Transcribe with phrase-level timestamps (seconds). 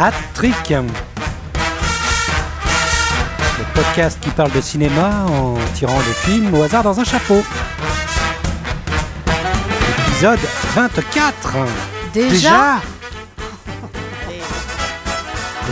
[0.00, 0.70] Hat-Trick.
[0.70, 0.84] Le
[3.74, 7.42] podcast qui parle de cinéma en tirant des films au hasard dans un chapeau.
[10.06, 10.38] Épisode
[10.76, 11.56] 24.
[12.14, 12.76] Déjà,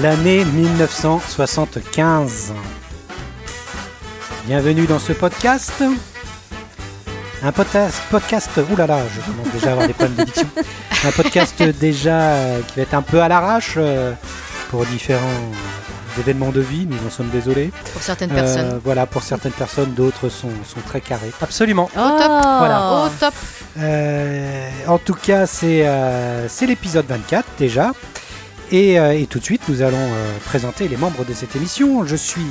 [0.02, 2.52] L'année 1975.
[4.44, 5.84] Bienvenue dans ce podcast.
[7.46, 10.48] Un podcast, podcast, oulala, je commence déjà à avoir des problèmes d'addiction.
[11.04, 14.12] Un podcast déjà euh, qui va être un peu à l'arrache euh,
[14.70, 15.20] pour différents
[16.18, 17.70] événements de vie, nous en sommes désolés.
[17.92, 18.80] Pour certaines Euh, personnes.
[18.82, 21.30] voilà, pour certaines personnes, d'autres sont, sont très carrés.
[21.40, 21.84] Absolument.
[21.84, 22.32] Au top.
[22.42, 23.04] Voilà.
[23.04, 23.34] Au top.
[23.78, 27.92] Euh, en tout cas, c'est euh, c'est l'épisode 24 déjà.
[28.72, 32.04] Et, euh, et tout de suite, nous allons euh, présenter les membres de cette émission.
[32.04, 32.46] Je suis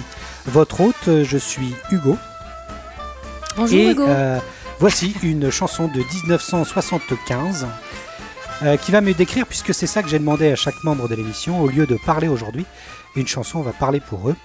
[0.45, 2.17] votre hôte, je suis Hugo.
[3.57, 4.05] Bonjour et Hugo.
[4.07, 4.37] euh,
[4.79, 7.67] voici une chanson de 1975
[8.63, 11.15] euh, qui va me décrire, puisque c'est ça que j'ai demandé à chaque membre de
[11.15, 12.65] l'émission, au lieu de parler aujourd'hui,
[13.15, 14.35] une chanson, on va parler pour eux.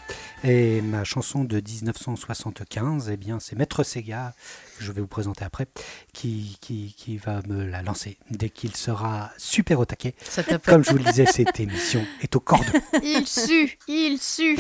[0.43, 4.33] Et ma chanson de 1975, eh bien, c'est Maître Sega,
[4.79, 5.67] que je vais vous présenter après,
[6.15, 10.15] qui, qui, qui va me la lancer dès qu'il sera super au taquet.
[10.65, 12.73] Comme je vous le disais, cette émission est au cordon.
[13.03, 14.57] Il sue, il sue.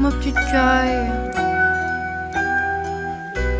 [0.00, 1.10] Ma petite caille.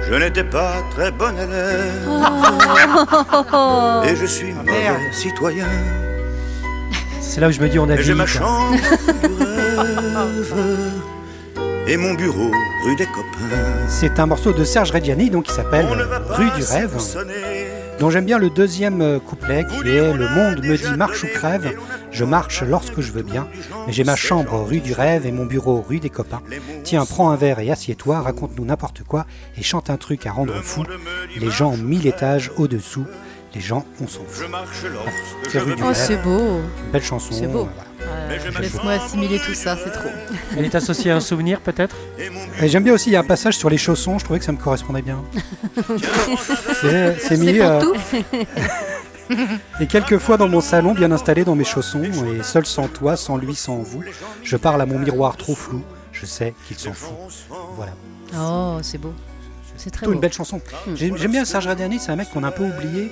[0.09, 2.09] Je n'étais pas très bon élève
[3.53, 4.03] Oh.
[4.09, 5.67] et je suis mauvais citoyen.
[7.21, 8.79] C'est là où je me dis, on a Et j'ai ma chambre du
[9.45, 10.55] rêve
[11.89, 12.51] et mon bureau
[12.85, 13.89] rue des copains.
[13.89, 15.87] C'est un morceau de Serge Reggiani, donc qui s'appelle
[16.29, 16.99] Rue du Rêve.
[16.99, 17.69] sonner.
[17.99, 21.27] Dont j'aime bien le deuxième euh, couplet qui est Le monde me dit marche ou
[21.27, 21.77] crève,
[22.11, 23.49] je marche lorsque je veux bien,
[23.87, 26.43] mais j'ai ma chambre rue du rêve et mon bureau rue des copains.
[26.85, 30.63] Tiens, prends un verre et assieds-toi, raconte-nous n'importe quoi et chante un truc à rendre
[30.63, 30.85] fou.
[31.37, 33.07] Les gens mille étages au-dessous,
[33.55, 34.51] les gens on s'en Je fout.
[34.51, 36.39] marche lorsque C'est je veux du Oh, c'est beau.
[36.85, 37.33] Une belle chanson.
[37.33, 37.67] C'est beau.
[37.67, 38.61] euh, voilà.
[38.61, 40.09] Laisse-moi assimiler tout ça, c'est trop.
[40.57, 41.97] Elle est associée à un souvenir peut-être?
[42.61, 44.45] Et j'aime bien aussi, il y a un passage sur les chaussons, je trouvais que
[44.45, 45.23] ça me correspondait bien.
[46.81, 47.47] C'est c'est mis.
[47.47, 47.95] C'est pour euh, tout.
[49.81, 53.37] Et quelquefois dans mon salon, bien installé dans mes chaussons, et seul sans toi, sans
[53.37, 54.03] lui, sans vous,
[54.43, 55.83] je parle à mon miroir trop flou,
[56.13, 57.13] je sais qu'il s'en fout.
[57.77, 57.93] Voilà.
[58.39, 59.13] Oh, c'est beau.
[59.79, 60.21] C'est très Plutôt une beau.
[60.23, 60.61] belle chanson.
[60.95, 63.05] J'aime j'aime bien Serge Radiani, c'est un mec qu'on a un peu oublié,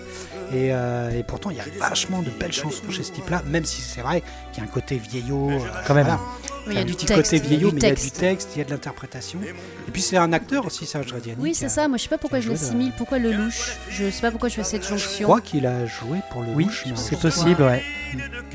[0.53, 3.65] et, euh, et pourtant il y a vachement de belles chansons chez ce type-là, même
[3.65, 4.22] si c'est vrai
[4.53, 5.50] qu'il y a un côté vieillot.
[5.50, 6.04] euh, Quand même.
[6.06, 6.21] voilà.
[6.69, 7.88] Oui, il y a du petit texte, côté il y a vieillot, du mais il
[7.88, 8.49] y a du texte.
[8.54, 9.38] il y a de l'interprétation.
[9.87, 11.38] Et puis c'est un acteur aussi, Serge Radiani.
[11.41, 11.87] Oui, c'est ça.
[11.87, 13.77] Moi, je sais pas pourquoi je l'assimile, pourquoi le louche.
[13.88, 15.28] Je sais pas pourquoi je fais cette Je jonction.
[15.28, 17.84] crois qu'il a joué pour le Oui, c'est je possible, ouais.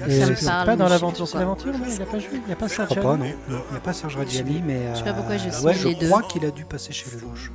[0.10, 2.52] C'est pas dans je l'aventure, c'est l'aventure, non Il n'y a pas joué Il n'y
[2.54, 3.26] a pas ça crois pas, non.
[3.48, 4.80] Non, Il n'y a pas Serge Radiani, mais.
[4.94, 6.08] Je sais pas pourquoi je euh, je les deux.
[6.08, 7.50] crois qu'il a dû passer chez le Louche.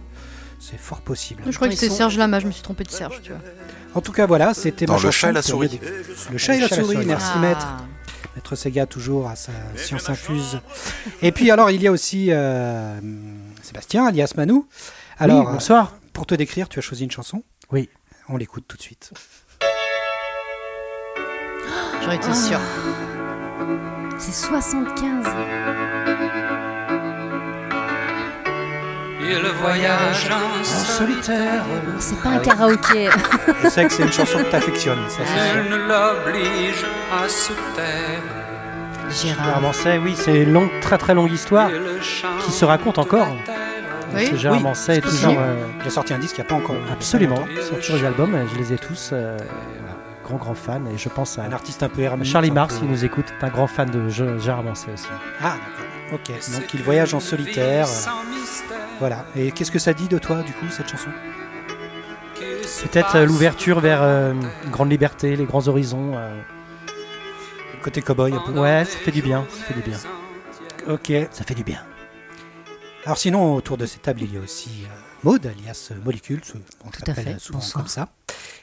[0.68, 1.42] C'est fort possible.
[1.48, 3.40] Je crois que c'est sont- Serge Lama, je me suis trompé de Serge, tu vois.
[3.94, 5.78] En tout cas, voilà, c'était ma Le chat et la souris.
[6.32, 7.38] Le chat et la souris, merci Ah.
[7.38, 7.66] maître.
[8.34, 10.58] Maître Sega, toujours à sa science infuse.
[11.22, 12.98] Et puis, alors, il y a aussi euh,
[13.62, 14.66] Sébastien, alias Manou.
[15.18, 15.92] Alors, oui, bonsoir.
[15.94, 17.88] euh, pour te décrire, tu as choisi une chanson Oui.
[18.28, 19.12] On l'écoute tout de suite.
[22.02, 22.60] J'aurais été sûre.
[24.18, 25.26] C'est 75.
[29.28, 31.64] Il voyage en solitaire.
[31.98, 33.08] C'est pas un karaoké.
[33.64, 35.56] Je sais que c'est une chanson que t'affectionnes, ça c'est sûr.
[35.56, 38.22] Elle ne l'oblige à se taire.
[39.10, 39.60] Gérard.
[39.60, 41.70] Manset, oui, c'est une longue, très très longue histoire
[42.44, 43.28] qui se raconte encore.
[44.14, 44.36] Oui.
[44.36, 45.34] Gérard Oui, Manset est toujours.
[45.38, 46.76] euh, Il a sorti un disque il n'y a pas encore.
[46.92, 47.44] absolument.
[47.66, 49.10] Sur tous les albums, je les ai tous.
[49.12, 49.36] euh,
[50.24, 50.88] grand grand fan.
[50.92, 52.26] Et je pense à Un artiste un peu ermite.
[52.26, 55.06] Charlie Mars peu- qui nous écoute, est un grand fan de Gérard Manset aussi.
[55.40, 55.86] Ah, d'accord.
[56.12, 57.88] Ok, donc il voyage en solitaire.
[59.00, 59.26] Voilà.
[59.36, 61.10] Et qu'est-ce que ça dit de toi, du coup, cette chanson?
[62.82, 64.32] Peut-être euh, l'ouverture vers euh,
[64.64, 66.12] une grande liberté, les grands horizons.
[66.16, 66.36] euh,
[67.82, 68.52] Côté cowboy un peu.
[68.52, 69.98] Ouais, ça fait du bien, ça fait du bien.
[70.88, 71.12] Ok.
[71.30, 71.80] Ça fait du bien.
[73.04, 74.88] Alors sinon, autour de cette table, il y a aussi euh,
[75.22, 76.52] Maud, alias Molécule, ce-
[76.84, 77.38] on Tout à t'appelle fait.
[77.40, 77.82] souvent Bonsoir.
[77.84, 78.08] comme ça.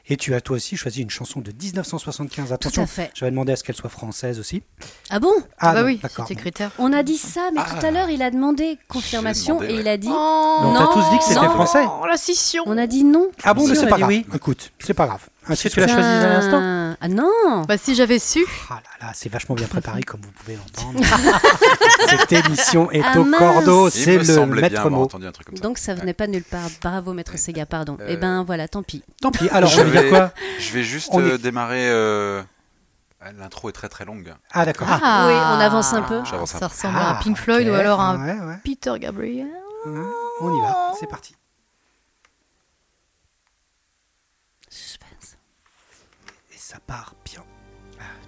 [0.08, 2.48] Et tu as toi aussi choisi une chanson de 1975.
[2.50, 3.12] Tout Attention, à fait.
[3.16, 4.62] j'avais demandé à ce qu'elle soit française aussi.
[5.10, 5.32] Ah bon?
[5.60, 6.72] Ah bah non, oui, c'était critère.
[6.78, 7.70] On a dit ça, mais Ah.
[7.80, 10.10] tout à l'heure, il a demandé confirmation demandé, et il a dit.
[10.12, 11.84] Oh, on Non, t'a tous dit que c'était français.
[11.86, 12.64] Oh, la scission.
[12.66, 13.30] On a dit non.
[13.44, 14.10] Ah bon, mais on c'est a pas dit grave.
[14.10, 14.26] oui.
[14.36, 15.22] Écoute, c'est pas grave.
[15.48, 15.94] Ah, Est-ce que c'est tu l'as tout.
[15.94, 16.60] choisi à l'instant.
[17.06, 18.46] Ah non Bah si j'avais su.
[18.70, 21.02] Ah là là, c'est vachement bien préparé, comme vous pouvez l'entendre.
[22.10, 23.40] Cette émission est Ah au mince.
[23.40, 25.04] cordeau, c'est le maître avoir mot.
[25.04, 25.64] entendu un truc comme ça.
[25.64, 26.62] Donc ça venait pas nulle part.
[26.82, 27.98] Bravo, maître Sega, pardon.
[28.00, 29.04] Euh, Eh ben voilà, tant pis.
[29.22, 31.90] Tant pis, alors Je on vais quoi Je vais juste euh, est- démarrer.
[31.90, 32.42] euh,
[33.38, 34.34] L'intro est très très longue.
[34.54, 34.88] Ah d'accord.
[34.90, 35.26] Ah.
[35.28, 36.22] Oui, on avance un peu.
[36.24, 36.74] J'avance un Ça peu.
[36.74, 38.58] ressemble Ah, à un Pink Floyd ou alors un Ouais, ouais.
[38.64, 39.48] Peter Gabriel.
[39.86, 40.00] Ouais,
[40.40, 41.36] On y va, c'est parti.
[44.70, 45.38] Suspense.
[46.54, 47.42] Et ça part bien.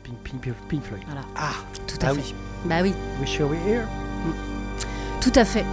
[0.03, 1.01] Pink, Pink- Pink Floyd.
[1.36, 1.50] Ah,
[1.88, 2.19] Tout à ah fait.
[2.19, 2.36] oui.
[2.65, 3.83] Bah oui, Wish You Were Here.
[5.19, 5.65] tout à fait.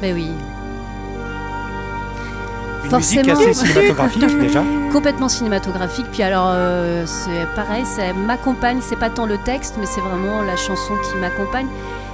[0.00, 0.30] Bah oui.
[2.84, 3.22] Une Forcément.
[3.22, 4.64] musique assez cinématographique déjà.
[4.92, 6.06] Complètement cinématographique.
[6.12, 8.80] Puis alors, euh, c'est pareil, ça m'accompagne.
[8.82, 11.68] C'est pas tant le texte, mais c'est vraiment la chanson qui m'accompagne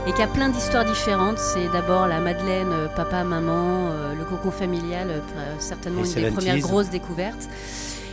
[0.07, 1.39] et qui a plein d'histoires différentes.
[1.39, 5.23] C'est d'abord la Madeleine, euh, papa, maman, euh, le cocon familial,
[5.59, 6.33] certainement une des 70s.
[6.35, 7.49] premières grosses découvertes.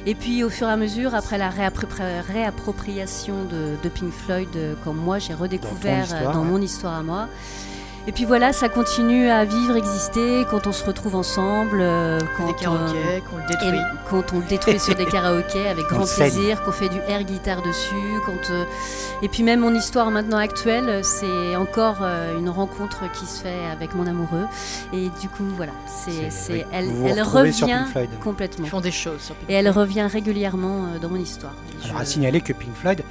[0.08, 4.50] Et puis au fur et à mesure, après la réappropri- réappropriation de, de Pink Floyd,
[4.56, 6.46] euh, quand moi j'ai redécouvert histoire, euh, dans ouais.
[6.50, 7.28] mon histoire à moi.
[8.08, 12.46] Et puis voilà, ça continue à vivre, exister quand on se retrouve ensemble, euh, quand
[12.46, 13.80] Des on- karaokés, qu'on le détruit.
[14.08, 16.30] quand on le détruit sur des karaokés avec On grand saigne.
[16.32, 17.96] plaisir, qu'on fait du air guitare dessus,
[18.28, 18.64] quand euh,
[19.24, 23.66] et puis même mon histoire maintenant actuelle, c'est encore euh, une rencontre qui se fait
[23.72, 24.46] avec mon amoureux
[24.94, 26.66] et du coup voilà, c'est C'est- c'est oui.
[26.74, 28.10] elle, Vous vous elle retrouvez sur revient Pink Floyd.
[28.24, 29.78] complètement Ils font des choses sur Pink et elle Floyd.
[29.80, 31.54] revient régulièrement dans mon histoire.
[31.84, 33.02] Alors je- à signaler que Pink Floyd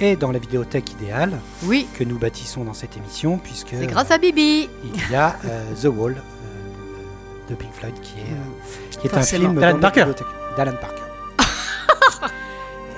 [0.00, 4.10] est dans la vidéothèque idéale Oui, que nous bâtissons dans cette émission puisque c'est grâce
[4.10, 4.68] à Bibi.
[4.84, 9.14] il y a euh, The Wall euh, de Pink Floyd qui est, euh, qui est
[9.16, 10.06] un film D'Alan Parker.
[10.56, 11.00] d'Alan Parker.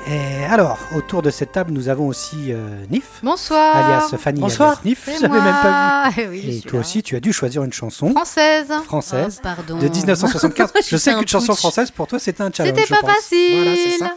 [0.08, 3.75] Et alors, autour de cette table, nous avons aussi euh, Nif, Bonsoir.
[3.76, 4.69] alias Fanny Bonsoir.
[4.70, 5.08] alias Nif.
[5.16, 6.12] Je l'avais même pas moi.
[6.19, 6.81] Eh oui, je Et toi là.
[6.81, 8.69] aussi, tu as dû choisir une chanson Française.
[8.84, 9.78] française Oh, pardon.
[9.78, 10.70] de 1975.
[10.84, 12.76] Je je sais qu'une chanson française, pour toi, c'était un challenge.
[12.76, 13.16] C'était je pas pense.
[13.16, 13.56] facile.
[13.64, 14.16] Voilà, c'est ça.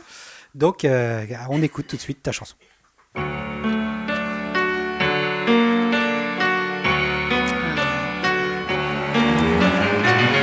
[0.53, 2.53] Donc, euh, on écoute tout de suite ta chanson.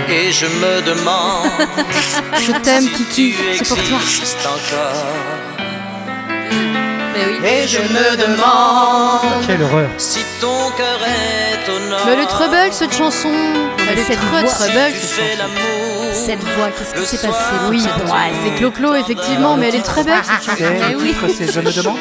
[0.08, 1.50] Et je me demande
[2.38, 3.98] Je t'aime, tu C'est pour toi.
[7.12, 7.46] Mais oui.
[7.46, 9.88] Et je me demande Quelle horreur.
[9.98, 12.00] si ton cœur est au nord.
[12.06, 13.30] Mais elle est trouble cette chanson.
[13.90, 14.50] Elle est cette très voix.
[14.50, 14.72] trouble
[16.12, 17.44] cette voix, qu'est-ce qui Le s'est passé?
[17.68, 20.64] Oui, bon, ouais, c'est Clo-Clo effectivement, mais elle est très belle cette chanson.
[20.64, 21.14] Et Mais le oui.
[21.52, 21.98] Je me demande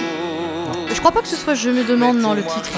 [0.94, 2.70] Je crois pas que ce soit Je me demande dans le titre.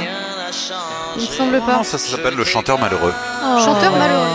[1.17, 1.77] Il me semble pas.
[1.77, 3.13] Non, ça, ça s'appelle Le chanteur malheureux.
[3.63, 4.25] Chanteur malheureux.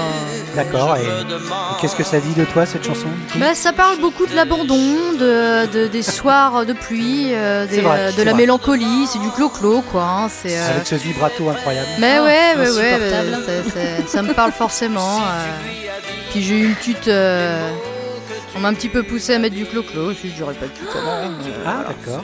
[0.55, 0.97] D'accord.
[0.99, 4.35] Et, et qu'est-ce que ça dit de toi, cette chanson Bah, ça parle beaucoup de
[4.35, 4.77] l'abandon,
[5.19, 8.43] de, de- des soirs de pluie, euh, des, C'est vrai, euh, de la vrai.
[8.43, 10.03] mélancolie, c'est du clo-clo quoi.
[10.03, 11.89] hein, c'est, euh, Avec ce vibrato incroyable.
[12.01, 15.21] Mais Ah, ouais, ouais, ouais, ça me parle forcément.
[15.21, 15.47] euh.
[16.33, 17.09] Puis j'ai eu une petite.
[17.09, 17.71] euh,
[18.55, 20.85] On m'a un petit peu poussé à mettre du clo-clo, si je dirais pas tout
[20.93, 21.31] comment.
[21.43, 22.23] mais Ah, d'accord.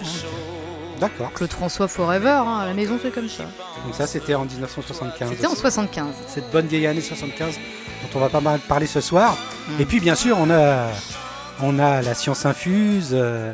[1.01, 1.33] D'accord.
[1.33, 3.45] Claude François Forever, hein, à la maison c'est comme ça.
[3.85, 5.31] Donc ça, c'était en 1975.
[5.31, 6.07] C'était en 75.
[6.27, 9.37] Cette bonne vieille année 75 dont on va pas mal parler ce soir.
[9.79, 10.89] Et puis, bien sûr, on a,
[11.63, 13.53] on a la science infuse, euh,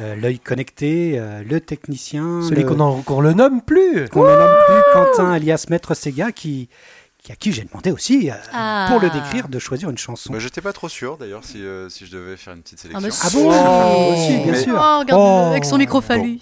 [0.00, 4.08] euh, l'œil connecté, euh, le technicien, Celui le- qu'on qu'on le nomme plus.
[4.08, 6.68] qu'on ne nomme plus, Quentin alias Maître Sega, qui
[7.30, 8.86] à qui j'ai demandé aussi, euh, Ah.
[8.90, 10.32] pour le décrire, de choisir une chanson.
[10.32, 13.00] Bah, J'étais pas trop sûr d'ailleurs si, euh, si je devais faire une petite Ah,
[13.00, 13.08] sélection.
[13.08, 14.12] mais Ah bon Oh.
[14.14, 14.74] Aussi, bien Mais- sûr.
[14.76, 15.50] Oh, regarde, Oh.
[15.50, 16.40] avec son microphallus.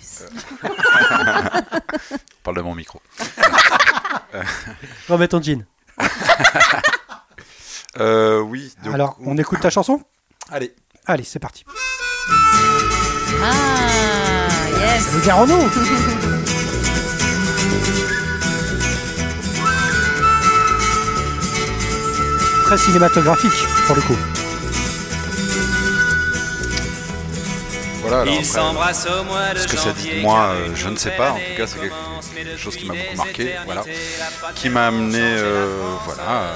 [0.63, 0.69] On
[2.43, 3.01] parle de mon micro.
[5.09, 5.65] Remets ton jean.
[7.99, 8.73] Euh, oui.
[8.85, 10.01] donc- Alors, on écoute ta chanson?
[10.49, 10.75] Allez.
[11.07, 11.65] Allez, c'est parti.
[13.43, 15.13] Ah, yes.
[15.13, 15.59] Le Garano.
[22.71, 24.17] Très cinématographique, pour le coup.
[28.03, 28.21] Voilà.
[28.21, 30.89] Alors Ils après, s'embrassent au mois de ce que ça dit de moi, euh, je
[30.89, 31.33] ne sais pas.
[31.33, 33.51] En tout cas, c'est quelque chose qui m'a beaucoup marqué.
[33.65, 33.83] Voilà.
[34.55, 35.67] Qui m'a amené, euh,
[36.05, 36.53] voilà, à,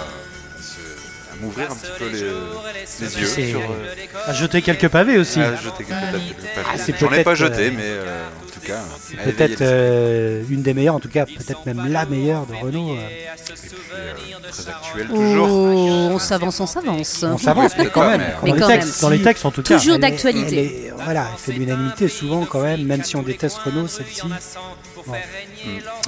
[1.41, 3.59] m'ouvrir un petit peu les, les yeux sur.
[3.59, 5.41] euh, À jeter quelques pavés aussi.
[5.41, 6.23] à jeter quelques
[6.59, 8.81] Ah, c'est J'en ai pas jeté, mais euh, en tout cas.
[9.01, 12.47] C'est éveiller peut-être les- euh, une des meilleures, en tout cas peut-être même la meilleure
[12.47, 12.91] de Renault.
[12.91, 12.95] euh.
[12.95, 15.49] Et puis, euh, très toujours.
[15.51, 17.23] Oh, on s'avance, on s'avance.
[17.23, 18.23] On s'avance, mais quand même.
[18.43, 19.01] Mais Dans les quand textes, même.
[19.03, 19.79] dans les textes en tout cas.
[19.79, 20.91] Toujours d'actualité.
[21.05, 24.23] Voilà, de l'unanimité souvent quand même, même si on déteste Renault, celle-ci.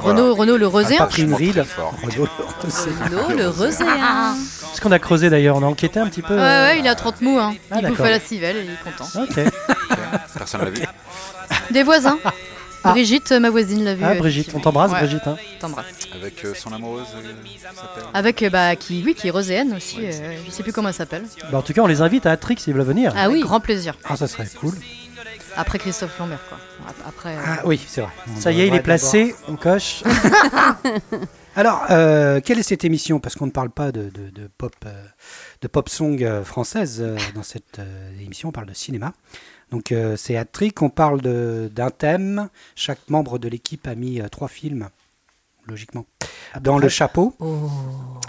[0.03, 0.99] Renault, Renault le a Roséen.
[0.99, 1.65] pas pris une ride.
[2.03, 2.29] Renault,
[2.69, 4.35] c'est- Renault, le roséen.
[4.75, 6.35] Ce qu'on a creusé d'ailleurs, on a enquêté un petit peu.
[6.35, 7.39] Ouais, euh, ouais, il a 30 mous.
[7.39, 7.55] Hein.
[7.71, 9.09] Ah, il bouffe à la civelle et il est content.
[9.23, 9.53] Ok.
[10.37, 10.83] Personne l'a vu.
[11.71, 12.19] Des voisins.
[12.89, 12.93] Ah.
[12.93, 14.03] Brigitte, ma voisine, l'a vu.
[14.05, 15.27] Ah euh, Brigitte, on t'embrasse Ouais, Brigitte.
[15.27, 15.37] hein.
[15.61, 15.87] t'embrasse.
[16.15, 18.05] Avec euh, son amoureuse, euh, qui s'appelle.
[18.15, 19.99] Avec, euh, bah, qui, oui, qui est roséenne aussi.
[20.03, 21.25] euh, je sais plus comment elle s'appelle.
[21.51, 23.13] Bah, en tout cas, on les invite à Atrix s'ils veulent venir.
[23.17, 23.41] Ah oui.
[23.41, 23.95] Grand plaisir.
[24.05, 24.75] Ah, ça serait cool.
[25.59, 26.59] Après Christophe Lambert, quoi.
[26.87, 27.35] Ap- Après.
[27.35, 28.11] euh, Ah oui, c'est vrai.
[28.37, 30.03] On Ça y est, il est placé, on coche.
[31.57, 33.19] Alors, euh, quelle est cette émission?
[33.19, 34.93] Parce qu'on ne parle pas de, de- de pop, euh,
[35.63, 39.13] de pop song euh, française euh, dans cette euh, émission, on parle de cinéma.
[39.71, 42.49] Donc euh, c'est Hat-Trick, on parle d'un thème.
[42.75, 44.89] Chaque membre de l'équipe a mis euh, trois films
[45.67, 46.07] logiquement,
[46.61, 47.35] dans le chapeau.
[47.41, 47.69] Oh.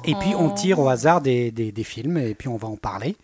[0.06, 2.77] Et puis on tire au hasard des, des- des films et puis on va en
[2.77, 3.15] parler.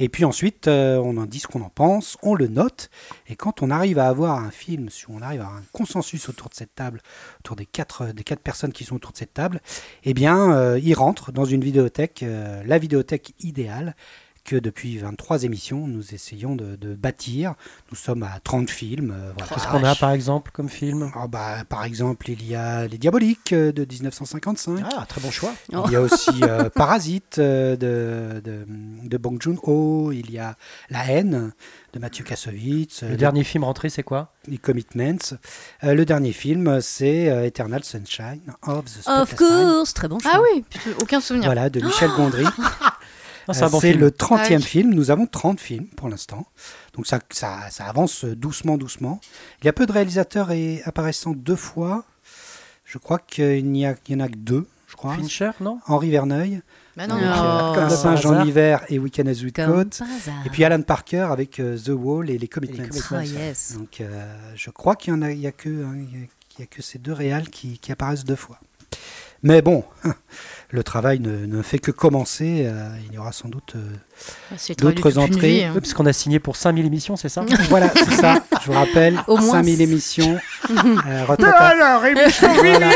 [0.00, 2.90] Et puis ensuite euh, on en dit ce qu'on en pense, on le note.
[3.28, 6.28] Et quand on arrive à avoir un film, si on arrive à avoir un consensus
[6.28, 7.00] autour de cette table,
[7.38, 9.60] autour des quatre, des quatre personnes qui sont autour de cette table,
[10.02, 13.94] eh bien euh, il rentre dans une vidéothèque, euh, la vidéothèque idéale
[14.50, 17.54] que depuis 23 émissions nous essayons de, de bâtir.
[17.92, 19.12] Nous sommes à 30 films.
[19.16, 19.52] euh, voilà.
[19.54, 21.12] Qu'est-ce qu'on a par exemple comme film?
[21.14, 24.82] Ah bah, par exemple, il y a Les Diaboliques euh, de 1955.
[24.96, 25.52] Ah, très bon choix.
[25.72, 25.84] Oh.
[25.86, 28.64] Il y a aussi euh, Parasite euh, de, de,
[29.08, 30.10] de Bong Joon-ho.
[30.10, 30.56] Il y a
[30.90, 31.52] La haine
[31.92, 33.04] de Mathieu Kassovitz.
[33.04, 34.32] euh, Le dernier film rentré, c'est quoi?
[34.48, 35.36] Les Commitments.
[35.84, 39.68] Euh, le dernier film, c'est euh, Eternal Sunshine of the Of Spotless Mind.
[39.76, 40.32] course, très bon choix.
[40.34, 40.64] Ah oui,
[41.00, 41.44] aucun souvenir.
[41.46, 42.44] Voilà, de Michel Gondry.
[43.50, 44.62] Ah, C'est Euh, bon le 30e Ah oui.
[44.62, 44.94] film.
[44.94, 46.46] Nous avons 30 films pour l'instant.
[46.94, 49.20] Donc ça, ça, ça avance doucement, doucement.
[49.62, 52.04] Il y a peu de réalisateurs et apparaissant deux fois.
[52.84, 53.90] Je crois qu'il n'y en
[54.20, 55.14] a que deux, je crois.
[55.14, 55.78] Fincher, non?
[55.86, 56.60] Henri Verneuil,
[56.96, 57.90] Bah non, euh, Comme Oh.
[57.90, 60.06] le singe en hiver et Weekend as Comme hasard.
[60.44, 62.88] Et puis Alan Parker avec euh, The Wall et les Commitments.
[62.88, 63.18] Commitments.
[63.20, 63.76] Oh, yes.
[63.78, 66.22] Donc euh, je crois qu'il y en a, il y a que, hein, il y
[66.24, 66.26] a-
[66.58, 68.58] il y a que ces deux réals qui, qui apparaissent deux fois.
[69.44, 69.84] Mais bon,
[70.72, 72.64] le travail ne, ne fait que commencer.
[72.66, 73.74] euh, il y aura sans doute.
[73.76, 73.80] euh,
[74.68, 75.48] de d'autres entrées.
[75.50, 75.72] vie, hein.
[75.74, 77.44] Oui, parce qu'on a signé pour 5000 émissions, c'est ça?
[77.68, 78.36] Voilà, c'est ça.
[78.62, 80.38] Je vous rappelle, Au moins 5000 c- émissions.
[80.70, 82.90] euh, retraite à, Alors, émission Voilà.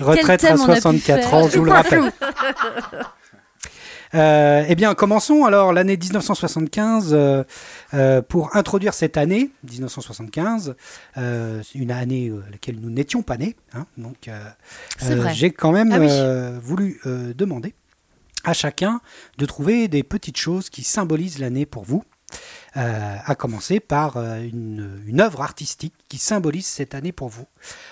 [0.00, 2.12] retraite thème à on a pu 64 faire ans, je vous le rappelle.
[4.14, 7.44] Euh, eh bien, commençons alors l'année 1975 euh,
[7.94, 10.74] euh, pour introduire cette année 1975,
[11.16, 13.56] euh, une année à laquelle nous n'étions pas nés.
[13.74, 13.86] hein.
[13.96, 14.28] donc,
[15.32, 16.08] j'ai quand même Ah oui.
[16.60, 17.00] voulu
[17.34, 17.74] demander
[18.44, 19.00] à chacun
[19.38, 22.04] de trouver des petites choses qui symbolisent l'année pour vous.
[22.78, 27.44] Euh, à commencer par une, une œuvre artistique qui symbolise cette année pour vous.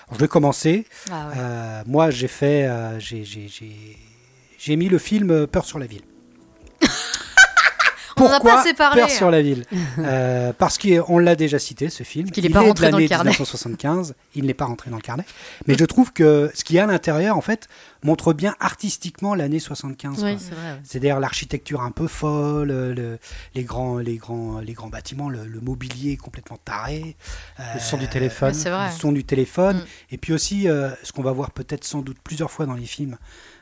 [0.07, 0.87] Alors, je vais commencer.
[1.11, 1.33] Ah ouais.
[1.37, 3.97] Euh, moi, j'ai fait, euh, j'ai, j'ai, j'ai-
[4.57, 6.01] j'ai mis le film Peur sur la ville.
[8.17, 9.13] On Pourquoi pas assez parlé, Peur hein.
[9.15, 9.63] sur la ville
[9.97, 12.29] Euh, Parce qu'on l'a déjà cité, ce film.
[12.29, 13.29] qu'il est Il pas est rentré de dans le l'année carnet.
[13.31, 14.13] 1975.
[14.35, 15.23] Il n'est pas rentré dans le carnet.
[15.65, 17.67] Mais je trouve que ce qu'il y a à l'intérieur, en fait,
[18.03, 20.15] montre bien artistiquement l'année 75.
[20.19, 20.23] quoi.
[20.25, 20.73] Oui, c'est vrai.
[20.73, 20.79] ouais.
[20.83, 23.17] C'est-à-dire l'architecture un peu folle, le- le-
[23.55, 27.15] les, grands, les, grands, les grands bâtiments, le, le mobilier complètement taré.
[27.73, 28.49] Le son du euh, téléphone.
[28.49, 28.87] Ouais, c'est vrai.
[28.87, 29.85] le son du téléphone, Mm.
[30.11, 32.85] et puis aussi euh, ce qu'on va voir peut-être sans doute plusieurs fois dans les
[32.85, 33.17] films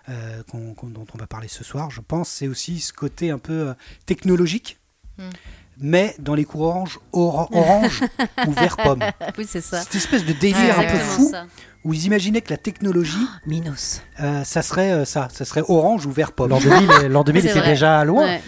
[0.10, 3.30] euh, qu'on- qu'on- dont on va parler ce soir, je pense, c'est aussi ce côté
[3.32, 3.74] un peu euh,
[4.06, 4.78] technologique,
[5.18, 5.24] Mm.
[5.82, 8.02] mais dans les cours orange, ora- orange
[8.48, 9.04] ou vert pomme.
[9.38, 9.82] Oui, c'est ça.
[9.82, 11.46] Cette espèce de Ouais, délire un peu fou ça.
[11.84, 14.02] où ils imaginaient que la technologie, Minos.
[14.22, 16.50] euh, ça serait euh, ça, ça serait orange ou vert pomme.
[16.50, 17.70] L'an 2000, euh, l'an 2000 C'est était vrai.
[17.70, 18.26] déjà loin.
[18.26, 18.42] Ouais.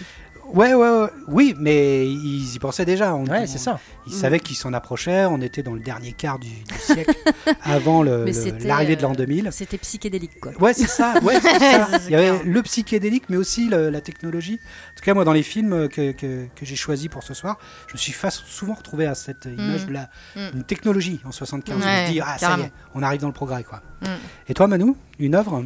[0.54, 3.14] Ouais, ouais, ouais, oui, mais ils y pensaient déjà.
[3.14, 3.78] On- Ouais, on- c'est ça.
[4.06, 5.24] Ils savaient qu'ils s'en approchaient.
[5.26, 7.14] On était dans le dernier quart du, du siècle,
[7.62, 9.48] avant l'arrivée de l'an euh, 2000.
[9.52, 10.52] C'était psychédélique, quoi.
[10.60, 11.14] Ouais, c'est ça.
[11.22, 11.88] Ouais, c'est ça.
[11.98, 14.60] C'est Il y avait le psychédélique, mais aussi le- la technologie.
[14.92, 17.58] En tout cas, moi, dans les films que, que, que j'ai choisis pour ce soir,
[17.88, 18.14] je me suis
[18.46, 20.40] souvent retrouvé à cette image de la Mm.
[20.58, 21.76] une technologie en 75.
[21.78, 23.82] je me Ouais, dis, ah, ça y est, on arrive dans le progrès, quoi.
[24.02, 24.06] Mm.
[24.48, 25.64] Et toi, Manu, une œuvre?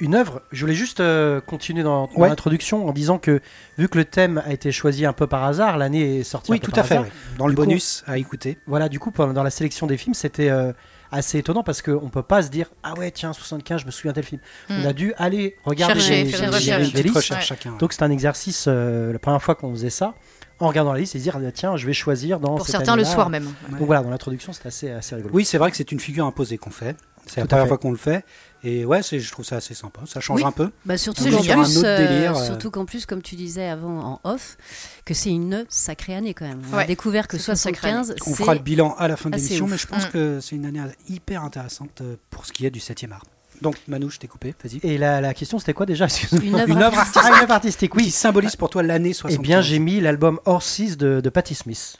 [0.00, 2.28] Une œuvre, je voulais juste euh, continuer dans, dans Ouais.
[2.28, 3.40] l'introduction en disant que
[3.78, 6.58] vu que le thème a été choisi un peu par hasard, l'année est sortie Oui,
[6.58, 6.98] un peu tout par à fait.
[6.98, 7.06] oui.
[7.36, 8.58] Dans le coup, bonus à écouter.
[8.66, 10.72] Voilà, du coup, dans la sélection des films, c'était euh,
[11.10, 14.12] assez étonnant parce qu'on peut pas se dire Ah ouais, tiens, 75, je me souviens
[14.12, 14.40] tel film.
[14.68, 14.82] Hmm.
[14.82, 16.50] On a dû aller regarder Chercher, les, faire
[16.80, 17.14] listes.
[17.16, 17.56] recherche Ouais.
[17.56, 17.76] chacun.
[17.78, 20.14] Donc c'était un exercice, euh, la première fois qu'on faisait ça,
[20.60, 22.76] en regardant la liste et se dire ah, tiens, je vais choisir dans Pour cette
[22.76, 23.46] certains, le soir même.
[23.46, 23.78] Ouais.
[23.78, 25.34] Donc voilà, dans l'introduction, c'était assez, assez rigolo.
[25.34, 26.96] Oui, c'est vrai que c'est une figure imposée qu'on fait.
[27.26, 27.68] C'est la première fait.
[27.68, 28.24] fois qu'on le fait.
[28.64, 30.00] Et ouais, c'est- je trouve ça assez sympa.
[30.06, 30.46] Ça change Oui.
[30.46, 30.70] un peu.
[30.84, 32.44] Bah surtout C'est qu'en plus, euh, délire, euh.
[32.44, 34.56] surtout qu'en plus, comme tu disais avant en off,
[35.04, 36.62] que c'est une sacrée année quand même.
[36.72, 39.30] On a découvert que C'est une sacrée 75, On fera le bilan à la fin
[39.30, 39.70] de l'émission, ouf.
[39.70, 40.10] mais je pense Mm.
[40.10, 43.24] que c'est une année hyper intéressante euh, pour ce qui est du 7e art.
[43.62, 44.78] Donc, Manu, je t'ai coupé, vas-y.
[44.84, 46.06] Et la, la question, c'était quoi déjà?
[46.42, 46.96] Une œuvre.
[47.16, 48.10] Ah, une œuvre artistique, Qui oui.
[48.10, 51.96] symbolise pour toi l'année Eh 75 bien, j'ai mis l'album Horses de, de Patti Smith.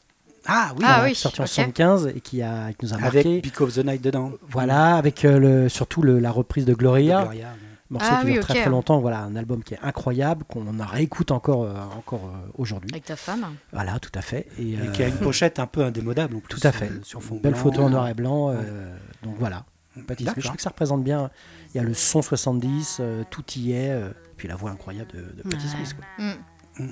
[0.49, 1.49] Ah oui, Ah oui, sorti en ok.
[1.51, 3.41] 75 et qui, a, qui nous a avec marqué.
[3.43, 4.33] Pick of the Night dedans.
[4.49, 7.55] Voilà, avec euh, le, surtout le- la reprise de De Gloria, Gloria.
[7.91, 8.49] morceau Ah qui oui, dure ok.
[8.49, 8.99] très très longtemps.
[9.01, 12.91] Voilà, un album qui est incroyable, qu'on en réécoute encore, euh, encore euh, aujourd'hui.
[12.93, 13.45] Avec ta femme.
[13.73, 14.49] Voilà, tout à fait.
[14.59, 16.59] Et, Et euh, qui a une pochette un peu indémodable en plus.
[16.59, 16.87] tout à fait.
[16.91, 17.63] euh, Sur fond Belle blanc.
[17.63, 18.51] photo en noir et blanc.
[18.51, 19.65] euh, donc voilà.
[19.97, 21.31] Je trouve que ça représente bien.
[21.75, 23.91] Il y a le son 70, euh, tout y est.
[23.91, 25.61] euh, puis la voix incroyable de, de Ouais.
[25.61, 25.95] Smith.
[25.95, 26.25] quoi.
[26.25, 26.87] Mm.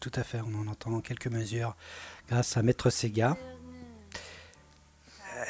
[0.00, 1.74] Tout à fait, on en entend en quelques mesures
[2.28, 3.36] grâce à Maître Sega.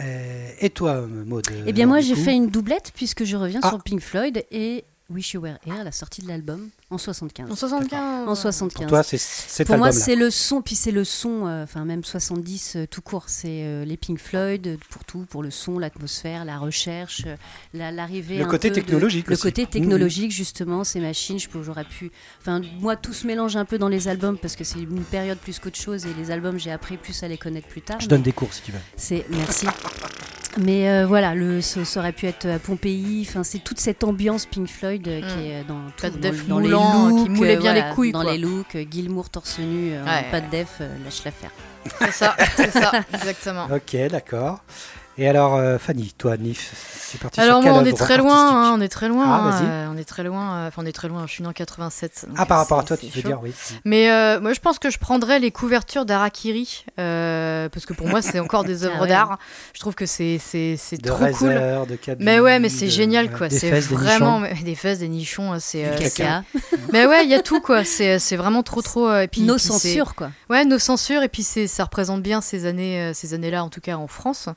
[0.00, 3.68] Euh, et toi, Maud Eh bien, moi, j'ai fait une doublette puisque je reviens Ah.
[3.70, 6.68] sur Pink Floyd et Wish You Were Here, la sortie de l'album.
[6.90, 7.50] En 75.
[7.50, 8.28] En 75.
[8.28, 8.78] En 75.
[8.78, 11.85] Pour toi, c'est cet Pour moi, c'est le son, puis c'est le son, euh, enfin
[11.85, 15.50] même 70 euh, tout court, c'est euh, les Pink Floyd euh, pour tout, pour le
[15.50, 17.37] son, l'atmosphère, la recherche, euh,
[17.75, 18.38] la- l'arrivée.
[18.38, 19.42] Le un côté peu de- technologique le aussi.
[19.42, 19.68] côté Mhm.
[19.68, 22.11] technologique justement, ces machines, j'aurais pu.
[22.40, 25.37] Enfin, moi, tout se mélange un peu dans les albums parce que c'est une période
[25.37, 28.00] plus qu'autre chose et les albums, j'ai appris plus à les connaître plus tard.
[28.00, 28.78] Je donne des cours si tu veux.
[28.97, 29.66] C'est merci.
[30.61, 33.25] Mais euh, voilà, le, ça, ça aurait pu être à Pompéi.
[33.28, 35.40] Enfin, c'est toute cette ambiance Pink Floyd euh, qui Mm.
[35.50, 38.32] est dans, tout, dans, dans les looks, qui moulait euh, bien les couilles, Dans quoi.
[38.32, 40.30] les looks, euh, Gilmour torse nu, euh, Ouais.
[40.30, 41.50] pas de def, euh, lâche l'affaire.
[41.99, 43.66] C'est ça, c'est ça, exactement.
[43.75, 44.61] Ok, d'accord.
[45.20, 48.16] Et alors, euh, Fanny, toi, Nif, c'est parti Alors sur moi, quelle on est très
[48.18, 49.25] loin, artistique hein, on est très loin.
[49.26, 50.54] Ah, hein, euh, on est très loin.
[50.58, 51.26] euh, Enfin, on est très loin.
[51.26, 52.26] Je suis né en 87.
[52.28, 53.26] donc, Ah, par euh, rapport à toi, tu veux chaud.
[53.26, 53.52] dire, oui.
[53.84, 58.06] Mais euh, moi, je pense que je prendrais les couvertures d'Arakiri euh, parce que pour
[58.06, 59.08] moi, c'est encore des œuvres Ah ouais.
[59.08, 59.38] d'art.
[59.75, 61.48] Je trouve que c'est c'est c'est De trop cool.
[61.88, 63.48] De Kaby, Mais ouais, mais c'est génial quoi.
[63.48, 65.54] Des C'est fesses, des vraiment des fesses, des nichons.
[65.54, 66.44] euh, C'est Du euh, caca.
[66.92, 67.82] Mais ouais, il y a tout quoi.
[67.82, 69.08] C'est c'est vraiment trop trop.
[69.08, 70.30] euh, Et puis Nos puis censures, quoi.
[70.48, 71.25] Ouais, nos censures.
[71.25, 73.96] Et puis c'est ça représente bien ces années euh, ces années là en tout cas
[73.96, 74.48] en France.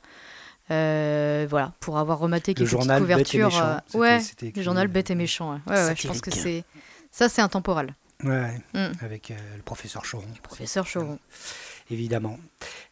[0.71, 3.45] Euh, voilà, pour avoir rematé quelques petites journal Bête et couvertures.
[3.47, 5.51] Méchant, euh, ouais, c'était le journal euh, bête et méchant.
[5.67, 6.65] Ouais, ouais, ouais, je pense que satirique.
[7.11, 7.93] c'est ça, c'est intemporel.
[8.23, 8.91] Ouais, Mm.
[9.03, 10.23] avec euh, le professeur Choron.
[10.43, 11.17] Professeur Choron.
[11.89, 12.37] Évidemment.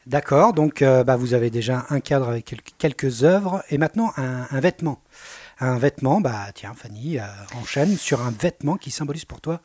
[0.08, 4.12] D'accord, donc euh, bah, vous avez déjà un cadre avec quel- quelques œuvres et maintenant
[4.18, 5.02] un, un vêtement.
[5.62, 7.24] Un vêtement, bah tiens, Fanny, euh,
[7.62, 9.62] enchaîne sur un vêtement qui symbolise pour toi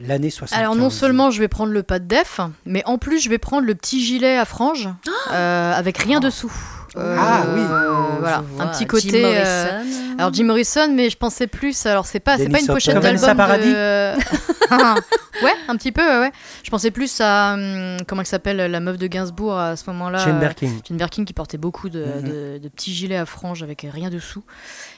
[0.00, 0.58] l'année 75.
[0.58, 3.38] Alors non seulement je vais prendre le pas de def, mais en plus je vais
[3.38, 4.88] prendre le petit gilet à franges
[5.32, 6.52] euh, avec rien dessous.
[6.96, 7.60] Euh, Ah oui.
[8.20, 9.24] voilà, Je vois un petit Jim côté.
[9.24, 10.14] euh, Morrison.
[10.18, 11.86] alors Jim Morrison, mais je pensais plus.
[11.86, 13.36] Alors c'est pas, c'est pas une pochette d'album.
[13.36, 14.14] De-
[15.44, 16.02] ouais, un petit peu.
[16.02, 16.32] Ouais, ouais.
[16.62, 20.18] Je pensais plus à hum, comment elle s'appelle la meuf de Gainsbourg à ce moment-là.
[20.18, 20.70] Jane euh, Birkin.
[20.86, 22.22] Jane Birkin qui portait beaucoup de, Mhm.
[22.22, 24.44] de- de petits gilets à franges avec rien dessous.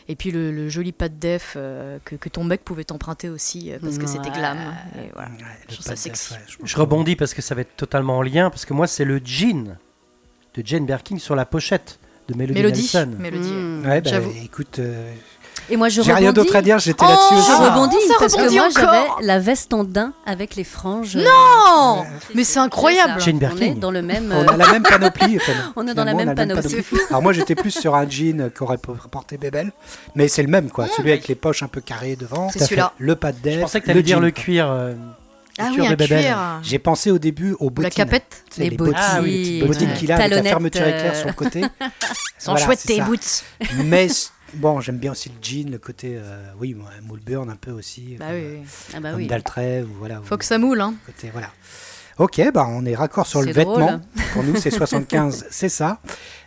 [0.09, 3.29] Et puis le, le joli pas de def euh, que, que ton mec pouvait t'emprunter
[3.29, 4.59] aussi euh, parce que c'était glam.
[4.97, 5.29] Et voilà.
[5.31, 5.35] Ouais,
[5.69, 6.35] Je trouve ça sexy.
[6.63, 9.21] je rebondis parce que ça va être totalement en lien, parce que moi, c'est le
[9.25, 9.77] jean
[10.57, 12.81] de Jane Birkin sur la pochette de Melody, Mélodie.
[12.83, 13.11] Nelson.
[13.19, 13.51] Mélodie.
[13.53, 13.87] Mm.
[13.87, 14.11] Ouais, bah,
[14.43, 15.13] écoute, euh,
[15.71, 17.47] Et moi, je j'ai rien d'autre à dire, j'étais Oh, là-dessus aussi.
[17.47, 21.17] Je Ah, rebondis parce que moi j'avais la veste en daim avec les franges.
[21.17, 23.21] Non Mais c'est incroyable.
[23.21, 23.67] Jane On Birkin.
[23.67, 24.33] est dans le même.
[24.35, 25.37] On euh, a la même panoplie.
[25.41, 26.77] enfin, On est dans la même on panoplie.
[27.11, 29.73] Alors moi j'étais plus sur un jean qu'aurait porté Bébel,
[30.15, 32.93] mais c'est le même quoi, celui avec les poches un peu carrées devant, C'est celui-là.
[32.99, 34.69] le pas de def, Je pensais que tu allais dire jean, le cuir.
[35.59, 36.61] Ah oui, un cuir.
[36.63, 37.83] J'ai pensé au début aux bottines.
[37.85, 38.45] la capette.
[38.51, 38.95] Tu sais, Les bottines.
[38.97, 39.97] Ah oui, les Les petites bottines Ouais.
[39.97, 41.61] qu'il a avec la fermeture éclair euh, sur le côté.
[42.39, 43.45] Sans Voilà, chouette c'est tes boots.
[43.85, 44.09] Mais
[44.55, 48.27] bon, j'aime bien aussi le jean, le côté, euh, oui, Moulburn un peu aussi, Bah
[48.27, 48.67] comme, oui, euh, oui.
[48.95, 49.27] Ah bah comme oui.
[49.27, 50.21] Daltrey ou voilà.
[50.25, 50.95] Faut ou- que ça moule, hein.
[51.07, 51.51] côté, voilà.
[52.19, 53.79] Ok, bah on est raccord sur le drôle.
[53.81, 54.01] vêtement.
[54.33, 55.99] Pour nous, c'est 75, c'est ça.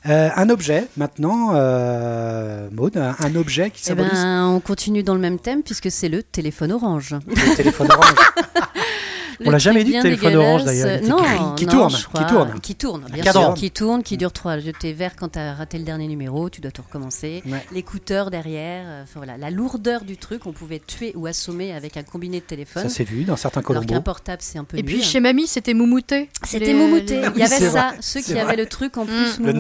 [0.08, 5.14] Euh, un objet, maintenant, euh, Maud, un, objet qui Eh symbolise ben, on continue dans
[5.14, 7.16] le même thème puisque c'est le téléphone orange.
[7.28, 8.16] le téléphone orange.
[9.42, 10.84] On l'a Le jamais dit, bien téléphone orange, dégueulasse.
[10.84, 12.24] d'ailleurs, il était Non, qui non, tourne, je qui crois.
[12.26, 12.60] tourne.
[12.62, 13.54] Qui tourne, bien sûr.
[13.54, 14.58] Qui tourne, qui dure trois.
[14.80, 17.42] T'es vert quand t'as raté le dernier numéro, tu dois tout recommencer.
[17.46, 17.66] Ouais.
[17.72, 22.04] L'écouteur derrière, euh, voilà, la lourdeur du truc, on pouvait tuer ou assommer avec un
[22.04, 22.84] combiné de téléphone.
[22.84, 23.94] Ça s'est vu dans certains alors Colombos.
[23.94, 26.30] qu'un portable, c'est un peu Et puis chez mamie, c'était moumouté.
[26.44, 27.22] C'était moumouté.
[27.22, 29.08] les- Il y avait c'est ça, vrai, ceux c'est qui avaient le truc en Mm.
[29.08, 29.54] plus Le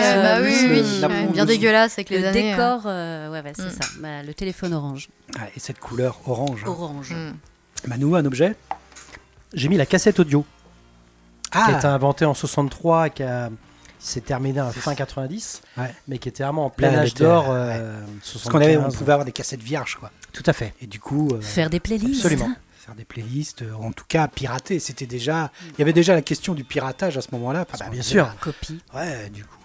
[0.00, 2.50] aussi, Euh, bah euh, le bien dégueulasse avec les Le années.
[2.50, 3.70] décor, euh, ouais, ouais, c'est Mm.
[3.70, 3.88] ça.
[4.00, 5.08] Bah, le téléphone orange.
[5.36, 6.62] Ouais, et cette couleur orange.
[6.66, 6.70] hein.
[6.70, 7.12] Orange.
[7.14, 7.30] euh.
[7.30, 7.34] Mm.
[7.88, 8.54] Manu, un objet?
[9.54, 10.44] J'ai mis la cassette audio,
[11.52, 13.50] qui a été Ah, inventée en 63 et qui a-
[13.98, 15.92] s'est terminée à fin 90, Ouais.
[16.08, 17.48] mais qui était vraiment en plein Là, âge d'or.
[17.48, 17.54] ouais.
[17.56, 18.96] euh, parce qu'on avait, on 75.
[18.96, 20.10] pouvait avoir des cassettes vierges, quoi.
[20.32, 20.72] Tout à fait.
[20.80, 22.24] Et du coup, euh, Faire des playlists.
[22.24, 22.50] Absolument.
[22.78, 26.22] faire des playlists, euh, en tout cas pirater, c'était déjà, il y avait déjà la
[26.22, 27.66] question du piratage à ce moment-là.
[27.78, 28.34] Bah, bien sûr.
[28.40, 28.80] Copie.
[28.94, 29.59] Ouais, du coup, euh,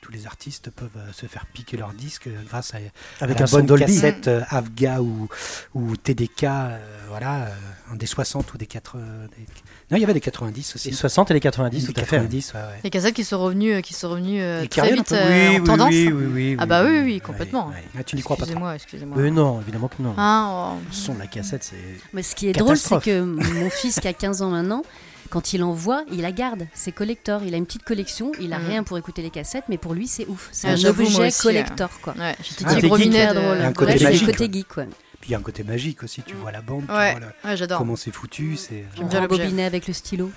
[0.00, 2.78] tous les artistes peuvent euh, se faire piquer leurs disques euh, grâce à,
[3.20, 3.84] Avec à la un bonne Dolby.
[3.86, 5.28] cassette euh, Avga ou,
[5.74, 9.00] ou TDK, euh, voilà, euh, des 60 ou des 80.
[9.36, 9.42] des-
[9.90, 10.90] Non, il y avait des 90 aussi.
[10.90, 12.16] Les 60 et les 90, Des tout à fait.
[12.16, 12.66] 90, ouais, ouais.
[12.84, 15.60] Les cassettes qui sont revenues, euh, qui sont revenues euh, très vite euh, oui, en
[15.60, 15.90] oui, tendance.
[15.90, 17.20] oui, oui, oui, Ah bah oui, oui, oui.
[17.20, 17.72] complètement.
[17.98, 18.42] Ah, tu n'y crois pas.
[18.44, 19.18] Excusez-moi, excusez-moi.
[19.18, 20.14] Euh, non, évidemment que non.
[20.16, 20.78] Hein, oh.
[20.88, 21.76] Le son de la cassette, c'est.
[22.12, 24.82] Mais ce qui est drôle, c'est que mon fils qui a 15 ans maintenant,
[25.30, 26.66] quand il en voit, il la garde.
[26.74, 27.42] C'est collector.
[27.46, 28.32] Il a une petite collection.
[28.40, 28.66] Il a Mhm.
[28.66, 30.48] rien pour écouter les cassettes, mais pour lui, c'est ouf.
[30.52, 32.14] C'est Ah, un objet aussi, collector, quoi.
[32.18, 32.60] Ouais, geek.
[32.98, 33.60] minet Très de- drôle.
[33.62, 34.84] Un côté Ouais, c'est magique, le côté geek, quoi.
[35.20, 37.20] Puis il y a un côté magique aussi, tu vois la bande, tu Ouais, vois
[37.20, 37.76] le- ouais, j'adore.
[37.78, 38.56] comment c'est foutu.
[38.56, 38.84] C'est...
[38.96, 40.30] Rembobinait avec le stylo.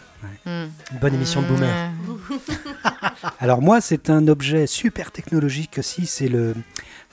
[0.45, 0.49] Mm.
[0.49, 1.91] Une bonne émission de boomer.
[2.29, 2.37] Ouais.
[3.39, 6.53] Alors moi, c'est un objet super technologique aussi, c'est le,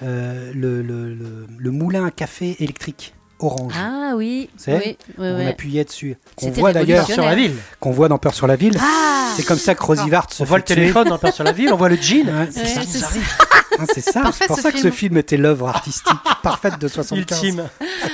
[0.03, 3.72] euh, le, le, le- le moulin à café électrique orange.
[3.76, 6.16] Ah oui, C'est oui, oui, on appuyait dessus.
[6.37, 7.55] Qu'on voit d'ailleurs, Sur la ville.
[7.81, 8.76] qu'on voit dans Peur sur la ville.
[8.81, 11.53] Ah c'est comme ça que Rosivart se On voit le téléphone dans Peur sur la
[11.53, 12.26] ville, on voit le jean.
[12.29, 12.81] Ouais, c'est Ouais, ça.
[12.87, 13.07] c'est ça.
[13.79, 14.20] Hein, c'est ça.
[14.22, 15.16] Parfait, C'est pour ce ça que ce film.
[15.16, 17.42] était l'œuvre artistique parfaite de 75.
[17.44, 17.64] Ultime.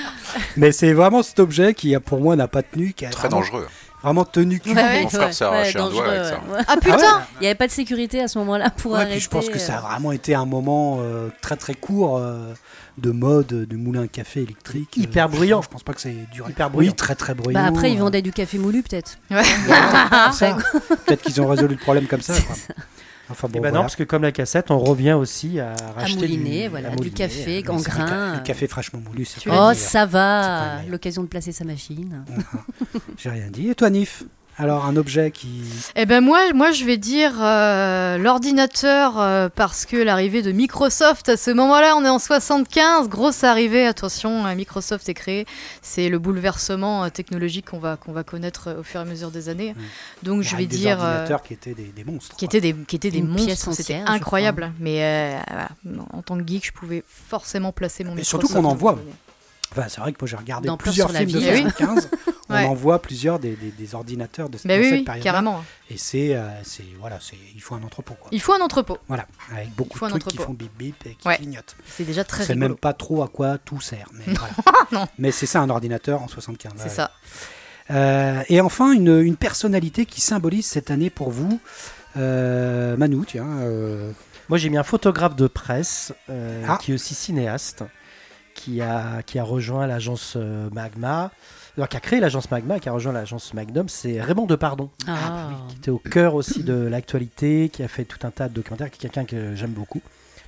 [0.56, 3.40] Mais c'est vraiment cet objet qui, pour moi, n'a pas tenu, qui a Très vraiment,
[3.42, 3.66] dangereux.
[4.02, 4.74] vraiment tenu cul.
[4.74, 6.34] Ouais, Mon frère s'est arraché un doigt avec ça.
[6.52, 6.60] ouais.
[6.68, 9.12] Ah putain Il n'y avait pas de sécurité à ce moment-là pour Ouais, arrêter.
[9.12, 12.18] puis je pense que ça a euh, vraiment été un moment euh, très très court
[12.18, 12.52] euh,
[12.98, 14.94] de mode euh, du moulin à café électrique.
[14.98, 15.62] euh, Hyper je- bruyant.
[15.62, 16.50] Je pense pas que c'est duré.
[16.52, 16.92] Hyper Oui, bruyant.
[16.92, 17.60] très très bruyant.
[17.60, 19.18] Bah après, ils euh, vendaient du café moulu, peut-être.
[19.30, 19.42] Ouais.
[21.06, 22.34] Peut-être qu'ils ont résolu le problème comme ça.
[22.40, 22.54] quoi.
[23.28, 23.80] Enfin Et bon, bah non, voilà.
[23.82, 26.96] parce que comme la cassette, on revient aussi à À racheter mouliner, du, voilà, à
[26.96, 28.34] du café euh, en C'est vrai que grain.
[28.36, 30.82] Le café fraîchement moulu, Oh, ça va.
[30.88, 32.24] L'occasion de placer sa machine.
[33.18, 33.68] J'ai rien dit.
[33.70, 34.22] Et toi, Nif?
[34.58, 35.62] Alors, un objet qui.
[35.96, 41.28] Eh ben moi, moi je vais dire euh, l'ordinateur euh, parce que l'arrivée de Microsoft
[41.28, 43.86] à ce moment-là, on est en 75, grosse arrivée.
[43.86, 45.44] Attention, euh, Microsoft est créé,
[45.82, 49.30] c'est le bouleversement euh, technologique qu'on va qu'on va connaître au fur et à mesure
[49.30, 49.74] des années.
[50.22, 52.34] Donc je vais des dire ordinateurs qui étaient des, des monstres.
[52.36, 54.72] qui étaient des qui étaient des Une monstres, c'était incroyable.
[54.80, 55.68] Mais euh, voilà,
[56.14, 58.46] en tant que geek, je pouvais forcément placer mon Et Microsoft.
[58.46, 58.98] surtout qu'on en voit.
[59.76, 61.46] Enfin, c'est vrai que moi j'ai regardé Dans plusieurs films de vie.
[61.48, 61.62] Eh oui.
[61.62, 62.08] 75.
[62.48, 62.64] On Ouais.
[62.64, 65.24] en voit plusieurs des, des- des ordinateurs de, Bah oui, cette oui, période.
[65.24, 65.64] carrément.
[65.90, 68.28] Et c'est, euh, c'est, voilà, c'est, il faut un entrepôt quoi.
[68.30, 68.98] Il faut un entrepôt.
[69.08, 71.36] Voilà, avec beaucoup Il faut de un trucs qui font bip bip et qui Ouais.
[71.38, 71.74] clignotent.
[71.88, 74.06] C'est déjà très C'est même pas trop à quoi tout sert.
[74.12, 74.52] Mais, voilà.
[74.92, 75.08] Non.
[75.18, 76.74] mais c'est ça un ordinateur en 75.
[76.76, 76.88] C'est ouais.
[76.90, 77.10] ça.
[77.90, 81.58] Euh, et enfin, une, une personnalité qui symbolise cette année pour vous.
[82.16, 83.46] Euh, Manu, tiens.
[83.62, 84.12] euh,
[84.48, 86.78] Moi, j'ai mis un photographe de presse euh, Ah.
[86.80, 87.82] qui est aussi cinéaste,
[88.56, 91.30] qui a, qui a rejoint l'agence euh, Magma,
[91.76, 95.50] alors qui a créé l'agence Magma, qui a rejoint l'agence Magnum, c'est Raymond Depardon, Ah,
[95.68, 98.90] qui était au cœur aussi de l'actualité, qui a fait tout un tas de documentaires,
[98.90, 100.00] qui est quelqu'un que j'aime beaucoup.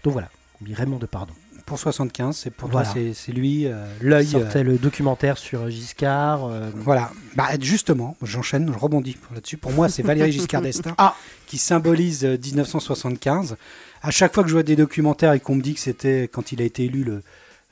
[0.05, 0.29] Donc voilà,
[0.75, 1.35] Raymond Depardon.
[1.66, 2.87] pour 75, c'est pour Voilà.
[2.87, 4.27] toi, c'est, c'est lui, euh, l'œil.
[4.31, 6.47] Il euh, sortait le documentaire sur Giscard.
[6.47, 9.59] euh, Voilà, bah, justement, j'enchaîne, je rebondis là-dessus.
[9.59, 11.14] Pour moi, c'est Valéry Giscard d'Estaing Ah.
[11.47, 13.57] qui symbolise euh, 1975.
[14.01, 16.53] À chaque fois que je vois des documentaires et qu'on me dit que c'était quand
[16.53, 17.23] il a été élu le,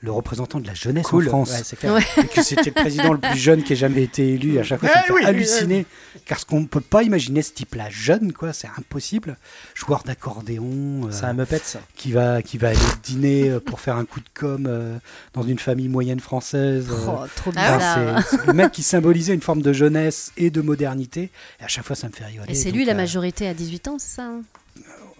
[0.01, 1.25] le représentant de la jeunesse cool.
[1.27, 1.95] en France, Ouais, c'est clair.
[1.95, 2.03] Ouais.
[2.19, 4.81] et que c'était le président le plus jeune qui ait jamais été élu, à chaque
[4.81, 5.87] fois, ça me Eh fait oui, halluciner.
[6.29, 9.37] Parce qu'on ne peut pas imaginer ce type-là jeune, quoi, c'est impossible.
[9.75, 11.81] Joueur d'accordéon, euh, C'est un Muppet, ça.
[11.97, 14.99] qui, va, qui va aller dîner euh, pour faire un coup de com euh,
[15.33, 16.87] dans une famille moyenne française.
[16.91, 18.23] euh, Oh, trop Ah bizarre.
[18.31, 21.31] c'est c'est le mec qui symbolisait une forme de jeunesse et de modernité.
[21.61, 22.51] Et à chaque fois, ça me fait rigoler.
[22.53, 24.43] Et c'est lui la euh, majorité à 18 ans, c'est ça hein?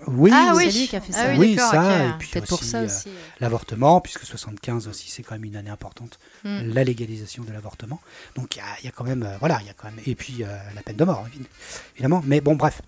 [0.07, 0.73] Oui, Ah oui, oui.
[0.73, 1.39] C'est lui qui a fait Ah ça.
[1.39, 2.07] oui, ça.
[2.07, 2.89] Et puis pour aussi, ça euh,
[3.41, 6.19] l'avortement, puisque 75 aussi, c'est quand même une année importante.
[6.45, 6.73] Mm.
[6.73, 8.01] La légalisation de l'avortement.
[8.37, 9.89] Donc il y a, il y a quand même, euh, voilà, il y a quand
[9.91, 9.99] même.
[10.07, 11.45] Et puis euh, la peine de mort, évi-
[11.95, 12.23] évidemment.
[12.27, 12.83] Mais bon, bref.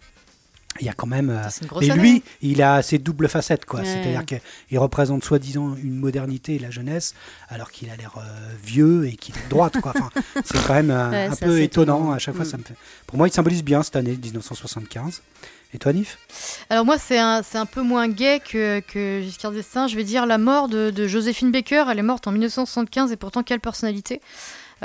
[0.80, 1.30] Il y a quand même.
[1.30, 3.80] euh, C'est une grosse et lui, il a ses doubles facettes, quoi.
[3.80, 3.86] Ouais.
[3.86, 7.14] C'est-à-dire qu'il représente soi-disant une modernité et la jeunesse,
[7.48, 8.20] alors qu'il a l'air euh,
[8.62, 9.92] vieux et qu'il est de droite, quoi.
[9.96, 10.10] Enfin,
[10.44, 11.96] c'est quand même euh, Ouais, un peu étonnant.
[11.96, 12.12] étonnant.
[12.12, 12.48] À chaque fois, Mm.
[12.48, 12.74] ça me fait.
[13.08, 15.22] Pour moi, il symbolise bien cette année 1975.
[15.74, 16.18] Et toi, Nif?
[16.70, 19.86] Alors moi, c'est un, c'est un peu moins gay que, que Giscard d'Estaing.
[19.86, 21.84] Je vais dire la mort de, de Joséphine Baker.
[21.90, 24.22] Elle est morte en 1975 et pourtant quelle personnalité.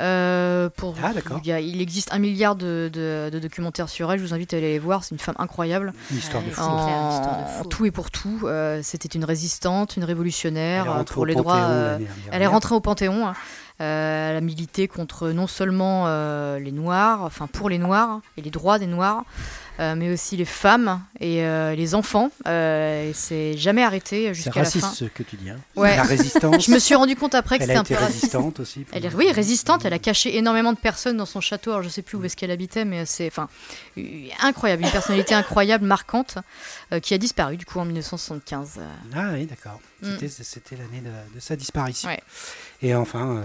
[0.00, 1.38] Euh, pour, Ah, d'accord.
[1.44, 4.18] il, y a- il existe un milliard de, de- de documentaires sur elle.
[4.18, 5.04] Je vous invite à aller les voir.
[5.04, 5.94] C'est une femme incroyable.
[6.10, 6.60] Une histoire Ouais, de fou.
[6.62, 7.60] En, clair, histoire de fou.
[7.60, 8.40] en tout et pour tout.
[8.44, 11.62] Euh, C'était une résistante, une Elle révolutionnaire est euh, rentrée pour au les Panthéon droits.
[11.70, 11.98] euh,
[12.32, 13.26] elle est rentrée au Panthéon.
[13.28, 13.34] hein.
[13.80, 18.42] Euh, elle a milité contre non seulement euh, les Noirs, enfin pour les Noirs et
[18.42, 19.24] les droits des Noirs,
[19.80, 22.30] euh, mais aussi les femmes et euh, les enfants.
[22.46, 24.94] Et c'est jamais arrêté C'est jusqu'à la raciste fin.
[24.94, 25.50] ce que tu dis.
[25.50, 25.56] hein.
[25.74, 25.96] Ouais.
[25.96, 26.64] La résistance.
[26.66, 28.22] Je me suis rendu compte après que Elle c'était un peu été raciste.
[28.22, 28.86] résistante aussi.
[28.92, 29.84] Elle est, oui, résistante.
[29.84, 31.72] Elle a caché énormément de personnes dans son château.
[31.72, 33.48] Alors, je sais plus où est-ce qu'elle habitait, mais c'est, enfin,
[34.40, 36.38] incroyable, une personnalité incroyable, marquante,
[37.02, 38.74] qui a disparu du coup en 1975.
[38.78, 38.82] euh.
[39.16, 39.80] Ah oui, d'accord.
[40.02, 40.10] Mm.
[40.28, 42.08] C'était, l'année de, de sa disparition.
[42.08, 42.20] Ouais.
[42.84, 43.42] Et enfin, euh,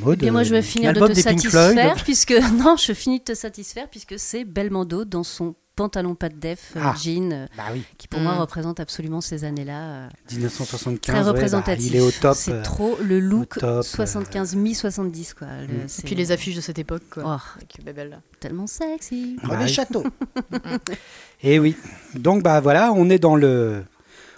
[0.00, 0.14] Maud.
[0.14, 2.04] Eh bien, moi, je vais euh, finir de te des Pink satisfaire, Floyd.
[2.04, 6.36] puisque non, je finis de te satisfaire puisque c'est Belmondo dans son pantalon pas de
[6.36, 6.94] def, euh, Ah.
[7.02, 8.38] jean, euh, Bah oui, qui pour moi Mm.
[8.40, 9.80] représente absolument ces années-là.
[10.04, 11.00] euh, 1975.
[11.00, 11.86] très ouais, bah, représentatif.
[11.86, 12.36] il est au top.
[12.36, 15.46] C'est euh, trop le look au top, 75 mi-70 quoi.
[15.66, 15.70] Le- Mm.
[15.80, 17.22] Et c'est puis les affiches de cette époque, quoi.
[17.26, 18.20] Oh, Avec Babel.
[18.40, 19.36] tellement sexy.
[19.42, 19.68] bah oui.
[19.68, 20.04] châteaux.
[21.42, 21.74] Et oui.
[22.14, 23.84] Donc bah voilà, on est dans le,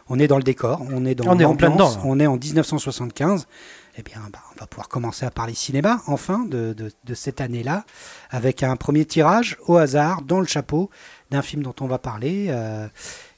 [0.09, 1.93] on est dans le décor, on est dans On est en plein dedans.
[2.05, 3.47] On est en 1975.
[3.97, 7.41] Eh bien, bah, on va pouvoir commencer à parler cinéma, enfin, de, de- de cette
[7.41, 7.85] année-là,
[8.31, 10.91] avec un premier tirage au hasard, dans le chapeau,
[11.31, 12.47] d'un film dont on va parler.
[12.51, 12.89] euh,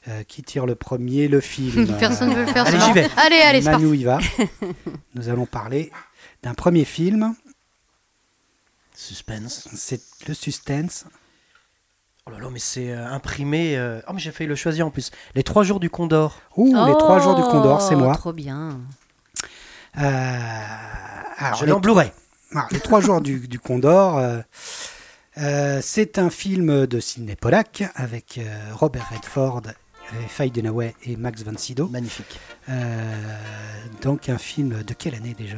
[0.09, 1.85] euh, qui tire le premier Le film.
[1.99, 2.65] Personne ne veut le faire.
[2.65, 3.07] Allez, c'est j'y vais.
[3.17, 3.61] Allez, allez.
[3.61, 4.19] Manu y va.
[5.15, 5.91] Nous allons parler
[6.43, 7.35] d'un premier film.
[8.95, 9.67] Suspense.
[9.75, 11.05] C'est le suspense.
[12.25, 13.77] Oh là là, mais c'est euh, imprimé.
[13.77, 15.11] euh, Oh, mais j'ai failli le choisir en plus.
[15.35, 16.41] Les trois jours du Condor.
[16.55, 18.15] Ouh, les trois jours du Condor, c'est Oh, moi.
[18.15, 18.79] Trop bien.
[19.99, 20.37] Euh,
[21.37, 22.11] alors, je les, l'ai en Blu-ray.
[22.53, 24.39] alors, les trois jours du, du Condor, euh,
[25.39, 31.15] euh, c'est un film de Sidney Pollack avec euh, Robert Redford, euh, Faye Dunaway et
[31.15, 31.87] Max von Sydow.
[31.87, 32.39] Magnifique.
[32.69, 33.13] Euh,
[34.01, 35.57] donc un film de quelle année déjà?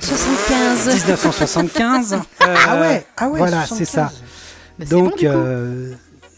[0.00, 0.86] 75.
[0.94, 2.12] 1975.
[2.14, 2.18] Euh,
[2.66, 3.38] Ah ouais, ah ouais.
[3.38, 3.78] voilà, 75.
[3.78, 4.12] c'est ça.
[4.78, 5.92] Bah, bon, donc, euh,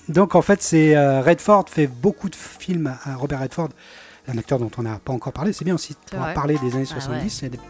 [0.08, 2.94] donc en fait, c'est euh, Redford fait beaucoup de films.
[3.04, 3.68] à Robert Redford,
[4.28, 5.52] un acteur dont on n'a pas encore parlé.
[5.52, 7.38] C'est bien aussi de pouvoir parler des années Ah 70.
[7.40, 7.60] Il y a des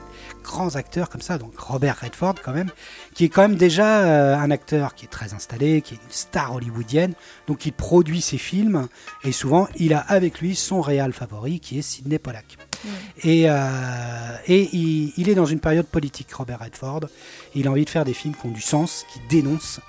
[0.42, 1.38] grands acteurs comme ça.
[1.38, 2.70] Donc Robert Redford, quand même,
[3.14, 6.10] qui est quand même déjà euh, un acteur qui est très installé, qui est une
[6.10, 7.14] star hollywoodienne.
[7.46, 8.88] Donc il produit ses films
[9.24, 12.56] et souvent il a avec lui son réal favori, qui est Sidney Pollack.
[13.22, 17.02] Et, euh, et il, il est dans une période politique, Robert Redford.
[17.54, 19.80] Il a envie de faire des films qui ont du sens, qui dénoncent.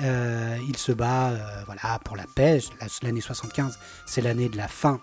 [0.00, 1.32] Euh, il se bat
[1.66, 2.60] voilà, pour la paix.
[2.80, 4.98] La- L'année 75, c'est l'année de la fin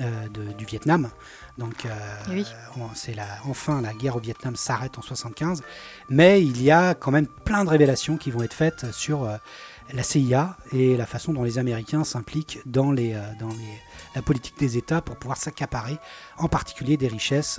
[0.00, 1.08] de- du Vietnam.
[1.58, 1.88] Donc, euh,
[2.28, 2.46] Eh oui.
[2.94, 5.62] c'est la, enfin, la guerre au Vietnam s'arrête en 75.
[6.08, 9.36] Mais il y a quand même plein de révélations qui vont être faites sur euh,
[9.92, 13.80] la CIA et la façon dont les Américains s'impliquent dans, les, euh, dans les-
[14.14, 15.98] la politique des États pour pouvoir s'accaparer
[16.38, 17.58] en particulier des richesses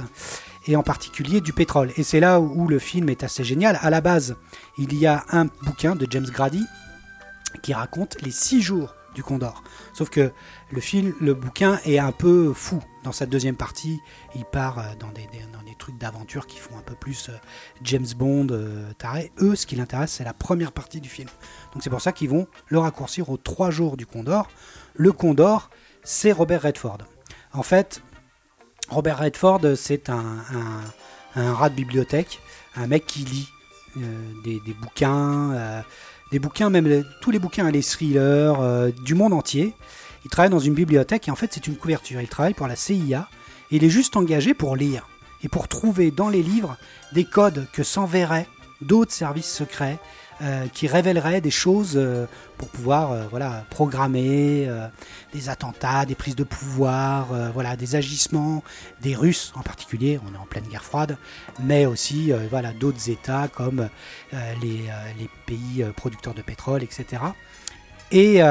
[0.66, 1.92] et en particulier du pétrole.
[1.98, 3.80] Et c'est là où le film est assez génial.
[3.82, 4.36] À la base,
[4.78, 6.66] il y a un bouquin de James Grady
[7.64, 9.64] qui raconte les six jours du Condor.
[9.94, 10.32] Sauf que
[10.72, 12.82] le film, le bouquin est un peu fou.
[13.04, 14.02] Dans sa deuxième partie,
[14.36, 15.28] il part euh, dans des,
[15.78, 17.34] trucs d'aventure qui font un peu plus euh,
[17.84, 19.32] James Bond euh, taré.
[19.40, 21.30] Eux, ce qui l'intéresse, c'est la première partie du film.
[21.74, 24.50] Donc c'est pour ça qu'ils vont le raccourcir aux trois jours du Condor.
[24.94, 25.70] Le Condor,
[26.04, 26.98] c'est Robert Redford.
[27.54, 28.02] En fait,
[28.90, 30.44] Robert Redford, c'est un,
[31.34, 32.42] rat de bibliothèque,
[32.76, 33.50] un mec qui lit
[34.44, 35.84] des, bouquins,
[36.34, 39.74] des bouquins, même tous les bouquins, les thrillers du monde entier.
[40.26, 42.22] Il travaille dans une bibliothèque et en fait c'est une couverture.
[42.22, 43.28] Il travaille pour la CIA
[43.72, 45.08] et il est juste engagé pour lire
[45.44, 46.78] et pour trouver dans les livres
[47.14, 48.48] des codes que s'enverraient
[48.82, 50.00] d'autres services secrets
[50.42, 52.26] euh, qui révéleraient des choses euh,
[52.58, 54.70] pour pouvoir euh, voilà, programmer
[55.34, 58.64] des attentats, des prises de pouvoir, voilà, des agissements
[59.02, 61.18] des Russes en particulier, on est en pleine guerre froide,
[61.62, 63.90] mais aussi voilà, d'autres États comme
[64.34, 67.22] les, les pays producteurs de pétrole, etc.
[68.12, 68.42] Et,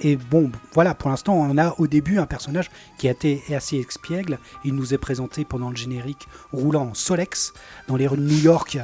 [0.00, 3.78] et bon, voilà, pour l'instant, on a au début un personnage qui a été assez
[3.78, 4.38] expiègle.
[4.64, 7.52] Il nous est présenté pendant le générique roulant en Solex
[7.88, 8.78] dans les rues de New York.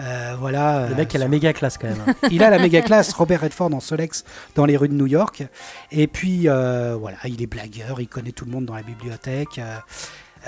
[0.00, 2.02] Euh, voilà, Le mec a la méga classe quand même.
[2.06, 2.14] hein.
[2.30, 4.24] il a la méga classe, Robert Redford en Solex
[4.54, 5.44] dans les rues de New York.
[5.92, 9.58] Et puis, euh, voilà, il est blagueur, il connaît tout le monde dans la bibliothèque.
[9.58, 9.76] euh,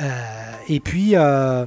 [0.01, 1.67] euh, et puis, euh,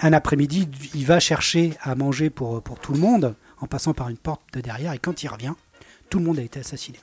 [0.00, 4.08] un après-midi, il va chercher à manger pour, pour tout le monde en passant par
[4.08, 4.92] une porte de derrière.
[4.92, 5.52] Et quand il revient,
[6.10, 6.98] tout le monde a été assassiné.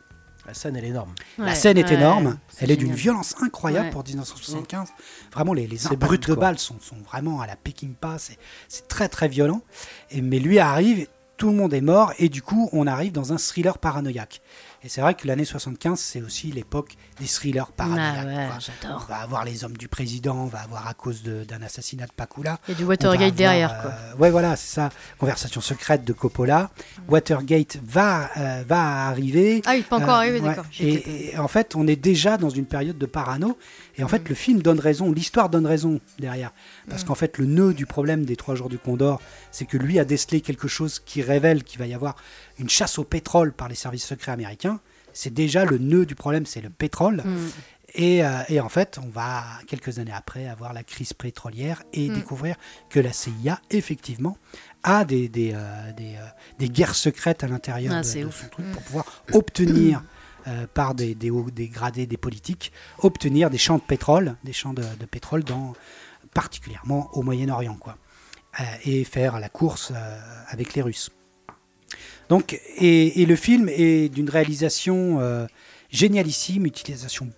[0.49, 1.13] La scène, elle est énorme.
[1.37, 3.91] la scène est ouais, énorme, elle est d'une violence incroyable Ouais.
[3.91, 4.89] pour 1975.
[5.31, 6.41] Vraiment, les, les impacts brut, de quoi.
[6.41, 9.61] balles sont, sont vraiment à la Peckinpah, c'est c'est très très violent.
[10.11, 11.07] Et, mais lui arrive,
[11.37, 14.41] tout le monde est mort, et du coup, on arrive dans un thriller paranoïaque.
[14.83, 18.15] Et c'est vrai que l'année 75, c'est aussi l'époque des thrillers paranoïaques.
[18.21, 18.47] Ah ouais,
[18.81, 18.97] quoi.
[19.01, 22.11] On va avoir les hommes du président, on va avoir à cause d'un assassinat de
[22.11, 22.59] Pakula.
[22.67, 23.91] Il y a du Watergate avoir, derrière, quoi.
[23.91, 24.89] euh, ouais, voilà, c'est ça.
[25.17, 26.71] Conversation secrète de Coppola.
[27.07, 29.61] Watergate va, euh, va arriver.
[29.65, 30.47] Ah, il n'est pas encore Euh, arrivé, ouais.
[30.47, 30.65] d'accord.
[30.79, 33.57] Et en fait, on est déjà dans une période de parano.
[33.97, 34.09] Et en Mm.
[34.09, 36.51] fait, le film donne raison, l'histoire donne raison derrière.
[36.89, 37.07] Parce Mm.
[37.07, 39.19] qu'en fait, le nœud du problème des Trois Jours du Condor,
[39.51, 42.15] c'est que lui a décelé quelque chose qui révèle qu'il va y avoir
[42.59, 44.79] une chasse au pétrole par les services secrets américains.
[45.19, 47.23] C'est déjà le nœud du problème, c'est le pétrole.
[47.25, 47.47] Mm.
[47.95, 52.07] Et, euh, et en fait, on va, quelques années après, avoir la crise pétrolière et
[52.07, 52.13] Mm.
[52.13, 52.55] découvrir
[52.89, 54.37] que la CIA, effectivement,
[54.83, 56.25] a des, des, euh, des, euh,
[56.57, 60.03] des guerres secrètes à l'intérieur Ah, de, son truc pour pouvoir obtenir,
[60.73, 64.73] par des, des hauts des gradés des politiques, obtenir des champs de pétrole, des champs
[64.73, 65.73] de, de pétrole dans,
[66.33, 67.97] particulièrement au Moyen-Orient, quoi.
[68.85, 69.91] Et faire la course
[70.47, 71.11] avec les Russes.
[72.29, 75.47] Donc, et, le film est d'une réalisation euh,
[75.89, 77.29] génialissime, utilisation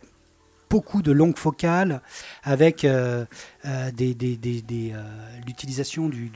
[0.69, 2.01] beaucoup de longues focales,
[2.43, 3.25] avec euh,
[3.65, 4.13] euh, des,
[5.47, 6.31] l'utilisation du-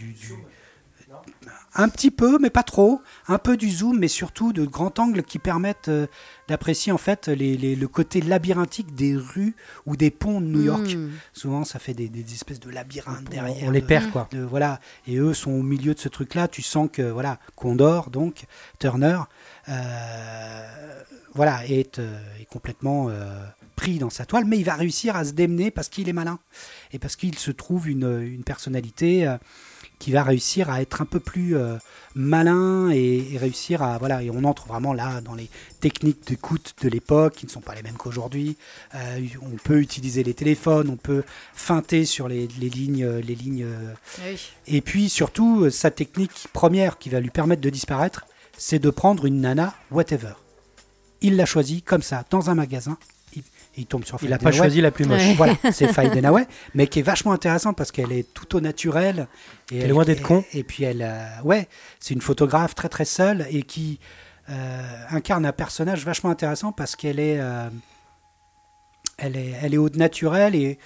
[1.75, 5.23] un petit peu, mais pas trop, un peu du zoom, mais surtout de grands angles
[5.23, 6.07] qui permettent euh,
[6.47, 10.61] d'apprécier en fait les- les- le côté labyrinthique des rues ou des ponts de New
[10.63, 10.95] York.
[10.95, 11.11] Mm.
[11.33, 13.67] Souvent, ça fait des, des espèces de labyrinthes derrière.
[13.67, 14.27] On les de- perd, quoi.
[14.31, 17.39] de- voilà et eux sont au milieu de ce truc là tu sens que voilà
[17.55, 18.45] Condor donc
[18.79, 19.19] Turner
[19.69, 23.43] euh, voilà est, euh, est complètement euh,
[23.75, 26.39] pris dans sa toile mais il va réussir à se démener parce qu'il est malin
[26.93, 29.37] et parce qu'il se trouve une, une personnalité euh,
[29.99, 31.75] qui va réussir à être un peu plus euh,
[32.15, 36.73] malin et, et réussir à voilà et on entre vraiment là dans les techniques d'écoute
[36.81, 38.55] de l'époque qui ne sont pas les mêmes qu'aujourd'hui
[38.95, 43.63] Euh, on peut utiliser les téléphones on peut feinter sur les, les lignes les lignes
[43.65, 44.39] euh, Ah oui.
[44.67, 48.25] et puis surtout, sa technique première qui va lui permettre de disparaître,
[48.57, 50.33] c'est de prendre une nana, whatever.
[51.21, 52.97] Il l'a choisie comme ça, dans un magasin.
[53.77, 55.21] Il, tombe sur Il n'a pas choisi la plus moche.
[55.21, 55.33] Ouais.
[55.33, 59.27] Voilà, c'est Faye Dunaway, mais qui est vachement intéressante parce qu'elle est tout au naturel.
[59.71, 60.43] Et Elle est loin d'être con.
[60.53, 61.67] Et, puis elle, euh, ouais,
[61.99, 63.99] c'est une photographe très très seule et qui
[64.49, 67.69] euh, incarne un personnage vachement intéressant parce qu'elle est, euh,
[69.17, 70.77] elle est, elle est au naturel et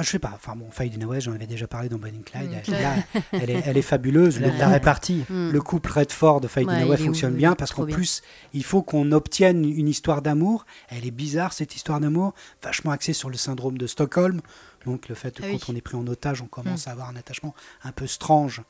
[0.00, 0.30] ah, je sais pas.
[0.32, 2.50] Enfin bon, Faye Dunaway, j'en avais déjà parlé dans Bonnie Clyde.
[2.50, 2.54] Mm.
[2.68, 2.94] Elle, là,
[3.32, 4.38] elle est, elle est fabuleuse.
[4.40, 5.24] La, répartie.
[5.28, 5.50] Mm.
[5.50, 8.22] le couple Redford Faye Ouais, Dunaway fonctionne bien parce qu'en plus
[8.54, 10.66] il faut qu'on obtienne une histoire d'amour.
[10.88, 12.32] Elle est bizarre cette histoire d'amour,
[12.62, 14.40] vachement axée sur le syndrome de Stockholm.
[14.86, 15.64] Donc le fait que Ah quand oui.
[15.68, 18.62] on est pris en otage, on commence à avoir un attachement un peu strange,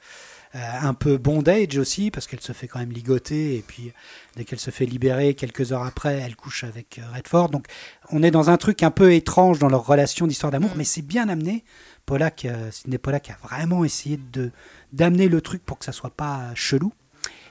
[0.55, 3.93] un peu bondage aussi parce qu'elle se fait quand même ligoter et puis
[4.37, 7.51] dès qu'elle se fait libérer quelques heures après, elle couche avec euh, Redford.
[7.51, 7.67] Donc
[8.11, 10.79] on est dans un truc un peu étrange dans leur relation d'histoire d'amour, Mm.
[10.79, 11.65] mais c'est bien amené.
[12.07, 14.51] Pollack, euh, Sidney Pollack a vraiment essayé de
[14.93, 16.93] d'amener le truc pour que ça soit pas chelou.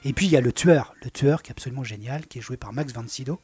[0.04, 2.42] Et puis il y a le tueur, le tueur qui est absolument génial, qui est
[2.42, 3.40] joué par Max von Sydow,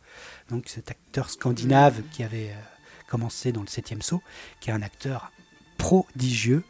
[0.51, 2.61] donc cet acteur scandinave qui avait euh,
[3.09, 4.23] commencé dans le 7e saut,
[4.61, 5.31] qui est un acteur
[5.76, 6.64] prodigieux.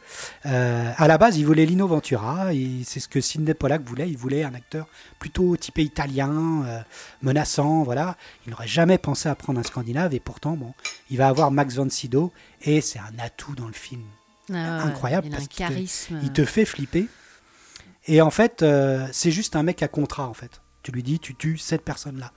[0.45, 4.09] Euh, à la base, il voulait Lino Ventura, et c'est ce que Sidney Pollack voulait.
[4.09, 4.87] Il voulait un acteur
[5.19, 6.79] plutôt typé italien, euh,
[7.21, 8.17] menaçant, voilà.
[8.45, 10.73] Il n'aurait jamais pensé à prendre un scandinave, et pourtant, bon,
[11.09, 14.03] il va avoir Max von Sydow, et c'est un atout dans le film
[14.53, 15.71] Ah incroyable Il parce qu'il te-
[16.23, 17.07] il te fait flipper.
[18.07, 20.61] Et en fait, euh, c'est juste un mec à contrat, en fait.
[20.83, 22.31] Tu lui dis, tu tues cette personne-là.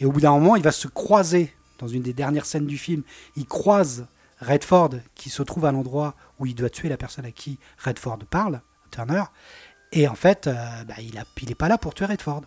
[0.00, 2.78] Et au bout d'un moment, il va se croiser, dans une des dernières scènes du
[2.78, 3.02] film,
[3.36, 4.06] il croise
[4.46, 8.18] Redford, qui se trouve à l'endroit où il doit tuer la personne à qui Redford
[8.30, 9.22] parle, Turner.
[9.92, 10.54] Et en fait, euh,
[10.84, 12.42] bah, il, a, il est pas là pour tuer Redford.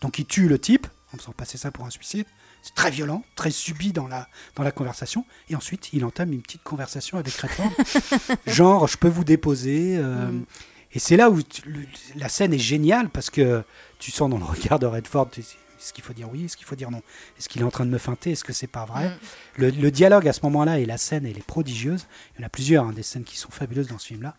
[0.00, 2.26] Donc il tue le type, en faisant passer ça pour un suicide.
[2.62, 5.24] C'est très violent, très subi dans la, dans la conversation.
[5.48, 7.70] Et ensuite, il entame une petite conversation avec Redford.
[8.46, 9.96] Genre, je peux vous déposer.
[9.98, 10.44] euh, Mm.
[10.92, 13.62] Et c'est là où tu- la scène est géniale parce que
[13.98, 15.42] tu sens dans le regard de Redford, tu
[15.78, 17.02] est-ce qu'il faut dire oui, est-ce qu'il faut dire non?
[17.38, 18.32] Est-ce qu'il est en train de me feinter?
[18.32, 19.08] Est-ce que c'est pas vrai?
[19.08, 19.12] Mm.
[19.56, 22.06] le, le dialogue à ce moment-là et la scène, elle est prodigieuse.
[22.34, 24.34] Il y en a plusieurs, hein, des scènes qui sont fabuleuses dans ce film-là.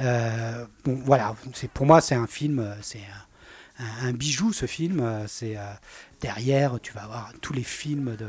[0.00, 3.00] Euh, bon, voilà, c'est pour moi, c'est un film, euh, c'est
[3.78, 5.00] un, un- un bijou, ce film.
[5.00, 5.62] euh, C'est euh,
[6.20, 8.26] derrière, tu vas avoir tous les films de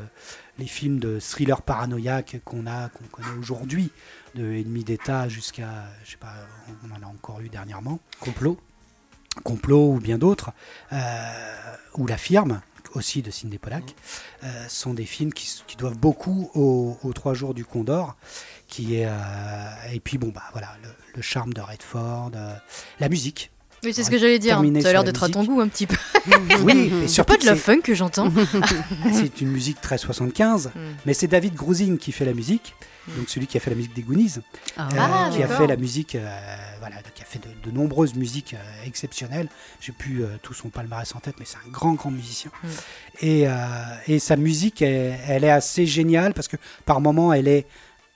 [0.59, 3.89] les films de thriller paranoïaque qu'on a, qu'on connaît aujourd'hui,
[4.35, 6.33] de Ennemi d'État jusqu'à, je sais pas,
[6.85, 8.59] on en a encore eu dernièrement, Complot.
[9.43, 10.51] Complot ou bien d'autres,
[10.91, 10.97] euh,
[11.95, 12.61] ou La Firme,
[12.95, 13.95] aussi de Sidney Pollack,
[14.43, 18.15] euh, sont des films qui, qui doivent beaucoup aux, aux Trois Jours du Condor,
[18.67, 22.55] qui est, euh, et puis bon, bah voilà, le, le charme de Redford, euh,
[22.99, 23.51] la musique.
[23.83, 24.57] Oui, c'est ce que j'allais dire.
[24.81, 25.95] Ça a l'air la d'être à ton goût un petit peu.
[26.63, 28.31] Oui, C'est surtout pas de la que funk que j'entends.
[29.13, 30.79] c'est- une musique très 75, Mm.
[31.07, 32.75] mais c'est David Grusing qui fait la musique,
[33.17, 34.33] donc celui qui a fait la musique des Goonies.
[34.77, 36.29] Ah, euh, Ah, qui a fait la musique, euh,
[36.79, 39.47] voilà, qui a fait de, de nombreuses musiques euh, exceptionnelles.
[39.79, 42.51] J'ai plus euh, tout son palmarès en tête, mais c'est un grand, grand musicien.
[42.63, 42.67] Mm.
[43.21, 43.47] Et,
[44.07, 47.65] et sa musique, elle, elle est assez géniale parce que par moments, elle est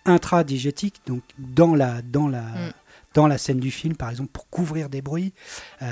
[0.06, 2.72] intradigétique, donc dans la, dans la, Mm.
[3.16, 5.34] Dans la scène du film, par exemple, pour couvrir des bruits.
[5.82, 5.88] Euh,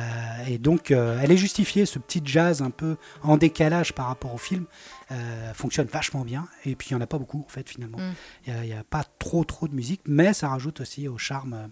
[0.48, 4.34] et donc, euh, elle est justifiée, ce petit jazz un peu en décalage par rapport
[4.36, 4.66] au film.
[5.12, 7.98] euh, fonctionne vachement bien et puis il n'y en a pas beaucoup en fait finalement
[8.00, 8.14] Mm.
[8.48, 11.70] il n'y a, pas trop trop de musique mais ça rajoute aussi au charme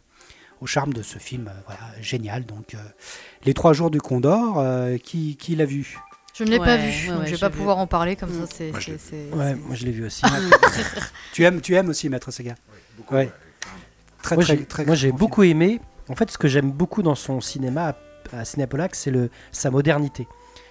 [0.59, 2.77] au charme de ce film euh, voilà génial donc euh,
[3.45, 5.97] les trois jours du Condor euh, qui, qui l'a vu?
[6.35, 7.57] Je ne l'ai Ouais, pas vu, ouais, donc je vais pas vu.
[7.57, 8.45] pouvoir en parler comme Mm.
[8.45, 8.53] ça.
[8.55, 10.21] C'est, Moi, je c'est, l'ai moi je l'ai vu aussi.
[11.33, 12.55] tu aimes tu aimes aussi Maître Sega
[12.97, 13.25] Beaucoup, Ouais.
[13.25, 13.31] ouais.
[14.21, 15.79] Très moi très, j'ai, très moi, j'ai grand beaucoup aimé.
[16.09, 17.95] En fait, ce que j'aime beaucoup dans son cinéma
[18.33, 20.27] à, à c'est le, sa modernité.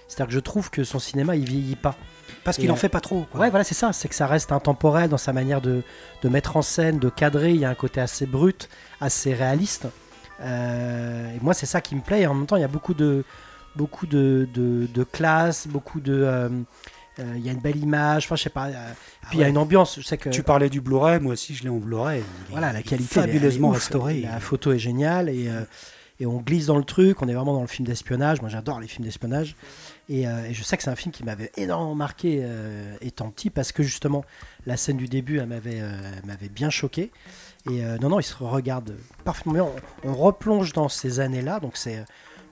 [0.07, 1.95] C'est-à-dire que je trouve que son cinéma, il vieillit pas.
[2.43, 3.39] parce qu'il Et, en euh, fait pas trop quoi.
[3.39, 3.93] Ouais, voilà, c'est ça.
[3.93, 5.83] C'est que ça reste intemporel dans sa manière de,
[6.21, 7.51] de mettre en scène, de cadrer.
[7.51, 8.67] Il y a un côté assez brut,
[8.99, 9.87] assez réaliste.
[10.41, 12.21] Euh, et moi, c'est ça qui me plaît.
[12.21, 13.23] Et en même temps, il y a beaucoup de,
[13.77, 16.13] beaucoup de, de, de classe, beaucoup de.
[16.23, 16.49] euh,
[17.19, 18.25] il y a une belle image.
[18.25, 18.67] Enfin, je sais pas.
[18.67, 18.91] euh,
[19.29, 19.99] puis il y a une ambiance.
[19.99, 20.29] Je sais que.
[20.29, 23.69] tu parlais du Blu-ray moi aussi je l'ai en Blu-ray Voilà, la qualité est- fabuleusement
[23.69, 23.83] elle est ouf.
[23.83, 25.61] restaurée La photo est géniale et, euh,
[26.19, 27.21] et on glisse dans le truc.
[27.21, 28.41] On est vraiment dans le film d'espionnage.
[28.41, 29.55] Moi, j'adore les films d'espionnage.
[30.09, 33.29] Et, euh, et je sais que c'est un film qui m'avait énormément marqué euh, étant
[33.31, 34.23] petit parce que justement,
[34.65, 35.97] la scène du début, elle m'avait euh,
[36.53, 37.11] bien choqué.
[37.69, 39.65] Et euh, non, non, il se regarde parfaitement bien.
[40.03, 41.59] On, on replonge dans ces années-là.
[41.59, 42.03] Donc, c'est euh,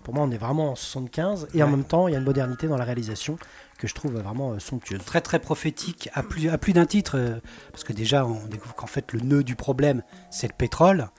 [0.04, 1.48] pour moi, on est vraiment en 75.
[1.54, 3.38] Et en même temps, il y a une modernité dans la réalisation
[3.80, 5.04] que je trouve vraiment euh, somptueuse.
[5.04, 7.40] très très prophétique à plus, à plus d'un titre, euh,
[7.72, 11.10] parce que déjà on découvre qu'en fait le nœud du problème c'est le pétrole,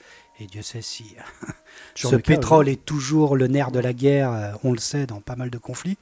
[0.40, 1.16] et Dieu sait si
[1.94, 5.20] ce cas, pétrole est toujours le nerf de la guerre, euh, on le sait dans
[5.20, 5.98] pas mal de conflits,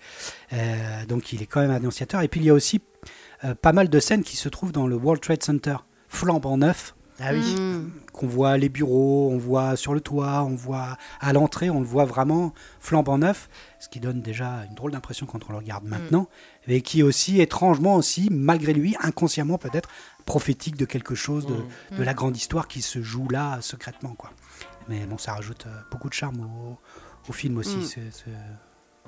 [0.52, 2.80] Euh, donc il est quand même annonciateur, et puis il y a aussi
[3.44, 5.76] euh, pas mal de scènes qui se trouvent dans le World Trade Center,
[6.08, 7.54] flambant neuf, Ah oui.
[7.60, 7.90] Mm.
[8.12, 11.86] qu'on voit les bureaux, on voit sur le toit, on voit à l'entrée, on le
[11.86, 13.48] voit vraiment flambant neuf,
[13.80, 16.28] ce qui donne déjà une drôle d'impression quand on le regarde maintenant,
[16.68, 19.88] et qui est aussi étrangement aussi, malgré lui, inconsciemment peut-être,
[20.26, 21.98] prophétique de quelque chose, de, Mm.
[21.98, 24.14] de la grande histoire qui se joue là secrètement.
[24.14, 24.30] quoi.
[24.88, 26.78] Mais bon, ça rajoute euh, beaucoup de charme au,
[27.28, 27.76] au film aussi.
[27.78, 27.82] Mm.
[27.84, 28.30] ce- ce-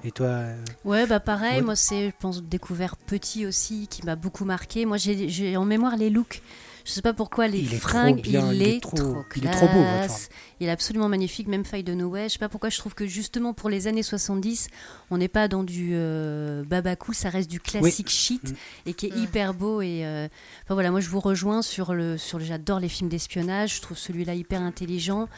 [0.02, 1.62] Et toi euh, Ouais, bah pareil, Ouais.
[1.62, 4.86] moi c'est, je pense, découvert petit aussi, qui m'a beaucoup marqué.
[4.86, 6.40] Moi j'ai, j'ai en mémoire les looks.
[6.84, 8.96] Je sais pas pourquoi les Il est trop fringues, bien, il, il est est trop-
[8.96, 10.28] trop, il est trop beau, classe.
[10.60, 12.24] Il est absolument magnifique, même faille de Noé.
[12.24, 14.68] Je sais pas pourquoi je trouve que justement pour les années 70,
[15.10, 18.54] on n'est pas dans du euh, baba cool, ça reste du classique shit Mm.
[18.86, 19.22] et qui est Mm.
[19.22, 19.80] hyper beau.
[19.82, 20.28] Et euh,
[20.64, 23.76] enfin voilà, moi je vous rejoins sur le, sur le, j'adore les films d'espionnage.
[23.76, 25.28] Je trouve celui-là hyper intelligent.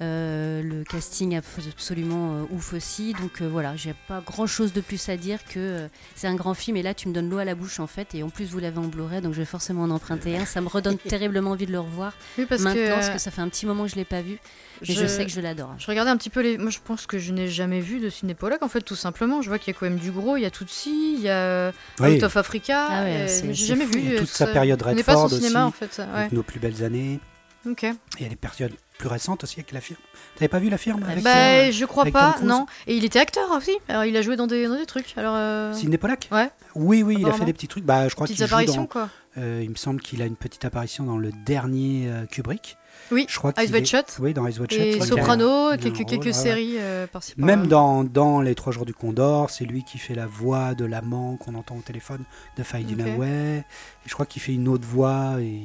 [0.00, 3.12] Euh, le casting absolument euh, ouf aussi.
[3.20, 6.34] Donc euh, voilà, j'ai pas grand chose de plus à dire que euh, c'est un
[6.34, 6.76] grand film.
[6.76, 8.14] Et là, tu me donnes l'eau à la bouche en fait.
[8.14, 10.44] Et en plus, vous l'avez en Blu-ray, donc je vais forcément en emprunter un.
[10.44, 13.30] Ça me redonne terriblement envie de le revoir Oui, parce maintenant, que, parce que ça
[13.30, 14.38] fait un petit moment que je l'ai pas vu.
[14.84, 15.74] Et je, sais que je l'adore.
[15.78, 16.58] Je regardais un petit peu les.
[16.58, 19.40] Moi, je pense que je n'ai jamais vu de Cinépolac, en fait, tout simplement.
[19.40, 20.36] Je vois qu'il y a quand même du gros.
[20.36, 22.16] Il y a Tutsi, il y a Oui.
[22.16, 22.86] Out of Africa.
[22.90, 23.92] Ah ouais, mais j'ai jamais fou.
[23.92, 24.16] vu.
[24.16, 25.84] Toute sa période connais pas son Redford cinéma, aussi.
[25.84, 26.02] en fait.
[26.02, 26.28] Ouais.
[26.32, 27.20] nos plus belles années.
[27.66, 27.84] Ok.
[27.84, 30.00] Et les périodes plus récentes aussi avec la firme.
[30.36, 32.66] T'avais pas vu la firme avec Bah, euh, je crois avec pas, non.
[32.86, 33.72] Et il était acteur aussi.
[33.88, 35.12] Alors, il a joué dans des, dans des trucs.
[35.16, 36.50] Alors, euh, Sidney Pollack Ouais.
[36.74, 37.84] Oui, oui, il a fait des petits trucs.
[37.84, 38.86] Bah, je crois petites qu'il joue dans.
[38.86, 39.08] quoi.
[39.38, 42.76] euh, il me semble qu'il a une petite apparition dans le dernier euh, Kubrick.
[43.10, 44.16] Oui, Je crois Wide est- Shut.
[44.20, 44.72] Oui, dans Shut.
[44.72, 47.56] Et il a- Soprano, il a quelques, rôle, quelques ouais, séries euh, par-ci par-là.
[47.56, 50.84] Même dans, dans Les Trois Jours du Condor, c'est lui qui fait la voix de
[50.84, 52.22] l'amant qu'on entend au téléphone
[52.56, 52.88] de Faye Ok.
[52.94, 53.58] Dunaway.
[53.58, 53.64] Et
[54.08, 55.62] je crois qu'il fait une autre voix et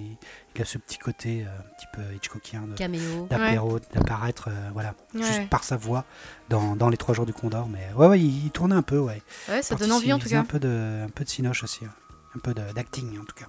[0.58, 2.76] il a ce petit côté euh, un petit peu Hitchcockien de-
[3.94, 5.24] d'apparaître euh, voilà, Ouais.
[5.24, 6.06] juste par sa voix
[6.50, 7.68] dans, dans Les Trois Jours du Condor.
[7.70, 9.22] Mais ouais, ouais, il, il tournait un peu, ouais.
[9.50, 10.40] Ouais, ça donne envie en tout cas.
[10.40, 11.90] Un peu de, un peu de cinoche aussi, ouais.
[12.36, 13.46] un peu de- d'acting en tout cas.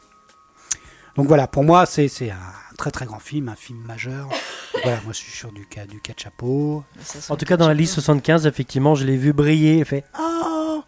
[1.16, 2.36] Donc voilà, pour moi, c'est c'est un
[2.76, 4.28] très très grand film, un film majeur.
[4.84, 6.84] voilà, moi je suis sur du, ca- du chapeaux.
[7.00, 9.78] Ça sent En tout cas, dans la liste 75, effectivement, je l'ai vu briller.
[9.78, 10.84] Il fait Oh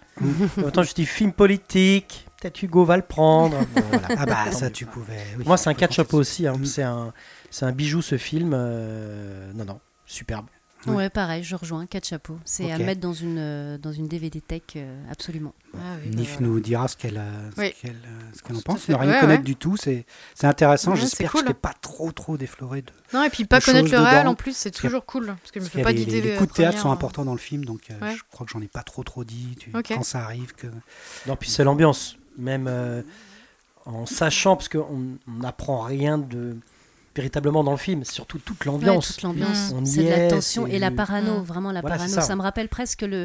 [0.62, 3.58] Autant je dis film politique, peut-être Hugo va le prendre.
[3.74, 4.08] Bon, voilà.
[4.18, 5.24] Ah bah ça tu pouvais.
[5.38, 6.30] oui, Moi, c'est un on peut 4 compter chapeaux dessus.
[6.30, 6.46] aussi.
[6.46, 6.56] hein.
[6.58, 6.64] Mm.
[6.66, 7.12] C'est un,
[7.50, 8.52] c'est un bijou ce film.
[8.54, 10.46] euh, Non, non, superbe.
[10.86, 10.94] Ouais.
[10.94, 11.84] Ouais, pareil, je rejoins.
[11.84, 12.38] Quatre chapeaux.
[12.46, 12.82] C'est à Ok.
[12.86, 15.52] mettre dans une, euh, dans une DVD tech, euh, absolument.
[15.74, 16.46] Ah oui, bah Nif voilà.
[16.46, 17.20] nous dira ce qu'elle
[17.54, 17.74] ce Oui.
[17.82, 17.96] qu'elle,
[18.34, 18.88] ce qu'elle en à pense.
[18.88, 19.44] Ne rien Ouais, connaître ouais.
[19.44, 20.92] du tout, c'est c'est intéressant.
[20.92, 21.40] Ouais, J'espère c'est cool.
[21.42, 22.90] que je t'ai pas trop trop défloré de.
[23.12, 25.26] Non, et puis pas connaître le réel en plus, c'est toujours cool.
[25.26, 26.22] Parce que je me fais pas les, d'idée.
[26.22, 26.92] les euh, coups de théâtre première, sont hein.
[26.94, 28.16] importants dans le film, donc euh, Ouais.
[28.16, 29.56] je crois que j'en ai pas trop trop dit.
[29.58, 29.70] Tu-.
[29.72, 30.66] Quand ça arrive, que
[31.26, 32.16] Non, puis c'est l'ambiance.
[32.38, 33.02] Même euh,
[33.86, 36.56] en sachant, parce qu'on n'apprend rien de
[37.16, 39.14] véritablement dans le film, surtout toute Ouais, l'ambiance.
[39.14, 39.72] toute l'ambiance.
[39.72, 39.84] Mm.
[39.84, 41.42] Y C'est de la tension et la parano, Mm.
[41.42, 42.14] vraiment la Voilà, parano.
[42.14, 42.20] ça.
[42.22, 42.36] Ça.
[42.36, 43.24] me rappelle presque le,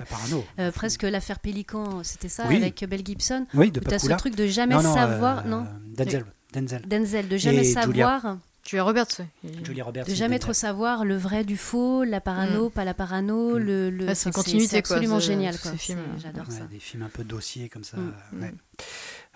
[0.57, 2.57] la euh, presque l'affaire Pélican, c'était ça, Oui.
[2.57, 3.45] avec Bell Gibson.
[3.53, 6.25] Oui, de t'as ce truc de jamais Non, non, savoir, euh, non Denzel.
[6.51, 6.81] Denzel.
[6.87, 8.37] Denzel, de jamais Et savoir,
[8.73, 9.07] es Roberts.
[9.19, 9.51] ouais.
[9.63, 10.05] Julie Roberts.
[10.07, 13.57] de jamais trop savoir le vrai du faux, la parano, pas la parano, Mm.
[13.59, 15.71] le, le- Ouais, c'est continuité, c'est quoi, absolument de- génial, quoi.
[15.71, 15.99] ces films.
[16.17, 16.63] C'est- J'adore Ouais, ça.
[16.65, 17.97] Des films un peu dossiers comme ça.
[17.97, 18.41] Mm.
[18.41, 18.53] ouais.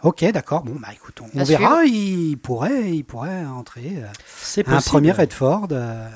[0.01, 0.63] Ok, d'accord.
[0.63, 1.85] Bon, bah écoute, on, verra.
[1.85, 3.93] Il pourrait, il pourrait entrer.
[3.97, 4.07] euh,
[4.41, 5.67] C'est un premier Redford.
[5.71, 6.07] euh,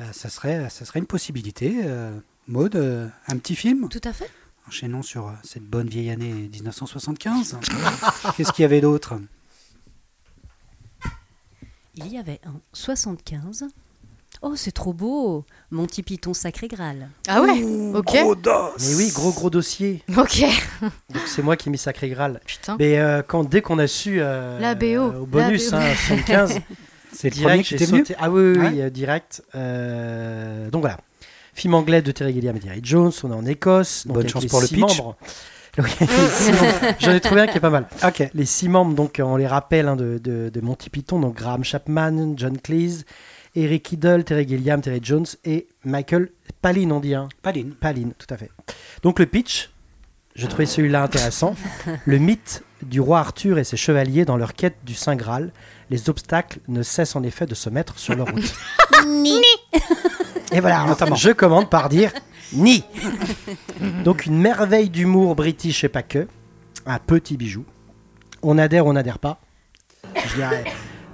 [0.00, 1.80] euh, ça serait, ça serait une possibilité.
[1.84, 3.88] Euh, Maud, euh, un petit film.
[3.90, 4.30] Tout à fait.
[4.68, 7.58] Enchaînons sur cette bonne vieille année 1975.
[8.36, 9.14] Qu'est-ce qu'il y avait d'autre?
[11.96, 13.66] Il y avait un 75.
[14.42, 17.08] Oh, c'est trop beau Monty Python Sacré Graal.
[17.28, 17.62] Ah ouais
[17.94, 18.12] Ok.
[18.14, 20.02] Mais oui, gros gros dossier.
[20.16, 20.44] Ok.
[20.82, 22.40] Donc c'est moi qui ai mis Sacré Graal.
[22.46, 22.76] Putain.
[22.78, 25.84] Mais euh, quand, dès qu'on a su euh, La BO, euh, au bonus, la BO.
[25.84, 26.60] hein, 75,
[27.12, 28.14] C'est le premier direct, j'ai sauté.
[28.18, 28.80] Ah oui, Ouais.
[28.82, 29.42] euh, direct.
[29.56, 30.98] Euh, donc voilà.
[31.52, 33.12] Film anglais de Terry Gilliam et Terry Jones.
[33.24, 34.06] On est en Écosse.
[34.06, 34.78] donc Bonne chance pour le pitch.
[34.78, 35.16] membres.
[35.78, 36.74] Oui, les six membres.
[36.98, 37.86] J'en ai trouvé un qui est pas mal.
[38.04, 38.28] Ok.
[38.34, 41.64] Les six membres, donc on les rappelle hein, de, de, de Monty Python, donc Graham
[41.64, 43.04] Chapman, John Cleese,
[43.54, 46.30] Eric Idle, Terry Gilliam, Terry Jones et Michael
[46.62, 47.14] Palin, on dit.
[47.14, 47.28] Hein.
[47.42, 47.70] Palin.
[47.80, 48.50] Palin, tout à fait.
[49.02, 49.70] Donc le pitch,
[50.34, 51.54] je trouvais celui-là intéressant.
[52.04, 55.52] le mythe du roi Arthur et ses chevaliers dans leur quête du Saint Graal.
[55.90, 58.54] Les obstacles ne cessent en effet de se mettre sur leur route.
[60.52, 61.16] et voilà, notamment.
[61.16, 62.12] Je commande par dire
[62.52, 62.84] ni.
[64.04, 66.26] Donc une merveille d'humour british et pas que.
[66.86, 67.64] Un petit bijou.
[68.42, 69.40] On adhère, on n'adhère pas.
[70.28, 70.64] Je dirais,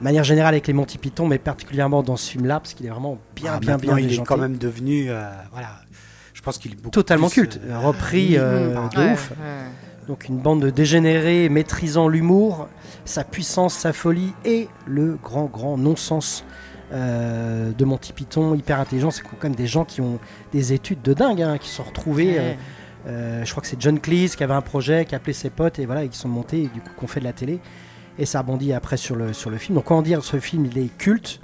[0.00, 2.90] de manière générale avec les Monty Python, mais particulièrement dans ce film-là, parce qu'il est
[2.90, 5.06] vraiment bien, Ah, bien, bien il est quand même devenu.
[5.10, 5.68] euh, voilà.
[6.34, 9.12] Je pense qu'il est beaucoup Totalement plus, culte, euh, repris oui, euh, par- de Ouais,
[9.12, 9.30] ouf.
[9.30, 10.06] ouais.
[10.06, 12.68] Donc une bande de dégénérés maîtrisant l'humour,
[13.04, 16.44] sa puissance, sa folie et le grand, grand non-sens
[16.92, 19.10] euh, de Monty Python, hyper intelligent.
[19.10, 20.18] C'est quand même des gens qui ont
[20.52, 22.38] des études de dingue, hein, qui se sont retrouvés.
[22.38, 22.58] euh, Ouais.
[23.08, 25.50] euh, je crois que c'est John Cleese qui avait un projet, qui a appelé ses
[25.50, 27.60] potes et voilà, et qui sont montés et du coup qu'on fait de la télé.
[28.18, 29.76] Et ça rebondit après sur le, sur le film.
[29.76, 31.40] Donc comment dire, ce film il est culte.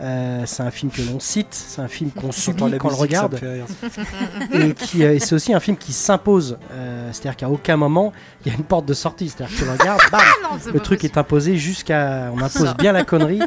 [0.00, 2.94] Euh, c'est un film que l'on cite, c'est un film qu'on subit quand on le
[2.96, 3.40] regarde,
[4.52, 6.56] et qui euh, et c'est aussi un film qui s'impose.
[6.72, 8.12] Euh, c'est-à-dire qu'à aucun moment
[8.44, 9.28] il y a une porte de sortie.
[9.28, 11.14] C'est-à-dire que tu le regardes, bam, Non, le truc possible.
[11.14, 13.40] est imposé jusqu'à, on impose bien la connerie.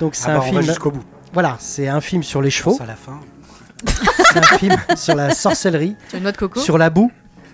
[0.00, 0.62] Donc c'est Ah bah, un va film.
[0.62, 1.04] jusqu'au bout.
[1.32, 3.20] Voilà, c'est un film sur les chevaux, à la fin.
[4.32, 7.10] c'est un film sur la sorcellerie, une noix de coco sur la boue,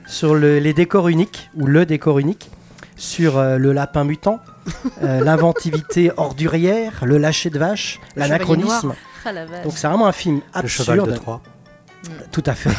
[0.06, 2.50] sur le- les décors uniques ou le décor unique,
[2.96, 4.38] sur euh, le lapin mutant,
[5.02, 8.94] euh, l'inventivité ordurière, le lâcher de vache, l'anachronisme.
[9.24, 9.46] Ah la.
[9.46, 11.20] Donc c'est vraiment un film Le cheval de absurde.
[11.20, 11.40] Troie.
[12.32, 12.70] Tout à fait.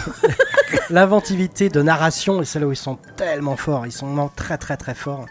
[0.90, 4.58] L'inventivité de narration, et c'est là où ils sont tellement forts, ils sont vraiment très
[4.58, 5.26] très très forts.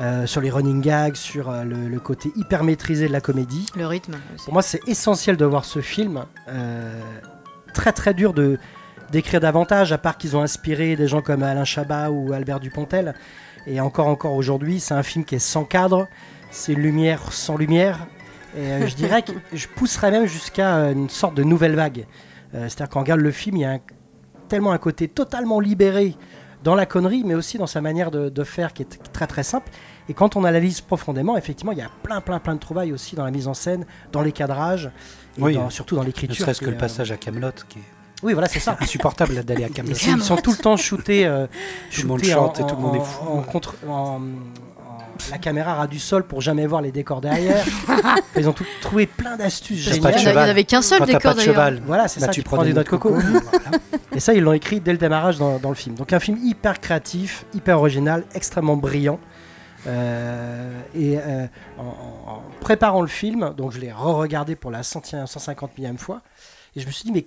[0.00, 3.66] Euh, sur les running gags, sur euh, le, le côté hyper maîtrisé de la comédie.
[3.76, 4.44] Le rythme aussi.
[4.46, 6.24] Pour moi, c'est essentiel de voir ce film.
[6.48, 6.98] Euh,
[7.74, 8.58] très très dur de
[9.12, 13.14] d'écrire davantage, à part qu'ils ont inspiré des gens comme Alain Chabat ou Albert Dupontel.
[13.66, 16.06] Et encore encore aujourd'hui, c'est un film qui est sans cadre,
[16.50, 18.06] c'est lumière sans lumière.
[18.56, 22.06] Et je dirais que je pousserais même jusqu'à une sorte de nouvelle vague.
[22.54, 23.80] Euh, C'est-à-dire on regarde le film, il y a un-
[24.48, 26.16] tellement un côté totalement libéré
[26.64, 29.42] dans la connerie, mais aussi dans sa manière de, de faire qui est très très
[29.42, 29.70] simple.
[30.08, 33.14] Et quand on analyse profondément, effectivement, il y a plein plein plein de trouvailles aussi
[33.16, 34.90] dans la mise en scène, dans les cadrages,
[35.38, 35.54] et Oui.
[35.54, 36.36] dans- surtout dans Ne l'écriture.
[36.44, 37.82] serait-ce que le est, euh, passage à Camelot qui est
[38.22, 38.76] Oui, voilà, c'est ça.
[38.80, 39.94] insupportable d'aller à Camelot.
[39.94, 41.26] ils sont tout le temps shootés.
[41.26, 41.46] euh,
[41.94, 43.24] Tout le monde chante en- et tout le monde est fou.
[43.28, 44.20] En, contre, en- en-
[45.30, 47.62] la caméra ras du sol pour jamais voir les décors derrière.
[48.36, 50.14] Ils ont tout, trouvé plein d'astuces géniales.
[50.18, 51.54] il y en avait qu'un seul Quand décor pas de d'ailleurs.
[51.54, 53.10] cheval, Voilà, c'est bah, ça, tu tu prends prends des noix de coco.
[53.14, 53.78] Voilà.
[54.12, 55.94] Et ça, ils l'ont écrit dès le démarrage dans, dans le film.
[55.94, 59.20] Donc un film hyper créatif, hyper original, extrêmement brillant.
[59.86, 61.46] Euh, et euh,
[61.78, 66.20] en, préparant le film, donc je l'ai re-regardé pour la centième, 150 millième fois,
[66.76, 67.26] et je me suis dit, mais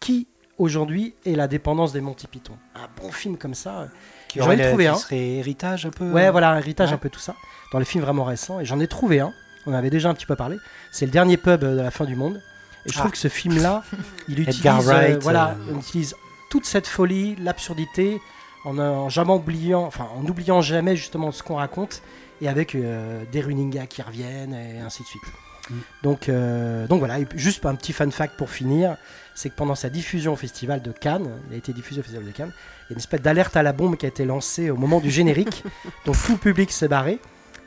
[0.00, 0.28] qui
[0.58, 2.54] aujourd'hui est la dépendance des Monty Python?
[2.76, 3.86] Un bon film comme ça, euh,
[4.28, 4.94] Qui J'en ai trouvé qui un.
[4.96, 6.10] serait héritage un peu.
[6.12, 6.94] Ouais, voilà, un héritage, Ouais.
[6.94, 7.34] un peu tout ça,
[7.72, 8.60] dans les films vraiment récents.
[8.60, 9.32] Et j'en ai trouvé un,
[9.66, 10.56] on en avait déjà un petit peu parlé.
[10.92, 12.40] C'est le dernier pub de la fin du monde.
[12.86, 13.12] Et je trouve Ah.
[13.12, 13.82] que ce film-là,
[14.28, 15.70] il utilise, Edgar Wright, euh, voilà, euh.
[15.72, 16.14] il utilise
[16.50, 18.20] toute cette folie, l'absurdité,
[18.68, 22.02] en, en jamais oubliant, enfin, en n'oubliant jamais justement ce qu'on raconte,
[22.40, 25.22] et avec euh, des running gags qui reviennent, et ainsi de suite.
[25.70, 25.74] Mm.
[26.02, 28.96] Donc, euh, donc voilà, et juste un petit fun fact pour finir,
[29.34, 32.26] c'est que pendant sa diffusion au festival de Cannes, il a été diffusé au festival
[32.26, 34.70] de Cannes, il y a une espèce d'alerte à la bombe qui a été lancée
[34.70, 35.64] au moment du générique,
[36.06, 37.18] donc tout le public s'est barré.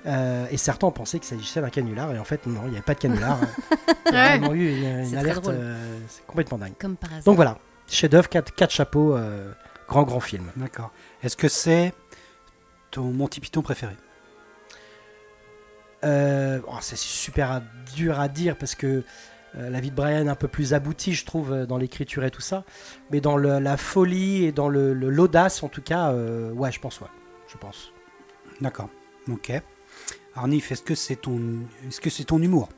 [0.05, 2.75] euh, et certains ont pensé qu'il s'agissait d'un canular, et en fait, non, il n'y
[2.75, 3.39] avait pas de canular.
[4.07, 5.97] Il y a vraiment eu une, alerte, euh,
[6.27, 6.73] complètement dingue.
[6.77, 7.23] Comme par hasard.
[7.23, 9.51] Donc voilà, chef-d'œuvre, quatre, quatre chapeaux, euh,
[9.91, 10.49] grand grand film.
[10.55, 10.91] D'accord.
[11.21, 11.93] Est-ce que c'est
[12.91, 13.93] ton Monty Python préféré?
[16.05, 17.61] Euh, oh, c'est super à-
[17.93, 19.03] dur à dire parce que
[19.57, 22.23] euh, la vie de Brian est un peu plus aboutie, je trouve, euh, dans l'écriture
[22.23, 22.63] et tout ça.
[23.11, 26.79] Mais dans le- la folie et dans le- l'audace, en tout cas, euh, ouais, je
[26.79, 27.09] pense, ouais.
[27.49, 27.91] Je pense.
[28.61, 28.89] D'accord.
[29.29, 29.51] Ok.
[30.35, 31.39] Arnif, est-ce que c'est ton,
[31.85, 32.69] est-ce que c'est ton humour?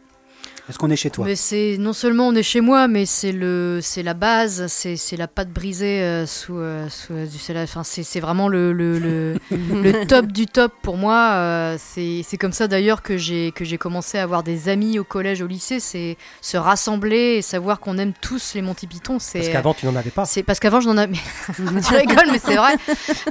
[0.69, 3.33] Est-ce qu'on est chez toi Mais c'est non seulement on est chez moi, mais c'est
[3.33, 7.37] le, c'est la base, c'est, c'est la pâte brisée euh, sous, euh, sous euh, du-
[7.37, 11.31] c'est la- enfin c'est, c'est vraiment le, le, le, le top du top pour moi.
[11.33, 14.99] euh, c'est, c'est comme ça d'ailleurs que j'ai que j'ai commencé à avoir des amis
[14.99, 15.81] au collège, au lycée.
[15.81, 19.17] C'est se rassembler et savoir qu'on aime tous les Monty Python.
[19.19, 20.23] C'est Parce qu'avant, tu n'en avais pas.
[20.23, 21.11] c'est parce qu'avant je n'en avais.
[21.57, 22.75] tu rigoles, mais c'est vrai.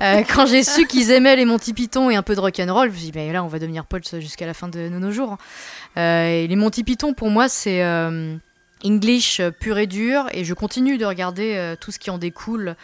[0.03, 2.93] Euh, quand j'ai su qu'ils aimaient les Monty Python et un peu de rock'n'roll, je
[2.93, 5.13] me suis dit, ben là, on va devenir potes jusqu'à la fin de, de nos
[5.13, 5.39] jours.
[5.97, 8.37] Euh, et les Monty Python, pour moi, c'est euh,
[8.85, 10.27] English pur et dur.
[10.33, 12.77] Et je continue de regarder euh, tout ce qui en découle,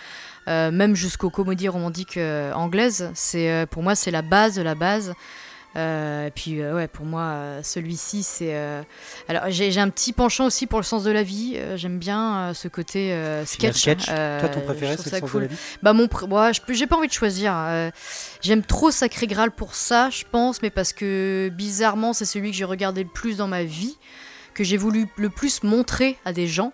[0.47, 2.19] même jusqu'aux comédies romantiques
[2.55, 3.11] anglaises.
[3.13, 5.13] C'est pour moi, c'est la base de la base.
[5.79, 8.55] Euh, et puis euh, ouais, pour moi, euh, celui-ci, c'est.
[8.55, 8.83] euh,
[9.29, 11.55] Alors j'ai un petit penchant aussi pour le sens de la vie.
[11.57, 13.16] Euh, J'aime bien ce côté
[13.47, 13.76] sketch.
[13.76, 14.07] sketch.
[14.07, 15.43] Toi, ton préféré, c'est le sens cool.
[15.43, 17.55] de la vie Bah mon, pr- ouais, j'ai pas envie de choisir.
[18.41, 22.57] J'aime trop Sacré Graal pour ça, je pense, mais parce que bizarrement, c'est celui que
[22.57, 23.97] j'ai regardé le plus dans ma vie,
[24.55, 26.72] que j'ai voulu le plus montrer à des gens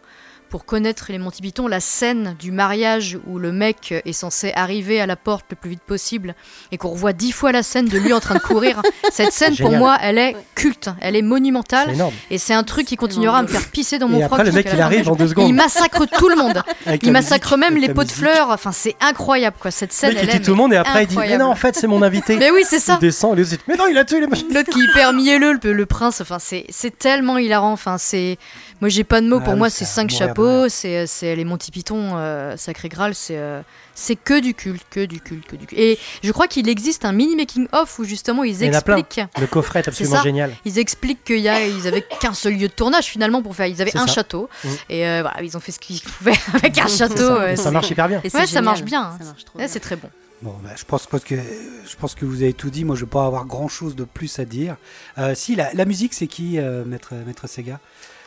[0.55, 1.67] pour connaître les Monty Python.
[1.67, 5.71] La scène du mariage où le mec est censé arriver à la porte le plus
[5.71, 6.37] vite possible
[6.71, 8.81] et qu'on revoit dix fois la scène de lui en train de courir.
[9.11, 11.97] Cette scène, pour moi, elle est culte, elle est monumentale.
[12.31, 14.39] Et c'est un truc qui continuera à me faire pisser dans mon Et froc.
[14.39, 15.49] après, le mec, il arrive en deux secondes.
[15.49, 16.63] il massacre tout le monde.
[16.87, 18.51] Avec Il massacre musique, même les pots de fleurs.
[18.51, 19.73] Enfin, c'est incroyable, quoi.
[19.73, 21.17] Cette Le scène, mec, elle il tue est tout le monde et après, il dit
[21.17, 22.37] Mais non, en fait, c'est mon invité.
[22.39, 22.99] Mais oui, c'est ça.
[23.01, 24.47] Il descend, et dit Mais non, il a tué les machins.
[24.55, 26.21] L'autre qui est hyper mielleux, le, le prince.
[26.21, 27.73] Enfin, c'est c'est tellement hilarant.
[27.73, 28.39] Enfin, c'est.
[28.81, 29.39] Moi, j'ai pas de mots.
[29.41, 30.69] Ah Pour moi, c'est cinq chapeaux.
[30.69, 33.15] C'est c'est les Monty Python, euh, Sacré Graal.
[33.15, 33.63] C'est euh,
[33.95, 35.81] c'est que du culte, que du culte, que du culte.
[35.81, 38.75] Et je crois qu'il existe un mini making of où justement ils Il y en
[38.75, 38.97] a plein.
[38.97, 39.27] expliquent.
[39.41, 40.55] Le coffret est absolument génial.
[40.65, 43.67] Ils expliquent qu'il y a, ils avaient qu'un seul lieu de tournage finalement pour faire.
[43.67, 44.15] Ils avaient un ça.
[44.15, 44.71] château Mhm.
[44.91, 47.17] et euh, voilà, ils ont fait ce qu'ils pouvaient avec un château.
[47.57, 48.21] Ça, euh, marche hyper bien.
[48.25, 49.13] Et Ouais, ça marche bien,
[49.59, 49.67] hein.
[49.69, 50.09] C'est très bon.
[50.43, 52.85] Bon, bah, je pense, que je pense que vous avez tout dit.
[52.85, 54.77] Moi, je vais pas avoir grand chose de plus à dire.
[55.17, 57.79] Euh, si la, la musique, c'est qui, euh, maître maître Sega?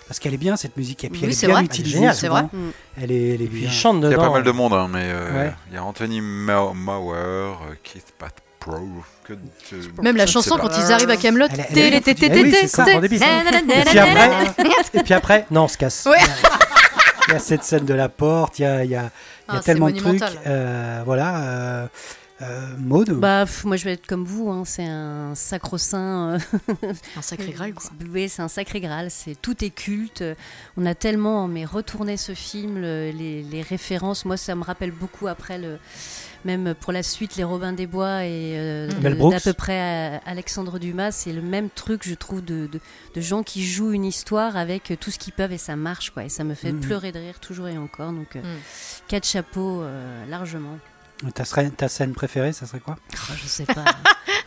[0.07, 1.65] Parce qu'elle est bien cette musique, et puis Oui, elle est c'est bien vrai.
[1.65, 1.97] utilisée.
[2.03, 2.13] Elle est.
[2.13, 2.43] C'est vrai.
[2.43, 2.69] Mm.
[3.01, 3.67] Elle est, elle est bien.
[3.67, 4.21] il chante Il y a dedans.
[4.27, 5.53] pas mal de monde, hein, mais euh, Ouais.
[5.69, 7.53] il y a Anthony Ma- Mauer, euh,
[7.83, 8.77] Keith Pat Pro.
[9.25, 11.47] Que, que- Même la chanson quand ils arrivent à Camelot.
[11.47, 12.85] En début, ça.
[12.89, 14.29] Et puis après,
[14.93, 16.07] et puis après, non, on se casse.
[17.29, 19.09] Il y a cette scène de la porte, il y a,
[19.49, 20.21] Ah, tellement de trucs.
[20.45, 21.89] Euh, voilà.
[22.43, 26.37] Euh, Maud Bah, pff, moi je vais être comme vous, hein, c'est un sacro-saint.
[26.83, 27.89] euh, Un sacré graal, quoi.
[28.13, 29.09] Oui, c'est un sacré Graal.
[29.09, 30.23] C'est tout est culte.
[30.77, 34.23] On a tellement mais retourné ce film, le- les, les références.
[34.25, 35.79] Moi, ça me rappelle beaucoup après le.
[36.45, 39.15] Même pour la suite, les Robins des Bois et euh, Mm.
[39.15, 39.31] Brooks.
[39.33, 42.79] d'à peu près euh, Alexandre Dumas, c'est le même truc, je trouve, de, de,
[43.15, 46.23] de gens qui jouent une histoire avec tout ce qu'ils peuvent et ça marche, quoi.
[46.23, 46.81] Et ça me fait Mhm.
[46.81, 48.11] pleurer de rire toujours et encore.
[48.11, 48.41] Donc, Mm.
[49.07, 50.77] quatre chapeaux euh, largement.
[51.33, 52.97] Ta, scène préférée, ça serait quoi?
[53.13, 53.85] Oh, je sais pas.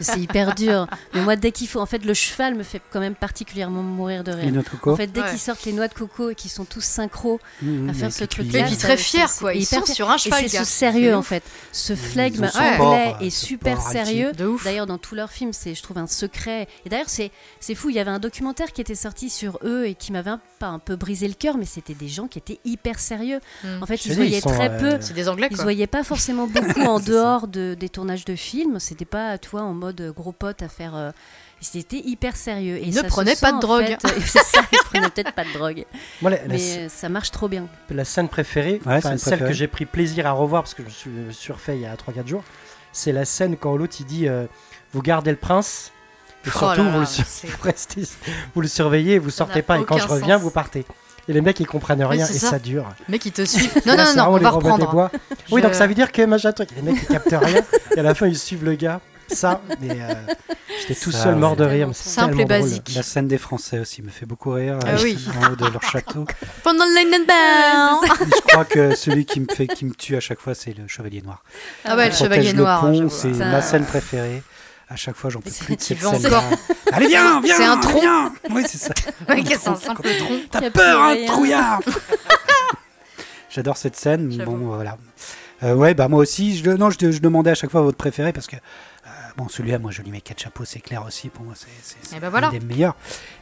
[0.00, 0.86] C'est hyper dur.
[1.14, 1.80] Mais moi, dès qu'il faut.
[1.80, 4.52] En fait, le cheval me fait quand même particulièrement mourir de Les rire.
[4.52, 5.30] noix de coco En fait, dès Ouais.
[5.30, 8.20] qu'ils sortent les noix de coco et qu'ils sont tous synchro Mmh, à faire ce
[8.20, 8.58] les truc-là.
[8.60, 9.54] Et puis ça- très c'est- fiers, c'est quoi.
[9.54, 10.64] Ils sont sur un Et cheval, c'est gars.
[10.64, 11.42] ce sérieux C'est en fait,
[11.72, 14.32] ce Ils flegme anglais est ce super sérieux.
[14.32, 14.64] De ouf.
[14.64, 16.68] D'ailleurs, dans tous leurs films, c'est, je trouve, un secret.
[16.84, 17.30] Et d'ailleurs, c'est,
[17.60, 17.90] c'est fou.
[17.90, 20.66] Il y avait un documentaire qui était sorti sur eux et qui m'avait un, pas
[20.68, 23.40] un peu brisé le cœur, mais c'était des gens qui étaient hyper sérieux.
[23.64, 23.82] Mm.
[23.82, 24.96] En fait, ils voyaient ils sont, très euh, peu.
[25.00, 28.78] C'est des Anglais, Ils voyaient pas forcément beaucoup en dehors de, des tournages de films.
[28.78, 30.94] C'était pas, tu vois, en mode gros pote à faire.
[30.96, 31.10] euh,
[31.60, 32.76] C'était hyper sérieux.
[32.76, 33.84] Et Ils ne sent, pas de drogue.
[33.84, 34.20] fait.
[34.26, 35.84] c'est ça, ils prenaient peut-être pas de drogue.
[36.22, 37.66] Moi, la, la- Mais euh, ça marche trop bien.
[37.90, 39.50] la scène préférée, Ouais, scène celle préférée.
[39.50, 41.94] que j'ai pris plaisir à revoir parce que je me suis, refait il y a
[41.94, 42.42] 3-4 jours,
[42.92, 44.46] c'est la scène quand l'autre il dit euh,
[44.92, 45.92] Vous gardez le prince,
[46.44, 48.08] et Oh surtout là vous, le sur- vous restez-
[48.54, 50.42] vous le surveillez, vous sortez pas, et quand je reviens, sens.
[50.44, 50.86] vous partez.
[51.28, 52.48] Et les mecs ils comprennent rien et ça.
[52.52, 52.88] ça dure.
[53.08, 53.70] Mec, ils te suivent.
[53.86, 54.90] Non, là, non, non, on les va reprendre.
[54.90, 55.12] Bois.
[55.52, 57.62] Oui, donc ça veut dire que machin truc, les mecs ils captent rien,
[57.96, 59.00] et à la fin ils suivent le gars.
[59.32, 60.14] Ça, mais euh,
[60.80, 61.88] j'étais tout seul mort de rire.
[61.88, 62.48] mais c'est Simple et drôle.
[62.48, 62.92] basique.
[62.94, 64.78] La scène des Français aussi me fait beaucoup rire.
[64.84, 65.18] Ah euh, oui.
[65.40, 66.24] En haut de leur château.
[66.62, 66.90] Pendant le.
[67.00, 70.88] Je crois que celui qui me fait, qui me tue à chaque fois, c'est le
[70.88, 71.42] Chevalier Noir.
[71.84, 72.84] Ah ouais, le Protège chevalier le noir.
[73.10, 74.42] c'est Ça- ma scène préférée.
[74.88, 76.26] À chaque fois, j'en peux plus de cette scène.
[76.26, 76.42] encore
[76.92, 78.00] Allez, viens, viens C'est un tronc.
[78.00, 78.92] viens Oui, c'est ça.
[79.28, 80.02] Ouais, qu'est-ce que c'est un tronc.
[80.50, 81.26] T'as peur, hein, rien.
[81.26, 81.80] trouillard
[83.50, 84.28] J'adore cette scène.
[84.44, 84.96] Bon, voilà.
[85.62, 86.56] Euh, ouais, bah moi aussi.
[86.56, 88.58] Je, non, je, je demandais à chaque fois votre préféré parce que euh,
[89.42, 91.28] bon, celui-là, moi, je lui mets quatre chapeaux, c'est clair aussi.
[91.28, 91.68] Pour moi, c'est
[92.16, 92.48] Eh ben voilà.
[92.48, 92.96] un des meilleurs.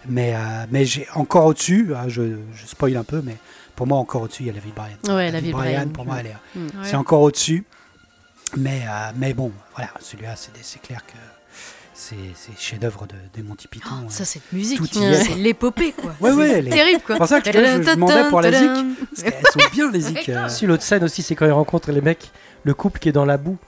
[0.09, 0.39] Mais euh,
[0.71, 1.93] mais j'ai encore au-dessus.
[1.97, 3.37] ah, je, je spoil un peu, mais
[3.77, 5.17] pour moi, encore au-dessus, il y a la vie de Brian.
[5.17, 5.89] Ouais, la vie de Brian.
[5.89, 6.65] Pour moi, elle est, Mm.
[6.67, 6.71] Ouais.
[6.85, 7.65] c'est encore au-dessus.
[8.57, 11.13] Mais euh, mais bon, voilà, celui-là, c'est clair que
[11.93, 14.05] c'est c'est chef-d'œuvre de, des Monty Python.
[14.07, 14.11] Oh.
[14.11, 15.15] Ça, cette musique, Tout y est.
[15.25, 16.15] c'est l'épopée, quoi.
[16.21, 17.17] Ouais, ouais, est- terrible, quoi.
[17.17, 18.71] C'est pour ça que je, je- je demandais pour la zik.
[19.11, 20.29] Parce qu'elles sont bien les zik.
[20.31, 20.49] euh.
[20.49, 22.31] Si l'autre scène aussi, c'est quand ils rencontrent les mecs,
[22.65, 23.59] le couple qui est dans la boue.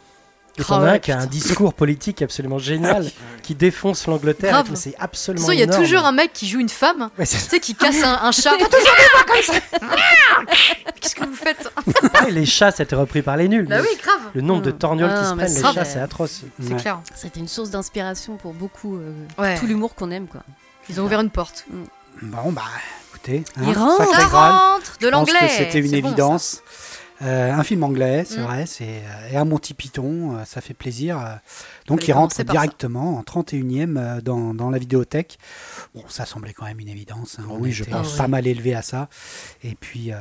[0.58, 3.10] Et t'en as un qui a un discours politique absolument génial,
[3.42, 4.50] qui défonce l'Angleterre.
[4.64, 4.70] Grave.
[4.74, 5.82] C'est absolument il y a énorme.
[5.82, 8.52] toujours un mec qui joue une femme, tu sais, qui casse un, un chat.
[11.00, 11.68] Qu'est-ce que vous faites
[12.12, 13.66] Pareil, les chats, c'était repris par les nuls.
[13.66, 14.20] Bah mais oui, grave.
[14.34, 14.78] Le nombre de Mm.
[14.78, 16.40] torgnoles Ah, qui se mais prennent, les ça, chats, c'est- atroce.
[16.62, 16.80] C'est Ouais.
[16.80, 17.00] clair.
[17.14, 18.96] C'était une source d'inspiration pour beaucoup.
[18.96, 19.58] euh, Ouais.
[19.58, 20.42] Tout l'humour qu'on aime, quoi.
[20.88, 21.64] Ils ont ouvert une porte.
[22.22, 22.62] Bon, bah,
[23.10, 23.44] écoutez.
[23.62, 24.04] Il rentre.
[24.04, 24.52] Sacré Ça Graal.
[24.52, 25.46] rentre de Je pense l'anglais.
[25.46, 26.12] que c'était une C'est bon, ça.
[26.14, 26.62] évidence.
[27.22, 30.72] Euh, un film anglais, c'est vrai, c'est euh, et un Monty Python, euh, ça fait
[30.72, 31.18] plaisir.
[31.20, 31.34] euh.
[31.86, 35.38] donc il rentre directement en 31e euh, dans, dans la vidéothèque.
[35.94, 37.38] Bon, ça semblait quand même une évidence.
[37.38, 37.44] hein.
[37.50, 38.16] On oui, je était pense.
[38.16, 39.08] pas mal élevé à ça.
[39.62, 40.16] Et puis, euh,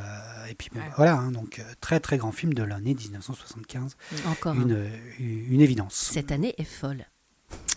[0.50, 0.86] et puis bon, Ouais.
[0.97, 3.95] voilà, hein, donc très très grand film de l'année 1975.
[4.28, 4.52] Encore.
[4.54, 4.62] un.
[4.62, 4.89] Une,
[5.20, 5.93] une évidence.
[5.95, 7.06] Cette année est folle.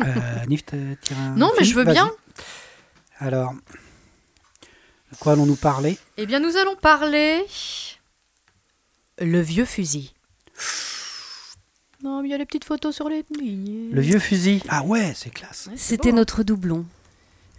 [0.01, 0.07] Euh,
[0.49, 2.11] Nif, un Non, mais je veux bien.
[3.21, 3.53] Alors,
[5.13, 5.97] de quoi allons-nous parler?
[6.17, 7.41] Eh bien, nous allons parler.
[9.25, 10.13] Le vieux fusil.
[12.03, 13.91] Non, mais il y a les petites photos sur les lignes.
[13.93, 14.63] Le vieux fusil.
[14.69, 15.69] Ah ouais, c'est classe.
[15.71, 16.85] Ouais, C'était notre doublon.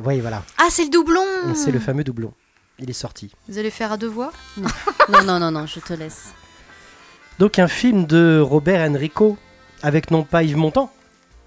[0.02, 0.44] Oui, voilà.
[0.58, 1.24] Ah, c'est le doublon
[1.56, 2.34] C'est le fameux doublon.
[2.80, 3.32] Il est sorti.
[3.48, 4.34] Vous allez faire à deux voix?
[4.58, 6.34] Non, non, non, non, je te laisse.
[7.40, 9.38] Donc un film de Robert Enrico,
[9.82, 10.92] avec non pas Yves Montand,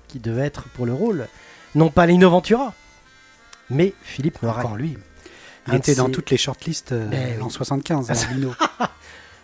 [0.09, 1.29] qui devait être pour le rôle,
[1.75, 2.73] non pas Lino Ventura,
[3.71, 4.61] mais Philippe Noiret.
[4.65, 4.97] Encore lui.
[5.69, 7.43] Il Un était dans toutes les shortlists euh, Eh oui.
[7.43, 8.55] en 75, hein, Lino.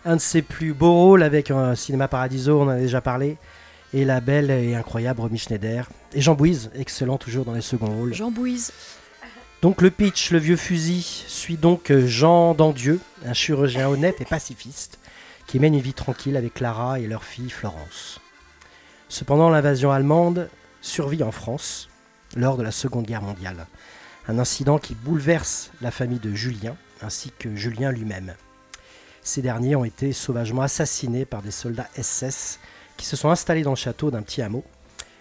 [0.05, 3.36] Un de ses plus beaux rôles avec un Cinéma Paradiso, on en a déjà parlé,
[3.94, 5.88] et la belle et incroyable Romy Schneider.
[6.12, 8.12] Et Jean Bouise, excellent toujours dans les seconds rôles.
[8.12, 8.72] Jean Bouise.
[9.61, 14.24] Donc le pitch, le vieux fusil, suit donc euh, Jean Dandieu, un chirurgien honnête et
[14.24, 14.98] pacifiste,
[15.46, 18.20] qui mène une vie tranquille avec Clara et leur fille Florence.
[19.09, 20.48] Cependant, l'invasion allemande
[20.80, 21.88] survit en France
[22.34, 23.66] lors de la Seconde Guerre mondiale.
[24.26, 28.34] Un incident qui bouleverse la famille de Julien, ainsi que Julien lui-même.
[29.22, 32.58] Ces derniers ont été sauvagement assassinés par des soldats SS
[32.96, 34.64] qui se sont installés dans le château d'un petit hameau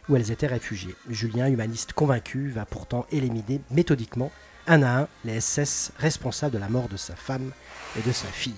[0.09, 0.95] où elles étaient réfugiées.
[1.09, 4.31] Julien, humaniste convaincu, va pourtant éliminer méthodiquement
[4.67, 7.51] un à un les SS responsables de la mort de sa femme
[7.97, 8.53] et de sa fille.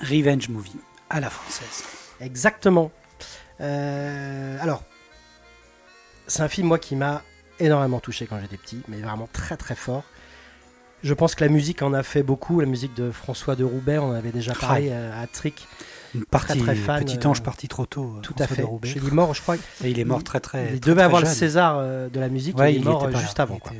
[0.00, 0.80] Revenge movie
[1.10, 1.84] à la française.
[2.20, 2.90] Exactement.
[3.60, 4.84] Euh, alors,
[6.26, 7.22] c'est un film, moi, qui m'a
[7.58, 10.04] énormément touché quand j'étais petit, mais vraiment très très fort.
[11.04, 12.58] Je pense que la musique en a fait beaucoup.
[12.60, 15.68] La musique de François de Roubaix, on en avait déjà parlé euh, à Trick.
[16.14, 18.14] Une partie, très fan, petit euh, ange parti trop tôt.
[18.16, 18.62] euh, Tout à fait.
[18.62, 18.88] de Roubaix.
[18.88, 19.56] Je l'ai mort, je crois.
[19.84, 20.62] Et il est mort très très.
[20.74, 21.26] il très, devait très avoir le.
[21.26, 22.56] César euh, de la musique.
[22.56, 23.56] Ouais, il est il mort euh, juste avant.
[23.56, 23.72] Il quoi.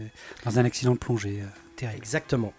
[0.44, 1.46] Dans un accident de plongée euh,
[1.76, 1.96] terrible.
[1.96, 2.52] Exactement.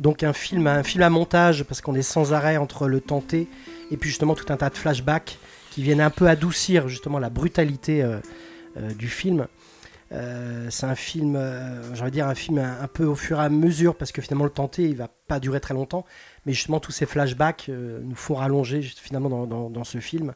[0.00, 3.48] Donc un film, un film à montage parce qu'on est sans arrêt entre le tenté
[3.90, 5.38] et puis justement tout un tas de flashbacks
[5.70, 8.18] qui viennent un peu adoucir justement la brutalité euh,
[8.78, 9.46] euh, du film.
[10.12, 13.48] Euh, c'est un film, euh, dire un film un, un peu au fur et à
[13.48, 16.04] mesure parce que finalement le tenté il va pas durer très longtemps,
[16.44, 20.34] mais justement tous ces flashbacks euh, nous font rallonger finalement dans, dans- dans ce film.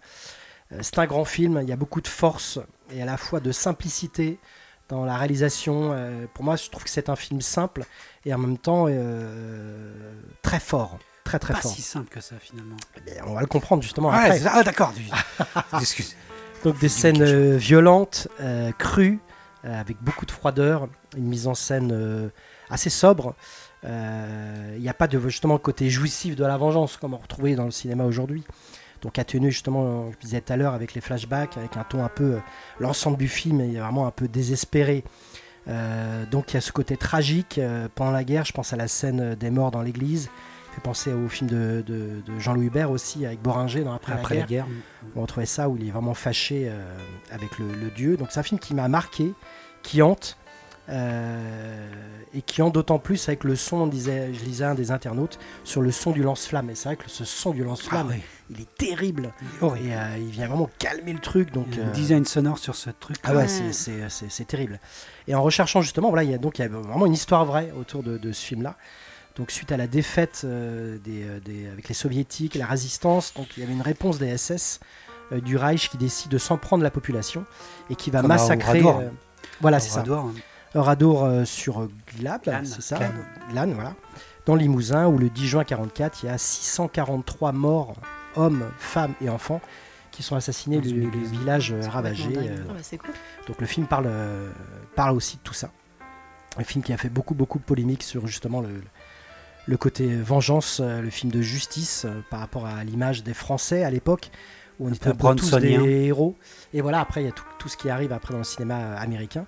[0.72, 2.59] Euh, c'est un grand film, il y a beaucoup de force
[2.91, 4.39] et à la fois de simplicité
[4.89, 5.91] dans la réalisation.
[5.93, 7.85] Euh, pour moi, je trouve que c'est un film simple
[8.24, 8.87] et en même temps
[10.43, 11.70] très fort, très très Pas fort.
[11.72, 12.77] si simple que ça finalement.
[13.07, 14.53] Eh on va le comprendre justement Ouais, ça.
[14.55, 14.95] ah d'accord.
[15.81, 16.16] Excuse.
[16.64, 18.29] Donc des scènes violentes,
[18.79, 19.20] crues,
[19.75, 22.29] avec beaucoup de froideur, une mise en scène euh,
[22.71, 23.35] assez sobre.
[23.85, 27.19] Euh, Il n'y a pas de justement le côté jouissif de la vengeance comme on
[27.19, 28.45] retrouvait dans le cinéma aujourd'hui.
[29.03, 32.09] Donc atténué justement, je disais tout à l'heure, avec les flashbacks, avec un ton un
[32.09, 32.35] peu...
[32.35, 32.41] euh,
[32.81, 35.05] L'ensemble du film est vraiment un peu désespéré.
[35.69, 37.59] Euh, donc il y a ce côté tragique.
[37.59, 40.31] euh, pendant la guerre, je pense à la scène des morts dans l'église.
[40.77, 44.35] Fait penser au film de, de- de Jean-Louis Hubert aussi, avec Boringer dans Après, Après
[44.35, 44.66] la la guerre.
[44.66, 44.74] guerre.
[45.16, 46.79] On retrouvait ça où il est vraiment fâché euh,
[47.33, 48.16] avec le, le dieu.
[48.16, 49.33] Donc c'est un film qui m'a marqué,
[49.83, 50.37] qui hante,
[50.89, 51.89] euh,
[52.35, 55.39] et qui hante d'autant plus avec le son, on disait, je lisais un des internautes,
[55.64, 56.70] sur le son du lance-flamme.
[56.70, 58.22] Et c'est vrai que ce son du Ah lance-flamme, oui.
[58.51, 59.33] il est terrible.
[59.62, 61.53] Et euh, il vient vraiment calmer le truc.
[61.53, 63.16] Donc, Il y a un euh, design sonore sur ce truc.
[63.24, 63.72] ah ouais, Ouais.
[63.72, 64.79] c'est- terrible.
[65.27, 67.45] Et en recherchant justement, voilà, il y a donc il y a vraiment une histoire
[67.45, 68.77] vraie autour de, de ce film-là.
[69.37, 73.49] Donc suite à la défaite euh, des, euh, des- avec les soviétiques, la résistance, donc
[73.57, 74.80] il y avait une réponse des SS
[75.32, 77.45] euh, du Reich qui décide de s'en prendre la population
[77.91, 78.82] et qui va Comme massacrer.
[78.82, 79.11] Euh,
[79.61, 80.05] voilà, c'est ça.
[80.74, 81.28] Oradour, hein.
[81.28, 82.97] Euh, sur Glab, c'est ça.
[82.97, 83.12] Glane.
[83.51, 83.95] Glane, voilà.
[84.47, 87.95] Dans Limousin, où le 10 juin 44, il y a 643 morts,
[88.37, 89.61] hommes, femmes et enfants,
[90.12, 91.30] qui sont assassinés, Dans le, une le église.
[91.30, 92.24] village C'est ravagé.
[92.24, 92.66] complètement dingue.
[92.70, 93.11] Ah bah, c'est cool.
[93.49, 94.51] donc le film parle, euh,
[94.95, 95.70] parle aussi de tout ça.
[96.59, 98.82] Un film qui a fait beaucoup beaucoup de polémiques sur justement le,
[99.67, 103.85] le côté vengeance, euh, le film de justice euh, par rapport à l'image des Français
[103.85, 104.31] à l'époque
[104.79, 105.73] où on était tous des
[106.07, 106.37] héros.
[106.73, 108.79] Et voilà, après il y a tout, tout ce qui arrive après dans le cinéma
[108.79, 109.47] euh, américain.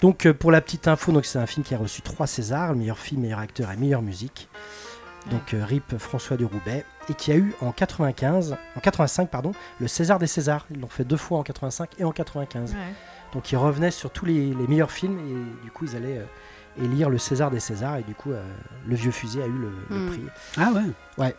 [0.00, 2.78] Donc pour la petite info, donc c'est un film qui a reçu trois Césars, le
[2.78, 4.48] meilleur film, meilleur acteur et meilleure musique.
[5.32, 9.50] Donc RIP François de Roubaix et qui a eu en 95, en 85 pardon,
[9.80, 10.66] le César des Césars.
[10.70, 12.70] Ils l'ont fait deux fois en 85 et en 95.
[12.70, 12.78] Ouais.
[13.32, 16.26] Donc ils revenaient sur tous les, les meilleurs films et du coup ils allaient euh,
[16.82, 18.42] élire le César des Césars et du coup euh,
[18.86, 20.06] le vieux fusil a eu le, le Mm.
[20.08, 20.24] prix.
[20.56, 20.70] Ah
[21.18, 21.34] ouais.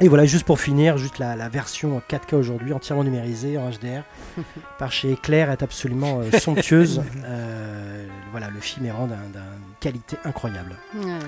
[0.00, 4.04] Et voilà juste pour finir, juste la, la version 4K aujourd'hui entièrement numérisée en HDR
[4.78, 7.02] par chez Eclair est absolument euh, somptueuse.
[7.24, 10.76] Euh, voilà le film est vraiment d'un- d'une qualité incroyable.
[10.94, 11.18] Ouais.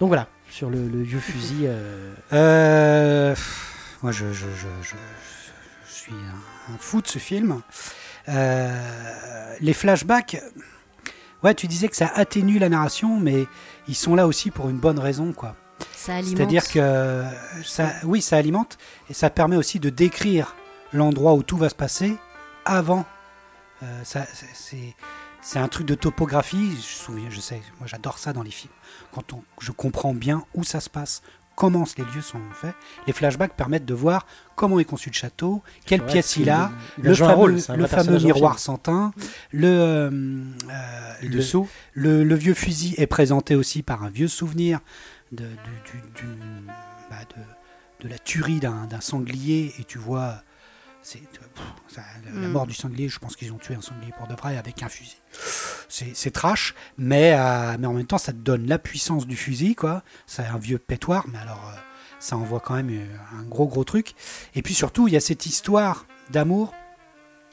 [0.00, 1.64] Donc voilà sur le, le vieux fusil.
[1.66, 3.34] euh, Euh,
[4.02, 4.94] moi, je, je, je, je,
[5.88, 7.60] je suis un, un fou de ce film.
[8.28, 10.36] Euh, les flashbacks,
[11.46, 13.46] ouais, tu disais que ça atténue la narration, mais
[13.88, 15.56] ils sont là aussi pour une bonne raison, quoi.
[15.94, 16.36] Ça alimente.
[16.36, 17.24] C'est-à-dire que
[17.64, 18.78] ça, oui, ça alimente
[19.10, 20.54] et ça permet aussi de décrire
[20.92, 22.16] l'endroit où tout va se passer
[22.64, 23.04] avant.
[23.82, 24.24] Euh, ça,
[24.54, 24.94] c'est-
[25.42, 26.70] c'est un truc de topographie.
[26.76, 28.72] Je, souviens, je sais, moi j'adore ça dans les films.
[29.12, 31.22] Quand on, je comprends bien où ça se passe,
[31.56, 32.74] comment les lieux sont faits.
[33.08, 36.70] Les flashbacks permettent de voir comment est conçu le château, quelle ouais, pièce il a,
[36.98, 39.12] il le fameux, rôle, le fameux miroir sans teint,
[39.50, 40.10] le, euh,
[40.70, 41.42] euh, le-
[41.94, 44.78] le, le vieux fusil est présenté aussi par un vieux souvenir
[45.32, 46.66] de, du- du- du-
[47.10, 50.42] bah, de, de la tuerie d'un sanglier et tu vois
[51.02, 51.22] c'est
[51.88, 52.48] ça, la Mm.
[52.52, 54.88] mort du sanglier je pense qu'ils ont tué un sanglier pour de vrai avec un
[54.88, 55.16] fusil
[55.88, 59.74] c'est trash mais, euh, mais en même temps ça te donne la puissance du fusil
[59.74, 61.78] quoi c'est un vieux pétoir mais alors euh,
[62.18, 64.14] ça envoie quand même euh, un gros gros truc
[64.54, 66.74] et puis surtout il y a cette histoire d'amour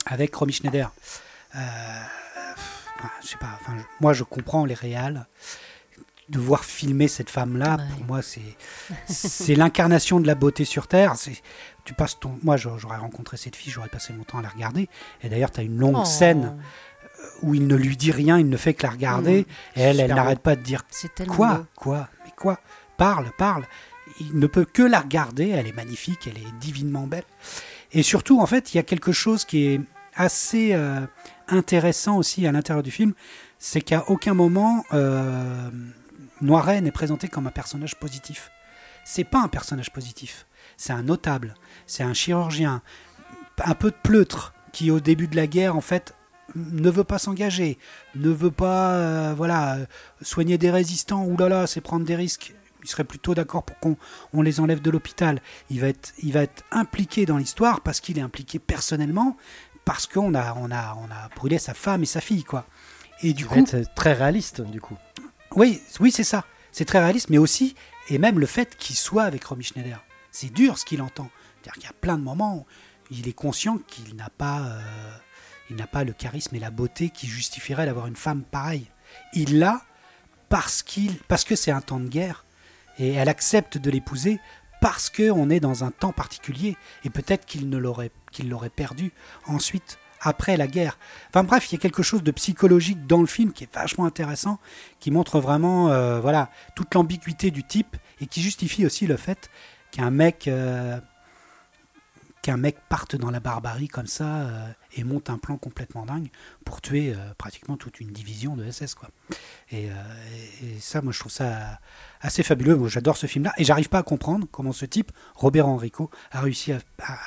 [0.08, 0.91] avec Romy Schneider
[1.56, 5.26] enfin, je sais pas, enfin, moi je comprends les réals.
[6.30, 7.84] De voir filmer cette femme-là, Ouais.
[7.97, 11.16] pour moi, c'est l'incarnation de la beauté sur Terre.
[11.86, 14.50] Tu passes ton, moi j'a- j'aurais rencontré cette fille, j'aurais passé mon temps à la
[14.50, 14.88] regarder.
[15.22, 16.06] Et d'ailleurs, tu as une longue Oh.
[16.06, 16.58] scène
[17.42, 19.46] où il ne lui dit rien, il ne fait que la regarder.
[19.76, 20.84] Et elle, elle n'arrête pas de dire
[21.28, 21.66] quoi, beau.
[21.76, 22.60] quoi, mais quoi,
[22.98, 23.66] parle, parle.
[24.20, 25.50] Il ne peut que la regarder.
[25.50, 27.24] Elle est magnifique, elle est divinement belle.
[27.92, 29.82] Et surtout, en fait, il y a quelque chose qui est
[30.16, 31.02] assez euh,
[31.48, 33.14] intéressant aussi à l'intérieur du film,
[33.60, 35.70] c'est qu'à aucun moment, euh,
[36.42, 38.52] Noiret n'est présenté comme un personnage positif.
[39.06, 40.46] C'est pas un personnage positif.
[40.78, 41.56] C'est un notable.
[41.88, 42.82] C'est un chirurgien,
[43.64, 46.16] un peu de pleutre, qui au début de la guerre, en fait,
[46.56, 47.78] ne veut pas s'engager,
[48.16, 49.86] ne veut pas, euh, voilà, euh,
[50.22, 51.24] soigner des résistants.
[51.26, 52.54] Ouh là là, c'est prendre des risques.
[52.84, 53.98] Il serait plutôt d'accord pour qu'on
[54.34, 55.42] on les enlève de l'hôpital.
[55.70, 59.38] Il va être, il va être impliqué dans l'histoire parce qu'il est impliqué personnellement,
[59.86, 62.66] parce qu'on a, on a, on a brûlé sa femme et sa fille, quoi.
[63.22, 63.64] Et du coup,
[63.96, 64.98] très réaliste, du coup.
[65.56, 66.44] oui, oui, c'est ça.
[66.74, 67.76] C'est très réaliste, mais aussi,
[68.10, 70.04] et même le fait qu'il soit avec Romy Schneider.
[70.34, 71.30] C'est dur ce qu'il entend.
[71.56, 72.66] C'est-à-dire qu'il y a plein de moments où
[73.12, 75.18] il est conscient qu'il n'a pas, euh,
[75.70, 78.88] il n'a pas le charisme et la beauté qui justifieraient d'avoir une femme pareille.
[79.34, 79.82] Il l'a
[80.50, 80.84] parce
[81.28, 82.46] parce que c'est un temps de guerre,
[83.00, 84.40] et elle accepte de l'épouser
[84.82, 89.14] parce qu'on est dans un temps particulier, et peut-être qu'il l'aurait, qu'il perdu
[89.48, 90.98] ensuite après la guerre.
[91.30, 94.06] Enfin bref, il y a quelque chose de psychologique dans le film qui est vachement
[94.06, 94.60] intéressant,
[95.00, 99.50] qui montre vraiment euh, voilà toute l'ambiguïté du type et qui justifie aussi le fait
[99.94, 101.00] qu'un mec euh,
[102.41, 104.68] qu'un mec parte dans la barbarie comme ça euh,
[104.98, 106.28] et monte un plan complètement dingue
[106.66, 109.10] pour tuer euh, pratiquement toute une division de SS quoi.
[109.72, 109.89] Et,
[110.80, 111.80] ça, moi je trouve ça
[112.20, 112.88] assez fabuleux.
[112.89, 116.74] J'adore ce film-là et j'arrive pas à comprendre comment ce type, Robert Enrico, a réussi
[116.74, 117.18] à, à-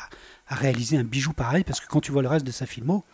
[0.48, 3.04] à réaliser un bijou pareil parce que quand tu vois le reste de sa filmo,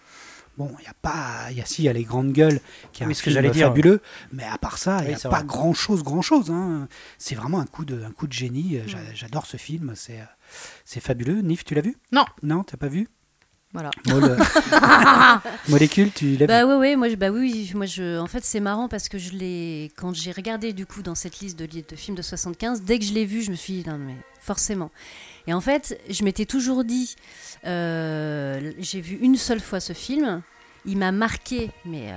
[0.57, 2.61] bon, il y a pas, il y a si, il y a les grandes gueules
[2.93, 3.69] qui est Oui, un ce que film j'allais dire.
[3.69, 4.01] fabuleux,
[4.33, 5.45] mais à part ça, il Oui, n'y a pas vrai.
[5.47, 6.51] grand chose, grand chose.
[6.51, 6.89] Hein.
[7.19, 8.81] C'est vraiment un coup de, un coup de génie.
[8.87, 10.21] J'a- J'adore ce film, c'est,
[10.85, 11.41] c'est fabuleux.
[11.43, 11.97] Nif, tu l'as vu?
[12.13, 12.25] Non.
[12.43, 13.09] Non, t'as pas vu?
[13.73, 13.91] Voilà.
[14.11, 14.37] Euh,
[15.69, 18.45] Molécule, tu l'as Bah vu ouais, ouais, moi, je, bah oui, moi je, en fait
[18.45, 21.67] c'est marrant parce que je l'ai, quand j'ai regardé du coup dans cette liste de,
[21.67, 24.15] de films de 75, dès que je l'ai vu, je me suis dit non mais
[24.41, 24.91] forcément.
[25.47, 27.17] Et en fait, je m'étais toujours dit,
[27.67, 30.43] euh, j'ai vu une seule fois ce film,
[30.85, 32.17] il m'a marqué, mais euh,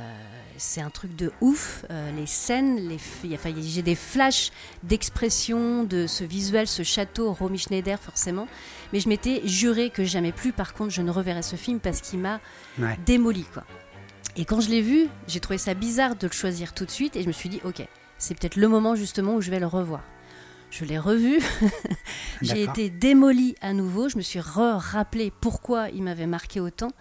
[0.57, 1.85] c'est un truc de ouf.
[1.91, 2.97] euh, les scènes, les,
[3.33, 4.51] enfin, j'ai des flashs
[4.83, 8.47] d'expression de ce visuel, ce château, Romy Schneider forcément.
[8.95, 11.99] Mais je m'étais juré que jamais plus, par contre, je ne reverrai ce film parce
[11.99, 12.39] qu'il m'a
[12.79, 12.97] Ouais.
[13.05, 13.65] démoli quoi.
[14.37, 17.17] Et quand je l'ai vu, j'ai trouvé ça bizarre de le choisir tout de suite
[17.17, 17.85] et je me suis dit ok,
[18.17, 20.01] c'est peut-être le moment justement où je vais le revoir.
[20.71, 21.39] Je l'ai revu,
[22.41, 26.91] j'ai été démolie à nouveau, je me suis re-rappelé pourquoi il m'avait marqué autant.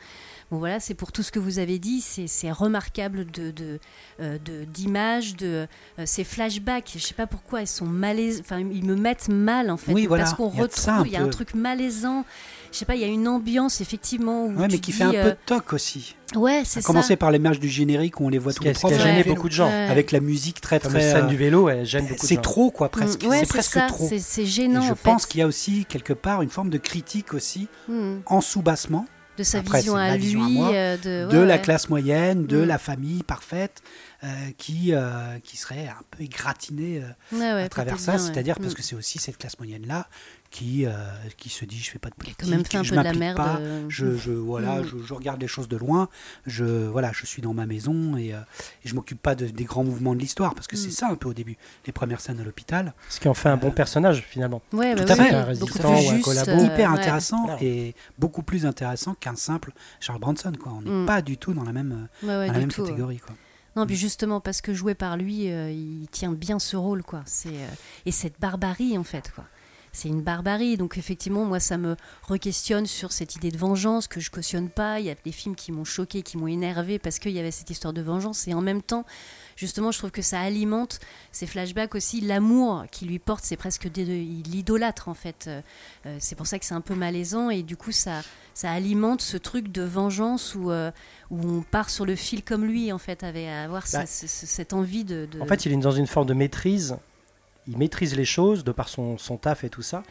[0.51, 3.79] Bon voilà, c'est pour tout ce que vous avez dit, c'est remarquable de de,
[4.21, 5.67] euh, de- d'images, de,
[5.99, 6.93] euh, ces flashbacks.
[6.97, 10.07] Je sais pas pourquoi ils sont malaisants, enfin ils me mettent mal en fait, Oui,
[10.07, 12.25] voilà, parce qu'on retrouve, il y a un truc malaisant.
[12.73, 15.05] Je sais pas, il y a une ambiance effectivement où Ouais, mais qui dis, fait
[15.05, 16.17] un euh, peu de toc aussi.
[16.35, 16.87] ouais, c'est ça.
[16.87, 19.23] commencer par l'image du générique où on les voit tous qui a, les trois gêné
[19.23, 19.69] beaucoup de gens.
[19.69, 19.87] Ouais.
[19.89, 20.93] avec la musique très très.
[20.93, 23.23] la scène euh, du vélo, elle gêne beaucoup de c'est trop quoi, presque.
[23.25, 24.07] Mm, ouais, c'est presque ça, trop.
[24.09, 24.83] C'est, c'est Et gênant.
[24.83, 28.17] je en pense qu'il y a aussi quelque part une forme de critique aussi Hmm.
[28.27, 29.07] en sous-bassement
[29.37, 31.89] de sa Après, vision à lui, vision à moi, euh, de, de ouais, la classe
[31.89, 32.65] moyenne, de Mm.
[32.67, 33.83] la famille parfaite,
[34.23, 34.27] euh,
[34.59, 38.19] qui, euh, qui serait un peu égratignée Ouais, à travers ça.
[38.19, 40.07] C'est-à-dire parce que c'est aussi cette classe moyenne-là
[40.55, 40.93] qui, euh,
[41.37, 42.91] qui se dit je fais pas de Qui a politique, quand même fait un je
[42.91, 43.37] peu de la merde.
[43.37, 44.85] pas, euh, je, je- voilà, Mm.
[44.85, 46.09] je, je regarde les choses de loin,
[46.47, 48.39] je, voilà, je suis dans ma maison et, euh,
[48.85, 50.93] et je m'occupe pas de- des grands mouvements de l'histoire parce que c'est Mm.
[50.93, 52.95] ça un peu au début, les premières scènes à l'hôpital.
[53.09, 54.63] Ce qui en fait un bon personnage finalement.
[54.73, 55.35] Ouais, Tout bah à oui, fait.
[55.35, 56.51] Un résistant ou un collabo.
[56.53, 56.99] euh, Hyper ouais.
[57.01, 60.53] intéressant et beaucoup plus intéressant qu'un simple Charles Bronson.
[60.63, 60.73] Quoi.
[60.73, 61.07] On n'est Mm.
[61.07, 62.85] pas du tout dans la même, Ouais, ouais, dans la même tout.
[62.85, 63.19] catégorie.
[63.19, 63.35] Quoi.
[63.77, 67.23] Non, puis justement, parce que joué par lui, euh, il tient bien ce rôle, quoi.
[67.27, 67.67] C'est, euh,
[68.07, 69.43] et cette barbarie, en fait, quoi.
[69.97, 70.77] C'est une barbarie.
[70.77, 71.97] Donc, effectivement, moi, ça me
[72.29, 74.99] re-questionne sur cette idée de vengeance que je cautionne pas.
[74.99, 77.53] Il y a des films qui m'ont choqué, qui m'ont énervé parce qu'il y avait
[77.53, 78.49] cette histoire de vengeance.
[78.49, 79.07] Et en même temps,
[79.57, 80.99] justement, je trouve que ça alimente
[81.31, 82.21] ces flashbacks aussi.
[82.21, 85.45] L'amour qu'il lui porte, c'est presque des, il l'idolâtre, en fait.
[85.47, 85.61] Euh,
[86.07, 87.49] euh, c'est pour ça que c'est un peu malaisant.
[87.51, 88.23] Et du coup, ça,
[88.53, 90.91] ça alimente ce truc de vengeance où, euh,
[91.31, 94.41] où on part sur le fil comme lui, en fait, avec avoir Bah, ce- ce-
[94.41, 95.29] ce- cette envie de.
[95.31, 96.97] de- En fait, il est dans une forme de maîtrise.
[97.67, 100.03] Il maîtrise les choses de par son, son taf et tout ça.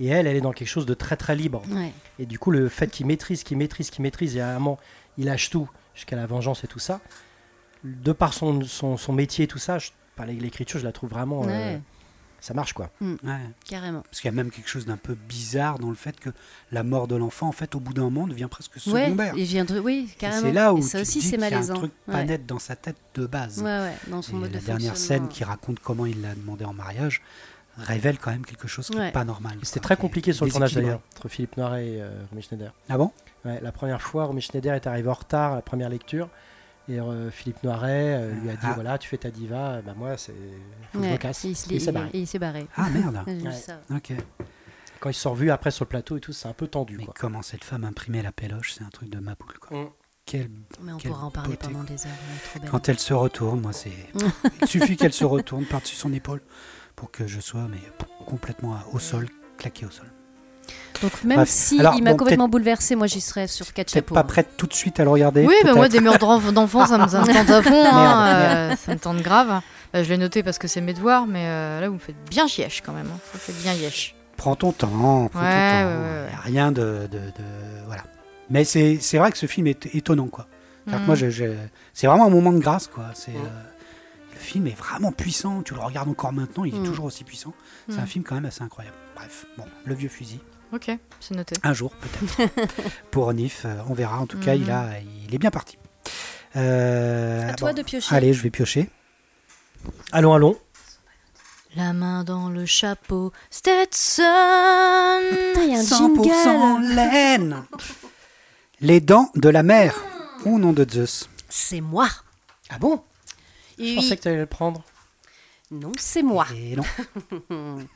[0.00, 1.62] Et elle, elle est dans quelque chose de très très libre.
[1.70, 1.92] Ouais.
[2.18, 4.78] Et du coup, le fait qu'il maîtrise, qu'il maîtrise, qu'il maîtrise, et à un moment,
[5.18, 7.00] il lâche tout jusqu'à la vengeance et tout ça.
[7.84, 11.10] De par son, son, son métier et tout ça, je, par l'écriture, je la trouve
[11.10, 11.44] vraiment.
[11.46, 11.78] euh.
[12.44, 12.90] Ça marche quoi.
[13.00, 13.16] Ouais.
[13.66, 14.02] Carrément.
[14.02, 16.30] Parce qu'il y a même quelque chose d'un peu bizarre dans le fait que
[16.72, 19.34] la mort de l'enfant, en fait, au bout d'un moment, devient presque Ouais, secondaire.
[19.36, 19.78] il vient de...
[19.80, 20.42] Oui, carrément.
[20.42, 21.74] c'est là où Et ça tu aussi, c'est qu'il y a un malaisant.
[21.74, 22.24] truc pas ouais.
[22.26, 23.58] net dans sa tête de base.
[23.62, 26.34] Ouais, ouais, dans son Et mode la de dernière scène qui raconte comment il l'a
[26.34, 27.22] demandé en mariage
[27.76, 29.10] révèle quand même quelque chose qui n'est Ouais.
[29.12, 29.56] pas normal.
[29.62, 32.72] C'était très compliqué sur le tournage d'ailleurs, entre Philippe Noiret et euh, Romy Schneider.
[32.88, 33.10] Ah bon?
[33.44, 36.28] Ouais, la première fois, Romy Schneider est arrivé en retard à la première lecture.
[36.88, 38.72] Et euh, Philippe Noiret euh, lui a dit Ah.
[38.74, 40.32] voilà, tu fais ta diva, bah moi, c'est.
[40.92, 41.44] Faut que je Ouais, me casse.
[41.46, 42.66] et il s'est barré.
[42.76, 43.96] Ah merde Ouais.
[43.96, 44.12] Ok.
[45.00, 46.96] Quand ils se sont revus après sur le plateau et tout, c'est un peu tendu.
[46.98, 47.14] Mais Quoi.
[47.18, 49.58] comment cette femme imprimait la péloche, c'est un truc de ma poule.
[49.58, 49.78] Quoi.
[49.84, 49.88] Mm.
[50.26, 50.50] quelle
[50.82, 52.12] Mais on Quelle pourra en parler beauté, pendant des heures.
[52.30, 52.70] elle est trop belle.
[52.70, 53.92] Quand elle se retourne, moi, c'est.
[54.62, 56.42] Il suffit qu'elle se retourne par-dessus son épaule
[56.96, 57.80] pour que je sois mais,
[58.26, 59.28] complètement au sol,
[59.58, 60.06] claqué au sol.
[61.02, 61.48] Donc même Bref.
[61.48, 64.14] si Alors, il m'a bon, complètement bouleversé, moi j'y serais sur quatre chapeaux.
[64.14, 65.42] pas prête tout de suite à le regarder.
[65.42, 65.76] Oui, bah peut-être.
[65.76, 67.84] moi, des meurtres d'enf- d'enfants, ça me, me tente à fond.
[67.92, 69.60] hein, euh, ça me tente grave.
[69.92, 72.16] Bah, je l'ai noté parce que c'est mes devoirs, mais euh, là, vous me faites
[72.30, 73.06] bien yesh quand même.
[73.12, 73.18] hein.
[73.32, 74.14] Vous faites bien yesh.
[74.36, 75.42] Prends ton temps, prends Ouais, ton temps.
[75.42, 78.02] ouais, ouais, Rien de, de, de- Voilà.
[78.50, 80.46] Mais c'est c'est vrai que ce film est étonnant, quoi.
[80.86, 80.96] Mm.
[81.06, 81.54] moi, je-
[81.92, 83.04] c'est vraiment un moment de grâce, quoi.
[83.14, 83.30] C'est.
[83.32, 83.62] euh,
[84.34, 85.62] Le film est vraiment puissant.
[85.62, 86.84] Tu le regardes encore maintenant, il est Mm.
[86.84, 87.54] toujours aussi puissant.
[87.88, 88.06] C'est un Mm.
[88.06, 88.96] film quand même assez incroyable.
[89.16, 90.40] Bref, bon, le vieux fusil.
[90.74, 91.54] Ok, c'est noté.
[91.62, 92.52] Un jour, peut-être.
[93.12, 94.18] Pour Nif, euh, on verra.
[94.18, 94.70] En tout cas, il, Mhm.
[94.70, 94.86] a,
[95.28, 95.78] il est bien parti.
[96.56, 98.14] Euh, À toi bon, de piocher.
[98.14, 98.90] Allez, je vais piocher.
[100.12, 100.58] Allons, allons.
[101.76, 104.22] La main dans le chapeau, Stetson
[105.30, 106.24] Putain, il y a un 100%
[106.82, 106.94] jingle.
[106.94, 107.64] laine.
[108.80, 109.94] Les dents de la mer.
[110.44, 111.28] Au nom de Zeus.
[111.48, 112.08] C'est moi.
[112.70, 113.02] Ah bon?
[113.78, 113.94] Je Oui.
[113.96, 114.82] pensais que tu allais le prendre.
[115.70, 116.46] Non, c'est moi.
[116.54, 116.84] Et non.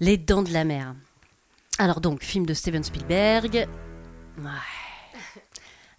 [0.00, 0.94] Les Dents de la Mer.
[1.78, 3.66] Alors donc, film de Steven Spielberg.
[4.38, 4.50] Ouais.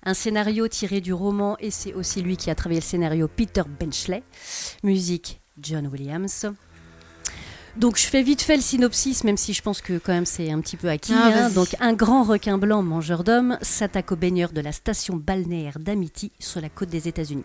[0.03, 3.63] Un scénario tiré du roman et c'est aussi lui qui a travaillé le scénario Peter
[3.79, 4.23] Benchley.
[4.83, 6.47] Musique John Williams.
[7.77, 10.49] Donc je fais vite fait le synopsis, même si je pense que quand même c'est
[10.49, 11.13] un petit peu acquis.
[11.13, 11.49] Ah, hein.
[11.49, 16.31] Donc un grand requin blanc mangeur d'hommes s'attaque aux baigneurs de la station balnéaire d'Amity
[16.39, 17.43] sur la côte des États-Unis.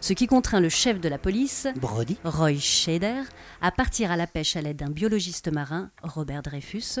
[0.00, 2.16] Ce qui contraint le chef de la police, Brody.
[2.24, 3.22] Roy Shader,
[3.60, 6.98] à partir à la pêche à l'aide d'un biologiste marin, Robert Dreyfus,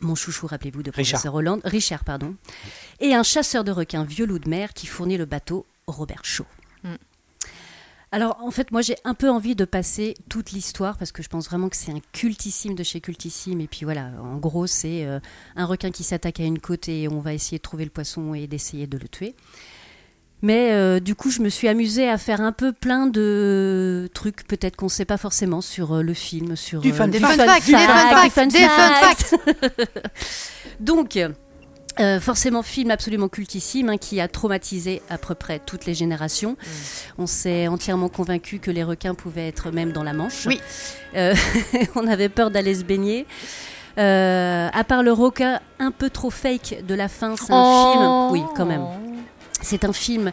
[0.00, 1.20] mon chouchou, rappelez-vous, de Richard.
[1.20, 2.36] professeur Hollande, Richard, pardon,
[3.00, 6.46] et un chasseur de requins vieux loup de mer qui fournit le bateau, Robert Shaw.
[6.84, 6.94] Mm.
[8.12, 11.28] Alors, en fait, moi, j'ai un peu envie de passer toute l'histoire parce que je
[11.28, 13.60] pense vraiment que c'est un cultissime de chez cultissime.
[13.60, 15.20] Et puis voilà, en gros, c'est euh,
[15.54, 18.34] un requin qui s'attaque à une côte et on va essayer de trouver le poisson
[18.34, 19.36] et d'essayer de le tuer.
[20.42, 24.46] Mais euh, du coup, je me suis amusée à faire un peu plein de trucs,
[24.46, 27.18] peut-être qu'on ne sait pas forcément sur euh, le film, sur Du euh, fun Des
[27.18, 29.34] Du fun facts, des fun fact, facts, des des fun fun facts.
[30.80, 31.18] Donc,
[31.98, 36.56] euh, forcément, film absolument cultissime hein, qui a traumatisé à peu près toutes les générations.
[37.18, 40.46] On s'est entièrement convaincu que les requins pouvaient être même dans la Manche.
[40.46, 40.58] Oui.
[41.16, 41.34] Euh,
[41.96, 43.26] on avait peur d'aller se baigner.
[43.98, 48.28] Euh, à part le requin un peu trop fake de la fin, c'est un Oh.
[48.30, 48.40] film.
[48.42, 48.86] Oui, quand même.
[49.62, 50.32] C'est un film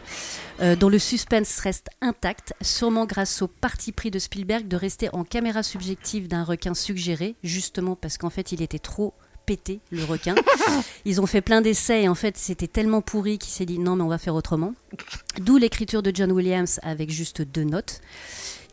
[0.60, 5.08] euh, dont le suspense reste intact, sûrement grâce au parti pris de Spielberg de rester
[5.12, 9.14] en caméra subjective d'un requin suggéré, justement parce qu'en fait il était trop
[9.46, 10.34] pété, le requin.
[11.06, 13.96] Ils ont fait plein d'essais et en fait c'était tellement pourri qu'il s'est dit non
[13.96, 14.74] mais on va faire autrement.
[15.40, 18.00] D'où l'écriture de John Williams avec juste deux notes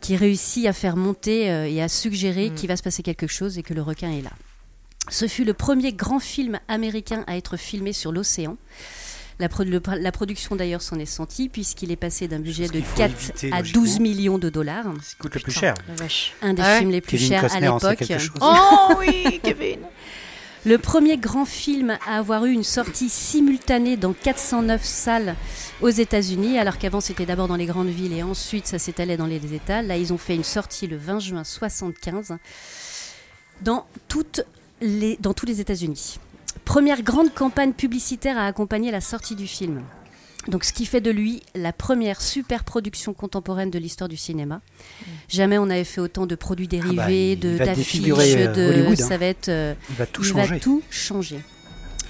[0.01, 3.57] qui réussit à faire monter euh, et à suggérer qu'il va se passer quelque chose
[3.57, 4.31] et que le requin est là.
[5.09, 8.57] Ce fut le premier grand film américain à être filmé sur l'océan.
[9.39, 12.71] La, pro- le- la production d'ailleurs s'en est sentie puisqu'il est passé d'un budget de
[12.71, 13.81] qu'il faut 4 éviter, à logiquement.
[13.81, 14.85] 12 millions de dollars.
[15.03, 15.73] Ce qui coûte le plus cher.
[16.41, 17.97] Un des Ah ouais films les plus Kevin chers à Costner l'époque.
[18.41, 19.79] Oh oui, Kevin
[20.65, 25.35] Le premier grand film à avoir eu une sortie simultanée dans 409 salles
[25.81, 29.27] aux États-Unis, alors qu'avant c'était d'abord dans les grandes villes et ensuite ça s'étalait dans
[29.27, 29.81] les États.
[29.81, 32.33] Là, ils ont fait une sortie le 20 juin 75
[33.61, 34.41] dans, toutes
[34.81, 36.19] les, dans tous les États-Unis.
[36.65, 39.83] Première grande campagne publicitaire à accompagner la sortie du film.
[40.47, 44.61] Donc, ce qui fait de lui la première super production contemporaine de l'histoire du cinéma.
[45.27, 49.01] Jamais on avait fait autant de produits bah, dérivés, de va d'affiches, euh, de Hollywood,
[49.01, 49.07] hein.
[49.07, 50.49] ça va être euh, Il va tout il changer.
[50.49, 51.39] va tout changer.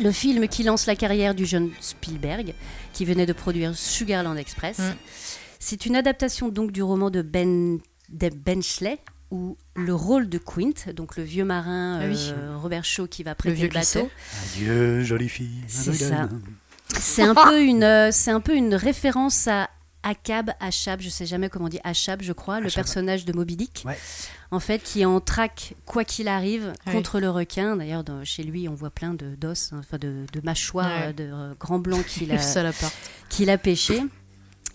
[0.01, 2.53] Le film qui lance la carrière du jeune Spielberg,
[2.91, 4.79] qui venait de produire Sugarland Express.
[4.79, 4.95] Mm.
[5.59, 7.79] C'est une adaptation donc du roman de Ben
[8.09, 8.99] de Benchley,
[9.35, 12.31] où le rôle de Quint, donc le vieux marin Ah oui.
[12.31, 14.09] euh, Robert Shaw qui va prêter vieux le, bateau.
[14.55, 15.63] Adieu, jolie fille.
[15.67, 16.29] C'est ça.
[16.97, 19.69] c'est un peu une, euh, c'est un peu une référence à
[20.03, 23.55] Akab, Achab, je sais jamais comment on dit, Achab, je crois, le personnage de Moby
[23.55, 23.97] Dick, Ouais.
[24.51, 27.75] en fait, qui est en traque quoi qu'il arrive contre le requin.
[27.75, 31.13] D'ailleurs, chez lui, on voit plein de d'os, hein, enfin de, de mâchoires, Ouais.
[31.13, 32.37] de euh, grands blancs qu'il a,
[33.29, 34.03] qu'il a pêché.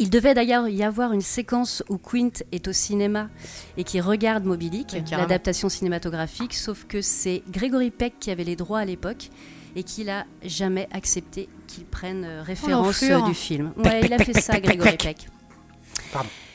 [0.01, 3.28] Il devait d'ailleurs y avoir une séquence où Quint est au cinéma
[3.76, 8.44] et qui regarde Moby Dick, Oui, l'adaptation cinématographique, sauf que c'est Gregory Peck qui avait
[8.44, 9.28] les droits à l'époque
[9.76, 13.72] et qu'il a jamais accepté qu'il prenne euh, référence euh, du film.
[13.76, 15.28] Peck, Ouais, peck, il a peck, fait ça, peck, Gregory peck.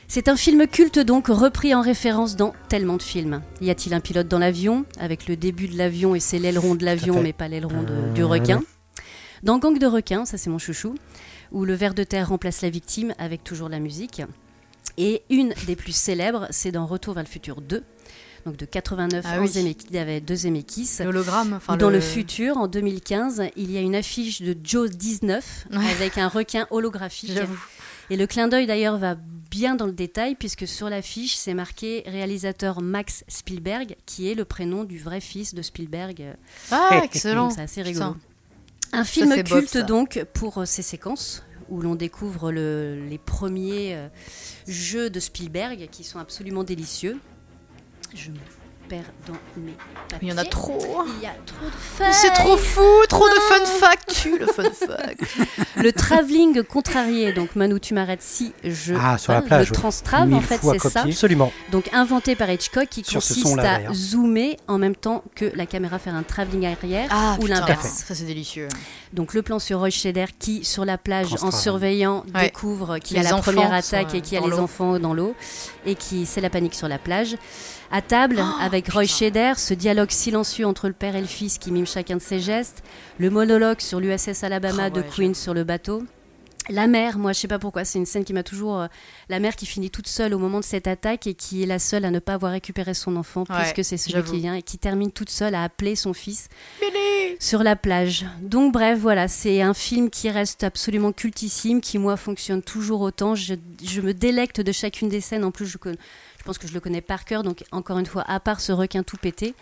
[0.08, 3.42] C'est un film culte donc repris en référence dans tellement de films.
[3.62, 4.86] Y a-t-il un pilote dans l'avion?
[5.00, 8.24] Avec le début de l'avion et c'est l'aileron de l'avion mais pas l'aileron Euh, du
[8.24, 8.62] requin.
[9.44, 10.96] Dans Gang de requins, ça c'est mon chouchou,
[11.56, 14.22] où le ver de terre remplace la victime avec toujours la musique.
[14.98, 17.84] Et une des plus célèbres, c'est dans Retour vers le futur 2.
[18.46, 19.48] donc de 89 Ah oui.
[19.48, 20.90] Zemeckis, il y avait deux Zemeckis.
[21.04, 21.54] L'hologramme.
[21.54, 22.00] Enfin, dans le...
[22.02, 25.78] futur, en 2015, il y a une affiche de Joe 19 Ouais.
[25.92, 27.32] avec un requin holographique.
[28.10, 32.04] Et le clin d'œil d'ailleurs va bien dans le détail puisque sur l'affiche c'est marqué
[32.06, 36.36] réalisateur Max Spielberg qui est le prénom du vrai fils de Spielberg.
[36.72, 37.50] Ah, excellent.
[37.50, 38.14] c'est assez rigolo.
[38.14, 38.20] Putain.
[39.00, 44.08] Un film culte donc pour euh, ses séquences où l'on découvre le- les premiers euh,
[44.68, 47.18] jeux de Spielberg qui sont absolument délicieux.
[48.88, 49.74] Perds dans mes
[50.22, 50.78] Il y en a trop.
[51.18, 52.14] Il y a trop de feuilles.
[52.14, 54.14] C'est trop fou, trop de fun fact.
[54.22, 55.22] Tu le fun fact.
[55.78, 59.48] Le travelling contrarié, donc Manu, tu m'arrêtes si je Ah, sur la parle.
[59.48, 61.02] plage, Le transtrave, en fait, c'est ça.
[61.02, 61.52] Absolument.
[61.72, 66.00] Donc inventé par Hitchcock, qui Sur consiste à zoomer en même temps que la caméra
[66.00, 68.04] faire un travelling arrière Ah, ou l'inverse.
[68.08, 68.68] Ça, c'est délicieux.
[69.14, 72.44] Donc le plan sur Roy Schneider qui, sur la plage, en surveillant, Ouais.
[72.46, 75.14] découvre qu'il y a la première attaque euh, et qu'il y a les enfants dans
[75.14, 75.36] l'eau
[75.86, 77.36] et qui c'est la panique sur la plage.
[77.96, 79.06] À table, Oh, avec Roy.
[79.06, 82.42] Schneider, ce dialogue silencieux entre le père et le fils qui mime chacun de ses
[82.42, 82.84] gestes,
[83.20, 86.04] le monologue sur l'USS Alabama Oh, de Queen sur le bateau.
[86.68, 88.82] La mère, moi je sais pas pourquoi, c'est une scène qui m'a toujours.
[88.82, 88.88] euh,
[89.30, 91.80] la mère qui finit toute seule au moment de cette attaque et qui est la
[91.80, 94.62] seule à ne pas avoir récupéré son enfant, Ouais, puisque c'est celui qui vient et
[94.64, 96.50] qui termine toute seule à appeler son fils
[97.40, 98.26] sur la plage.
[98.42, 103.36] Donc bref, voilà, c'est un film qui reste absolument cultissime, qui moi fonctionne toujours autant.
[103.36, 105.44] Je, je me délecte de chacune des scènes.
[105.44, 105.96] En plus, je, con-
[106.35, 107.44] je pense que je le connais par cœur.
[107.44, 109.54] Donc encore une fois, à part ce requin tout pété.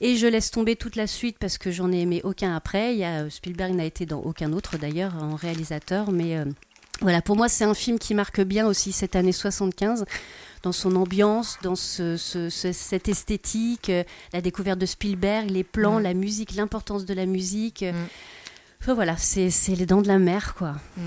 [0.00, 2.92] Et je laisse tomber toute la suite parce que j'en ai aimé aucun après.
[2.94, 6.10] Il y a, Spielberg n'a été dans aucun autre d'ailleurs en réalisateur.
[6.10, 6.44] Mais euh,
[7.00, 10.04] voilà, pour moi, c'est un film qui marque bien aussi cette année 75
[10.64, 15.64] dans son ambiance, dans ce, ce- ce- cette esthétique, euh, la découverte de Spielberg, les
[15.64, 16.02] plans, Mm.
[16.04, 17.82] la musique, l'importance de la musique.
[17.82, 17.94] Mm.
[18.80, 20.74] Enfin, voilà, c'est c'est les dents de la mer, quoi.
[20.96, 21.02] Mm.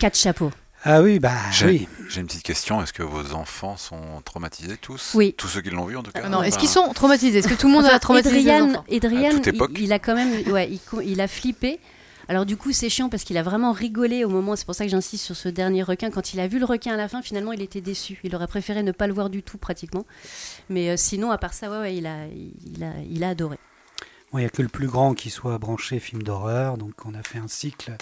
[0.00, 0.50] Quatre chapeaux.
[0.86, 1.88] Ah oui, bah J'ai oui.
[2.10, 2.82] j'ai une petite question.
[2.82, 5.12] Est-ce que vos enfants sont traumatisés tous?
[5.14, 5.34] Oui.
[5.36, 6.20] Tous ceux qui l'ont vu en tout cas?
[6.24, 7.38] Ah non, est-ce qu'ils sont traumatisés?
[7.38, 9.70] Est-ce que tout le monde a traumatisé À toute il, époque.
[9.78, 11.80] il a quand même, ouais, il, il a flippé.
[12.28, 14.56] Alors du coup, c'est chiant parce qu'il a vraiment rigolé au moment.
[14.56, 16.10] C'est pour ça que j'insiste sur ce dernier requin.
[16.10, 18.20] Quand il a vu le requin à la fin, finalement, il était déçu.
[18.22, 20.04] Il aurait préféré ne pas le voir du tout, pratiquement.
[20.68, 22.26] Mais euh, sinon, à part ça, ouais, ouais, il a,
[22.74, 23.58] il a, il a adoré.
[24.32, 27.14] Bon, Il n'y a que le plus grand qui soit branché film d'horreur, donc on
[27.14, 27.92] a fait un cycle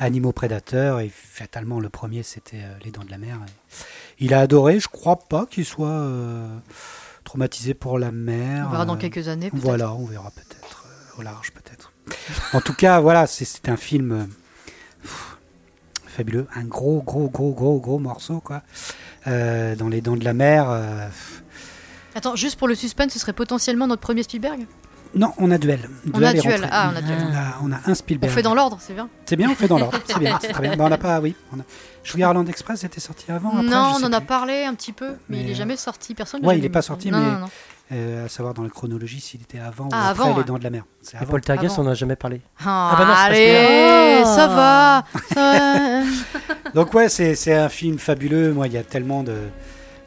[0.00, 3.38] animaux prédateurs et fatalement le premier c'était euh, Les Dents de la Mer.
[4.18, 6.48] Il a adoré, je crois pas qu'il soit euh,
[7.24, 8.64] traumatisé pour la mer.
[8.66, 9.50] On verra dans euh, quelques années.
[9.52, 10.86] Voilà, on verra peut-être
[11.18, 11.92] au large peut-être.
[12.54, 14.26] en tout cas, voilà, c'est- un film
[15.02, 15.36] pff,
[16.06, 18.62] fabuleux, un gros gros gros gros gros morceau quoi.
[19.26, 20.66] Euh, dans Les Dents de la Mer.
[20.70, 21.08] euh.
[22.14, 24.66] Attends, juste pour le suspense, ce serait potentiellement notre premier Spielberg?
[25.14, 25.80] Non, on a duel.
[26.14, 26.68] On a duel.
[26.70, 27.18] Ah, on a duel.
[27.20, 28.32] On a, on a un On Spielberg.
[28.32, 29.08] fait dans l'ordre, c'est bien.
[29.24, 29.98] C'est bien, on fait dans l'ordre.
[30.06, 30.76] C'est bien, c'est très bien.
[30.76, 31.34] Ben, on n'a pas, oui.
[31.52, 32.42] On a...
[32.48, 33.50] Express était sorti avant.
[33.50, 34.26] après, non, on en a plus.
[34.26, 36.14] parlé un petit peu, mais, Mais, il est euh, jamais sorti.
[36.14, 36.40] Personne.
[36.42, 37.46] l'a ouais, il est pas sorti, Non, mais- non, non.
[37.92, 40.44] Euh, à savoir dans la chronologie s'il était avant ou Ah, après avant, Les ouais.
[40.44, 40.84] Dents de la Mer.
[41.02, 41.30] C'est Et avant.
[41.32, 41.82] Poltergeist, Avant.
[41.82, 42.40] on n'a jamais parlé.
[42.64, 44.54] Ah, bah non, c'est parce allez, que- ça Oh.
[44.54, 45.04] va.
[45.34, 46.04] ça
[46.64, 46.70] va.
[46.74, 48.52] Donc ouais, c'est c'est un film fabuleux.
[48.52, 49.34] Moi, il y a tellement de,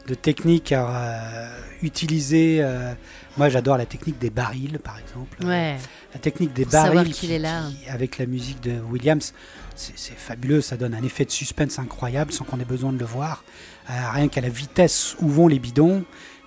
[0.08, 1.48] de techniques à euh,
[1.82, 2.58] utiliser.
[2.62, 2.92] euh,
[3.36, 5.44] moi, j'adore la technique des barils, par exemple.
[5.44, 5.76] Ouais.
[6.12, 7.64] La technique des Pour barils qu'il est là.
[7.68, 9.32] qui- avec la musique de Williams,
[9.74, 10.60] c'est fabuleux.
[10.60, 13.44] Ça donne un effet de suspense incroyable sans qu'on ait besoin de le voir.
[13.90, 16.04] Euh, rien qu'à la vitesse où vont les bidons,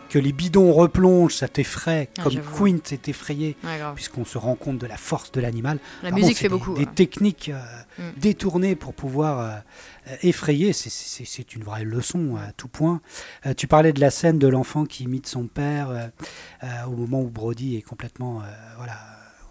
[0.09, 2.35] que les bidons replongent, ça t'effraie, Ah, comme.
[2.39, 5.79] Quint s'est effrayé, Ouais, puisqu'on se rend compte de la force de l'animal.
[6.01, 6.73] La musique fait des- beaucoup.
[6.75, 6.91] Des ouais.
[6.95, 7.59] techniques euh,
[7.99, 8.03] Mm.
[8.17, 9.61] détournées pour pouvoir
[10.09, 13.01] euh, effrayer, c'est- une vraie leçon à tout point.
[13.45, 17.21] Euh, tu parlais de la scène de l'enfant qui imite son père euh, au moment
[17.21, 18.41] où Brody est complètement
[18.77, 18.99] voilà,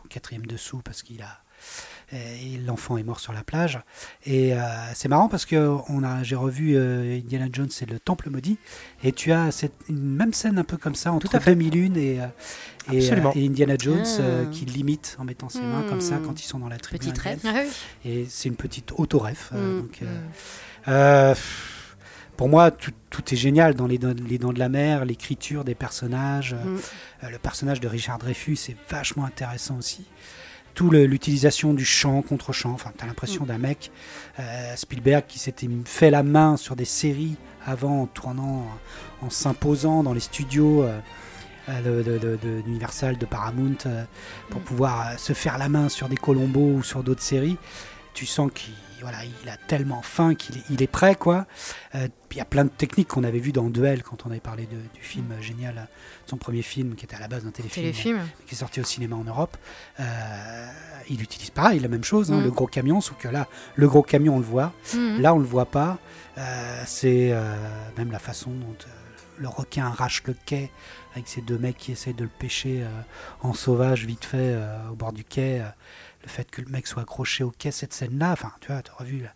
[0.04, 1.40] au quatrième dessous parce qu'il a
[2.12, 3.80] et l'enfant est mort sur la plage.
[4.24, 4.58] Et euh,
[4.94, 8.58] c'est marrant parce que on a, j'ai revu euh, Indiana Jones et le Temple maudit,
[9.02, 11.56] et tu as cette, une même scène un peu comme ça entre à fait.
[11.56, 12.26] 2001 et, euh,
[12.92, 13.30] et, Absolument.
[13.30, 14.20] euh, et Indiana Jones Ah.
[14.20, 16.26] euh, qui l'imite en mettant ses mains comme ça Hmm.
[16.26, 17.10] quand ils sont dans la tribune.
[17.10, 17.40] Petite rêve.
[17.44, 17.70] Ah oui.
[18.10, 19.50] Et c'est une petite autoref.
[19.54, 19.80] euh, Mm.
[19.82, 20.20] donc, euh, Mm.
[20.88, 21.96] euh, pff,
[22.36, 25.64] pour moi, tout, tout est génial dans les, Dents- les Dents de la Mer, l'écriture
[25.64, 26.52] des personnages.
[26.54, 26.78] euh, Mm.
[27.24, 30.04] euh, le personnage de Richard Dreyfus est vachement intéressant aussi.
[30.74, 32.72] Tout l'utilisation du chant contre chant.
[32.72, 33.46] Enfin, t'as l'impression Mm.
[33.46, 33.90] d'un mec
[34.38, 38.66] euh, Spielberg qui s'était fait la main sur des séries avant en tournant,
[39.22, 40.82] en s'imposant dans les studios.
[40.84, 40.98] euh,
[41.68, 44.04] euh, de, de- de- d'Universal, Paramount, euh,
[44.50, 44.64] pour Mm.
[44.64, 47.56] pouvoir euh, se faire la main sur des Colombo ou sur d'autres séries.
[48.14, 48.72] Tu sens qu'il
[49.02, 51.14] voilà, il a tellement faim qu'il est, il est prêt.
[51.16, 51.46] quoi.
[51.94, 54.40] Euh, Il y a plein de techniques qu'on avait vues dans Duel quand on avait
[54.40, 55.86] parlé de- du film euh, génial,
[56.26, 58.18] son premier film qui était à la base d'un téléfilm, Téléfilm.
[58.46, 59.56] qui est sorti au cinéma en Europe.
[60.00, 60.66] Euh,
[61.10, 62.44] il utilise pareil, la même chose, hein, Mm.
[62.44, 64.72] le gros camion, sauf que là, le gros camion, on le voit.
[64.94, 65.20] Mhm.
[65.20, 65.98] Là, on le voit pas.
[66.86, 67.34] C'est
[67.96, 68.74] même la façon dont
[69.38, 70.70] le requin arrache le quai
[71.16, 72.88] avec ces deux mecs qui essayent de le pêcher euh,
[73.40, 75.62] en sauvage vite fait euh, au bord du quai.
[76.26, 78.90] Le fait que le mec soit accroché au quai, cette scène-là, enfin, tu vois, tu
[78.90, 79.28] auras vu la,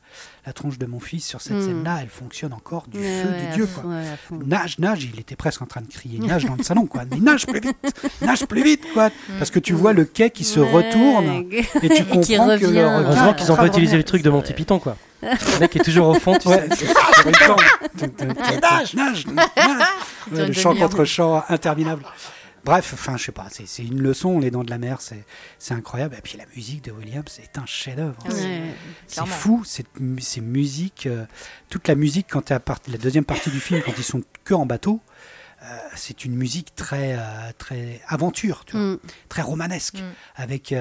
[0.44, 1.64] la tronche de mon fils sur cette Mm.
[1.66, 3.90] scène-là, elle fonctionne encore du Ouais, feu ouais, de Dieu, fond, quoi.
[3.92, 4.44] ouais.
[4.44, 7.02] Nage, nage, il était presque en train de crier nage dans le salon, quoi.
[7.08, 7.76] Mais nage plus vite,
[8.22, 9.10] nage plus vite, quoi.
[9.38, 10.68] Parce que tu vois le quai qui se Ouais.
[10.72, 14.30] retourne et tu comprends qui que le Heureusement qu'ils ont pas utilisé le truc de
[14.30, 14.96] Monty Python, quoi.
[15.22, 16.86] Le mec est toujours au fond, tu Ouais, sais.
[17.46, 17.60] corde.
[18.62, 19.46] nage, nage, nage.
[20.32, 22.02] Le chant contre chant interminable.
[22.64, 26.14] Bref, enfin, je sais pas, c'est une leçon, Les Dents de la Mer, c'est incroyable.
[26.18, 28.18] Et puis la musique de Williams, c'est un chef-d'œuvre.
[28.26, 28.32] Oui.
[28.34, 28.74] C'est- Ouais.
[29.06, 29.32] C'est Clairement.
[29.34, 29.86] fou, cette,
[30.20, 31.24] ces musiques, euh,
[31.68, 34.66] toute la musique, quand tu la deuxième partie du film, quand ils sont que en
[34.66, 35.00] bateau,
[35.62, 35.66] euh,
[35.96, 38.98] c'est une musique très, euh, très aventure, tu vois, Mm.
[39.28, 40.12] très romanesque, Mm.
[40.36, 40.74] avec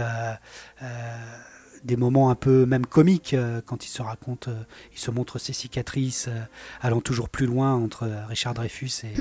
[1.84, 4.62] des moments un peu même comiques euh, quand il se raconte, euh,
[4.94, 6.40] il se montre ses cicatrices, euh,
[6.82, 9.14] allant toujours plus loin entre Richard Dreyfus et,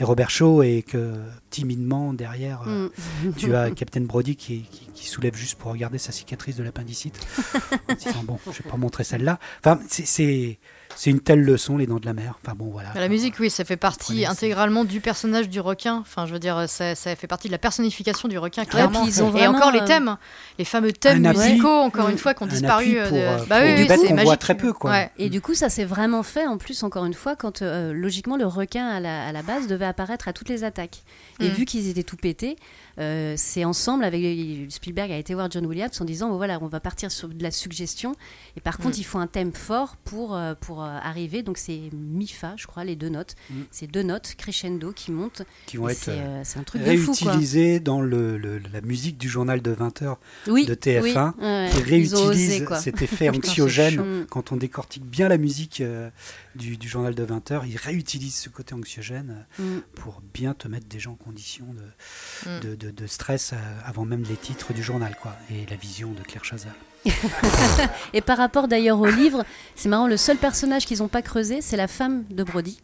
[0.00, 1.14] et Robert Shaw, et que
[1.50, 2.88] timidement derrière, Mm.
[3.36, 7.18] tu as Captain Brody qui, qui, qui soulève juste pour regarder sa cicatrice de l'appendicite.
[7.88, 9.38] en disant, bon, je vais pas montrer celle-là.
[9.60, 10.58] Enfin, c'est-
[10.96, 12.38] c'est une telle leçon, les dents de la mer.
[12.44, 12.90] Enfin bon, voilà.
[12.94, 15.96] Bah, La musique, oui, ça fait partie intégralement du personnage du requin.
[15.96, 19.02] Enfin, je veux dire, ça, ça fait partie de la personnification du requin, Ouais, clairement.
[19.02, 20.16] puis ils ont Et encore les thèmes,
[20.58, 21.40] les fameux thèmes un appui.
[21.42, 22.96] musicaux, encore une fois, qui ont disparu.
[22.98, 24.90] euh, pour, de- euh, Bah oui, oui, qu'on voit très peu, quoi.
[24.90, 25.10] Ouais.
[25.18, 28.36] Et du coup, ça s'est vraiment fait, en plus, encore une fois, quand euh, logiquement
[28.36, 31.02] le requin à la, à la base devait apparaître à toutes les attaques.
[31.40, 31.52] Et Mm.
[31.52, 32.56] vu qu'ils étaient tout pétés,
[32.98, 34.22] euh, c'est ensemble avec
[34.70, 37.42] Spielberg a été voir John Williams en disant bon, voilà, on va partir sur de
[37.42, 38.14] la suggestion.
[38.56, 39.00] Et par contre, Mm.
[39.00, 41.42] il faut un thème fort pour, euh, pour euh, arriver.
[41.42, 43.34] Donc c'est mi fa, je crois, les deux notes.
[43.50, 43.54] Mm.
[43.70, 45.42] C'est deux notes crescendo qui montent.
[45.66, 46.10] Qui vont être
[46.44, 50.66] C'est un truc réutilisés dans le, le- la musique du journal de 20 heures Oui,
[50.66, 54.26] de TF1, oui, ouais, qui osé, réutilise cet effet anxiogène.
[54.30, 56.10] Quand on décortique bien la musique euh,
[56.54, 59.80] du, du journal de 20 heures, ils réutilisent ce côté anxiogène euh, Mm.
[59.96, 62.60] pour bien te mettre des gens en condition de, Mm.
[62.60, 65.36] de, de- de stress euh, avant même les titres du journal, quoi.
[65.50, 66.72] Et la vision de Claire Chazal.
[68.14, 69.44] Et par rapport d'ailleurs au livre,
[69.76, 72.80] c'est marrant, le seul personnage qu'ils n'ont pas creusé, c'est la femme de Brody.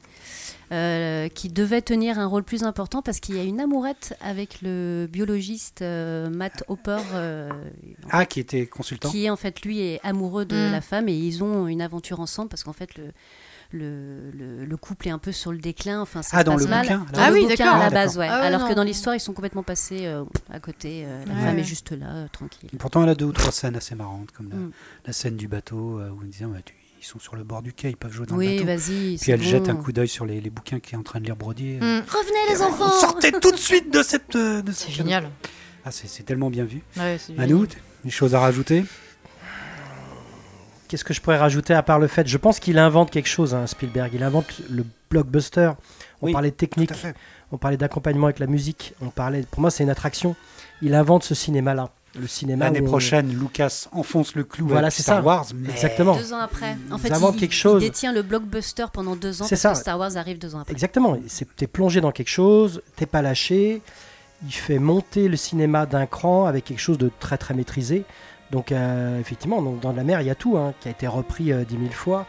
[0.73, 4.63] euh, qui devait tenir un rôle plus important parce qu'il y a une amourette avec
[4.63, 7.51] le biologiste euh, Matt Hopper euh,
[8.09, 10.71] Ah, qui était consultant qui en fait lui est amoureux de Mm.
[10.71, 13.07] la femme et ils ont une aventure ensemble parce qu'en fait le,
[13.73, 16.53] le, le, le couple est un peu sur le déclin enfin ça Ah, se dans
[16.55, 16.83] passe le mal.
[16.83, 17.21] bouquin, Dans.
[17.21, 19.15] Ah le oui, bouquin, à la Ah, base ouais Ah ouais, alors que dans l'histoire
[19.15, 21.41] ils sont complètement passés euh, à côté euh, la Ouais.
[21.41, 24.31] femme est juste là euh, tranquille Pourtant, elle a deux ou trois scènes assez marrantes,
[24.33, 24.71] comme la, Mm.
[25.07, 27.63] la scène du bateau euh, où ils disaient Ouais, tu- ils sont sur le bord
[27.63, 28.79] du quai, ils peuvent jouer dans oui le bateau.
[28.89, 31.19] vas-y Puis elle jette un coup d'œil sur les, les bouquins qu'il est en train
[31.21, 31.79] de lire Brody.
[31.81, 32.05] euh, Mm.
[32.09, 34.37] revenez les enfants Sortez tout de suite de cette.
[34.37, 35.31] de C'est cette- génial.
[35.85, 36.83] Ah, c'est tellement bien vu.
[36.99, 37.67] Ouais, génial.
[38.05, 38.85] des choses à rajouter?
[40.91, 43.55] Qu'est-ce que je pourrais rajouter à part le fait Je pense qu'il invente quelque chose,
[43.55, 44.11] hein, Spielberg.
[44.13, 45.71] Il invente le blockbuster.
[46.21, 46.91] On Oui, parlait de technique,
[47.53, 48.95] on parlait d'accompagnement avec la musique.
[49.01, 49.45] On parlait.
[49.49, 50.35] Pour moi, c'est une attraction.
[50.83, 51.91] Il invente ce cinéma-là.
[52.19, 52.65] Le cinéma.
[52.65, 55.23] L'année on- prochaine, Lucas enfonce le clou Voilà, avec c'est Star ça.
[55.23, 55.47] Wars.
[55.55, 56.17] mais- Exactement.
[56.17, 56.77] Deux ans après.
[56.91, 59.73] En fait, il, quelque il détient le blockbuster pendant deux ans C'est parce ça.
[59.75, 60.73] que Star Wars arrive deux ans après.
[60.73, 61.17] Exactement.
[61.55, 62.83] T'es plongé dans quelque chose.
[62.97, 63.81] T'es pas lâché.
[64.45, 68.05] Il fait monter le cinéma d'un cran avec quelque chose de très très maîtrisé.
[68.51, 71.07] Donc euh, effectivement, donc, dans la mer, il y a tout hein, qui a été
[71.07, 72.27] repris euh, dix mille fois.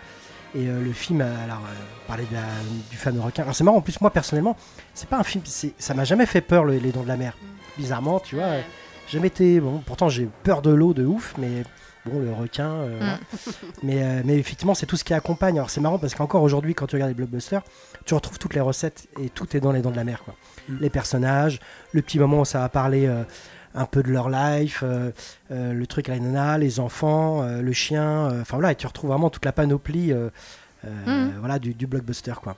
[0.53, 1.73] Et euh, le film, alors, euh,
[2.07, 2.41] parlait de la-
[2.89, 3.43] du fameux requin.
[3.43, 4.57] Alors c'est marrant, en plus, moi personnellement,
[4.93, 7.15] c'est pas un film, c'est- ça m'a jamais fait peur, le- les dons de la
[7.17, 7.37] mer.
[7.77, 8.61] Bizarrement, tu vois, euh,
[9.09, 9.59] jamais été.
[9.61, 11.63] Bon, pourtant, j'ai peur de l'eau de ouf, mais
[12.05, 12.69] bon, le requin.
[12.69, 13.17] euh, voilà.
[13.81, 15.55] mais, euh, mais effectivement, c'est tout ce qui accompagne.
[15.55, 17.61] Alors c'est marrant parce qu'encore aujourd'hui, quand tu regardes les blockbusters,
[18.05, 20.21] tu retrouves toutes les recettes et tout est dans les dents de la mer.
[20.25, 20.35] Quoi.
[20.67, 20.77] Mm.
[20.81, 21.59] Les personnages,
[21.93, 23.07] le petit moment où ça va parler.
[23.07, 23.23] euh,
[23.75, 25.11] un peu de leur life, euh,
[25.51, 28.87] euh, le truc à la nana, les enfants, euh, le chien, enfin voilà, et tu
[28.87, 30.13] retrouves vraiment toute la panoplie
[30.83, 31.33] Mhm.
[31.39, 32.55] voilà, du, du blockbuster quoi.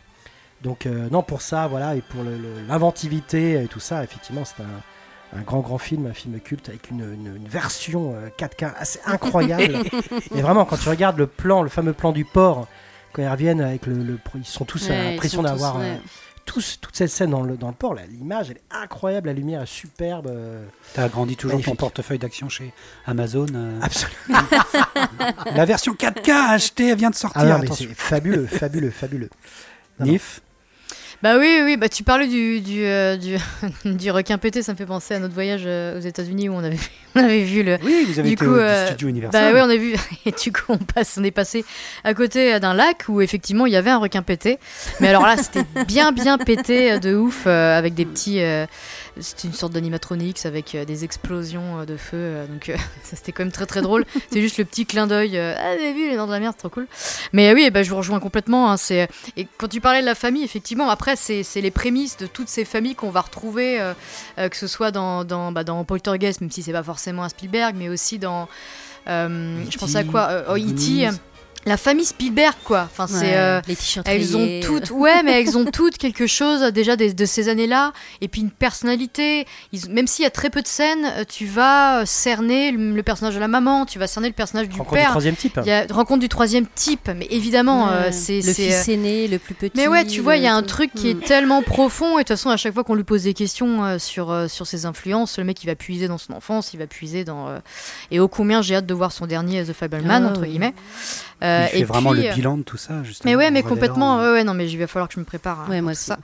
[0.62, 2.22] Donc non pour ça voilà et pour
[2.70, 6.90] l'inventivité et tout ça effectivement c'est un, un grand grand film, un film culte avec
[6.90, 9.76] une, une- une version euh, 4K assez incroyable.
[10.36, 12.68] et vraiment quand tu regardes le plan, le fameux plan du port
[13.12, 16.00] quand ils reviennent avec le, le- ils sont tous Ouais, à l'impression d'avoir ouais.
[16.46, 19.66] Toute cette scène dans le, dans le port, l'image elle est incroyable, la lumière est
[19.66, 20.28] superbe.
[20.28, 20.64] euh,
[20.94, 22.74] T'as agrandi toujours ton portefeuille d'action chez
[23.06, 23.48] Amazon.
[23.56, 23.80] euh.
[23.82, 24.18] absolument.
[25.56, 27.42] La version 4K achetée, elle vient de sortir.
[27.42, 29.30] Ah c'est fabuleux, fabuleux, fabuleux.
[30.00, 30.06] Non.
[30.08, 30.42] Nif
[31.24, 33.38] Bah oui, oui, bah tu parlais du, du, euh, du,
[33.86, 36.62] du requin pété, ça me fait penser à notre voyage euh, aux États-Unis où on
[36.62, 36.78] avait,
[37.16, 37.78] on avait vu le.
[37.82, 39.54] Oui, vous avez Du été coup, au euh, studio Universal.
[39.54, 39.96] Bah oui, on a vu.
[40.26, 41.64] Et du coup, on, passe, on est passé
[42.04, 44.60] à côté d'un lac où effectivement il y avait un requin pété.
[45.00, 48.42] Mais alors là, c'était bien, bien pété euh, de ouf euh, avec des petits,
[49.20, 52.18] c'était une sorte d'animatronics avec euh, des explosions euh, de feu.
[52.18, 52.72] euh, donc
[53.04, 54.06] ça c'était quand même très très drôle.
[54.32, 55.38] c'est juste le petit clin d'œil.
[55.38, 56.88] ah, vous avez vu les dents de la merde, c'est trop cool.
[57.32, 58.72] Mais oui, bah, je vous rejoins complètement.
[58.72, 59.08] hein, c'est
[59.38, 62.50] et quand tu parlais de la famille, effectivement, après c'est c'est les prémices de toutes
[62.50, 63.94] ces familles qu'on va retrouver, euh,
[64.50, 67.76] que ce soit dans dans, bah, dans Poltergeist, même si c'est pas forcément un Spielberg,
[67.78, 68.48] mais aussi dans
[69.08, 71.12] euh, je pensais à quoi oh, E.T., euh,
[71.66, 72.88] la famille Spielberg quoi.
[72.92, 76.28] Enfin c'est Ouais, euh, les t-shirts elles ont toutes, ouais, mais elles ont toutes quelque
[76.28, 79.46] chose euh, déjà de ces années-là, et puis une personnalité.
[79.72, 83.04] Ils- même s'il y a très peu de scènes, euh, tu vas cerner le, le
[83.04, 85.10] personnage de la maman, tu vas cerner le personnage du Rencontre du père.
[85.12, 85.60] troisième type.
[85.64, 89.28] Il y a rencontre du troisième type, mais évidemment, euh, c'est le c'est, fils aîné,
[89.28, 89.74] le plus petit.
[89.76, 91.20] mais ouais, tu vois, il y a un truc qui est Mm.
[91.22, 94.00] tellement profond, et de toute façon, à chaque fois qu'on lui pose des questions euh,
[94.00, 96.88] sur, euh, sur ses influences, le mec, il va puiser dans son enfance, il va
[96.88, 97.48] puiser dans.
[97.48, 97.60] euh,
[98.12, 100.50] Et ô combien j'ai hâte de voir son dernier The Fableman, Ah, entre oui.
[101.44, 103.30] Euh, Il fait et vraiment puis, le euh, bilan de tout ça, justement.
[103.32, 104.20] mais ouais, mais complètement.
[104.20, 105.62] euh, Ouais, ouais, non, mais il va falloir que je me prépare.
[105.62, 106.18] hein, Ouais, moi ça.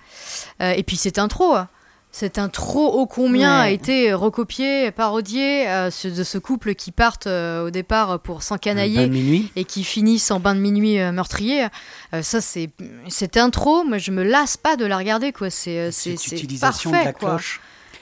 [0.61, 1.67] Euh, et puis cette intro, hein.
[2.11, 3.67] cette intro ô combien Ouais.
[3.67, 8.41] a été recopiée, parodiée euh, ce- de ce couple qui partent euh, au départ pour
[8.43, 9.51] s'encanailler bain de minuit.
[9.55, 11.67] et qui finissent en bain de minuit euh, meurtrier.
[12.13, 12.69] Euh, ça, c'est
[13.09, 13.83] cette intro.
[13.83, 15.49] Moi, je me lasse pas de la regarder, quoi.
[15.49, 17.37] C'est c'est utilisation parfait, de la quoi.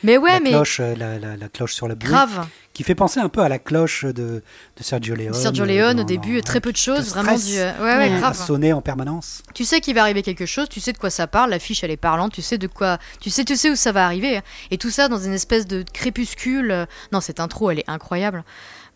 [0.03, 2.47] Mais ouais, la, mais cloche euh, la, la- la cloche sur la bouée, grave.
[2.73, 5.33] qui fait penser un peu à la cloche de, de Sergio Leone.
[5.33, 7.57] Sergio Leone au début, très peu de choses, vraiment du.
[7.57, 8.35] euh, Ouais, ouais, grave.
[8.37, 9.41] sonner en permanence.
[9.55, 11.89] Tu sais qu'il va arriver quelque chose, tu sais de quoi ça parle, l'affiche elle
[11.91, 14.41] est parlante, tu sais de quoi, tu sais, tu sais où ça va arriver, hein.
[14.69, 16.71] et tout ça dans une espèce de crépuscule.
[16.71, 18.43] euh, Non, cette intro elle est incroyable.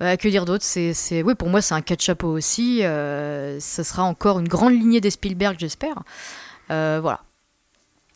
[0.04, 2.84] Euh, que dire d'autre C'est, oui, pour moi c'est un catch chapeau aussi.
[2.84, 5.96] euh, ça sera encore une grande lignée des Spielberg, j'espère.
[6.72, 7.22] Euh, voilà.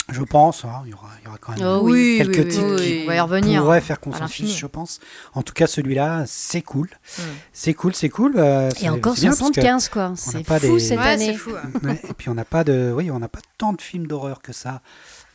[0.08, 2.48] Je pense, hein, il y, aura, il y aura quand même Oh oui, quelques oui,
[2.48, 3.62] titres oui, qui on va y revenir.
[3.64, 4.20] pourraient faire l'infini.
[4.20, 5.00] consensus, je pense.
[5.34, 6.90] En tout cas, celui-là, c'est cool.
[7.18, 7.22] Mm.
[7.54, 8.34] C'est cool, c'est cool.
[8.38, 10.14] euh, Et encore c'est bien parce que- 75, quoi.
[10.16, 11.34] C'est pas fou des- cette Ouais, année.
[11.36, 11.52] fou.
[11.56, 11.70] hein.
[11.84, 14.44] Ouais, et puis on n'a pas de, oui, on n'a pas tant de films d'horreur
[14.44, 14.82] que ça,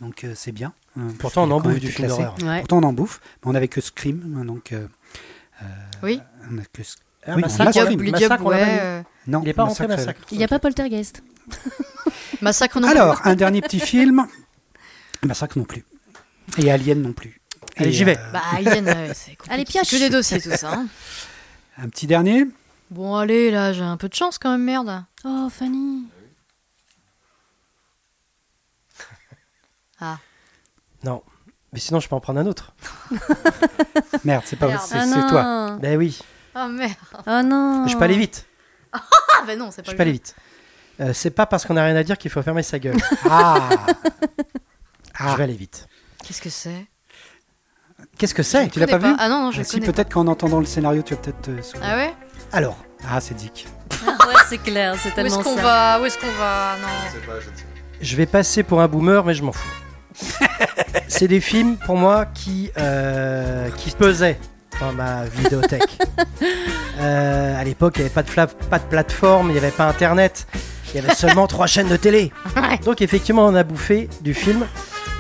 [0.00, 0.72] donc euh, c'est bien.
[0.98, 2.36] Euh, Pourtant, on en bouffe du film d'horreur.
[2.42, 2.60] Ouais.
[2.60, 4.86] Pourtant, on en bouffe, mais on n'avait que Scream, donc euh,
[6.04, 6.20] Oui.
[6.50, 6.82] on a que.
[7.26, 7.76] Ah, Oui, Massacre,
[8.40, 10.20] on on Non, Il n'est pas rentré Massacre, Massacre.
[10.30, 11.22] Il n'y a pas Poltergeist.
[12.40, 12.96] Massacre non plus.
[12.96, 14.26] Alors, un dernier petit film.
[15.22, 15.84] Massacre non plus.
[16.58, 17.40] Et Alien non plus.
[17.76, 18.18] Allez, Et, j'y vais.
[18.18, 19.52] euh, Bah, Alien, ouais, c'est compliqué.
[19.54, 19.90] Allez, pioche.
[19.90, 20.72] Que des dossiers tout ça.
[20.74, 20.86] hein.
[21.78, 22.46] un petit dernier.
[22.90, 25.04] Bon, allez, là, j'ai un peu de chance quand même, merde.
[25.24, 26.04] Oh, Fanny.
[31.04, 31.22] Non.
[31.72, 32.74] Mais sinon, je peux en prendre un autre.
[34.24, 34.80] Merde, c'est pas Merde.
[34.84, 35.28] c'est Ah c'est non.
[35.28, 35.76] toi.
[35.80, 36.18] Ben oui.
[36.56, 36.94] Oh merde.
[37.26, 37.86] Oh non.
[37.86, 38.46] Je peux aller vite.
[38.92, 40.34] Ah, bah non, c'est pas Je peux aller vite.
[41.00, 42.96] Euh, c'est pas parce qu'on a rien à dire qu'il faut fermer sa gueule.
[43.24, 43.70] Ah.
[45.20, 45.86] Je vais aller vite.
[46.24, 46.86] Qu'est-ce que c'est?
[48.18, 48.68] Qu'est-ce que c'est?
[48.68, 49.14] Tu l'as pas vu?
[49.18, 51.62] Ah non, non, je Ah, Si peut-être qu'en entendant le scénario, tu vas peut-être te
[51.62, 51.88] souvenir.
[51.92, 52.14] Ah ouais?
[52.52, 52.78] Alors,
[53.08, 53.66] Ah, c'est Dick.
[54.06, 56.00] ouais, c'est clair, c'est Où est-ce tellement qu'on va?
[56.00, 56.76] Où est-ce qu'on va?
[56.80, 56.88] Non.
[57.06, 57.68] Je sais pas, je ne sais pas.
[58.00, 59.68] je vais passer pour un boomer, mais je m'en fous.
[61.08, 64.38] c'est des films pour moi qui, euh, qui pesaient
[64.80, 65.98] dans ma vidéothèque.
[66.98, 69.70] Euh, à l'époque, il n'y avait pas de, fla- pas de plateforme, il n'y avait
[69.70, 70.46] pas internet,
[70.92, 72.30] il y avait seulement trois chaînes de télé.
[72.56, 72.76] Ouais.
[72.84, 74.66] Donc effectivement, on a bouffé du film,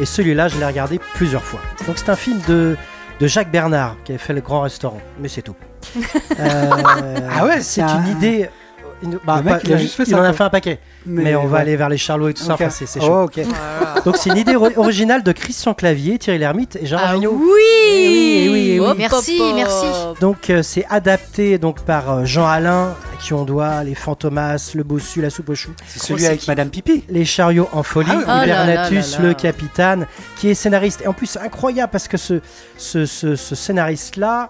[0.00, 1.60] et celui-là, je l'ai regardé plusieurs fois.
[1.86, 2.76] Donc c'est un film de,
[3.20, 5.56] de Jacques Bernard qui avait fait le grand restaurant, mais c'est tout.
[6.38, 8.48] Euh, Ah ouais, c'est c'est un- une idée.
[9.02, 10.50] Une- bah, Le mec, pas- il a juste fait il ça, en a fait un
[10.50, 12.54] paquet, mais, on va aller vers les Charlots et tout ça.
[12.54, 13.06] Enfin, c'est chaud.
[13.10, 13.40] Oh, ok.
[14.04, 17.24] Donc c'est une idée ori- originale de Christian Clavier, Thierry Lhermitte et Jean Ah oui,
[17.24, 17.38] Eh oui,
[18.46, 18.86] eh oui, eh oui.
[18.90, 19.86] Oh, Merci, merci.
[20.20, 24.72] Donc euh, c'est adapté donc par euh, Jean Alain, à qui on doit les Fantomas,
[24.74, 27.04] le Bossu, la soupe aux choux, C'est celui avec Madame Pipi.
[27.10, 28.24] les chariots en folie, Ah oui.
[28.26, 30.06] Oh Hibernatus, le capitaine,
[30.36, 31.02] qui est scénariste.
[31.04, 32.40] Et en plus c'est incroyable parce que ce,
[32.78, 34.48] ce, ce, ce scénariste-là,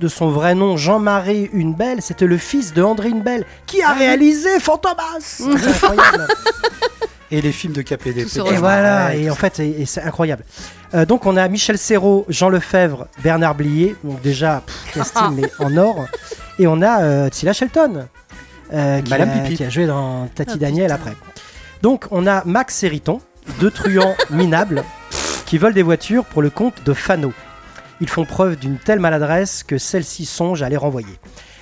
[0.00, 4.60] de son vrai nom Jean-Marie Hunebelle, c'était le fils de André Hunebelle, qui a réalisé
[4.60, 5.18] Fantomas.
[5.20, 6.26] C'est incroyable.
[7.30, 8.20] Et les films de KPD.
[8.22, 10.44] Et voilà, Ouais, et en fait, et, et c'est incroyable.
[10.94, 15.50] Euh, donc on a Michel Serrault, Jean Lefebvre, Bernard Blier, donc déjà pff, casting mais
[15.58, 16.04] en or,
[16.60, 18.06] et on a euh, Tila Shelton,
[18.72, 19.56] euh, qui, Madame a, Pipi.
[19.56, 20.94] qui a joué dans Tati Ah, Daniel putain.
[20.94, 21.12] après.
[21.82, 23.20] Donc on a Max et Riton,
[23.58, 24.84] deux truands minables,
[25.46, 27.32] qui volent des voitures pour le compte de Fano.
[28.00, 31.18] Ils font preuve d'une telle maladresse que celle-ci songe à les renvoyer.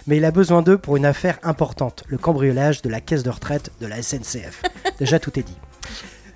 [0.06, 3.30] Mais il a besoin d'eux pour une affaire importante, le cambriolage de la caisse de
[3.30, 4.62] retraite de la SNCF.
[4.98, 5.56] Déjà tout est dit.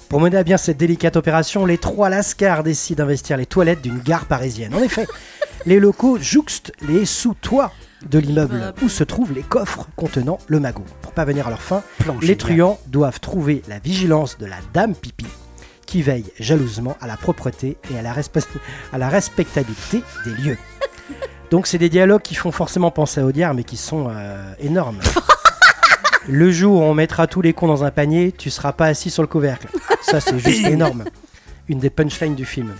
[0.09, 3.99] Pour mener à bien cette délicate opération, les trois lascars décident d'investir les toilettes d'une
[3.99, 4.75] gare parisienne.
[4.75, 5.07] En effet,
[5.67, 7.73] les locaux jouxtent les sous-toits
[8.09, 10.85] de l'immeuble où se trouvent les coffres contenant le magot.
[11.03, 11.83] Pour pas venir à leur fin,
[12.23, 15.27] les truands doivent trouver la vigilance de la dame pipi
[15.87, 18.45] qui veille jalousement à la propreté et à la, respe-
[18.93, 20.59] à la respectabilité des lieux.
[21.51, 24.99] Donc c'est des dialogues qui font forcément penser à Audiard mais qui sont euh, énormes.
[26.29, 29.11] Le jour où on mettra tous les cons dans un panier, tu seras pas assis
[29.11, 29.69] sur le couvercle.
[30.03, 31.05] Ça c'est juste énorme.
[31.69, 32.75] Une des punchlines du film.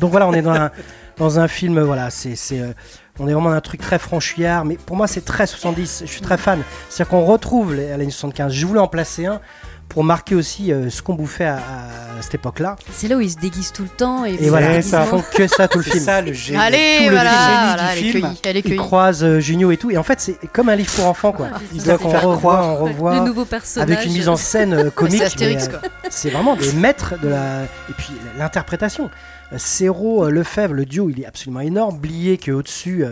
[0.00, 0.70] Donc voilà, on est dans un,
[1.16, 2.72] dans un film, voilà, c'est, euh,
[3.20, 6.10] on est vraiment dans un truc très franchouillard, mais pour moi c'est très 70, je
[6.10, 6.62] suis très fan.
[6.88, 8.52] C'est-à-dire qu'on retrouve les, l'année 75.
[8.52, 9.40] Je voulais en placer un
[9.88, 12.76] pour marquer aussi euh, ce qu'on bouffait à, à cette époque-là.
[12.92, 14.24] C'est là où ils se déguisent tout le temps.
[14.24, 16.04] Et, Et voilà, le ils font que ça tout le C'est film.
[16.04, 16.58] ça le génie.
[16.58, 18.34] Allez, tout le voilà, génie voilà, du film.
[18.72, 19.90] Ils croisent euh, Junio et tout.
[19.90, 21.48] Et en fait, c'est comme un livre pour enfants, quoi.
[21.72, 22.80] Ils C'est-à-dire doivent qu'on faire revoit, croire.
[22.80, 23.14] on revoit.
[23.20, 23.90] Le nouveau personnage.
[23.90, 25.18] avec une mise en scène euh, comique.
[25.18, 25.88] C'est Astérix, mais, quoi.
[26.10, 27.62] C'est vraiment des maîtres de la.
[27.64, 29.10] Et puis l'interprétation.
[29.56, 31.98] Serrault, Lefebvre, le duo, il est absolument énorme.
[31.98, 33.04] Blier qui est au-dessus.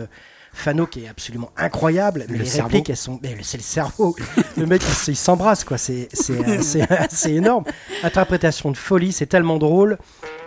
[0.53, 2.25] Fano qui est absolument incroyable.
[2.29, 2.67] Le les cerveau.
[2.69, 3.19] répliques, elles sont.
[3.21, 4.15] mais c'est le cerveau.
[4.57, 5.77] le mec, il, s'embrasse, quoi.
[5.77, 7.63] C'est c'est, euh, c'est- c'est énorme.
[8.03, 9.97] Interprétation de folie, c'est tellement drôle.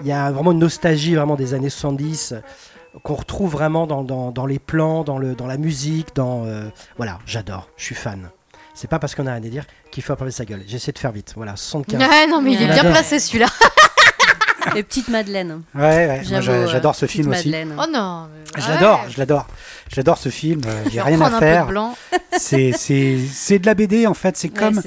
[0.01, 2.41] Il y a vraiment une nostalgie vraiment des années 70 euh,
[3.03, 6.45] qu'on retrouve vraiment dans, dans, dans les plans, dans, le, dans la musique, dans.
[6.47, 7.69] euh, voilà, j'adore.
[7.77, 8.31] Je suis fan.
[8.75, 10.63] C'est pas parce qu'on a rien à dire qu'il faut appeler sa gueule.
[10.67, 11.33] J'essaie de faire vite.
[11.35, 11.99] Voilà, 75.
[11.99, 13.47] Ouais, non, mais il est bien placé celui-là.
[14.75, 15.63] Les petites Madeleines.
[15.75, 16.23] Ouais, ouais.
[16.33, 17.49] Euh, j'adore ce petite film aussi.
[17.51, 17.77] Madeleine.
[17.79, 18.27] Oh non.
[18.33, 18.75] mais- Je ouais.
[18.75, 19.47] l'adore, je l'adore.
[19.89, 20.61] J'adore ce film.
[20.67, 21.69] euh, J'ai rien à faire.
[22.39, 24.37] C'est c'est c'est de la BD en fait.
[24.37, 24.83] C'est comme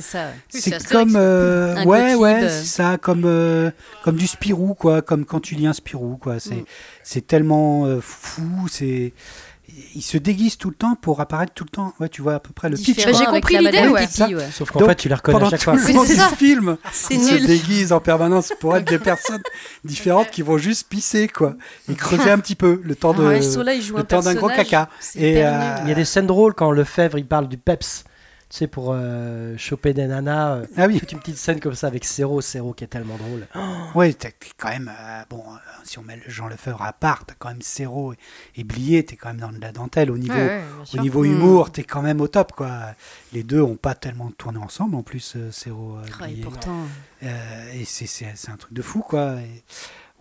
[0.49, 3.71] c'est comme euh, ouais ouais c'est ça comme euh,
[4.03, 6.65] comme du Spirou quoi comme quand tu lis un Spirou quoi c'est Mm.
[7.03, 9.13] c'est tellement euh, fou c'est
[9.95, 12.39] il se déguise tout le temps pour apparaître tout le temps ouais tu vois à
[12.39, 14.07] peu près le pitch j'ai compris la l'idée, ouais.
[14.33, 14.49] Ouais.
[14.51, 15.73] Sauf qu'en fait, tu les reconnais à pendant chaque tout fois.
[15.75, 16.29] le c'est du ça.
[16.29, 16.77] film
[17.11, 19.41] ils se déguisent en permanence pour être des personnes
[19.83, 21.55] différentes qui vont juste pisser quoi
[21.89, 24.35] et creuser un petit peu le temps de Ah ouais, là, joue le temps d'un
[24.35, 24.89] gros caca.
[25.15, 25.75] Et, euh.
[25.83, 28.03] Il y a des scènes drôles quand Lefebvre il parle du peps.
[28.51, 30.55] Tu sais, pour euh, choper des nanas.
[30.55, 33.15] euh, ah oui toute une petite scène comme ça avec Cero, Cero qui est tellement
[33.15, 33.45] drôle.
[33.93, 34.89] Ouais, t'es quand même.
[34.89, 38.13] euh, bon, euh, si on met le Jean Lefebvre à part, t'as quand même Serrault
[38.13, 38.17] et,
[38.55, 40.11] et Blier, t'es quand même dans de la dentelle.
[40.11, 41.01] Au niveau, Ouais, ouais, bien au sûr.
[41.01, 41.31] niveau Mm.
[41.31, 42.95] humour, t'es quand même au top, quoi.
[43.33, 45.97] Les deux ont pas tellement tourné ensemble, en plus, euh, Serrault.
[45.97, 46.43] euh, Ah, et Blier.
[46.43, 46.85] pourtant,
[47.23, 49.35] Euh, et c'est- c'est c'est un truc de fou, quoi.
[49.41, 49.63] Et-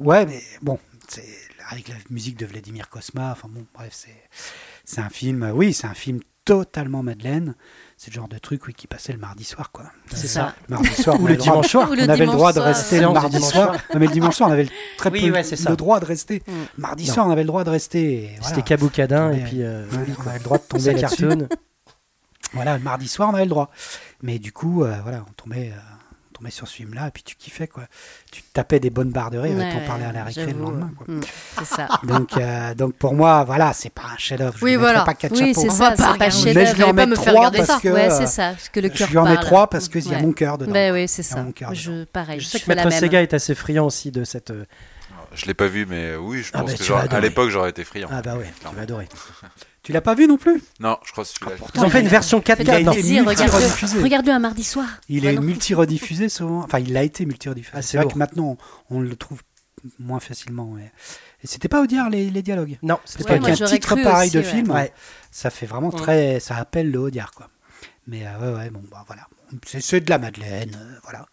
[0.01, 0.79] ouais, mais bon,
[1.09, 1.27] c'est
[1.71, 4.23] avec la musique de Vladimir Kosma, enfin bon, bref, c'est
[4.85, 7.55] c'est un film, euh, oui, c'est un film totalement Madeleine.
[8.01, 9.87] C'est le genre de truc oui, qui passait le mardi soir, quoi.
[10.15, 10.55] C'est ça.
[10.69, 11.89] Le mardi soir, Ou le dimanche soir.
[11.91, 13.73] On avait le droit de rester le mardi dimanche soir.
[13.93, 15.71] Non, mais le dimanche soir, on avait le- très Oui, peu ouais, c'est ça.
[15.71, 16.45] le droit de rester.
[16.47, 16.53] Mm.
[16.79, 18.31] Mardi soir, on avait le droit de rester.
[18.41, 21.27] C'était Caboucadin et puis euh, on avait le droit de tomber là-dessus.
[21.27, 21.49] cartoon.
[22.53, 23.69] Voilà, le mardi soir, on avait le droit.
[24.23, 25.73] Mais du coup, euh, voilà, on tombait,
[26.39, 27.85] on tombait sur ce film-là, et puis tu kiffais, quoi.
[28.31, 30.61] Tu te tapais des bonnes barres de rire, et t'en parlais à la récré le
[30.61, 31.07] lendemain, quoi.
[31.13, 31.21] mm,
[31.59, 31.89] C'est ça.
[32.05, 34.57] Donc, euh, donc pour moi, voilà, c'est pas un chef-d'œuvre.
[34.59, 35.03] Je Oui, voilà.
[35.03, 35.71] pas quatre Oui, chapeaux.
[35.71, 37.81] ça, pas pas chef Mais je lui en mets me faire trois parce ça.
[37.83, 40.07] que Ouais, c'est ça, parce que le je cœur lui en mets trois parce qu'il
[40.09, 40.73] y a mon cœur dedans.
[40.73, 41.43] Ben oui, c'est ça.
[41.43, 42.91] mon cœur Je, pareil, Je je, sais que Maître.
[42.93, 44.51] Sega est assez friand aussi de cette.
[44.53, 44.65] euh,
[45.35, 47.83] Je l'ai pas vu, mais oui, je Ah pense bah, que à l'époque j'aurais été
[47.85, 48.09] friand.
[48.13, 49.09] Ah bah ouais, tu vas adorer.
[49.89, 50.63] Tu l'as pas vu non plus?
[50.81, 51.57] Non, je crois que celui-là.
[51.75, 52.57] Ils ont fait une version 4K.
[52.61, 52.93] Il a non.
[52.93, 54.03] été Plaisir, regarde-le.
[54.03, 54.87] Regarde-le un mardi soir.
[55.09, 56.59] Il Ouais, est multi-rediffusé souvent.
[56.63, 57.73] Enfin, il a été multi-rediffusé.
[57.75, 58.13] Ah, c'est c'est vrai lourd.
[58.13, 58.59] que maintenant,
[58.91, 59.41] on, on le trouve
[59.99, 60.73] moins facilement.
[60.73, 60.93] ouais.
[61.43, 62.79] Et c'était pas Audiard les, les dialogues?
[62.83, 64.51] Non, c'était Ouais, pas un titre pareil aussi, de ouais.
[64.51, 64.93] film, Ouais.
[65.31, 65.99] ça fait vraiment Ouais.
[65.99, 66.39] très.
[66.41, 67.49] Ça appelle le Audiard, quoi.
[68.07, 69.23] Mais euh, ouais, ouais, bon, bah voilà.
[69.67, 71.25] C'est c'est de la Madeleine, euh, voilà.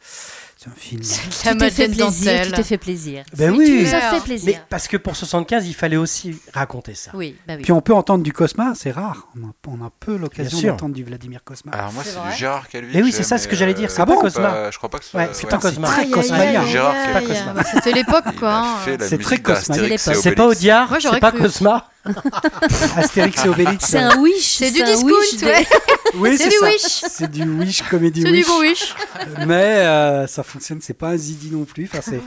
[0.65, 1.01] C'est un film.
[1.45, 3.23] La Tu t'es fait plaisir, tu t'es fait plaisir.
[3.37, 3.83] Ben Tu oui.
[3.83, 4.59] nous as fait Mais plaisir.
[4.69, 7.11] parce que pour 75, il fallait aussi raconter ça.
[7.13, 7.63] Oui, bah oui.
[7.63, 9.27] Puis on peut entendre du Cosma, c'est rare.
[9.39, 11.71] On a, on a peu l'occasion d'entendre du Vladimir Cosma.
[11.71, 12.95] Alors moi C'est du Gérard Calvi.
[12.95, 14.71] Mais oui, c'est ça ce que j'allais dire, euh, c'est pas Cosma.
[14.71, 15.19] Je crois pas que ce soit.
[15.21, 15.87] Ouais, c'est c'est Cosma.
[15.87, 16.61] très Aïe, aïe, cosmalien.
[16.61, 17.53] aïe, Gérard aïe, qui a- aïe, Cosma.
[17.53, 18.65] bah, C'était l'époque, quoi.
[18.99, 19.75] C'est très Cosma.
[19.97, 20.45] C'est pas.
[20.47, 21.87] Audiard, c'est pas Cosma.
[22.97, 23.85] Astérix et Obélix.
[23.85, 24.57] C'est un wish.
[24.57, 25.67] C'est du un discount, wish de- ouais.
[26.15, 26.65] Oui, C'est du ça.
[26.67, 26.81] Wish.
[27.09, 28.47] C'est du Wish, comédie C'est du Wish.
[28.47, 28.95] bon wish.
[29.47, 31.89] Mais euh, ça fonctionne, c'est pas un Zidi non plus.
[31.91, 32.21] Enfin, c'est,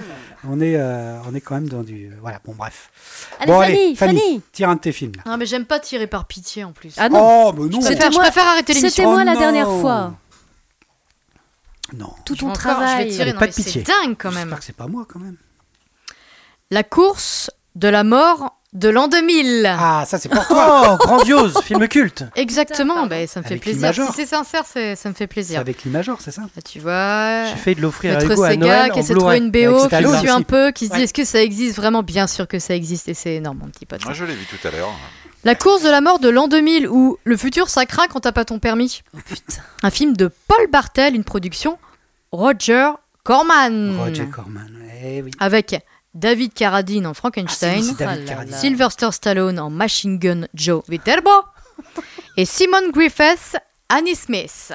[0.47, 2.11] on, est, euh, on est quand même dans du.
[2.21, 2.91] Voilà, bon, bref.
[3.41, 4.43] Allez, Bon, Fanny, Fanny.
[4.53, 5.23] Tire un de tes films là.
[5.31, 6.95] Non, mais j'aime pas tirer par pitié en plus.
[6.99, 7.19] Ah non,
[7.49, 9.41] Oh, mais non je, C'était préfère, je moi- préfère arrêter c'était moi Oh la non.
[9.41, 10.15] dernière fois.
[11.97, 12.13] Non.
[12.27, 13.13] Tout Je ton Je travail.
[13.13, 14.41] c'est dingue quand même.
[14.43, 15.37] J'espère que c'est pas moi quand même.
[16.71, 19.66] La course de la mort de l'an 2000.
[19.78, 20.90] Ah, ça c'est pour toi.
[20.93, 22.24] Oh, grandiose, film culte.
[22.36, 23.95] Exactement, bah, ça me fait Avec plaisir.
[23.95, 25.61] Si c'est sincère, c'est- ça me fait C'est plaisir.
[25.61, 28.93] avec l'imageur, c'est ça Là, tu vois, J'ai faillet de l'offrir à Hugo à Noël
[28.93, 30.45] qui essaie de trouver une BO, qui suit un aussi.
[30.45, 31.05] peu, qui se dit Ouais.
[31.05, 32.03] est-ce que ça existe vraiment?
[32.03, 34.05] Bien sûr que ça existe et c'est énorme, mon petit pote.
[34.05, 34.93] Moi je l'ai vu tout à l'heure.
[35.45, 38.32] La course de la mort de l'an 2000 où le futur ça craint quand t'as
[38.32, 39.03] pas ton permis.
[39.15, 39.62] Oh putain.
[39.82, 41.78] Un film de Paul Bartel, une production
[42.32, 42.90] Roger
[43.24, 43.97] Corman.
[43.99, 44.69] Roger Corman.
[45.03, 45.31] Eh oui.
[45.39, 45.81] Avec
[46.15, 48.57] David Carradine en Frankenstein, Ah, David Carradine.
[48.57, 51.31] Sylvester Stallone en Machine Gun Joe Viterbo
[52.37, 53.57] et Simon Griffiths,
[53.89, 54.73] Annie Smith.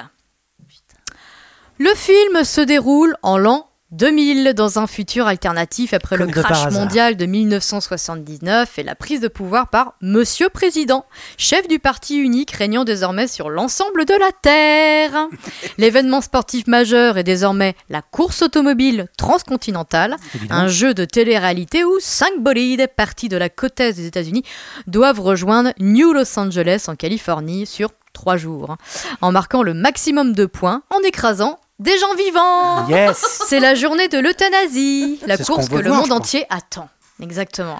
[1.78, 6.72] Le film se déroule en l'an 2000, dans un futur alternatif après Comme le crash
[6.72, 11.06] mondial de 1979 et la prise de pouvoir par Monsieur Président,
[11.38, 15.28] chef du parti unique régnant désormais sur l'ensemble de la Terre.
[15.78, 20.16] L'événement sportif majeur est désormais la course automobile transcontinentale,
[20.50, 24.42] un jeu de télé-réalité où cinq bolides partis de la côte est des États-Unis
[24.88, 28.76] doivent rejoindre New Los Angeles en Californie sur trois jours,
[29.20, 32.88] en marquant le maximum de points en écrasant des gens vivants.
[32.88, 36.88] Yes C'est la journée de l'euthanasie, la course que le voir, monde entier attend.
[37.22, 37.78] Exactement.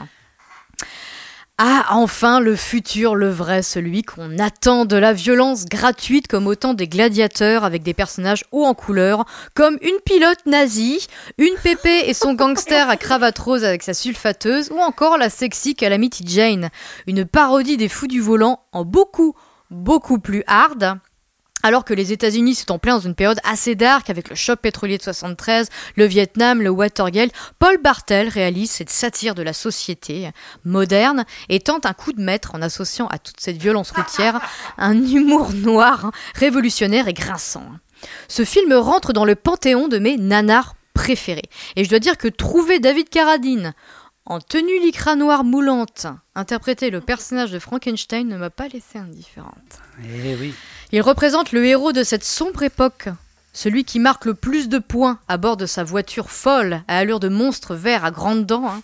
[1.56, 6.74] Ah, enfin le futur, le vrai, celui qu'on attend de la violence gratuite comme autant
[6.74, 11.06] des gladiateurs avec des personnages hauts en couleur, comme une pilote nazie,
[11.38, 15.76] une pépé et son gangster à cravate rose avec sa sulfateuse, ou encore la sexy
[15.76, 16.70] Calamity Jane,
[17.06, 19.36] une parodie des fous du volant en beaucoup,
[19.70, 20.98] beaucoup plus hard.
[21.64, 24.60] Alors que les États-Unis sont en plein dans une période assez dark avec le choc
[24.60, 30.28] pétrolier de 73, le Vietnam, le Watergate, Paul Bartel réalise cette satire de la société
[30.66, 34.42] moderne et tente un coup de maître en associant à toute cette violence routière
[34.76, 37.64] un humour noir, révolutionnaire et grinçant.
[38.28, 41.48] Ce film rentre dans le panthéon de mes nanars préférés.
[41.76, 43.72] Et je dois dire que trouver David Carradine
[44.26, 49.80] en tenue lycra noire moulante interpréter le personnage de Frankenstein ne m'a pas laissé indifférente.
[50.02, 50.54] Eh oui.
[50.94, 53.08] Il représente le héros de cette sombre époque,
[53.52, 57.18] celui qui marque le plus de points à bord de sa voiture folle à allure
[57.18, 58.68] de monstre vert à grandes dents.
[58.68, 58.80] hein.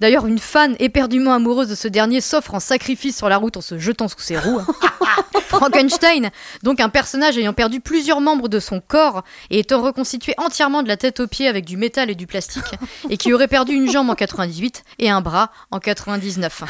[0.00, 3.60] D'ailleurs, une fan éperdument amoureuse de ce dernier s'offre en sacrifice sur la route en
[3.60, 4.60] se jetant sous ses roues.
[4.60, 4.66] hein.
[5.48, 6.30] Frankenstein,
[6.62, 10.88] donc un personnage ayant perdu plusieurs membres de son corps et étant reconstitué entièrement de
[10.88, 12.74] la tête aux pieds avec du métal et du plastique,
[13.08, 16.62] et qui aurait perdu une jambe en 98 et un bras en 99.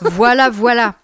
[0.00, 0.96] Voilà, voilà.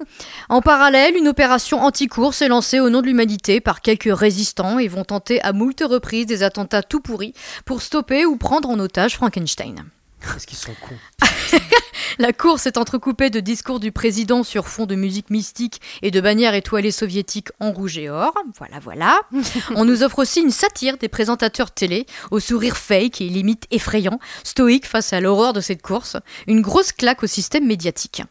[0.48, 4.88] En parallèle, une opération anti-course est lancée au nom de l'humanité par quelques résistants et
[4.88, 7.34] vont tenter à moult reprises des attentats tout pourris
[7.64, 9.84] pour stopper ou prendre en otage Frankenstein.
[10.20, 11.26] Qu'est-ce qu'ils sont cons?
[12.18, 16.20] La course est entrecoupée de discours du président sur fond de musique mystique et de
[16.20, 18.34] bannières étoilées soviétiques en rouge et or.
[18.58, 19.20] Voilà, voilà.
[19.76, 24.18] On nous offre aussi une satire des présentateurs télé, au sourire fake et limite effrayant,
[24.44, 26.16] stoïque face à l'horreur de cette course.
[26.46, 28.22] Une grosse claque au système médiatique.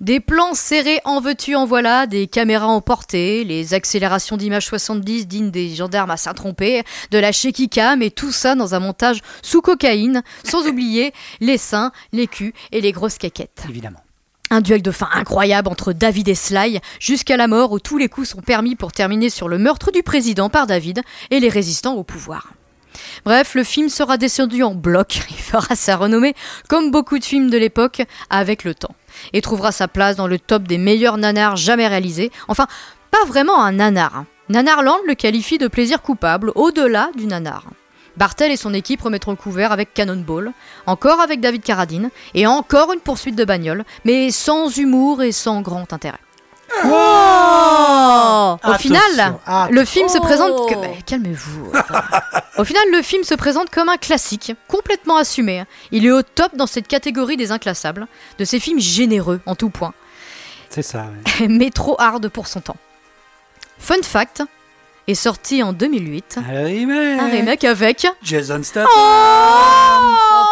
[0.00, 5.50] Des plans serrés en veux-tu en voilà, des caméras emportées, les accélérations d'images 70 dignes
[5.50, 9.60] des gendarmes à Saint-Trompé, de la shaky cam et tout ça dans un montage sous
[9.60, 13.64] cocaïne, sans oublier les seins, les culs et les grosses caquettes.
[13.68, 14.00] Évidemment.
[14.50, 18.08] Un duel de fin incroyable entre David et Sly, jusqu'à la mort où tous les
[18.08, 21.00] coups sont permis pour terminer sur le meurtre du président par David
[21.30, 22.52] et les résistants au pouvoir.
[23.24, 26.34] Bref, le film sera descendu en bloc, il fera sa renommée,
[26.68, 28.94] comme beaucoup de films de l'époque, avec le temps,
[29.32, 32.30] et trouvera sa place dans le top des meilleurs nanars jamais réalisés.
[32.48, 32.66] Enfin,
[33.10, 34.16] pas vraiment un nanar.
[34.16, 34.26] hein.
[34.48, 37.66] Nanarland le qualifie de plaisir coupable, au-delà du nanar.
[38.16, 40.52] Bartel et son équipe remettront le couvert avec Cannonball,
[40.86, 45.62] encore avec David Carradine, et encore une poursuite de bagnole, mais sans humour et sans
[45.62, 46.18] grand intérêt.
[46.84, 49.02] Au Attention, final,
[49.46, 49.72] attention.
[49.74, 50.20] le film se Oh.
[50.20, 50.68] présente.
[50.68, 51.70] que- bah, Calmez-vous.
[51.74, 52.02] enfin.
[52.58, 55.64] Au final, le film se présente comme un classique, complètement assumé.
[55.90, 58.06] Il est au top dans cette catégorie des inclassables,
[58.38, 59.92] de ces films généreux en tout point,
[60.70, 61.06] C'est ça.
[61.40, 61.46] ouais.
[61.48, 62.76] mais trop hard pour son temps.
[63.78, 64.42] Fun fact
[65.08, 67.20] est sorti en 2008, Un remake.
[67.20, 68.06] un remake avec.
[68.22, 68.88] Jason Statham.
[68.94, 70.44] Oh,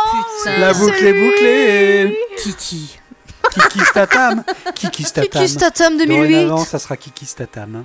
[0.43, 0.59] putain.
[0.59, 2.19] La boucle est bouclée.
[2.39, 3.00] Kiki.
[3.53, 4.45] Kiki Statham.
[4.75, 5.31] Kiki Statham.
[5.31, 6.17] Kiki Statham 2008.
[6.33, 7.77] Dorénavant, ça sera Kiki Statham.
[7.77, 7.85] hein.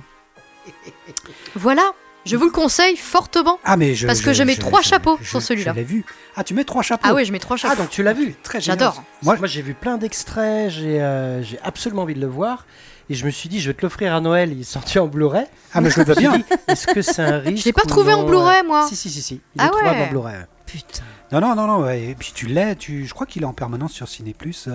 [1.54, 1.92] Voilà,
[2.24, 3.58] je vous le conseille fortement.
[3.64, 5.72] Ah mais je, Parce que je mets trois chapeaux sur celui-là.
[5.72, 6.04] Je l'ai vu.
[6.36, 7.06] Ah tu mets trois chapeaux.
[7.08, 7.74] Ah ouais, je mets trois chapeaux.
[7.76, 8.78] Ah, donc tu l'as vu Très génial.
[8.78, 9.02] J'adore.
[9.22, 12.66] Moi, Moi, j'ai vu plein d'extraits, j'ai euh, j'ai absolument envie de le voir.
[13.08, 15.06] Et je me suis dit, je vais te l'offrir à Noël, il est sorti en
[15.06, 15.46] Blu-ray.
[15.72, 16.42] ah mais je le veux Je me bien.
[16.66, 18.88] Est-ce que c'est un risque l'ai pas ou trouvé en Blu-ray, euh, moi.
[18.88, 19.34] Si, si, si, si.
[19.54, 20.04] Il Ah est trouvable ouais.
[20.06, 20.36] en Blu-ray.
[20.66, 21.04] Putain.
[21.30, 21.88] Non non non non.
[21.90, 22.74] Et puis tu l'as.
[22.74, 24.68] Tu, je crois qu'il est en permanence sur Ciné Plus,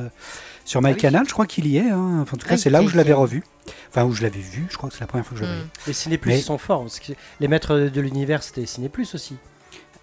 [0.66, 0.94] sur Ah oui.
[0.94, 1.26] MyCanal.
[1.28, 1.90] Je crois qu'il y est.
[1.90, 2.20] hein.
[2.22, 3.44] Enfin, en tout cas, Ah, c'est là où je l'avais revu.
[3.90, 4.66] Enfin où je l'avais vu.
[4.70, 5.62] Je crois que c'est la première fois que je l'avais.
[5.64, 5.68] Hmm.
[5.88, 6.82] Les Ciné Plus Mais- ils sont forts.
[6.82, 9.36] Parce que les maîtres de l'univers, c'était Ciné Plus aussi.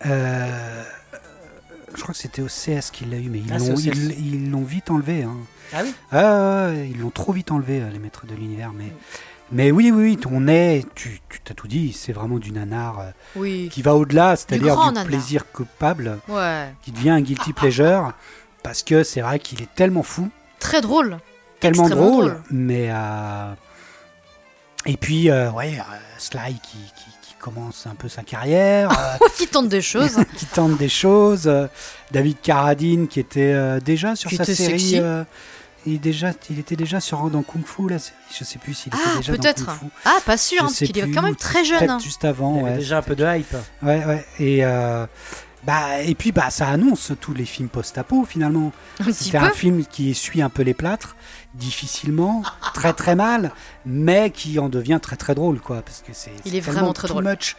[0.06, 0.82] Euh,
[1.94, 4.64] je crois que c'était au CS qu'il l'a eu, mais ils Ah, l'ont ils- ils
[4.64, 5.22] vite enlevé.
[5.24, 5.36] hein.
[6.12, 8.72] Ah oui ils l'ont trop vite enlevé, euh, les maîtres de l'univers.
[8.72, 8.92] Mais,
[9.50, 13.10] mais oui, oui, oui, on est, tu, t'as tout dit, c'est vraiment du nanar euh,
[13.36, 13.68] Oui.
[13.72, 16.72] qui va au-delà, c'est-à-dire du, plaisir coupable, Ouais.
[16.82, 18.12] qui devient un guilty pleasure,
[18.62, 21.18] parce que c'est vrai qu'il est tellement fou, Très drôle.
[21.60, 22.42] tellement drôle, drôle.
[22.50, 22.88] mais.
[22.90, 23.52] euh,
[24.86, 25.82] Et puis, euh, ouais, euh,
[26.18, 28.90] Sly qui, qui, qui commence un peu sa carrière.
[29.20, 30.16] euh, qui tente des choses.
[30.36, 31.46] qui tente des choses.
[31.46, 31.66] euh,
[32.10, 34.78] David Carradine qui était euh, déjà sur Qui sa était série.
[34.80, 34.98] sexy.
[35.00, 35.24] euh,
[35.86, 38.16] il, déjà, il était déjà sur dans Kung Fu la série.
[38.36, 39.64] Je sais plus s'il était Ah, déjà dans peut-être.
[39.66, 39.84] Kung Fu.
[40.04, 41.88] Ah, pas sûr, hein, parce qu'il est quand même très jeune.
[41.88, 41.98] Hein.
[42.02, 42.54] juste Il y avant.
[42.60, 43.54] avait Ouais, déjà un peu de hype.
[43.82, 44.26] ouais, ouais.
[44.40, 45.06] Et euh,
[45.68, 48.72] Bah, et puis bah, ça annonce tous les films post-apo finalement.
[49.00, 51.14] Un petit C'est un film qui suit un peu les plâtres,
[51.54, 52.42] difficilement,
[52.72, 53.52] très très mal,
[53.84, 56.92] mais qui en devient très très drôle quoi, parce que c'est Il est tellement vraiment
[56.94, 57.24] très too drôle.
[57.24, 57.54] much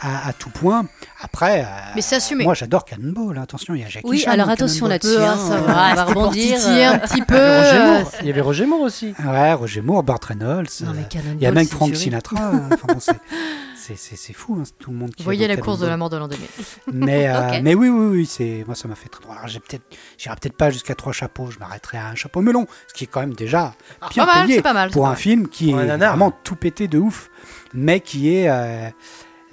[0.00, 0.86] à, à tout point.
[1.20, 2.44] Après, euh, Mais c'est assumé.
[2.44, 3.42] moi j'adore Cannonball, hein.
[3.42, 5.16] attention, il y a Jackie Oui, Chan alors attention là-dessus.
[5.18, 6.04] Ah, hein, ça euh, va.
[6.06, 6.58] pour rebondir.
[6.66, 7.34] un euh, petit peu.
[7.36, 8.02] Euh.
[8.22, 9.14] Il y avait Roger Moore aussi.
[9.22, 10.66] Ouais, Roger Moore, Burt Reynolds.
[10.80, 11.94] Non, mais euh, Cannonball, il y a même Frank.
[11.94, 12.42] Sinatra.
[12.42, 12.68] hein.
[12.72, 13.00] Enfin, bon,
[13.96, 16.16] c'est- fou, hein, tout le monde qui Vous voyez la course de la mort de
[16.16, 16.46] l'an 2000.
[16.92, 19.36] Mais, euh, mais oui, oui, oui, c'est moi ça m'a fait très drôle.
[19.36, 19.82] Alors peut-être,
[20.18, 23.06] j'irai peut-être pas jusqu'à trois chapeaux, je m'arrêterai à un chapeau melon, ce qui est
[23.06, 23.74] quand même déjà
[24.12, 24.90] bien Pas mal, payé c'est pas mal.
[24.90, 25.18] pour un mal.
[25.18, 26.10] film qui est nanar.
[26.16, 27.28] vraiment tout pété de ouf,
[27.74, 28.88] mais qui est, euh,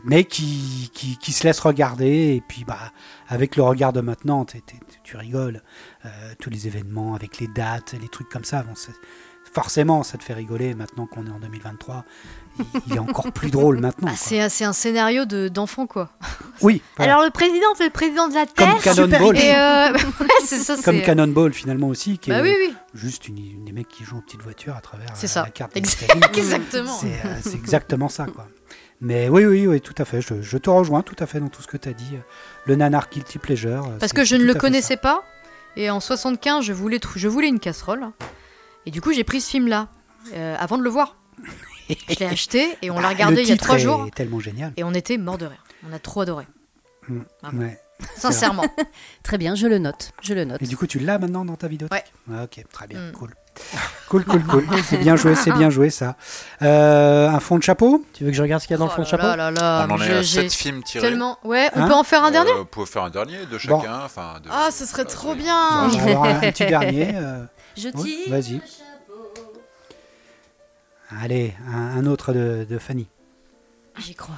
[0.04, 2.78] mais qui, qui, qui se laisse regarder et puis bah
[3.28, 4.46] avec le regard de maintenant,
[5.04, 5.62] tu rigoles,
[6.06, 6.10] euh,
[6.40, 8.74] tous les événements avec les dates, les trucs comme ça, bon,
[9.54, 12.06] forcément ça te fait rigoler maintenant qu'on est en 2023.
[12.88, 14.10] Il, est encore plus drôle maintenant.
[14.12, 16.10] Ah, c'est c'est un scénario de- d'enfant quoi.
[16.62, 17.14] Oui, voilà.
[17.14, 18.82] Alors le président, c'est le président de la comme Terre.
[18.82, 19.38] Cannonball.
[19.38, 20.76] Et euh, ouais, c'est ça.
[20.84, 22.74] Comme c'est- Cannonball finalement aussi, qui Bah est oui, oui.
[22.94, 25.44] juste une, une des mecs qui jouent aux petites voitures à travers C'est euh, ça.
[25.44, 25.76] la carte.
[25.78, 26.92] Exactement.
[27.00, 28.48] C'est euh, c'est exactement ça, quoi.
[29.00, 30.22] Mais oui, oui, oui, tout à fait.
[30.22, 32.18] Je, je te rejoins tout à fait dans tout ce que tu as dit.
[32.66, 33.86] Le nanar guilty pleasure.
[33.86, 35.22] euh, Parce que je ne le connaissais pas.
[35.76, 38.08] Et en 75, je voulais, je voulais une casserole.
[38.88, 39.90] Et du coup, j'ai pris ce film-là
[40.34, 41.16] euh, avant de le voir.
[41.90, 44.08] Je l'ai acheté et on l'a Ah, regardé il y a trois est jours.
[44.16, 44.74] tellement génial.
[44.78, 45.64] Et on était mort de rire.
[45.90, 46.46] On a trop adoré.
[47.08, 47.60] Mm, Ah bon.
[47.64, 47.80] ouais.
[48.16, 48.66] Sincèrement.
[49.24, 50.12] Très bien, je le note.
[50.22, 50.62] Je le note.
[50.62, 53.12] Et du coup, tu l'as maintenant dans ta vidéothèque Ah, Ok, très bien, Mm.
[53.14, 53.34] cool.
[54.08, 54.68] Cool, cool, cool.
[54.88, 56.16] c'est bien joué, c'est bien joué ça.
[56.62, 58.06] Euh, un fond de chapeau?
[58.14, 59.24] Tu veux que je regarde ce qu'il y a dans le fond de Oh chapeau?
[59.24, 61.02] là là là, On en est à j'ai- 7 films tirés.
[61.08, 61.40] tellement.
[61.44, 61.88] Ouais, on Hein?
[61.88, 62.52] peut en faire un dernier?
[62.52, 63.80] Euh, Vous pouvez faire un dernier de Bon.
[63.82, 64.02] chacun.
[64.06, 65.58] Enfin, de- Ah, ce serait trop bien.
[65.86, 67.14] On va avoir un petit dernier.
[67.16, 67.44] euh,
[67.76, 68.26] Je oui.
[68.28, 68.62] Vas-y.
[71.10, 73.08] Allez, un, un autre de, de Fanny.
[74.00, 74.36] J'y crois.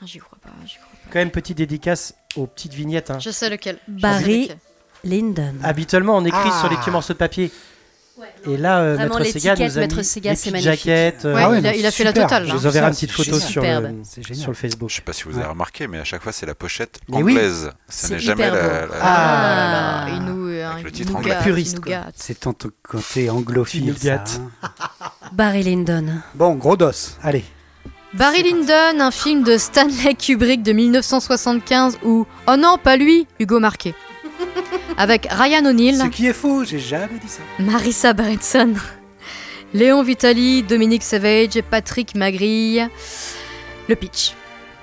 [0.00, 1.10] Ah, J'y crois pas, j'y crois pas.
[1.12, 3.10] Quand même, petite dédicace aux petites vignettes.
[3.10, 3.18] hein.
[3.20, 3.78] Je sais lequel.
[3.88, 4.58] Je sais Barry lequel.
[5.04, 5.54] Lyndon.
[5.62, 6.60] Habituellement, on écrit Ah.
[6.60, 7.50] sur les petits morceaux de papier.
[8.46, 10.84] Et là, euh, Maître Sega nous a mis Maître Sega, c'est magnifique.
[10.84, 11.24] jaquettes.
[11.24, 12.44] euh, Ah il, a, non, il a fait la totale.
[12.44, 12.54] Je là.
[12.54, 14.90] vous enverrai Ça, une petite photo sur le, Facebook.
[14.90, 15.38] Je sais pas si vous Ouais.
[15.42, 17.70] avez remarqué, mais à chaque fois, c'est la pochette anglaise.
[17.88, 18.86] Ce C'est n'est jamais la.
[19.00, 20.06] Ah, Ah.
[20.10, 21.36] il nous, Avec le il titre nous anglais.
[21.42, 21.78] Puriste.
[22.14, 23.94] C'est ton côté anglophile.
[23.98, 24.68] Ça, hein.
[25.32, 26.06] Barry Lyndon.
[26.34, 26.90] Bon, gros dos.
[27.22, 27.44] Allez.
[28.14, 33.58] Barry Lyndon, un film de Stanley Kubrick de 1975 où, oh non, pas lui, Hugo
[33.58, 33.94] Marquet.
[34.96, 37.42] Avec Ryan O'Neill, Ce qui est faux, j'ai jamais dit ça.
[37.58, 38.74] Marissa Berenson,
[39.74, 42.88] Léon Vitali, Dominique Savage, Patrick Magrille.
[43.88, 44.34] Le pitch.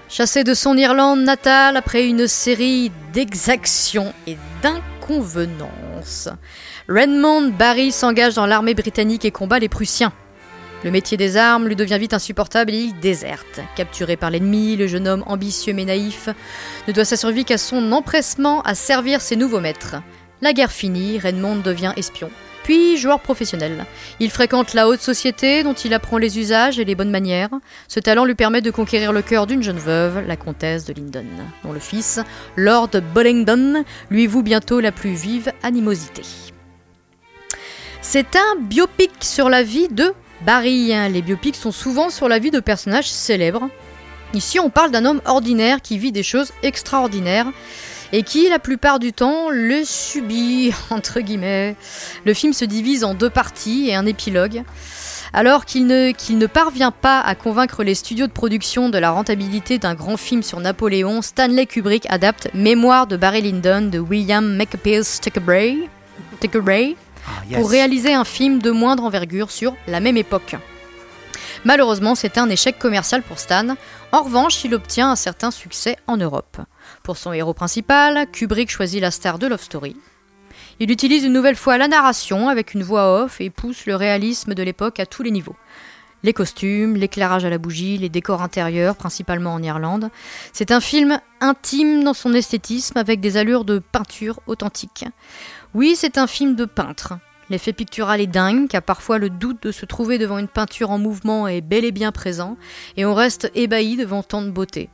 [0.09, 6.29] Chassé de son Irlande natale après une série d'exactions et d'inconvenances,
[6.87, 10.11] Redmond Barry s'engage dans l'armée britannique et combat les Prussiens.
[10.85, 13.59] Le métier des armes lui devient vite insupportable et il déserte.
[13.75, 16.29] Capturé par l'ennemi, le jeune homme ambitieux mais naïf
[16.87, 19.97] ne doit sa survie qu'à son empressement à servir ses nouveaux maîtres.
[20.41, 22.29] La guerre finie, Redmond devient espion,
[22.63, 23.85] puis joueur professionnel.
[24.21, 27.49] Il fréquente la haute société dont il apprend les usages et les bonnes manières.
[27.89, 31.25] Ce talent lui permet de conquérir le cœur d'une jeune veuve, la comtesse de Lyndon,
[31.65, 32.21] dont le fils,
[32.55, 36.21] Lord Bollingdon, lui voue bientôt la plus vive animosité.
[38.01, 40.93] C'est un biopic sur la vie de Barry.
[41.11, 43.69] Les biopics sont souvent sur la vie de personnages célèbres.
[44.33, 47.47] Ici, on parle d'un homme ordinaire qui vit des choses extraordinaires
[48.11, 51.75] et qui, la plupart du temps, le subit, entre guillemets.
[52.25, 54.63] Le film se divise en deux parties et un épilogue.
[55.31, 59.93] Alors qu'il ne, parvient pas à convaincre les studios de production de la rentabilité d'un
[59.93, 65.87] grand film sur Napoléon, Stanley Kubrick adapte Mémoire de Barry Lyndon de William Makepeace Thackeray
[67.27, 70.55] Ah, pour réaliser un film de moindre envergure sur la même époque.
[71.65, 73.75] Malheureusement, c'est un échec commercial pour Stan.
[74.11, 76.57] En revanche, il obtient un certain succès en Europe.
[77.03, 79.95] Pour son héros principal, Kubrick choisit la star de Love Story.
[80.79, 84.53] Il utilise une nouvelle fois la narration avec une voix off et pousse le réalisme
[84.53, 85.55] de l'époque à tous les niveaux.
[86.23, 90.09] Les costumes, l'éclairage à la bougie, les décors intérieurs, principalement en Irlande.
[90.51, 95.05] C'est un film intime dans son esthétisme avec des allures de peinture authentique.
[95.73, 97.13] Oui, c'est un film de peintre.
[97.49, 100.99] L'effet pictural est dingue, car parfois le doute de se trouver devant une peinture en
[100.99, 102.57] mouvement est bel et bien présent,
[102.95, 104.89] et on reste ébahi devant tant de beauté.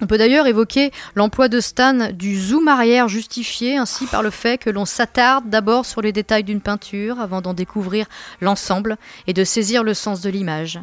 [0.00, 4.58] On peut d'ailleurs évoquer l'emploi de Stan du zoom arrière justifié ainsi par le fait
[4.58, 8.06] que l'on s'attarde d'abord sur les détails d'une peinture avant d'en découvrir
[8.40, 8.96] l'ensemble
[9.26, 10.80] et de saisir le sens de l'image.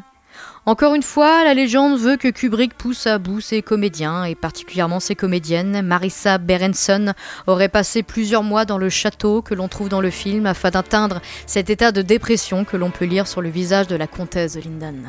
[0.65, 4.99] Encore une fois, la légende veut que Kubrick pousse à bout ses comédiens, et particulièrement
[4.99, 5.81] ses comédiennes.
[5.81, 7.13] Marissa Berenson
[7.47, 11.19] aurait passé plusieurs mois dans le château que l'on trouve dans le film afin d'atteindre
[11.47, 14.61] cet état de dépression que l'on peut lire sur le visage de la comtesse de
[14.61, 15.01] Lyndon.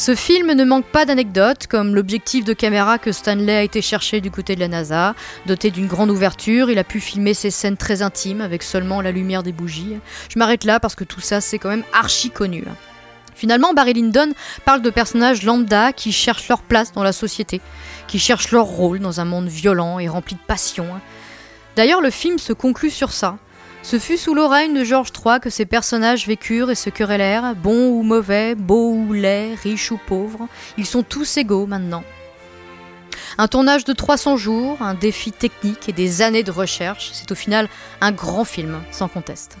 [0.00, 4.22] Ce film ne manque pas d'anecdotes, comme l'objectif de caméra que Stanley a été chercher
[4.22, 5.14] du côté de la NASA.
[5.44, 9.12] Doté d'une grande ouverture, il a pu filmer ses scènes très intimes avec seulement la
[9.12, 9.98] lumière des bougies.
[10.30, 12.64] Je m'arrête là parce que tout ça, c'est quand même archi connu.
[13.34, 14.32] Finalement, Barry Lyndon
[14.64, 17.60] parle de personnages lambda qui cherchent leur place dans la société,
[18.08, 20.86] qui cherchent leur rôle dans un monde violent et rempli de passion.
[21.76, 23.36] D'ailleurs, le film se conclut sur ça.
[23.82, 27.88] Ce fut sous l'oreille de George III que ces personnages vécurent et se querellèrent, bons
[27.88, 30.48] ou mauvais, beaux ou laids, riches ou pauvres.
[30.76, 32.04] Ils sont tous égaux maintenant.
[33.38, 37.34] Un tournage de 300 jours, un défi technique et des années de recherche, c'est au
[37.34, 37.68] final
[38.00, 39.56] un grand film, sans conteste.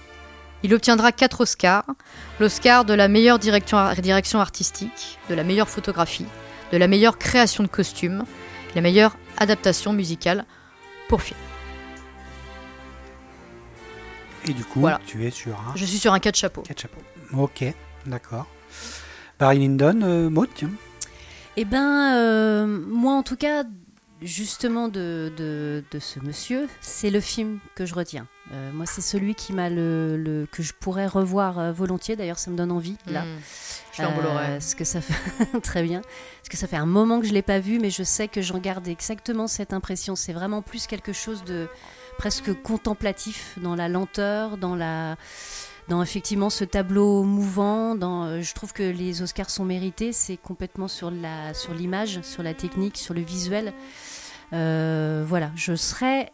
[0.62, 1.86] Il obtiendra 4 Oscars,
[2.38, 6.26] l'Oscar de la meilleure direction, direction artistique, de la meilleure photographie,
[6.72, 8.24] de la meilleure création de costumes,
[8.74, 10.44] la meilleure adaptation musicale
[11.08, 11.38] pour film.
[14.48, 15.00] Et du coup, Voilà.
[15.06, 16.62] tu es sur un Je suis sur un 4 chapeaux.
[16.62, 17.00] 4 chapeaux.
[17.36, 17.64] Ok,
[18.06, 18.46] d'accord.
[19.38, 20.70] Barry Lyndon, euh, Maud, tiens.
[21.56, 23.64] Eh ben, euh, moi en tout cas,
[24.22, 28.26] justement de, de, de ce monsieur, c'est le film que je retiens.
[28.52, 32.16] Euh, moi, c'est celui qui m'a le, le- que je pourrais revoir euh, volontiers.
[32.16, 33.22] D'ailleurs, ça me donne envie là.
[33.22, 33.38] Hmm.
[33.92, 34.02] Je.
[34.02, 36.00] Euh, ce que ça fait très bien.
[36.00, 38.42] Parce que ça fait un moment que je l'ai pas vu, mais je sais que
[38.42, 40.16] j'en garde exactement cette impression.
[40.16, 41.68] C'est vraiment plus quelque chose de
[42.18, 45.16] presque contemplatif dans la lenteur, dans la
[45.90, 47.94] dans effectivement ce tableau mouvant.
[47.94, 50.12] Dans, euh, je trouve que les Oscars sont mérités.
[50.12, 53.74] C'est complètement sur la sur l'image, sur la technique, sur le visuel.
[54.52, 56.32] Euh, voilà, je serais.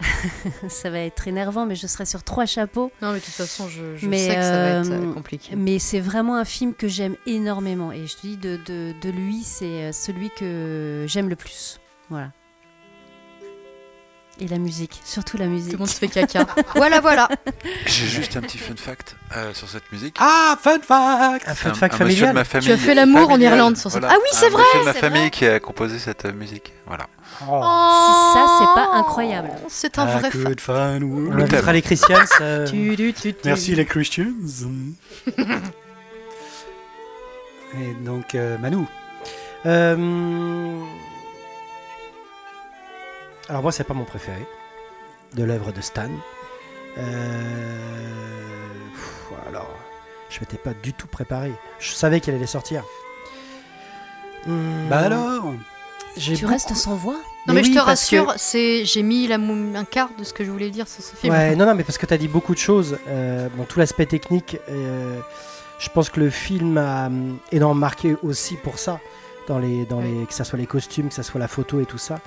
[0.68, 2.90] ça va être énervant, mais je serais sur trois chapeaux.
[3.00, 5.54] Non, mais de toute façon, je, je Mais, sais que ça va être euh, compliqué.
[5.54, 7.92] Mais c'est vraiment un film que j'aime énormément.
[7.92, 11.78] Et je te dis, de, de, de lui, c'est celui que j'aime le plus.
[12.10, 12.32] Voilà.
[14.44, 15.72] Et la musique, surtout la Tout musique.
[15.72, 16.44] le monde se fait caca.
[16.74, 17.28] voilà, voilà.
[17.86, 20.16] J'ai juste un petit fun fact euh, sur cette musique.
[20.18, 22.34] Ah, fun fact Un fun Un- fact un de familial.
[22.34, 22.66] ma famille.
[22.66, 24.16] Tu as fait l'amour en Irlande sur cette- voilà.
[24.16, 25.30] Ah oui, c'est vrai, de ma c'est famille vrai.
[25.30, 26.72] qui a composé cette euh, musique.
[26.88, 27.06] Voilà.
[27.48, 27.60] Oh.
[27.62, 29.50] Oh, ça, c'est pas incroyable.
[29.68, 31.00] C'est un Ah, vrai good fan.
[31.00, 32.16] fun On invitera les Christians.
[32.40, 32.66] euh.
[33.44, 34.26] Merci les Christians.
[37.78, 38.86] Et donc, euh, Manu.
[39.66, 39.96] Euh,
[43.48, 44.46] Alors moi, c'est pas mon préféré
[45.34, 46.08] de l'œuvre de Stan.
[46.98, 47.02] Euh,
[48.92, 49.70] pff, Alors,
[50.30, 51.52] je m'étais pas du tout préparé.
[51.78, 52.84] Je savais qu'elle allait sortir.
[54.46, 55.52] Hmm, Bah alors
[56.18, 57.14] Tu beaucoup- restes sans voix?
[57.46, 60.22] Non, Mais mais, je te que- rassure, c'est j'ai mis la mou- un quart de
[60.24, 61.32] ce que je voulais dire sur ce film.
[61.32, 62.98] Ouais, non, non, mais parce que tu as dit beaucoup de choses.
[63.08, 65.18] Euh, bon, tout l'aspect technique, euh,
[65.78, 67.08] je pense que le film a
[67.50, 69.00] énormément marqué aussi pour ça,
[69.48, 71.86] dans les, dans les, que ce soit les costumes, que ce soit la photo et
[71.86, 72.20] tout ça.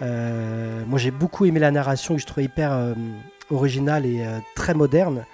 [0.00, 2.94] Euh, moi, j'ai beaucoup aimé la narration que je trouvais hyper euh,
[3.50, 5.24] originale et euh, très moderne.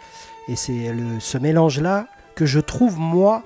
[0.48, 3.44] Et c'est ce mélange-là que je trouve, moi,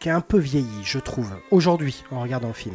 [0.00, 2.74] qui est un peu vieilli, je trouve, aujourd'hui, en regardant le film.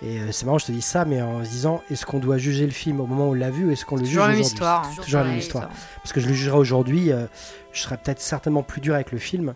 [0.00, 2.66] Et c'est marrant, je te dis ça, mais en se disant, est-ce qu'on doit juger
[2.66, 4.82] le film au moment où on l'a vu est-ce qu'on le juge Toujours aujourd'hui histoire.
[4.84, 4.88] hein.
[4.90, 5.68] Toujours Toujours la même histoire.
[5.96, 7.26] parce que je le jugerai aujourd'hui, euh,
[7.72, 9.54] je serais peut-être certainement plus dur avec le film.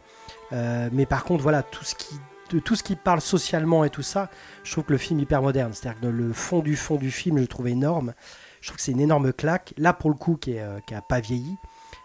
[0.52, 2.18] Euh, mais par contre, voilà, tout ce qui
[2.52, 4.30] de tout ce qui parle socialement et tout ça,
[4.64, 5.72] je trouve que le film est hyper moderne.
[5.72, 8.14] C'est-à-dire que le fond du fond du film, je le trouve énorme.
[8.60, 9.74] Je trouve que c'est une énorme claque.
[9.78, 11.56] Là, pour le coup, qui, est, euh, pas vieilli,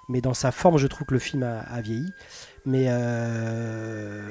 [0.09, 2.11] mais dans sa forme, je trouve que le film a, a vieilli.
[2.65, 4.29] Mais euh,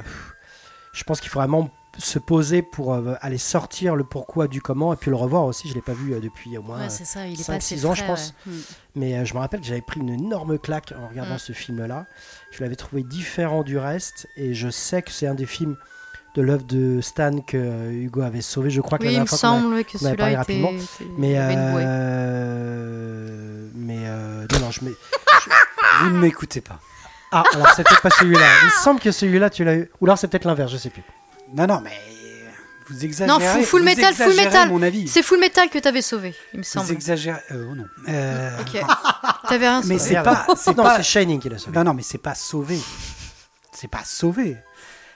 [0.92, 4.92] je pense qu'il faut vraiment se poser pour euh, aller sortir le pourquoi du comment
[4.92, 5.66] et puis le revoir aussi.
[5.68, 6.80] Je l'ai pas vu euh, depuis au moins.
[6.80, 8.34] Ouais, c'est ça, il est cinq, pas assez six ans, je pense.
[8.46, 8.52] ouais.
[8.52, 8.60] Hmm.
[8.96, 11.38] Mais euh, je me rappelle que j'avais pris une énorme claque en regardant Mm.
[11.38, 12.06] ce film-là.
[12.50, 15.76] Je l'avais trouvé différent du reste et je sais que c'est un des films
[16.36, 18.70] de l'œuvre de Stan que euh, Hugo avait sauvé.
[18.70, 19.48] Je crois que Oui, la il me dernière fois
[19.98, 20.38] qu'on a- avait parlé était.
[20.38, 20.70] rapidement.
[20.70, 21.34] était- Mais
[22.26, 23.68] euh...
[23.74, 24.92] mais euh, non non je mets.
[26.00, 26.78] Vous ne m'écoutez pas.
[27.32, 28.46] Ah alors c'est peut-être pas celui-là.
[28.62, 29.90] Il me semble que celui-là tu l'as eu.
[30.00, 31.02] Ou alors c'est peut-être l'inverse, je sais plus.
[31.54, 31.92] Non, non, mais
[32.88, 33.26] vous exagérez.
[33.40, 34.68] Non, Full vous Metal, Full Metal.
[34.68, 35.08] mon avis.
[35.08, 36.92] C'est Full Metal que t'avais sauvé, il me Vous semble.
[36.92, 37.40] exagérez.
[37.52, 37.84] Euh, oh non.
[38.08, 38.80] Euh, Ok.
[39.48, 40.10] T'avais rien Mais sauvé.
[40.16, 41.76] c'est pas, c'est pas, c'est Shining qui l'a sauvé.
[41.76, 42.78] non, non, mais c'est pas sauvé.
[43.72, 44.56] C'est pas sauvé.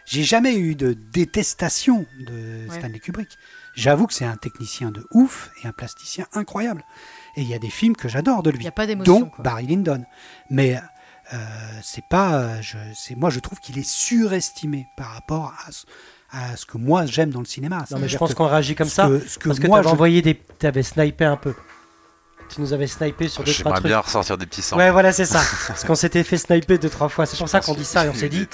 [0.06, 2.78] J'ai jamais eu de détestation de Ouais.
[2.78, 3.38] Stanley Kubrick.
[3.74, 6.84] J'avoue que c'est un technicien de ouf et un plasticien incroyable.
[7.36, 9.20] Et il y a des films que j'adore de Il lui, n'y a pas d'émotion.
[9.20, 9.42] dont quoi.
[9.44, 10.04] Barry Lyndon.
[10.50, 10.76] Mais
[11.32, 11.36] euh,
[11.82, 15.86] c'est pas, euh, je, c'est moi je trouve qu'il est surestimé par rapport à, ce-
[16.32, 17.84] à ce que moi j'aime dans le cinéma.
[17.92, 19.66] Non mais je pense que qu'on réagit comme ce ça que- ce que parce que
[19.68, 21.54] moi t'avais je envoyé des, t'avais snipé un peu.
[22.52, 23.86] Tu nous avais snipé sur deux trois J'aimerais trucs.
[23.86, 24.76] bien ressortir des petits sangs.
[24.76, 25.40] Ouais, voilà, c'est ça.
[25.68, 27.24] Parce qu'on s'était fait sniper deux, trois fois.
[27.24, 28.46] C'est pour ça qu'on dit ça et on s'est dit,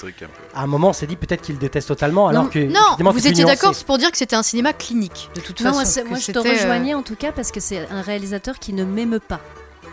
[0.53, 2.59] à un moment, on s'est dit peut-être qu'il déteste totalement, alors Non, que.
[2.59, 5.73] Non, effectivement, vous étiez d'accord pour dire que c'était un cinéma clinique, de toute Non,
[5.73, 6.01] façon.
[6.01, 8.73] moi, moi, je te euh, rejoignais en tout cas parce que c'est un réalisateur qui
[8.73, 9.39] ne m'aime pas.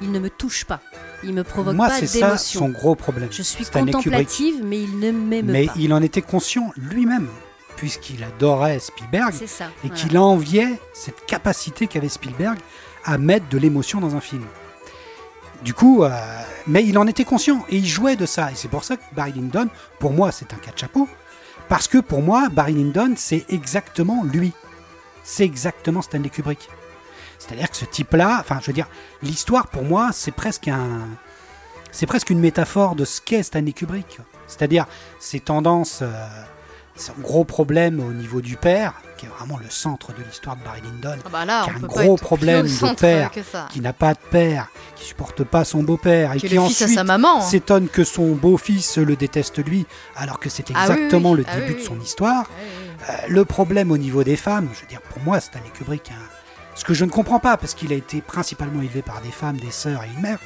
[0.02, 0.81] il ne me touche pas.
[1.22, 2.60] Il me provoque Moi, pas c'est ça d'émotion.
[2.60, 3.28] son gros problème.
[3.31, 5.72] Je suis contemplative, mais il ne m'aime Mais pas.
[5.76, 7.28] il en était conscient lui-même,
[7.76, 9.64] puisqu'il adorait Spielberg C'est ça.
[9.82, 9.94] et voilà.
[9.94, 12.59] qu'il enviait cette capacité qu'avait Spielberg
[13.05, 14.44] à mettre de l'émotion dans un film.
[15.62, 16.10] Du coup, euh,
[16.66, 18.51] mais il en était conscient et il jouait de ça.
[18.52, 19.68] Et c'est pour ça que Barry Lyndon,
[19.98, 21.09] pour moi, c'est un cas de chapeau.
[21.68, 24.52] Parce que pour moi, Barry Lyndon, c'est exactement lui.
[25.22, 26.68] C'est exactement Stanley Kubrick.
[27.39, 28.89] C'est-à-dire que ce type-là, enfin, je veux dire,
[29.22, 31.09] l'histoire pour moi, c'est presque un,
[31.90, 34.18] c'est presque une métaphore de ce qu'est Stanley Kubrick.
[34.47, 34.86] C'est-à-dire
[35.18, 36.28] ses tendances, euh,
[36.97, 40.62] son gros problème au niveau du père, qui est vraiment le centre de l'histoire de
[40.62, 43.31] Barry Lyndon, Ah bah là, Qui a un gros problème de père,
[43.71, 47.41] qui n'a pas de père, qui supporte pas son beau-père et Qui ensuite hein.
[47.41, 51.39] s'étonne que son beau-fils le déteste lui, alors que c'est Ah oui, exactement oui.
[51.39, 52.49] le Ah début oui, de son histoire.
[53.09, 56.23] Euh, le problème au niveau des femmes, je veux dire, pour moi, Stanley Kubrick, hein,
[56.75, 59.57] ce que je ne comprends pas, parce qu'il a été principalement élevé par des femmes,
[59.57, 60.39] des sœurs et une mère,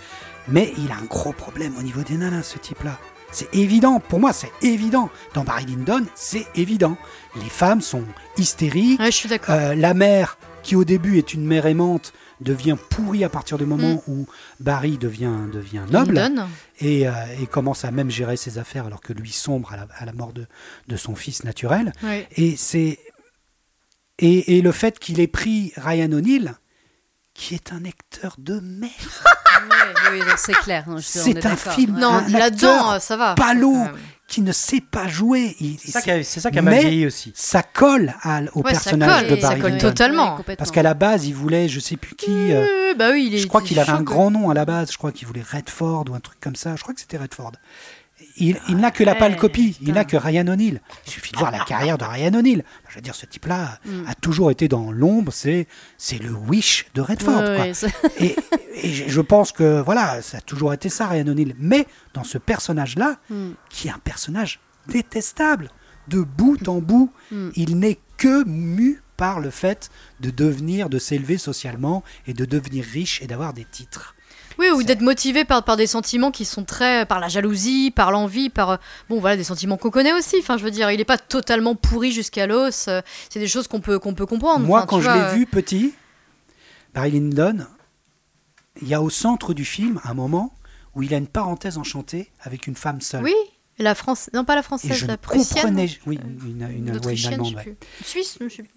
[0.49, 2.99] mais il a un gros problème au niveau des nanas, ce type-là.
[3.31, 5.11] C'est évident, pour moi, c'est évident.
[5.35, 6.97] Dans Barry Lyndon, c'est évident.
[7.37, 8.05] Les femmes sont
[8.37, 8.99] hystériques.
[9.01, 9.55] Ouais, je suis d'accord.
[9.55, 13.67] Euh, la mère, qui au début est une mère aimante, devient pourrie à partir du
[13.67, 14.27] moment où
[14.61, 16.21] Barry devient, devient noble
[16.79, 19.89] et, euh, et commence à même gérer ses affaires alors que lui sombre à la,
[19.99, 20.47] à la mort de,
[20.87, 21.93] de son fils naturel.
[22.05, 22.29] Ouais.
[22.37, 22.99] Et c'est
[24.21, 26.55] et, et le fait qu'il ait pris Ryan O'Neill,
[27.39, 28.93] qui est un acteur de merde,
[30.13, 30.83] oui, non, c'est clair.
[30.89, 31.97] on C'est est un film.
[31.99, 33.35] Non, un là-dedans, acteur euh, ça va.
[33.37, 33.97] palot, Euh,
[34.27, 35.57] qui ne sait pas jouer.
[35.81, 37.33] C'est ça qui a, c'est ça qui a mal Mais- vieilli aussi.
[37.37, 39.89] ça colle à- au Ouais, ça personnage colle, de ça Barry colle Lyndon.
[39.89, 40.39] totalement.
[40.59, 42.31] Parce qu'à la base, il voulait, je sais plus qui.
[42.53, 43.39] euh, euh, bah oui, il est.
[43.39, 44.91] je crois qu'il avait un grand nom à la base.
[44.93, 46.75] Je crois qu'il voulait Redford ou un truc comme ça.
[46.77, 47.53] Je crois que c'était Redford.
[48.41, 49.77] Il, il n'a que la pâle copie.
[49.83, 50.81] Il n'a que Ryan O'Neill.
[51.07, 52.65] Il suffit de voir la carrière de Ryan O'Neill.
[52.89, 54.05] Je veux dire, ce type-là Mm.
[54.09, 55.33] a toujours été dans l'ombre.
[55.33, 55.67] C'est,
[55.97, 57.41] c'est le wish de Redford.
[57.41, 57.65] Ouais, quoi.
[57.67, 57.89] ouais, ça-
[58.21, 58.35] Et,
[59.09, 61.55] je pense que voilà, ça a toujours été ça, Ryan O'Neill.
[61.59, 63.51] Mais dans ce personnage-là, Mm.
[63.71, 65.71] qui est un personnage détestable,
[66.09, 67.49] de bout en bout, Mm.
[67.57, 69.91] il n'est que mu par le fait
[70.21, 74.15] de devenir, de s'élever socialement et de devenir riche et d'avoir des titres.
[74.59, 77.07] Oui, ou d'être motivé par, par des sentiments qui sont très.
[77.07, 78.71] par la jalousie, par l'envie, par.
[78.71, 78.77] euh,
[79.09, 80.37] Bon, voilà, des sentiments qu'on connaît aussi.
[80.41, 82.89] Enfin, je veux dire, il n'est pas totalement pourri jusqu'à l'os.
[82.89, 84.67] euh, C'est des choses qu'on peut, qu'on peut comprendre.
[84.67, 85.95] Moi, Enfin, quand je l'ai euh, vu petit,
[86.95, 87.67] Barry Lyndon,
[88.83, 90.53] il y a au centre du film un moment
[90.95, 93.23] où il a une parenthèse enchantée avec une femme seule.
[93.23, 93.35] Oui,
[93.79, 94.29] la France.
[94.35, 95.63] Non, pas la Et française, je la prussienne.
[95.63, 97.63] comprenais, oui, une, une, une, Une ouais, une autrichienne, je allemande, sais ouais.
[97.63, 97.77] plus.
[98.01, 98.71] Une Suisse, je sais plus.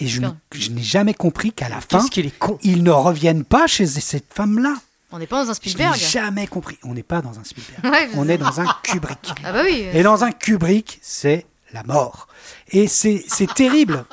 [0.00, 0.22] Et je,
[0.54, 3.66] je n'ai jamais compris qu'à la fin, Qu'est-ce qu'il est con ils ne reviennent pas
[3.66, 4.74] chez cette femme-là.
[5.10, 5.96] On n'est pas dans un Je n'ai Spielberg.
[5.98, 6.78] jamais compris.
[6.82, 7.84] On n'est pas dans un Spielberg.
[7.84, 9.32] Ouais, On est dans un Kubrick.
[9.44, 9.86] Ah bah oui.
[9.92, 12.28] Et dans un Kubrick, c'est la mort.
[12.70, 14.04] Et c'est terrible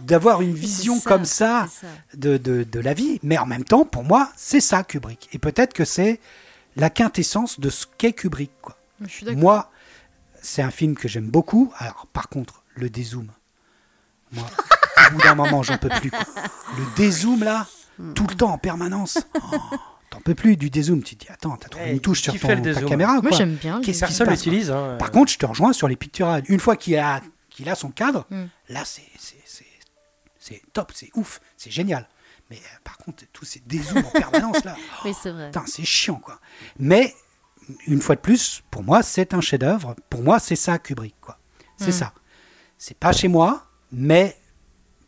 [0.00, 1.66] d'avoir une vision ça, comme ça
[2.14, 3.18] de, de, de la vie.
[3.22, 5.28] Mais en même temps, pour moi, c'est ça Kubrick.
[5.32, 6.20] Et peut-être que c'est
[6.76, 8.50] la quintessence de ce qu'est Kubrick.
[8.60, 8.76] Quoi.
[9.02, 9.40] Je suis d'accord.
[9.40, 9.70] Moi,
[10.42, 11.72] c'est un film que j'aime beaucoup.
[11.78, 13.28] Alors, par contre, le dézoom.
[14.32, 14.44] Moi,
[15.08, 16.10] au bout d'un moment, j'en peux plus.
[16.10, 17.66] Le dézoom, là,
[18.14, 19.18] tout le temps, en permanence.
[19.34, 19.56] Oh,
[20.10, 21.02] T'en peux plus du dézoom.
[21.02, 23.30] Tu te dis, attends, t'as trouvé Ouais, une touche sur ton, ta caméra ou Moi,
[23.32, 23.80] j'aime bien.
[23.82, 24.70] Qu'est-ce qui l'utilise.
[24.70, 24.96] Hein.
[24.98, 26.42] Par contre, je te rejoins sur les picturales.
[26.48, 27.20] Une fois qu'il a,
[27.50, 28.44] qu'il a son cadre, Mm.
[28.70, 29.66] là, c'est, c'est, c'est,
[30.38, 32.08] c'est top, c'est ouf, c'est génial.
[32.50, 34.74] Mais euh, par contre, tous ces dézooms en permanence, là,
[35.04, 35.46] Oui, c'est vrai.
[35.48, 36.40] putain, c'est chiant, quoi.
[36.78, 37.14] Mais,
[37.86, 39.94] une fois de plus, pour moi, c'est un chef-d'œuvre.
[40.08, 41.38] Pour moi, c'est ça, Kubrick, quoi.
[41.76, 41.92] C'est Mm.
[41.92, 42.12] ça.
[42.78, 44.38] C'est pas chez moi, mais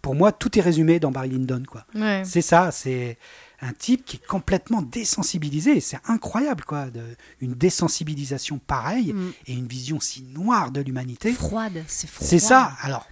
[0.03, 1.85] pour moi, tout est résumé dans Barry Lyndon, quoi.
[1.95, 2.23] Ouais.
[2.25, 3.19] C'est ça, c'est
[3.61, 5.81] un type qui est complètement désensibilisé.
[5.81, 6.87] C'est incroyable, quoi.
[6.91, 7.03] De,
[7.41, 9.33] une désensibilisation pareille Mm.
[9.47, 11.33] et une vision si noire de l'humanité.
[11.33, 12.27] Froide, c'est froid.
[12.27, 12.73] C'est ça.
[12.81, 13.07] Alors,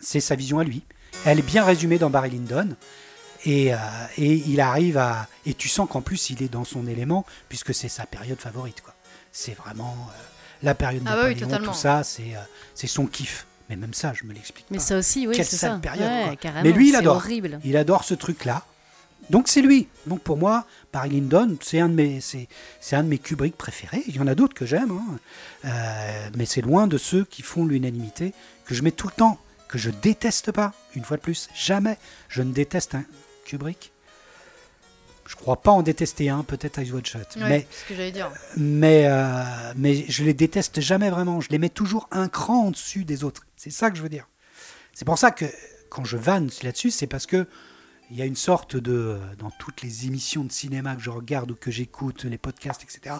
[0.00, 0.82] c'est sa vision à lui.
[1.24, 2.76] Elle est bien résumée dans Barry Lyndon.
[3.46, 3.78] Et, euh,
[4.18, 5.26] et il arrive à.
[5.46, 8.82] Et tu sens qu'en plus, il est dans son élément, puisque c'est sa période favorite,
[8.82, 8.94] quoi.
[9.32, 10.22] C'est vraiment euh,
[10.62, 12.40] la période Ah bah oui, tout ça, c'est euh,
[12.74, 13.46] c'est son kiff.
[13.70, 14.82] Mais même ça, je me l'explique Mais pas.
[14.82, 15.78] ça aussi, oui, Quelle c'est sale ça.
[15.78, 16.36] période, Ouais, quoi.
[16.36, 17.16] carrément, Mais lui, il c'est adore.
[17.16, 17.58] horrible.
[17.64, 18.64] Il adore ce truc-là.
[19.30, 19.86] Donc c'est lui.
[20.08, 22.48] Donc pour moi, Barry Lyndon, c'est un de mes, c'est,
[22.80, 24.02] c'est un de mes Kubrick préférés.
[24.08, 25.18] Il y en a d'autres que j'aime, hein.
[25.66, 28.34] Euh, mais c'est loin de ceux qui font l'unanimité
[28.64, 29.38] que je mets tout le temps,
[29.68, 30.72] que je déteste pas.
[30.96, 31.96] Une fois de plus, jamais
[32.28, 33.04] je ne déteste un
[33.44, 33.92] Kubrick.
[35.30, 37.20] Je crois pas en détester un, peut-être Eyes Wide Shut.
[37.36, 38.32] Ouais, Mais c'est ce que j'allais dire.
[38.56, 39.44] mais, euh,
[39.76, 41.40] mais je les déteste jamais vraiment.
[41.40, 43.46] Je les mets toujours un cran en dessus des autres.
[43.56, 44.28] C'est ça que je veux dire.
[44.92, 45.44] C'est pour ça que
[45.88, 47.46] quand je vanne là-dessus, c'est parce que
[48.10, 51.10] il y a une sorte de euh, dans toutes les émissions de cinéma que je
[51.10, 53.16] regarde ou que j'écoute, les podcasts, etc.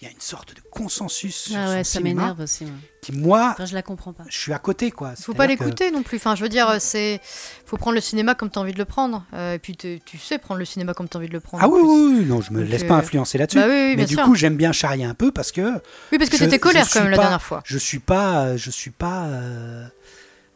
[0.00, 2.64] Il y a une sorte de consensus sur Ah ouais, ce ça m'énerve aussi.
[2.64, 2.70] ouais.
[3.02, 4.24] qui moi, Enfin, je la comprends pas.
[4.28, 5.14] je suis à côté quoi.
[5.14, 6.16] Faut pas que- l'écouter non plus.
[6.16, 7.20] Enfin, je veux dire, c'est
[7.66, 9.24] faut prendre le cinéma comme tu as envie de le prendre.
[9.34, 11.62] Euh, et puis tu sais prendre le cinéma comme tu as envie de le prendre.
[11.62, 13.58] Ah oui, oui, oui, non, je me Donc, laisse euh, pas influencer là-dessus.
[13.58, 14.24] Bah oui, mais du sûr.
[14.24, 15.74] coup, j'aime bien charrier un peu parce que
[16.12, 17.60] oui, parce que t'étais colère quand même la dernière fois.
[17.66, 19.24] je suis pas, je suis pas.
[19.26, 19.86] euh,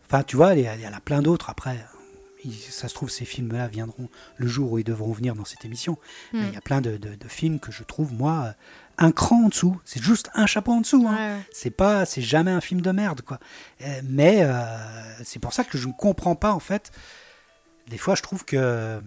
[0.06, 1.84] Enfin, tu vois, il y, a- il y en a plein d'autres après.
[2.70, 5.98] Ça se trouve, ces films-là viendront le jour où ils devront venir dans cette émission.
[6.32, 6.44] Mais Hmm.
[6.48, 8.54] il y a plein de, de- de films que je trouve, moi,
[8.98, 9.80] un cran en dessous.
[9.84, 11.06] C'est juste un chapeau en dessous.
[11.08, 11.14] hein.
[11.16, 11.42] Ouais, ouais.
[11.52, 13.38] C'est pas, c'est jamais un film de merde, quoi.
[13.82, 14.62] Euh, mais euh,
[15.24, 16.90] c'est pour ça que je ne comprends pas, en fait.
[17.88, 19.00] Des fois, je trouve que euh,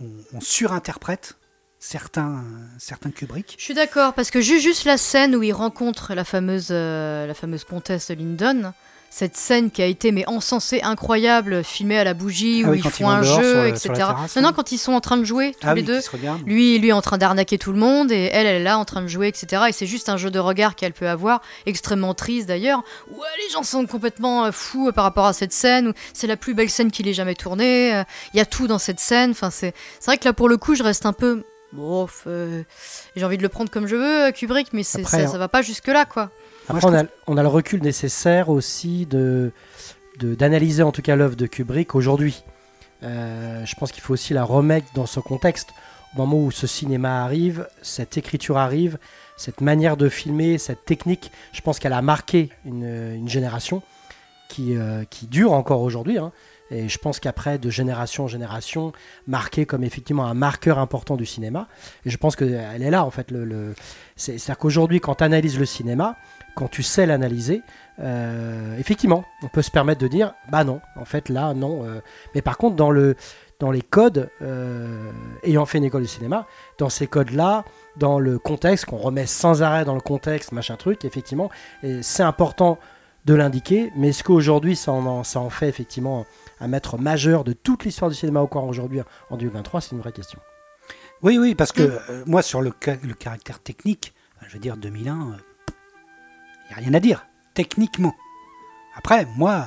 [0.00, 1.36] on, on surinterprète
[1.78, 2.44] certains,
[2.78, 3.54] certains Kubrick.
[3.58, 7.26] Je suis d'accord parce que ju- juste la scène où il rencontre la fameuse euh,
[7.26, 8.72] la fameuse comtesse Lyndon,
[9.10, 12.82] cette scène qui a été mais encensée incroyable, filmée à la bougie Ah où oui,
[12.84, 13.94] ils font un jeu, sur etc.
[14.28, 14.52] sur non non hein.
[14.54, 16.00] quand ils sont en train de jouer tous ah les oui, deux.
[16.46, 18.84] Lui, lui est en train d'arnaquer tout le monde et elle, elle est là en
[18.84, 19.62] train de jouer, etc.
[19.68, 22.82] Et c'est juste un jeu de regard qu'elle peut avoir, extrêmement triste d'ailleurs.
[23.10, 25.92] Ouais, les gens sont complètement euh, fous euh, par rapport à cette scène.
[26.12, 27.94] C'est la plus belle scène qu'il ait jamais tournée.
[27.94, 28.04] euh,
[28.34, 29.30] Il y a tout dans cette scène.
[29.30, 29.74] Enfin, c'est
[30.04, 31.42] vrai que là, pour le coup, je reste un peu.
[31.72, 32.62] Bof, euh,
[33.14, 35.26] j'ai envie de le prendre comme je veux, Kubrick, mais Après, ça, hein.
[35.26, 36.30] ça va pas jusque là, quoi.
[36.68, 39.52] Après, on, a, on a le recul nécessaire aussi de
[40.20, 42.42] d'analyser en tout cas l'œuvre de Kubrick aujourd'hui.
[43.04, 45.70] Euh, je pense qu'il faut aussi la remettre dans ce contexte.
[46.14, 48.98] Au moment où ce cinéma arrive, cette écriture arrive,
[49.36, 53.82] cette manière de filmer, cette technique, je pense qu'elle a marqué une, une génération
[54.48, 56.18] qui, euh, qui dure encore aujourd'hui.
[56.18, 56.32] hein.
[56.70, 58.92] Et je pense qu'après, de génération en génération,
[59.26, 61.66] marqué comme effectivement un marqueur important du cinéma.
[62.04, 63.30] Et je pense qu'elle est là, en fait.
[63.30, 63.74] Le, le-
[64.16, 66.16] c'est- C'est-à-dire qu'aujourd'hui, quand tu analyses le cinéma,
[66.58, 67.62] quand tu sais l'analyser,
[68.00, 71.84] euh, effectivement, on peut se permettre de dire, bah non, en fait, là, non.
[71.86, 72.00] euh.
[72.34, 73.14] Mais par contre, dans, le,
[73.60, 75.10] dans les codes, euh,
[75.44, 76.46] ayant fait une école de cinéma,
[76.78, 77.64] dans ces codes-là,
[77.96, 81.48] dans le contexte, qu'on remet sans arrêt dans le contexte, machin truc, effectivement,
[82.02, 82.78] c'est important
[83.24, 86.24] de l'indiquer, mais est-ce qu'aujourd'hui, ça en, en- ça en fait effectivement
[86.60, 90.12] un maître majeur de toute l'histoire du cinéma encore aujourd'hui, en 2023, c'est une vraie
[90.12, 90.40] question.
[91.22, 94.14] Oui, oui, parce que euh, moi, sur le, ca- le caractère technique,
[94.46, 95.36] je veux dire, 2001,
[96.68, 98.14] il n'y a rien à dire, techniquement.
[98.96, 99.66] Après, moi,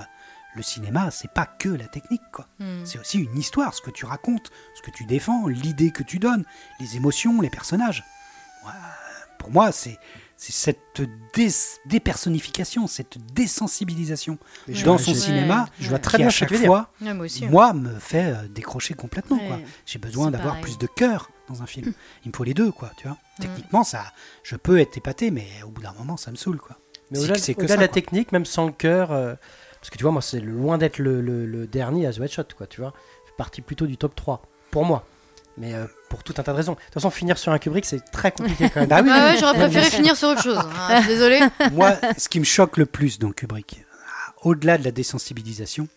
[0.56, 2.48] le cinéma, c'est pas que la technique, quoi.
[2.60, 2.84] Hmm.
[2.86, 6.20] C'est aussi une histoire, ce que tu racontes, ce que tu défends, l'idée que tu
[6.20, 6.44] donnes,
[6.80, 8.04] les émotions, les personnages.
[9.40, 9.98] Pour moi, c'est
[10.38, 11.02] c'est cette
[11.36, 11.52] dés-
[11.86, 14.40] dépersonnification, cette désensibilisation
[14.86, 17.46] dans son cinéma je vois très à bien que chaque fois, Ouais, moi aussi.
[17.46, 17.50] hein.
[17.52, 19.38] moi, me fait euh, décrocher complètement.
[19.86, 21.94] J'ai besoin d'avoir plus de cœur dans un film.
[22.26, 22.92] Il me faut les deux, quoi.
[22.98, 23.18] Tu vois.
[23.40, 24.04] Techniquement, ça,
[24.44, 26.78] je peux être épaté, mais au bout d'un moment, ça me saule, quoi.
[27.12, 29.12] Mais C'est au-delà que- c'est que au-delà de ça, la technique, même sans le cœur,
[29.12, 29.36] euh,
[29.80, 32.32] parce que tu vois, moi, c'est loin d'être le, le- le dernier à The White
[32.34, 32.94] Shot, quoi, tu vois.
[33.26, 35.06] fait partie plutôt du top 3, pour moi.
[35.58, 36.74] Mais euh, pour tout un tas de raisons.
[36.74, 38.90] De toute façon, finir sur un Kubrick, c'est très compliqué quand même.
[38.90, 40.58] Bah oui, Ah oui, ouais, j'aurais préféré finir sur autre chose.
[40.58, 41.02] hein.
[41.04, 41.42] Je Désolée.
[41.74, 45.90] Moi, ce qui me choque le plus dans Kubrick, ah, au-delà de la désensibilisation,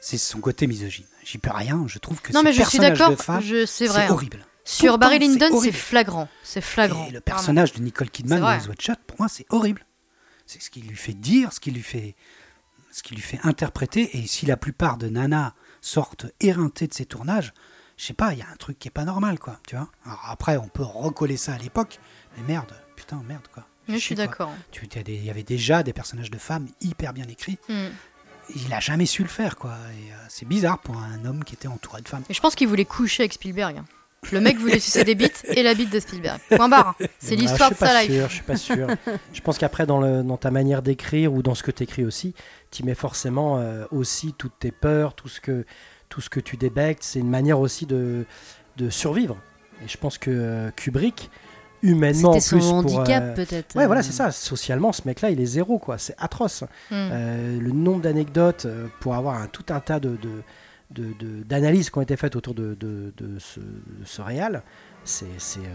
[0.00, 1.04] c'est son côté misogyne.
[1.24, 1.84] J'y peux rien.
[1.86, 4.06] Je trouve que Non, ce mais je suis personnage de femme, je- C'est c'est vrai.
[4.06, 4.10] hein.
[4.10, 4.38] horrible.
[4.64, 6.28] Sur Barry Lyndon, c'est flagrant.
[6.42, 7.06] C'est flagrant.
[7.08, 8.58] Et le personnage de Nicole Kidman dans.
[8.72, 9.84] The Shot, pour moi, c'est horrible.
[10.52, 12.14] C'est ce qu'il lui fait dire, ce qu'il lui fait,
[12.90, 14.18] ce qu'il lui fait interpréter.
[14.18, 17.54] Et si la plupart de nanas sortent éreintées de ces tournages,
[17.96, 19.58] je sais pas, il y a un truc qui est pas normal, quoi.
[19.66, 19.88] Tu vois.
[20.04, 22.00] Alors après, on peut recoller ça à l'époque,
[22.36, 23.66] mais merde, putain, merde, quoi.
[23.88, 24.52] Je suis d'accord.
[25.06, 27.58] Il y avait déjà des personnages de femmes hyper bien écrits.
[27.70, 27.88] Hmm.
[28.54, 29.70] Il a jamais su le faire, quoi.
[29.70, 32.24] Euh, c'est bizarre pour un homme qui était entouré de femmes.
[32.28, 33.78] Et je pense qu'il voulait coucher avec Spielberg.
[33.78, 33.84] hein.
[34.30, 36.38] Le mec voulait sucer des bites et la bite de Spielberg.
[36.48, 36.94] Point barre.
[37.18, 38.12] C'est Ah, l'histoire de je suis sa pas life.
[38.12, 38.86] sûr, Je suis pas sûr.
[39.32, 42.04] je pense qu'après, dans, le- dans ta manière d'écrire ou dans ce que tu écris
[42.04, 42.32] aussi,
[42.70, 45.66] tu mets forcément euh, aussi toutes tes peurs, tout ce que,
[46.08, 47.02] tout ce que tu débectes.
[47.02, 48.24] C'est une manière aussi de,
[48.76, 49.36] de survivre.
[49.84, 51.28] Et je pense que euh, Kubrick,
[51.82, 52.92] humainement en C'était son plus.
[52.92, 53.74] pour, handicap euh, peut-être.
[53.74, 54.30] Ouais, euh, voilà, c'est ça.
[54.30, 55.98] Socialement, ce mec-là, il est zéro, quoi.
[55.98, 56.62] C'est atroce.
[56.92, 56.94] Hmm.
[56.94, 58.68] Euh, le nombre d'anecdotes
[59.00, 60.42] pour avoir un, tout un tas de, de- de- de-
[61.46, 64.62] d'analyses qui ont été faites autour de, de- de ce, de ce réal,
[65.04, 65.26] c'est,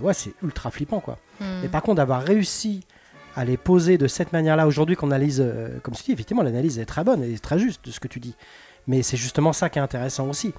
[0.02, 0.14] ouais,
[0.44, 1.18] ultra flippant, quoi.
[1.40, 1.64] Hmm.
[1.64, 2.86] Et par contre, d'avoir réussi
[3.36, 6.80] à les poser de cette manière-là aujourd'hui qu'on analyse, euh, comme tu dis, effectivement, l'analyse
[6.80, 8.36] est très bonne et très juste de ce que tu dis.
[8.88, 10.54] Mais c'est justement ça qui est intéressant aussi.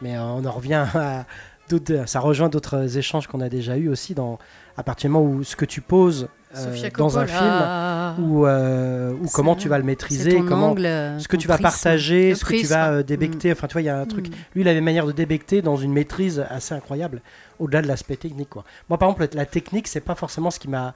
[0.00, 1.26] Mais euh, on en revient à
[1.68, 4.38] d'autres, ça rejoint d'autres échanges qu'on a déjà eu aussi dans
[4.76, 9.12] à partir du moment où ce que tu poses euh, dans un film ou, euh,
[9.12, 11.62] ou C'est- comment tu vas le maîtriser, comment angle, euh, ce que tu vas prisme.
[11.70, 13.52] partager, ce que tu vas euh, débecter.
[13.52, 14.28] Enfin, tu vois, il y a un truc.
[14.28, 14.32] Mm.
[14.54, 17.22] Lui, il avait une manière de débecter dans une maîtrise assez incroyable,
[17.58, 18.50] au-delà de l'aspect technique.
[18.50, 18.64] Quoi.
[18.88, 20.94] Moi, par exemple, la technique, c'est pas forcément ce qui m'a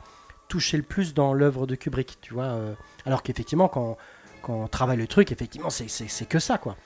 [0.49, 2.57] touché le plus dans l'œuvre de Kubrick, tu vois.
[3.05, 3.97] alors qu'effectivement, quand,
[4.43, 5.87] quand on travaille le truc, effectivement, c'est,
[6.27, 6.77] que ça, quoi.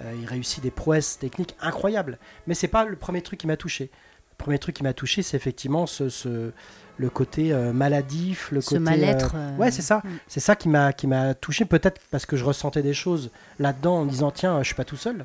[0.00, 2.18] Il réussit des prouesses techniques incroyables.
[2.46, 3.90] Mais c'est pas le premier truc qui m'a touché.
[4.30, 6.52] Le premier truc qui m'a touché, c'est effectivement ce, ce-
[6.98, 9.98] le côté euh, maladif, le Ce côté mal-être, euh, euh, Ouais, c'est ça.
[10.04, 10.08] mm.
[10.26, 11.64] C'est ça qui m'a qui m'a touché.
[11.64, 14.84] Peut-être parce que je ressentais des choses là-dedans en me disant tiens, je suis pas
[14.84, 15.24] tout seul.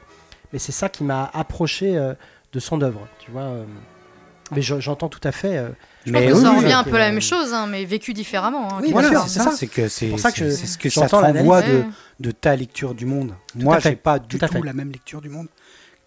[0.54, 2.14] Mais c'est ça qui m'a approché euh,
[2.54, 3.08] de son œuvre.
[3.20, 3.42] Tu vois.
[3.42, 3.66] euh.
[4.52, 5.58] Mais je- j'entends tout à fait.
[5.58, 5.70] euh,
[6.06, 7.86] Je Mais pense que ça revient oui, un peu euh, la même chose, hein, mais
[7.86, 8.68] vécu différemment.
[8.74, 9.52] hein, Oui, Voilà, c'est ça.
[9.52, 11.86] C'est que c'est pour ça que c'est- ce que ça te renvoie de, Ouais.
[12.20, 13.34] de ta lecture du monde.
[13.56, 13.92] Moi, à fait.
[13.92, 15.48] j'ai pas du Tout tout, la même lecture du monde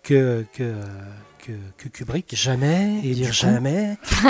[0.04, 0.74] que que
[1.46, 2.34] que, que Kubrick.
[2.34, 3.96] jamais Et dire jamais,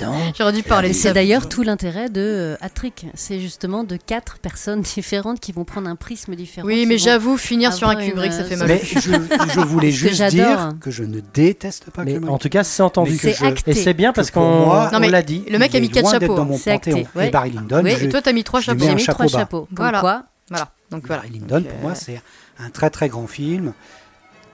[0.00, 0.32] jamais.
[0.36, 3.06] J'aurais dû parler c'est d'ailleurs tout l'intérêt de euh, Hat-Trick.
[3.14, 6.66] C'est justement de quatre personnes différentes qui vont prendre un prisme différent.
[6.66, 8.68] Oui, mais j'avoue, finir sur un une, Kubrick, ça euh, fait mal.
[8.68, 12.30] Mais je, je voulais que juste dire que je ne déteste pas Mais Kubrick.
[12.30, 13.16] en tout cas, c'est entendu.
[13.16, 13.70] Que je- acté.
[13.70, 15.44] Et c'est bien parce qu'on moi- Non, on mais l'a dit.
[15.50, 16.34] Le mec a mis quatre chapeaux.
[16.36, 17.06] dans mon C'est acté.
[17.20, 18.84] Et Barry Lyndon, et toi, t'as mis trois chapeaux.
[18.84, 19.68] J'ai mis trois chapeaux.
[19.70, 20.00] Voilà.
[20.00, 20.70] quoi, Voilà.
[20.90, 21.22] Donc voilà.
[21.22, 22.20] Barry Lyndon, pour euh, moi, c'est
[22.58, 23.72] un très très grand film.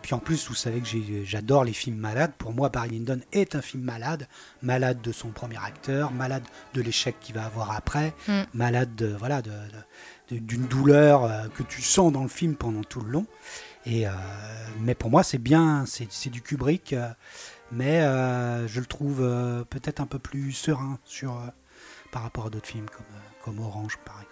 [0.02, 0.86] Puis en plus, vous savez que
[1.24, 2.32] j'adore les films malades.
[2.38, 4.26] Pour moi, Barry Lyndon est un film malade.
[4.62, 6.42] Malade de son premier acteur, malade
[6.74, 8.40] de l'échec qu'il va avoir après, Mm.
[8.54, 12.54] malade de, voilà, de- de- de- d'une douleur euh, que tu sens dans le film
[12.56, 13.26] pendant tout le long.
[13.86, 14.10] Et, euh,
[14.80, 17.08] mais pour moi, c'est bien, c'est du Kubrick, euh,
[17.72, 21.40] mais euh, je le trouve euh, peut-être un peu plus serein sur,
[22.10, 23.06] par rapport à d'autres films comme,
[23.56, 24.29] comme Orange, par exemple.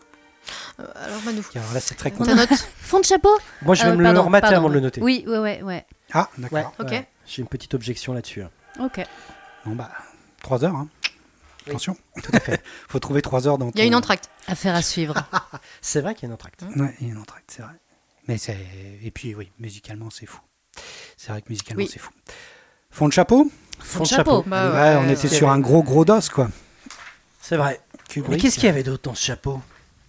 [0.80, 2.48] Euh, Alors, Manu, Alors là, c'est très note
[2.80, 4.56] fond de chapeau Moi, je vais Euh, me le remater pardon.
[4.56, 5.00] avant de le noter.
[5.02, 5.86] Oui, ouais, ouais, ouais.
[6.12, 6.74] Ah, Ouais, d'accord.
[6.78, 6.88] Ok.
[6.90, 7.08] ouais.
[7.26, 8.42] J'ai une petite objection là-dessus.
[8.42, 8.50] hein.
[8.80, 9.00] Ok.
[9.66, 9.90] Bon, bah,
[10.42, 10.88] 3 heures, hein.
[11.66, 11.70] Oui.
[11.72, 11.96] Attention.
[12.22, 12.62] Tout à fait.
[12.88, 14.30] Faut trouver 3 heures dans il y a ton- une entracte.
[14.46, 15.14] Affaire à suivre.
[15.82, 16.62] C'est vrai qu'il y a un entracte.
[16.76, 17.72] Ouais, il y a une entracte, c'est vrai.
[18.26, 18.56] Mais c'est.
[19.02, 20.40] Et puis, oui, musicalement, c'est fou.
[21.16, 21.90] C'est vrai que musicalement, Oui.
[21.92, 22.10] c'est fou.
[22.90, 23.50] Fond de chapeau?
[23.80, 24.42] Fond de chapeau.
[24.46, 26.48] Bah Ouais, on ouais, était sur un gros gros dos, quoi.
[27.40, 27.80] C'est vrai.
[28.08, 29.60] Kubrick, Mais qu'est-ce qu'il y avait d'autre dans ce chapeau?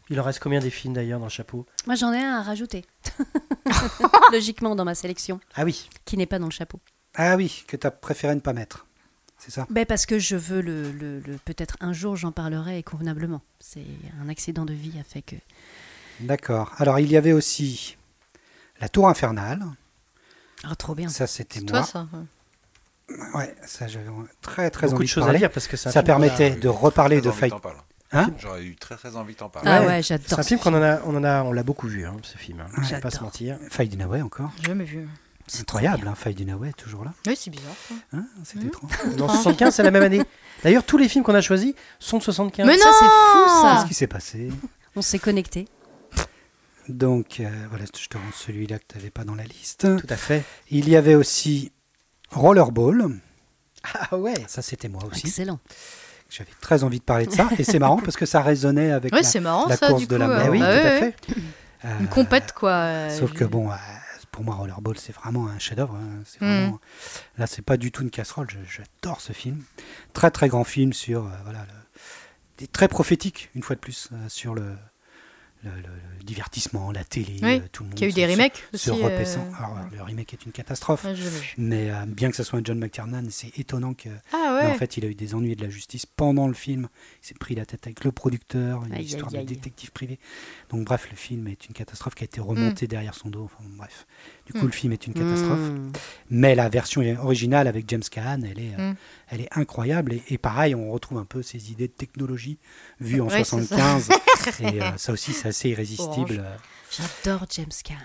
[0.10, 1.66] Il en reste combien des films d'ailleurs dans le chapeau?
[1.86, 2.84] Moi, j'en ai un à rajouter.
[4.32, 5.90] Logiquement, dans ma sélection, Ah oui.
[6.06, 6.80] qui n'est pas dans le chapeau.
[7.16, 8.86] Ah oui, que t'as préféré ne pas mettre.
[9.38, 9.66] C'est ça?
[9.70, 13.42] Ben parce que je veux le, le- le- peut-être un jour j'en parlerai convenablement.
[13.60, 13.86] C'est
[14.22, 15.36] un accident de vie a fait que.
[16.20, 16.74] D'accord.
[16.78, 17.96] Alors, il y avait aussi
[18.82, 19.64] La Tour Infernale.
[20.66, 21.08] Ah trop bien.
[21.08, 21.88] Ça, c'était Toi, moi.
[21.88, 22.08] ça.
[23.34, 24.06] Ouais, ça, j'avais
[24.42, 26.20] très très Beaucoup envie de de choses à dire parce que Ça film qu'on a-
[26.28, 27.54] permettait de reparler de Fight.
[28.12, 29.70] Hein J'aurais eu très très envie d'en parler.
[29.72, 29.88] Ah Ouais.
[29.88, 30.40] ouais, C'est j'adore.
[30.40, 32.60] un film qu'on en a, on en a, on l'a beaucoup vu, hein, ce film.
[32.62, 32.68] hein.
[32.82, 33.28] Je vais pas se J'adore.
[33.28, 33.58] mentir.
[33.70, 34.52] Fight Dinaway encore?
[34.66, 35.08] Jamais vu.
[35.46, 37.14] C'est Incroyable, hein, Fight Dinaway, toujours là.
[37.28, 37.74] Oui, c'est bizarre.
[38.14, 38.92] Hein c'est étrange.
[39.18, 40.22] Dans 75, c'est la même année.
[40.64, 42.66] D'ailleurs, tous les films qu'on a choisis sont de 75.
[42.68, 43.76] Mais Ça, non c'est fou ça.
[43.78, 44.50] Qu'est-ce qui s'est passé?
[44.96, 45.68] On s'est connecté.
[46.88, 49.82] Donc, euh, voilà, je te rends celui-là que tu n'avais pas dans la liste.
[50.00, 50.44] Tout à fait.
[50.72, 51.72] Il y avait aussi
[52.32, 53.20] Rollerball.
[54.12, 54.34] Ah ouais.
[54.48, 55.28] Ça, c'était moi aussi.
[55.28, 55.60] Excellent.
[56.30, 57.50] J'avais très envie de parler de ça.
[57.58, 60.16] Et c'est marrant parce que ça résonnait avec Ouais, la, marrant la ça, course de
[60.16, 60.20] coup.
[60.20, 60.44] la euh, mort.
[60.46, 61.16] Ah oui, bah tout à fait.
[62.02, 62.72] Une compète, quoi.
[62.72, 63.76] euh, Sauf que bon, euh,
[64.32, 65.96] pour moi, Rollerball, c'est vraiment un chef-d'œuvre.
[65.96, 66.22] hein.
[66.26, 66.46] C'est Mm.
[66.46, 66.80] vraiment-
[67.38, 68.48] Là, c'est pas du tout une casserole.
[68.70, 69.64] J'adore ce film.
[70.14, 71.26] Très, très grand film sur.
[71.26, 71.66] euh, voilà,
[72.60, 74.76] le- très prophétique, une fois de plus, euh, sur le,
[75.64, 77.38] le- divertissement, la télé.
[77.42, 79.02] Oui, euh, tout le monde Qui a eu des remakes Se, aussi.
[79.04, 81.04] euh, Alors, le remake est une catastrophe.
[81.06, 81.54] ouais, vu.
[81.58, 84.10] Mais euh, bien que ce soit John McTiernan, c'est étonnant que.
[84.32, 86.88] Ah mais en fait, il a eu des ennuis de la justice pendant le film.
[87.24, 89.46] Il s'est pris la tête avec le producteur, une Aïe, histoire aïe, aïe.
[89.46, 90.20] de détective privé.
[90.70, 92.32] Donc, bref, le film est une catastrophe qui a Mm.
[92.32, 93.46] été remontée derrière son dos.
[93.46, 94.06] Enfin, bref.
[94.46, 95.60] Du coup, le film est une catastrophe.
[95.60, 95.92] Mmh.
[96.32, 98.96] Mais la version originale avec James Caan, elle est, euh, Mm.
[99.32, 100.14] Elle est incroyable.
[100.14, 102.58] Et, et pareil, on retrouve un peu ces idées de technologie
[103.00, 104.00] vues en Ouais, c'est ça.
[104.00, 104.10] 75.
[104.62, 106.44] et euh, ça aussi, c'est assez irrésistible.
[106.92, 107.96] J'adore James Caan.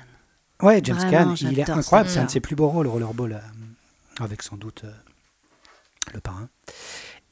[0.66, 2.08] Ouais, James Caan, il est incroyable.
[2.10, 4.92] C'est un de ses plus beaux rôles, Rollerball, euh, avec sans doute euh,
[6.12, 6.48] le parrain.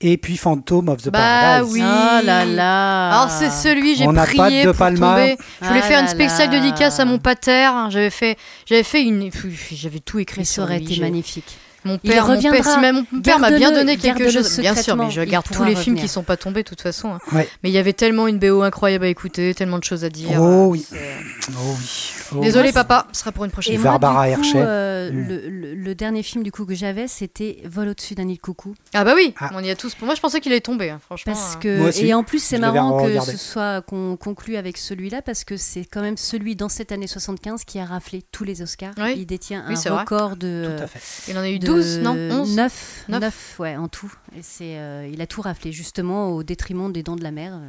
[0.04, 1.72] Et puis Phantom of the Bah Paradise.
[1.72, 1.80] oui.
[1.80, 3.10] Oh là là.
[3.20, 5.10] Alors c'est celui, j'ai On n'a pas prié de pour Palma.
[5.14, 5.36] tomber.
[5.60, 6.60] Je voulais Ah faire une spéciale là.
[6.60, 7.70] dédicace à mon pater.
[7.90, 8.36] J'avais fait,
[8.66, 9.30] j'avais fait une,
[9.70, 11.56] j'avais tout écrit ça sur aurait été magnifique.
[11.84, 14.58] Mon Il père, mon père, si même mon père m'a bien donné quelque chose.
[14.60, 17.14] Bien sûr, mais je garde tous les films qui sont pas tombés de toute façon.
[17.14, 17.18] hein.
[17.32, 17.48] Ouais.
[17.62, 20.40] Mais il y avait tellement une BO incroyable à écouter, tellement de choses à dire.
[20.40, 20.86] Oh oui.
[20.92, 22.12] Oh oui.
[22.34, 23.74] Oh Désolé papa, ce sera pour une prochaine.
[23.74, 24.58] Et moi, Barbara du coup, Hershey.
[24.64, 25.28] euh, Mm.
[25.28, 28.40] le, le- le dernier film du coup que j'avais, c'était Vol au-dessus d'un nid de
[28.40, 28.74] coucou.
[28.94, 29.50] Ah bah oui, Ah.
[29.54, 29.94] on y a tous.
[29.94, 30.90] Pour moi, je pensais qu'il allait tomber.
[30.90, 31.32] hein, franchement.
[31.32, 31.58] Parce euh.
[31.58, 32.06] que Moi aussi.
[32.06, 35.84] et en plus c'est marrant que ce soit qu'on conclue avec celui-là parce que c'est
[35.84, 38.94] quand même celui dans cette année 75 qui a raflé tous les Oscars.
[39.16, 41.00] Il détient un record de Tout à fait.
[41.30, 42.12] Il en a eu de 12, non
[42.42, 43.20] 11 9, Neuf.
[43.20, 44.12] 9, ouais, en tout.
[44.36, 47.52] Et c'est, euh, il a tout raflé, justement, au détriment des Dents de la Mer,
[47.54, 47.68] euh,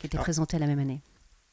[0.00, 0.22] qui était Ah.
[0.22, 1.00] présenté à la même année.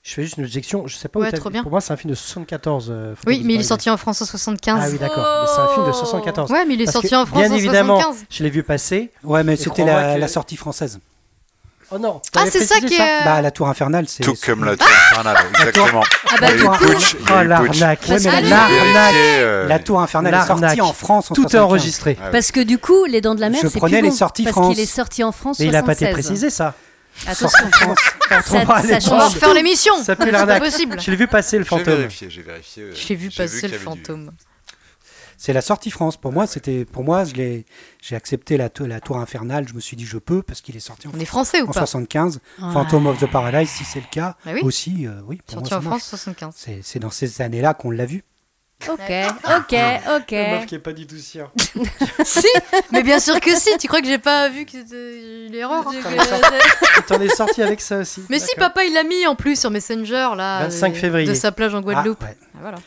[0.03, 0.85] Je fais juste une objection.
[0.85, 1.63] Je sais pas Ouais, où trop bien.
[1.63, 2.89] Pour moi, c'est un film de 74.
[2.91, 4.79] euh, Phantom Oui, mais il est sorti en France en 75.
[4.83, 5.49] Ah oui, d'accord.
[5.55, 6.51] C'est un film de 74.
[6.51, 8.25] Ouais, mais il est Parce sorti que, en France bien en évidemment, 75.
[8.29, 9.11] je l'ai vu passer.
[9.23, 10.99] Ouais, mais c'était crois-moi la, que- la sortie française.
[11.91, 12.21] Oh non.
[12.35, 12.99] Ah, c'est ça qui est.
[12.99, 14.23] euh, Bah, la tour infernale, c'est.
[14.23, 16.03] Tout comme la tour infernale, exactement.
[16.29, 17.15] Ah bah Oh eu Putsch.
[17.29, 18.07] l'arnaque.
[18.07, 21.61] La, euh, la tour infernale est sortie en France en Tout est 75.
[21.61, 22.17] enregistré.
[22.21, 22.29] Ah.
[22.31, 24.43] Parce que du coup, Les Dents de la Mer, Je c'est prenais plus les sorties
[24.43, 24.73] parce France.
[24.73, 26.13] qu'il est sorti en France Mais il a pas été 76.
[26.25, 26.73] précisé ça.
[27.27, 27.99] Attention, France.
[28.45, 29.93] ça, On va refaire l'émission.
[30.03, 30.63] Ça pas l'arnaque.
[30.63, 30.99] possible.
[30.99, 31.93] Je l'ai vu passer le J'ai fantôme.
[31.95, 32.83] vérifié, j'ai vérifié.
[32.83, 34.31] euh, Je l'ai vu j'ai passer le fantôme.
[35.37, 36.17] C'est la sortie France.
[36.17, 37.65] Pour moi, c'était, pour moi, je l'ai,
[38.01, 39.67] j'ai accepté la, tou- la tour infernale.
[39.67, 41.65] Je me suis dit, je peux parce qu'il est sorti en, On est français ou
[41.69, 42.39] en pas 75.
[42.61, 42.71] Ouais.
[42.73, 44.61] Phantom of the Paradise, si c'est le cas, Bah oui.
[44.63, 45.41] aussi, euh, oui.
[45.45, 46.03] Pour Sorti moi, en France marche.
[46.03, 46.53] 75.
[46.55, 48.23] C'est, c'est dans ces années-là qu'on l'a vu.
[48.89, 49.75] Ok, ok,
[50.17, 50.65] ok.
[50.67, 51.49] qui est pas du tout sûr.
[52.25, 52.45] si,
[52.91, 53.69] mais bien sûr que si.
[53.79, 55.85] Tu crois que j'ai pas vu que c'était l'erreur
[57.07, 58.21] T'en es sorti avec ça aussi.
[58.29, 60.63] Mais si, papa, il l'a mis en plus sur Messenger là.
[60.65, 61.27] 25 euh, février.
[61.27, 62.19] De sa plage en Guadeloupe.
[62.21, 62.37] Ah, ouais.
[62.55, 62.77] Ah, voilà.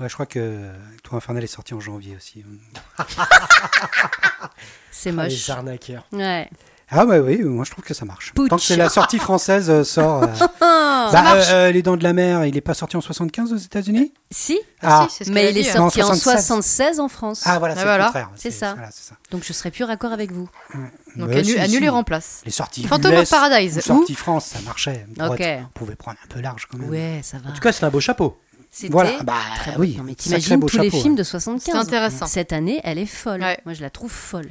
[0.00, 0.72] Ouais, je crois que euh,
[1.04, 2.42] Tour infernale est sorti en janvier aussi.
[4.90, 5.28] C'est Ah, moche.
[5.32, 6.06] Les arnaqueurs.
[6.12, 6.48] Ouais.
[6.90, 8.32] Ah ouais, oui, moi je trouve que ça marche.
[8.34, 8.48] Putsch.
[8.50, 10.22] Tant que c'est la sortie française euh, sort.
[10.22, 10.26] euh,
[10.60, 11.48] Ah, bah, marche.
[11.50, 14.14] euh, euh, les Dents de la Mer, il est pas sorti en 75 aux États-Unis?
[14.30, 15.74] Si, Ah, si, ce mais il est hein.
[15.74, 16.46] sorti en 76.
[16.46, 17.42] 76 en France.
[17.44, 17.98] ah voilà, Ah, c'est voilà.
[17.98, 18.30] le contraire.
[18.36, 18.72] C'est ça.
[18.74, 19.16] voilà, c'est ça.
[19.30, 20.48] Donc je serais plus raccord avec vous.
[21.16, 21.84] Donc Bah, annule, si, annule si.
[21.84, 22.42] et remplace.
[22.46, 23.76] Les sorties Phantom US of Paradise.
[23.78, 25.06] Où sorties France, ça marchait.
[25.18, 25.40] Pour Ok.
[25.40, 26.88] être- on pouvait prendre un peu large quand même.
[26.90, 27.50] Ouais, ça va.
[27.50, 28.38] En tout cas, c'est un beau chapeau.
[28.76, 29.82] C'était Voilà, bah très beau.
[29.82, 29.94] oui.
[29.96, 31.18] Non, mais t'imagines tous les films ouais.
[31.18, 31.62] de 75.
[31.72, 32.26] C'est intéressant.
[32.26, 33.40] Cette année, elle est folle.
[33.40, 33.56] Ouais.
[33.64, 34.48] Moi, je la trouve folle.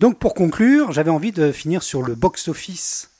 [0.00, 3.10] Donc pour conclure, j'avais envie de finir sur le box-office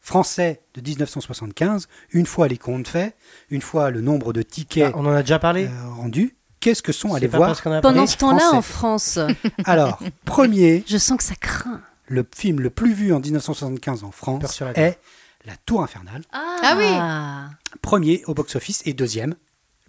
[0.00, 1.86] français de 1975.
[2.10, 3.14] Une fois les comptes faits,
[3.50, 5.66] une fois le nombre de tickets Ah, on en a déjà parlé.
[5.66, 6.34] euh, rendus.
[6.58, 9.20] Qu'est-ce que sont allés voir parce qu'on a Pendant ce temps-là, en France,
[9.64, 11.80] Alors, premier, je sens que ça craint.
[12.06, 14.98] le film le plus vu en 1975 en France la est
[15.44, 16.22] La Tour Infernale.
[16.32, 17.78] Ah, oui.
[17.82, 19.36] Premier au box-office et deuxième.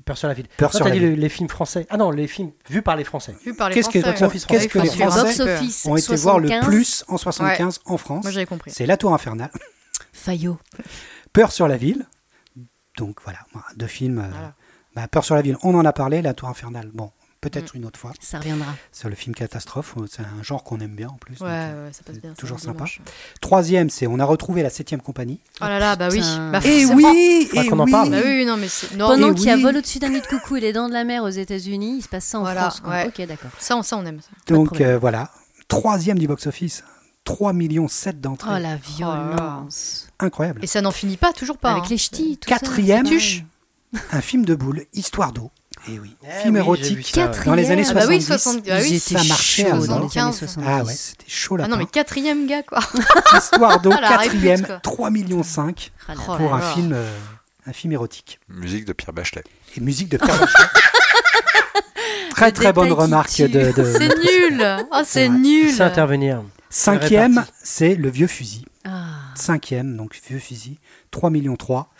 [0.05, 0.47] Peur sur la ville.
[0.57, 1.19] Peur Non, sur t'as la dit ville.
[1.19, 1.88] les films français.
[1.89, 3.35] Ah non, les films vus par les Français.
[3.45, 4.11] Vu par les Qu'est-ce que- Français.
[4.19, 8.23] box-office qu'est-ce que les Français ont été voir le 75, plus en 75 en France
[8.23, 8.71] Moi j'avais compris.
[8.71, 9.51] C'est La Tour Infernale.
[10.13, 10.57] Fayot.
[11.31, 12.05] Peur sur la ville.
[12.97, 13.39] Donc voilà,
[13.75, 14.19] deux films.
[14.19, 14.53] euh, Voilà.
[14.95, 16.21] bah, Peur sur la ville, on en a parlé.
[16.21, 17.11] La Tour Infernale, bon,
[17.49, 18.11] peut-être une autre fois.
[18.20, 18.74] Ça reviendra.
[18.91, 19.94] C'est le film catastrophe.
[19.98, 21.34] euh, C'est un genre qu'on aime bien en plus.
[21.40, 22.34] Ouais, donc, euh, ouais, ça passe bien.
[22.34, 22.74] toujours sympa.
[22.86, 23.02] dimanche.
[23.41, 25.40] Troisième, c'est on a retrouvé la septième compagnie.
[25.61, 26.22] Oh là là, bah oui.
[26.52, 27.10] Bah, Et forcément.
[27.11, 27.91] oui, et qu'on en oui.
[27.91, 28.10] parle.
[28.11, 28.68] Bah oui, non, mais.
[28.98, 29.61] Non, Pendant qu'il y a oui.
[29.64, 32.02] Vol au-dessus d'un nid de coucou et les dents de la mer aux États-Unis, il
[32.02, 32.82] se passe ça en Voilà, France.
[32.88, 33.07] ouais.
[33.07, 33.52] Ok, d'accord.
[33.60, 34.20] ça, on, ça, on aime.
[34.22, 34.30] Ça.
[34.53, 35.30] Donc euh, voilà,
[35.68, 36.84] troisième du box-office.
[37.26, 38.52] 3 millions 7 d'entrées.
[38.53, 40.10] Oh la violence.
[40.20, 40.60] Incroyable.
[40.64, 41.72] Et ça n'en finit pas, toujours pas.
[41.72, 41.88] Avec hein.
[41.91, 43.06] les ch'tis, tout ça, Quatrième,
[44.11, 45.49] un film de boule, Histoire d'eau.
[45.89, 47.14] Et oui, Eh film oui, érotique.
[47.18, 47.30] ouais.
[47.45, 47.89] Dans les années Quatrième.
[47.89, 48.64] Ah bah oui, 70.
[48.65, 48.72] 70.
[48.72, 50.38] Ah oui, ça marchait chauds à dans les années 75.
[50.39, 50.68] 70.
[50.69, 51.64] Ah ouais, c'était chaud là.
[51.65, 52.80] Ah non, mais quatrième gars, quoi.
[53.38, 54.80] Histoire d'eau, Ah, quatrième, quoi.
[54.81, 57.18] 3 millions 5 Ah Oh pour un film, euh,
[57.68, 58.39] un film érotique.
[58.47, 59.43] Musique de Pierre Bachelet.
[59.76, 60.65] Et musique de Pierre Bachelet.
[62.31, 64.65] Très Le très bonne remarque de, de- C'est nul.
[64.91, 65.72] Oh, c'est nul.
[65.72, 66.41] C'est intervenir.
[66.69, 68.65] Cinquième, c'est Le Vieux Fusil.
[68.85, 69.05] Ah.
[69.35, 70.80] Cinquième, donc Vieux Fusil,
[71.11, 71.93] 3 millions 3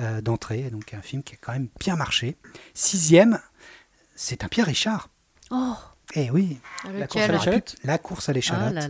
[0.00, 2.36] euh, d'entrée, donc un film qui a quand même bien marché.
[2.74, 3.38] Sixième,
[4.14, 5.08] c'est un Pierre Richard.
[5.50, 5.74] Oh,
[6.14, 6.58] Eh oui,
[6.96, 7.76] La course à Lequel l'échalote.
[7.84, 8.74] la course à ah l'échalote.
[8.74, 8.88] là.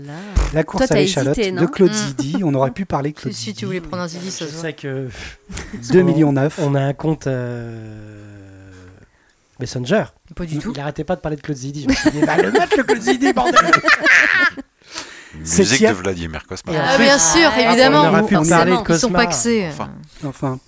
[0.54, 1.92] La course Toi, à l'échalote de Claude.
[1.92, 2.36] Zidi.
[2.42, 3.58] On aurait pu parler de Claude Si, si Zidi.
[3.60, 4.62] tu voulais prendre un Zidi, ça se voit.
[4.62, 5.08] sais que
[5.92, 6.58] 2 millions 9.
[6.62, 8.70] on a un compte euh,
[9.58, 10.04] Messenger.
[10.34, 10.72] Pas du tout.
[10.74, 11.82] Il arrêtait pas de parler de Claude Zidi.
[11.82, 13.58] Je me suis dit, bah, le mettre le Claude Zidi, bordel
[15.38, 15.94] Musique Septième.
[15.94, 16.72] de Vladimir Cosma.
[16.76, 18.02] Ah, bien sûr, Ah, évidemment.
[18.02, 19.18] on aurait pu parler de Ils sont Cosma.
[19.18, 19.68] pas axés.
[19.70, 19.90] Enfin.
[20.26, 20.58] Enfin.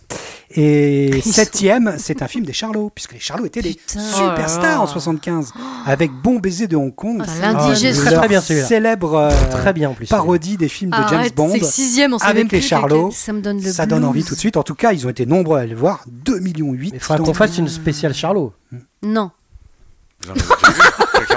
[0.54, 4.00] Et septième, c'est un film des Charlots, puisque les Charlots étaient des Putain.
[4.00, 5.52] superstars Oh en 75,
[5.86, 8.04] avec Bon baiser de Hong Kong, Ah, c'est l'indigestion.
[8.04, 8.66] Très, très bien, celui-là.
[8.66, 10.08] célèbre euh, Très bien en plus.
[10.08, 12.58] parodie des films de James Arrête, Bond c'est le sixième, on sait avec même les
[12.58, 13.10] plus Charlots.
[13.14, 14.58] Ça me donne le Ça donne envie tout de suite.
[14.58, 16.04] En tout cas, ils ont été nombreux à le voir.
[16.06, 16.90] 2 millions 8.
[16.94, 18.52] Il faudra qu'on fasse une spéciale Charlot.
[19.02, 19.30] Non.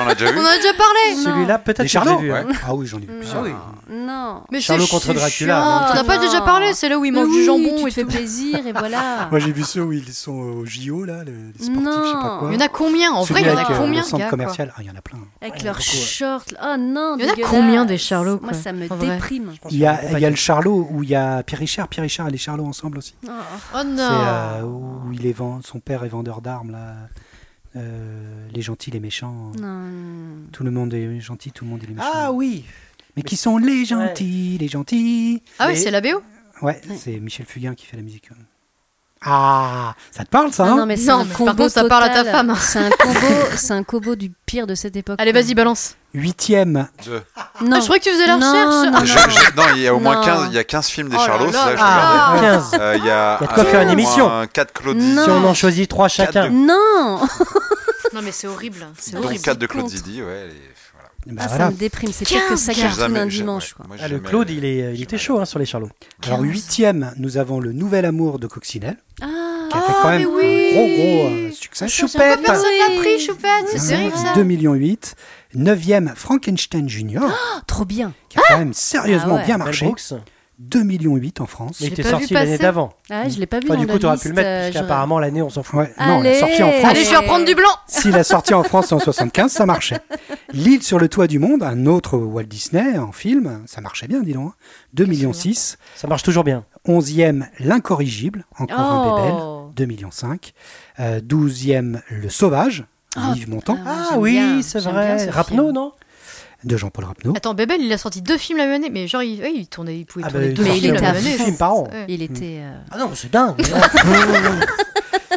[0.06, 1.15] En a déjà vu On en a déjà parlé.
[1.23, 2.32] Celui-là, peut-être Des que je l'ai Charlots vu.
[2.34, 2.45] hein.
[2.48, 2.53] Ouais.
[2.65, 3.44] Ah oui, j'en ai vu plusieurs.
[3.44, 3.56] Non.
[3.88, 4.41] Non.
[4.52, 7.38] Mais Charlot contre Dracula, On n'a pas déjà parlé, c'est là où Mais mangent oui,
[7.38, 8.07] du jambon tu et te fais tout.
[8.07, 9.27] plaisir et voilà.
[9.32, 11.91] Moi, j'ai vu ceux où ils sont au JO, là, les les sportifs, Non.
[12.03, 12.49] je sais pas quoi.
[12.52, 13.99] Il y en a combien En vrai, Celui il y en a avec, euh, combien
[14.02, 14.73] Le centre gars, quoi commercial.
[14.76, 15.19] Ah, il y en a plein.
[15.41, 16.02] Avec leurs beaucoup, ouais.
[16.03, 16.45] shorts.
[16.64, 17.52] Oh non, Il y en a dégueulasse.
[17.52, 19.52] combien des Charlots, Moi, quoi, ça me en vrai déprime.
[19.69, 21.88] Il y, a, il y a le Charlot où il y a Pierre Richard.
[21.88, 23.14] Pierre Richard et les Charlots ensemble aussi.
[23.27, 23.30] Oh.
[23.76, 24.10] Oh C'est non.
[24.10, 26.95] euh, où il est vend- son père est vendeur d'armes, là.
[27.76, 29.52] Euh, les gentils, les méchants.
[29.60, 29.88] Non.
[30.52, 32.10] Tout le monde est gentil, tout le monde est les méchants.
[32.14, 32.64] Ah oui
[33.18, 36.22] Mais qui sont les gentils, les gentils Ah Mais- c'est la BO
[36.61, 38.30] Ouais, c'est Michel Fugain qui fait la musique.
[39.22, 41.52] Ah, ça te parle ça Ah hein non, mais c'est Non, un mais par combo
[41.53, 42.56] contre, ça parle à ta femme.
[42.60, 43.27] C'est un combo,
[43.57, 45.15] c'est un combo du pire de cette époque.
[45.19, 45.95] Allez, vas-y, balance.
[46.15, 47.19] Huitième, Non.
[47.35, 48.65] Ah, je croyais que tu faisais la Non, recherche.
[48.65, 49.29] non, Je- non.
[49.29, 50.21] je- non, il y a au moins Non.
[50.23, 51.51] 15, il y a 15 films des Oh Charlots.
[51.51, 54.27] 15 Euh, Il y a, Il y a de quoi faire une émission.
[54.29, 55.23] moins 4 Claude Zidi, Non.
[55.23, 56.31] Si on en choisit trois chacun.
[56.43, 57.19] Quatre Non.
[58.13, 58.87] Non, mais c'est horrible.
[58.97, 59.41] C'est horrible.
[59.43, 59.87] 4 de Claude.
[59.89, 60.49] Zidi, ouais.
[60.93, 61.09] voilà.
[61.27, 61.65] Bah Ah, voilà.
[61.65, 63.73] Ça me déprime, c'est pire que ça Jamais- un dimanche.
[63.73, 63.85] quoi.
[63.87, 65.89] moi, Ah, le Claude, il, est, il était chaud hein, sur les Charlots.
[66.25, 69.25] Alors, huitième, nous avons le Nouvel Amour de Coccinelle, Ah,
[69.71, 70.69] qui a fait Ah, quand même oui.
[70.71, 71.87] un gros, gros euh, succès.
[71.87, 74.33] Choupette Personne n'a pris Choupette, c'est terrible ça.
[74.35, 75.15] 2 millions 8.
[75.56, 78.14] Neuvième, Frankenstein Junior, oh, trop bien.
[78.30, 79.45] qui a quand même sérieusement Ah ouais.
[79.45, 79.86] bien marché.
[79.86, 80.14] Brooks,
[80.57, 81.80] 2 millions 8 en France.
[81.82, 82.61] mais il l'ai était pas sorti vu l'année passer.
[82.64, 82.94] d'avant.
[83.10, 84.48] Ah, je l'ai pas vu Enfin, dans du la coup, tu aurais pu le mettre,
[84.48, 84.88] euh, j'aurais-
[85.19, 85.80] l'année, on s'en fout.
[85.80, 86.40] Ouais, non, Allez.
[86.40, 86.91] sorti en France.
[86.91, 87.68] Allez, je vais reprendre du blanc.
[87.88, 89.99] S'il a sorti en France en 75, ça marchait.
[90.53, 94.22] L'île sur le toit du monde, un autre Walt Disney en film, ça marchait bien,
[94.22, 94.52] dis donc.
[94.52, 94.56] hein.
[94.94, 95.77] 2 millions 6.
[95.98, 96.64] Ça marche toujours bien.
[96.88, 99.72] 11e, L'incorrigible, encore un bébel, Oh.
[99.76, 100.53] 2 millions 5.
[101.02, 102.86] Euh, 12e, Le Sauvage,
[103.17, 105.19] Oh, Yves Montand, Ah, Ah oui, bien, c'est vrai.
[105.19, 105.71] ce film.
[105.71, 105.93] non?
[106.63, 107.33] De Jean-Paul Rapneau.
[107.37, 109.67] Attends, Bébel, il a sorti deux films la même année, mais genre, il, ouais, il
[109.67, 111.37] tournait, il pouvait Ah tourner bah, deux mais il films était la à même année.
[111.37, 111.87] film par an.
[112.07, 112.57] Il était.
[112.61, 113.61] euh, Ah non, mais c'est dingue.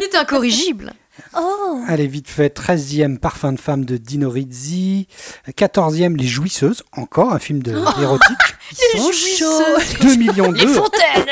[0.01, 0.93] Il était incorrigible.
[1.37, 5.07] Oh Allez, vite fait, 13e, Parfum de femme de Dino Rizzi.
[5.49, 8.37] 14e, Les Jouisseuses, encore un film de érotique.
[8.95, 10.73] Ils sont chauds 2 millions Les 2.
[10.73, 11.25] fontaines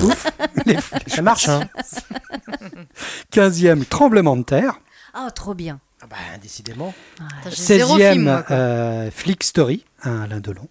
[0.04, 0.26] Ouf.
[0.66, 1.68] Les- Ça marche, hein
[3.32, 4.78] 15e, Tremblement de terre.
[5.16, 5.80] Oh, trop bien.
[6.12, 6.94] Ah bah, décidément.
[7.14, 8.56] Putain, j'ai zéro 16e, film, moi, quoi.
[8.56, 10.68] euh, Flick Story, un Alain Delon.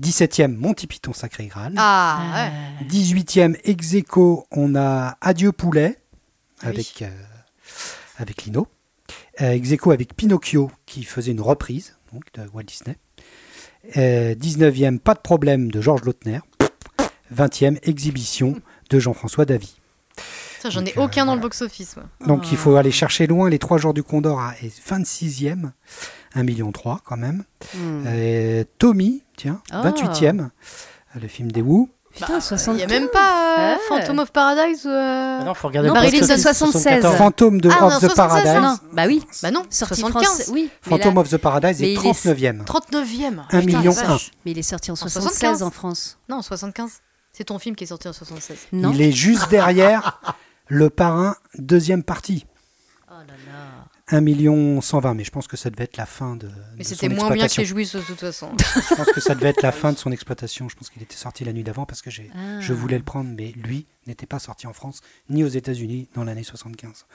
[0.00, 1.74] 17e, Monty Python Sacré Graal.
[1.76, 2.86] Ah, ouais.
[2.86, 5.98] 18e, ex aequo, on a Adieu Poulet,
[6.64, 6.92] Oui.
[7.02, 7.08] euh,
[8.18, 8.66] avec Lino.
[9.40, 12.96] Euh, ex aequo avec Pinocchio, qui faisait une reprise donc, de Walt Disney.
[13.96, 16.40] Euh, 19e, Pas de problème de Georges Lautner.
[17.34, 18.60] 20e, Exhibition
[18.90, 19.74] de Jean-François Davy.
[20.70, 21.48] J'en ai Donc, euh, aucun dans le voilà.
[21.48, 21.96] box-office.
[21.96, 22.06] moi.
[22.26, 22.48] Donc Ah.
[22.52, 24.52] il faut aller chercher loin les trois jours du Condor à
[24.86, 25.72] 26e,
[26.34, 26.72] 1,3 million
[27.04, 27.44] quand même.
[28.06, 29.82] Euh, Tommy, tiens, Ah.
[29.82, 30.50] 28e,
[31.20, 31.88] le film des Wu.
[32.14, 32.74] Putain, 60.
[32.74, 33.78] Il n'y a même pas euh, Ouais.
[33.88, 34.88] Phantom of Paradise ou.
[34.90, 37.06] euh, Ah non, faut regarder Non, le Marilyn, box-office, c'est 76.
[37.16, 38.62] Fantôme de Ah, non, of the 76, Paradise.
[38.62, 38.76] non.
[38.92, 39.24] Bah oui.
[39.42, 40.22] Bah non, Sorti 75.
[40.34, 40.50] français.
[40.52, 40.68] Oui.
[40.82, 42.64] Phantom là- of the Paradise est il est- 39e.
[42.66, 43.38] 39e.
[43.50, 44.08] Un Putain, million la un.
[44.08, 44.30] vache.
[44.44, 45.62] Mais il est sorti en 76 75.
[45.62, 46.18] en France.
[46.28, 46.90] Non, 75.
[47.32, 48.58] C'est ton film qui est sorti en 76.
[48.72, 48.92] Non.
[48.92, 50.20] Il est juste derrière
[50.68, 52.46] le parrain, deuxième partie.
[53.10, 53.68] Oh là là.
[54.08, 57.08] 1 million 120, mais je pense que ça devait être la fin de, Mais c'était
[57.08, 58.50] moins bien que les jouisses de toute façon.
[58.90, 60.68] Je pense que ça devait être la fin de son exploitation.
[60.68, 62.60] Je pense qu'il était sorti la nuit d'avant parce que j'ai, Ah.
[62.60, 66.24] je voulais le prendre, mais lui n'était pas sorti en France ni aux États-Unis dans
[66.24, 67.06] l'année 75.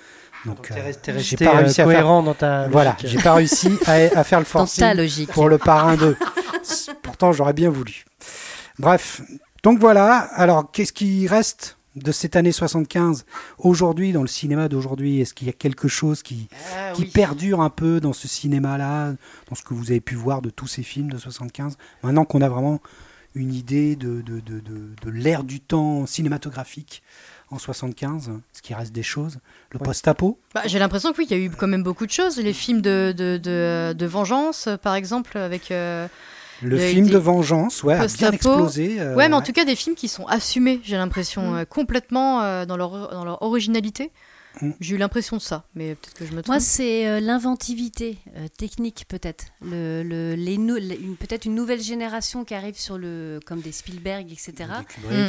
[0.46, 1.86] Donc, Donc, t'es euh, resté, j'ai pas euh, réussi à faire.
[1.86, 5.32] cohérent dans ta Voilà, j'ai pas réussi à, à faire le Dans ta forcing logique.
[5.34, 6.18] pour le parrain 2.
[7.04, 8.06] Pourtant, j'aurais bien voulu.
[8.80, 9.22] Bref,
[9.62, 10.18] donc voilà.
[10.34, 11.77] Alors, qu'est-ce qui reste?
[12.04, 13.26] De cette année 75
[13.60, 17.62] aujourd'hui dans le cinéma d'aujourd'hui Est-ce qu'il y a quelque chose qui, Ah qui perdure
[17.62, 19.14] un peu dans ce cinéma-là,
[19.50, 22.42] dans ce que vous avez pu voir de tous ces films de 75 Maintenant qu'on
[22.42, 22.82] a vraiment
[23.36, 27.04] une idée de, de, de, de, de l'ère du temps cinématographique
[27.50, 29.40] en 75, est-ce qu'il reste des choses
[29.72, 29.86] Le Ouais.
[29.86, 30.38] post-apo?
[30.54, 32.38] Bah, J'ai l'impression que oui, il y a eu quand même beaucoup de choses.
[32.40, 35.72] Les films de, de, de, de vengeance, par exemple, avec.
[35.72, 36.08] euh,
[36.62, 39.00] Le film des- de vengeance, ouais, a bien explosé.
[39.00, 41.56] euh, Ouais, mais en tout cas, des films qui sont assumés, j'ai l'impression, Mm.
[41.58, 44.12] euh, complètement euh, dans, leur, dans leur originalité.
[44.62, 44.72] Mm.
[44.80, 46.48] J'ai eu l'impression de ça, mais peut-être que je me trompe.
[46.48, 49.46] Moi, c'est euh, l'inventivité euh, technique, peut-être.
[49.62, 53.62] Le, le- les nou- les- une- peut-être une nouvelle génération qui arrive sur le, comme
[53.62, 54.54] des Spielberg, etc.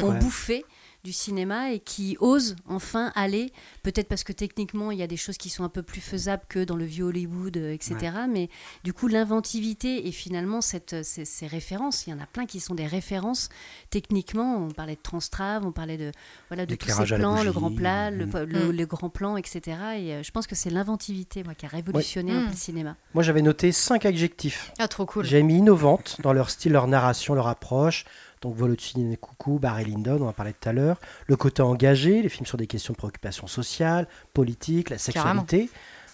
[0.02, 0.18] ont ouais.
[0.18, 0.64] bouffé
[1.04, 3.52] du cinéma et qui osent enfin aller,
[3.82, 6.42] peut-être parce que techniquement il y a des choses qui sont un peu plus faisables
[6.48, 7.96] que dans le vieux Hollywood, euh, etc.
[8.28, 8.48] Mais
[8.84, 12.60] du coup, l'inventivité et finalement cette, ces, ces références, il y en a plein qui
[12.60, 13.48] sont des références
[13.90, 14.56] techniquement.
[14.66, 16.12] On parlait de Transtrave, on parlait de,
[16.48, 18.30] voilà, de tous ces plans, le grand plat, le, mm.
[18.44, 18.70] le, Mm.
[18.72, 19.60] le grand plan, etc.
[19.96, 22.44] Et euh, je pense que c'est l'inventivité moi, qui a révolutionné un Mm.
[22.46, 22.96] peu le cinéma.
[23.14, 24.72] Moi, j'avais noté cinq adjectifs.
[24.78, 25.24] Ah, trop cool.
[25.24, 28.04] J'ai mis innovantes dans leur style, leur narration, leur approche.
[28.42, 30.98] Donc Volotine et Coucou, Barry Lyndon, on en parlait tout à l'heure.
[31.26, 35.70] Le côté engagé, les films sur des questions de préoccupation sociale, politique, la sexualité.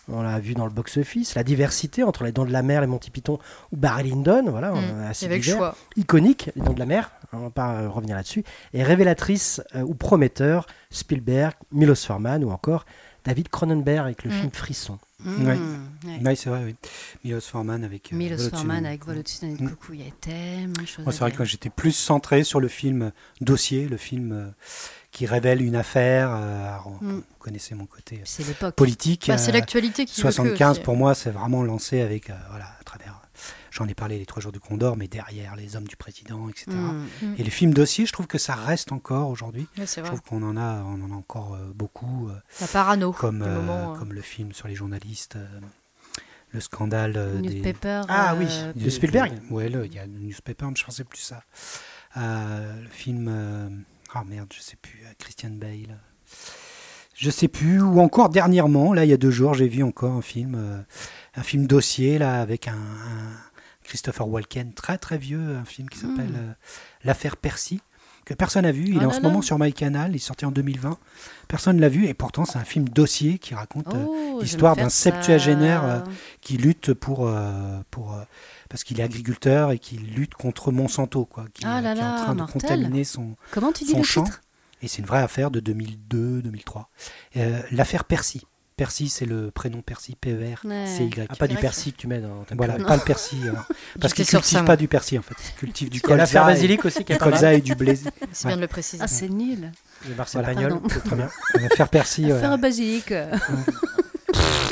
[0.06, 1.34] On l'a vu dans le box-office.
[1.34, 3.38] La diversité entre Les Dents de la Mer, Les Monty Python
[3.72, 4.44] ou Barry Lyndon.
[4.50, 5.00] Voilà, on Mm.
[5.00, 5.56] a Il assez le divers.
[5.56, 5.76] choix.
[5.96, 7.10] Iconique, Les Dents de la Mer.
[7.32, 8.44] On va pas euh, revenir là-dessus.
[8.74, 12.84] Et révélatrice euh, ou prometteur, Spielberg, Milos Forman ou encore
[13.24, 14.34] David Cronenberg avec le Mm.
[14.34, 14.98] film Frisson.
[15.20, 15.46] Mm.
[15.46, 15.58] Ouais.
[16.24, 16.74] Ouais, c'est vrai, oui.
[17.24, 18.12] Milos Forman avec.
[18.12, 18.50] euh, Milos.
[18.50, 19.70] Forman avec Volotine et Mm.
[19.70, 21.04] Coucou, il y a tellement de choses.
[21.04, 24.46] Moi, à c'est vrai que j'étais plus centré sur le film dossier, le film euh,
[25.10, 26.30] qui révèle une affaire.
[26.34, 27.10] euh, alors, Mm.
[27.14, 28.74] Vous connaissez mon côté euh, C'est l'époque.
[28.74, 29.24] politique.
[29.28, 30.80] Bah, c'est euh, l'actualité qui le fait 75 aussi.
[30.82, 32.66] pour moi, c'est vraiment lancé avec, euh, voilà.
[33.76, 36.66] J'en ai parlé les trois jours du Condor, mais derrière les hommes du président, etc.
[36.70, 37.06] Mm.
[37.22, 37.34] Mm.
[37.38, 39.66] Et les films dossiers, je trouve que ça reste encore aujourd'hui.
[39.76, 43.10] Je trouve qu'on en a, on en a encore euh, beaucoup, euh, La parano.
[43.12, 43.98] comme, euh, moment, euh.
[43.98, 45.46] comme le film sur les journalistes, euh,
[46.52, 47.48] le scandale euh, des.
[47.54, 48.02] Newspaper.
[48.08, 48.46] Ah oui.
[48.48, 51.42] euh, De Spielberg Ouais, le- il y a le newspaper, mais je pensais plus ça.
[52.16, 53.26] Euh, le film.
[53.28, 53.68] euh,
[54.14, 55.00] Ah merde, je sais plus.
[55.18, 55.98] Christian Bale.
[57.16, 57.80] Je sais plus.
[57.82, 60.80] Ou encore dernièrement, là, il y a deux jours, j'ai vu encore un film, euh,
[61.34, 63.32] un film dossier là avec un, un
[63.94, 66.52] Christopher Walken, très très vieux, un film qui s'appelle euh,
[67.04, 67.80] L'affaire Percy,
[68.24, 68.86] que personne n'a vu.
[68.88, 70.98] Il Oh est en ce moment sur MyCanal, il est sorti en 2020.
[71.46, 74.74] Personne ne l'a vu, et pourtant c'est un film dossier qui raconte euh, Oh, l'histoire
[74.74, 76.00] d'un septuagénaire euh,
[76.40, 77.30] qui lutte pour,
[77.92, 78.18] pour
[78.68, 82.02] parce qu'il est agriculteur et qui lutte contre Monsanto, quoi, qui, Ah là qui est
[82.04, 84.24] en train de contaminer son, Comment tu dis son le champ.
[84.24, 84.40] titre?
[84.82, 86.86] Et c'est une vraie affaire de 2002-2003.
[87.36, 88.42] Euh, L'affaire Percy.
[88.76, 91.26] Percy, c'est le prénom Percy, P-E-R-C-Y.
[91.28, 91.60] Ah, pas du Y.
[91.60, 93.48] persil que tu mets dans ta Voilà, pas le persil.
[93.48, 93.64] alors.
[94.00, 95.34] Parce qu'ils cultivent pas du persil en fait.
[95.48, 96.50] Ils cultivent du Il y a l'affaire colza.
[96.50, 97.96] et- basilic aussi qui est Du colza et du blé.
[98.32, 99.02] C'est bien de le préciser.
[99.04, 99.70] Ah, c'est nul.
[100.08, 100.54] Le Marcel Voilà.
[100.60, 101.30] Pagnol, c'est très bien.
[101.54, 103.14] L'affaire Percy, ouais, Faire un basilic.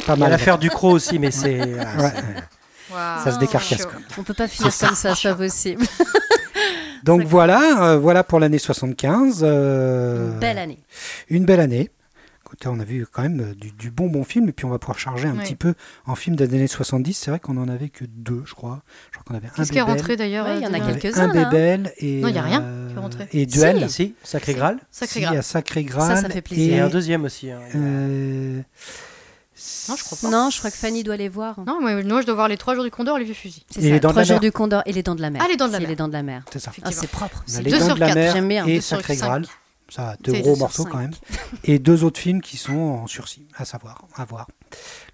[0.07, 0.31] pas y mal.
[0.31, 1.61] l'affaire du croc aussi, mais c'est.
[1.81, 2.12] ah, Ouais.
[2.15, 3.24] c'est- Waouh.
[3.24, 3.87] Ça se décarcasse.
[4.19, 5.85] On peut pas finir comme ça, c'est pas possible.
[7.05, 9.41] Donc voilà, euh, voilà pour l'année 75.
[9.43, 10.79] euh, Belle année.
[11.31, 11.91] Une belle année.
[12.71, 14.79] On a vu quand même euh, du, du bon bon film et puis on va
[14.79, 15.43] pouvoir charger un Oui.
[15.43, 15.75] petit peu
[16.07, 17.13] en film des années 70.
[17.15, 18.83] C'est vrai qu'on en avait que deux, je crois.
[19.11, 20.81] Je crois qu'on avait un Qu'est-ce qui est rentré d'ailleurs Ouais, il y en a
[20.81, 21.45] euh, quelques-uns, un là.
[21.51, 23.29] Bébel et Non, il y a rien euh, qui est rentré.
[23.33, 23.89] et Duel.
[23.91, 24.79] Si, Sacré Graal.
[24.91, 25.39] Sacré Si, il y Graal.
[25.39, 26.17] a Sacré Graal.
[26.17, 26.75] Ça, ça fait plaisir.
[26.75, 27.51] Et un deuxième aussi.
[27.51, 27.61] hein.
[27.75, 28.61] euh,
[29.89, 30.31] Non, je crois pas.
[30.31, 31.61] Non, je crois que Fanny doit les voir.
[31.67, 33.63] Non, moi, moi, je dois voir les trois jours du Condor et les vieux fusils.
[33.71, 34.41] C'est ça, les Trois jours mer.
[34.41, 35.43] du Condor et les dents de la mer.
[35.45, 35.91] Ah, les dents de la C'est mer.
[35.91, 36.43] les dents de la mer.
[36.53, 36.73] C'est ça.
[36.83, 37.43] Ah, c'est propre.
[37.47, 38.67] C'est les deux dents sur de la quatre, mer j'aime bien.
[38.67, 39.17] et Sacré.
[39.17, 39.47] Graal.
[39.94, 41.12] Ça, deux gros morceaux quand même.
[41.64, 44.48] Et deux autres films qui sont en sursis, à savoir, à voir.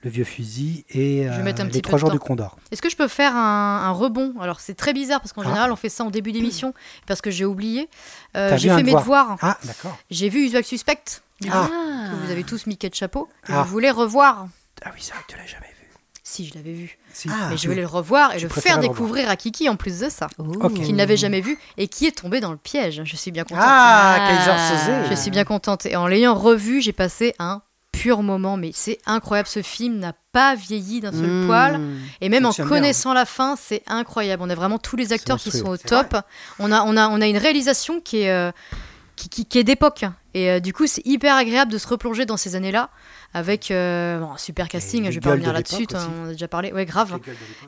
[0.05, 1.43] Le Vieux Fusil et euh,
[1.73, 2.57] Les Trois de Jours du Condor.
[2.71, 4.35] Est-ce que je peux faire un, un rebond?
[4.41, 5.47] Alors, c'est très bizarre parce qu'en Ah.
[5.47, 6.75] général, on fait ça en début d'émission
[7.07, 7.89] parce que j'ai oublié.
[8.37, 9.03] Euh, j'ai fait mes devoir.
[9.03, 9.39] devoirs.
[9.43, 9.99] Ah, d'accord.
[10.13, 11.23] J'ai vu Usual Suspect.
[11.51, 11.69] Ah.
[12.13, 13.29] que vous avez tous mis quel chapeau.
[13.49, 13.65] Ah.
[13.65, 14.47] vous voulez revoir.
[14.85, 15.89] Ah oui, c'est vrai que tu l'as jamais vu.
[16.23, 16.99] Si, je l'avais vu.
[17.19, 17.29] Si.
[17.33, 19.99] Ah, Mais je vais le revoir et le faire le découvrir à Kiki en plus
[20.01, 20.29] de ça.
[20.39, 20.45] Oh.
[20.63, 20.75] Ok.
[20.75, 23.03] Qui ne l'avait jamais vu et qui est tombé dans le piège.
[23.05, 23.65] Je suis bien contente.
[23.67, 25.05] Ah, Ah.
[25.11, 25.87] Je suis bien contente.
[25.87, 27.63] Et en l'ayant revu, j'ai passé un
[27.93, 28.57] pur moment.
[28.57, 29.49] Mais c'est incroyable.
[29.49, 31.47] Ce film n'a pas vieilli d'un seul Mmh.
[31.47, 31.81] poil.
[32.21, 34.43] Et même en bien, connaissant la fin, c'est incroyable.
[34.47, 36.17] On a vraiment tous les acteurs qui sont au top.
[36.61, 38.53] On a, on, a, on a une réalisation qui est, euh,
[39.17, 40.05] qui, qui- qui est d'époque.
[40.35, 42.91] Et euh, du coup, c'est hyper agréable de se replonger dans ces années-là
[43.35, 45.05] avec euh, bon, un super casting.
[45.07, 45.87] Je vais pas revenir de là-dessus.
[46.25, 46.73] On a déjà parlé.
[46.73, 47.19] Ouais, grave.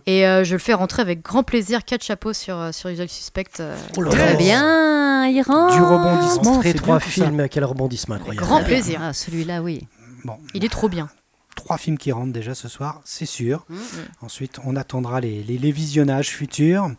[0.07, 1.85] Et euh, je le fais rentrer avec grand plaisir.
[1.85, 3.45] Quatre chapeaux sur, euh, sur Usual Suspect.
[3.61, 4.37] euh, Oh là Très là.
[4.37, 5.69] bien, Iran.
[5.75, 6.61] Du rebondissement.
[6.63, 8.47] C'est trois films, quel rebondissement incroyable.
[8.47, 9.01] Grand plaisir.
[9.03, 9.87] Ah, celui-là, oui.
[10.25, 11.09] Bon, Il est trop bien.
[11.57, 13.65] Trois films qui rentrent déjà ce soir, c'est sûr.
[13.69, 13.77] Mm.
[14.23, 16.91] Ensuite, on attendra les, les- les visionnages futurs.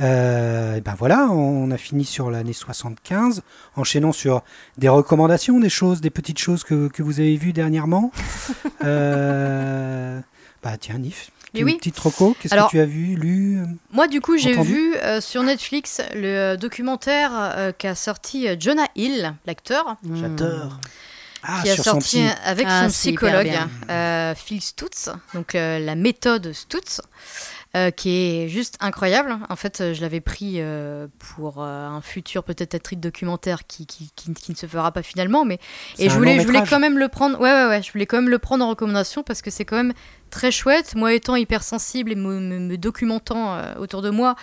[0.00, 3.42] Euh, et ben voilà, on a fini sur l'année 75.
[3.76, 4.42] Enchaînons sur
[4.78, 8.10] des recommandations, des choses, des petites choses que, que vous avez vues dernièrement.
[8.84, 10.20] Euh,
[10.62, 11.76] bah tiens, Nif, Mais une oui.
[11.76, 12.36] petite reco.
[12.40, 13.60] Qu'est-ce Alors- que tu as vu, lu
[13.92, 18.86] Moi, du coup, j'ai vu euh, sur Netflix le euh, documentaire euh, qu'a sorti Jonah
[18.96, 19.96] Hill, l'acteur.
[20.14, 20.78] J'adore.
[21.42, 23.46] Ah, qui a son sorti avec Ah, son psychologue
[23.90, 27.00] euh, Phil Stutz, donc euh, la méthode Stutz,
[27.76, 29.36] euh, qui est juste incroyable.
[29.48, 34.10] En fait, je l'avais pris euh, pour euh, un futur peut-être être documentaire qui, qui,
[34.16, 35.58] qui- qui ne se fera pas finalement, mais
[35.98, 37.38] et je voulais, je quand même le prendre.
[37.40, 39.76] Ouais, ouais, ouais, je voulais quand même le prendre en recommandation parce que c'est quand
[39.76, 39.92] même
[40.30, 40.94] très chouette.
[40.96, 44.34] Moi, étant hypersensible et me, me- me documentant euh, autour de moi,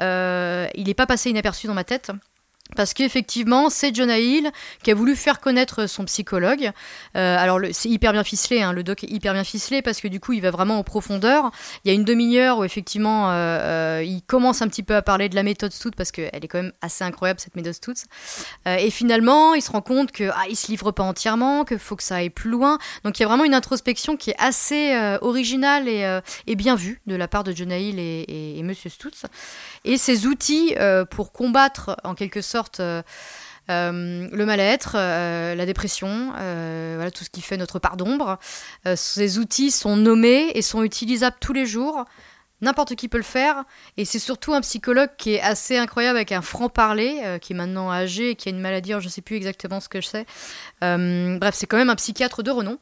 [0.00, 2.10] euh, il n'est pas passé inaperçu dans ma tête.
[2.76, 4.50] Parce qu'effectivement, c'est Jonah Hill
[4.82, 6.70] qui a voulu faire connaître son psychologue.
[7.16, 10.08] Euh, alors, c'est hyper bien ficelé, hein, le doc est hyper bien ficelé parce que
[10.08, 11.50] du coup, il va vraiment en profondeur.
[11.84, 15.02] Il y a une demi-heure où effectivement, euh, euh, il commence un petit peu à
[15.02, 18.04] parler de la méthode Stutz parce qu'elle est quand même assez incroyable cette méthode Stutz.
[18.66, 22.02] Et finalement, il se rend compte que ah, se livre pas entièrement, qu'il faut que
[22.02, 22.78] ça aille plus loin.
[23.04, 27.00] Donc, il y a vraiment une introspection qui est assez originale et, et bien vue
[27.06, 29.24] de la part de Jonah Hill et, et, et Monsieur Stutz.
[29.84, 33.02] Et ces outils euh, pour combattre en quelque sorte euh,
[33.70, 36.32] euh, le mal-être, la dépression,
[37.14, 38.38] tout ce qui fait notre part d'ombre.
[38.96, 42.04] Ces outils sont nommés et sont utilisables tous les jours.
[42.62, 43.64] N'importe qui peut le faire.
[43.96, 47.92] Et c'est surtout un psychologue qui est assez incroyable avec un franc-parler, qui est maintenant
[47.92, 50.26] âgé et qui a une maladie, je ne sais plus exactement ce que je sais.
[50.80, 52.78] Bref, c'est quand même un psychiatre de renom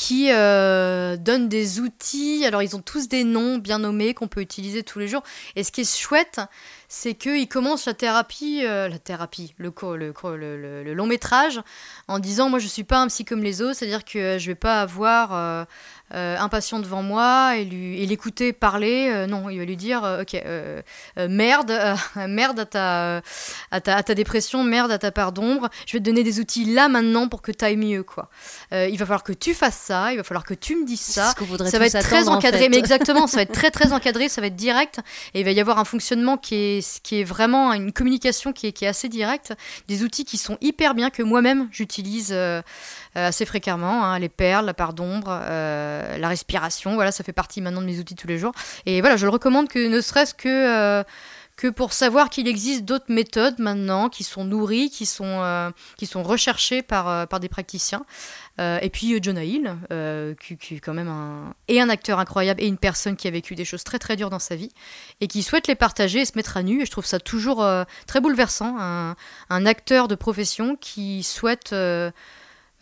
[0.00, 2.46] qui euh, donne des outils.
[2.46, 5.22] Alors, ils ont tous des noms bien nommés qu'on peut utiliser tous les jours.
[5.56, 6.40] Et ce qui est chouette,
[6.88, 11.60] c'est qu'il commence la thérapie, euh, la thérapie, le, le, long métrage,
[12.08, 14.46] en disant Moi, je suis pas un psy comme les autres, c'est-à-dire que euh, je
[14.46, 15.66] vais pas avoir
[16.12, 19.08] euh, euh, un patient devant moi et lui- et l'écouter parler.
[19.10, 20.82] Euh, non, il va lui dire euh, Ok, euh,
[21.28, 21.72] merde,
[22.28, 23.22] merde à ta,
[23.70, 25.68] à, ta, à ta dépression, merde à ta part d'ombre.
[25.86, 28.28] Je vais te donner des outils là maintenant pour que tu ailles mieux, quoi.
[28.72, 31.32] Il va falloir que tu fasses ça, il va falloir que tu me dises ça.
[31.70, 32.68] Ça va être très en encadré, fait.
[32.68, 35.00] mais exactement, ça va être très très encadré, ça va être direct,
[35.34, 38.68] et il va y avoir un fonctionnement qui est qui est vraiment une communication qui
[38.68, 39.52] est, qui est assez directe,
[39.88, 42.34] des outils qui sont hyper bien, que moi-même j'utilise
[43.14, 47.60] assez fréquemment, hein, les perles, la part d'ombre, euh, la respiration, voilà, ça fait partie
[47.60, 48.52] maintenant de mes outils tous les jours.
[48.86, 50.48] Et voilà, je le recommande que ne serait-ce que...
[50.48, 51.04] euh,
[51.56, 56.06] que pour savoir qu'il existe d'autres méthodes maintenant qui sont nourries, qui sont, euh, qui
[56.06, 58.06] sont recherchées par, euh, par des praticiens.
[58.60, 61.90] Euh, et puis euh, Jonah Hill, euh, qui, qui est quand même un, et un
[61.90, 64.56] acteur incroyable et une personne qui a vécu des choses très très dures dans sa
[64.56, 64.70] vie
[65.20, 66.80] et qui souhaite les partager et se mettre à nu.
[66.80, 68.76] Et je trouve ça toujours euh, très bouleversant.
[68.80, 69.14] Un,
[69.50, 71.74] un acteur de profession qui souhaite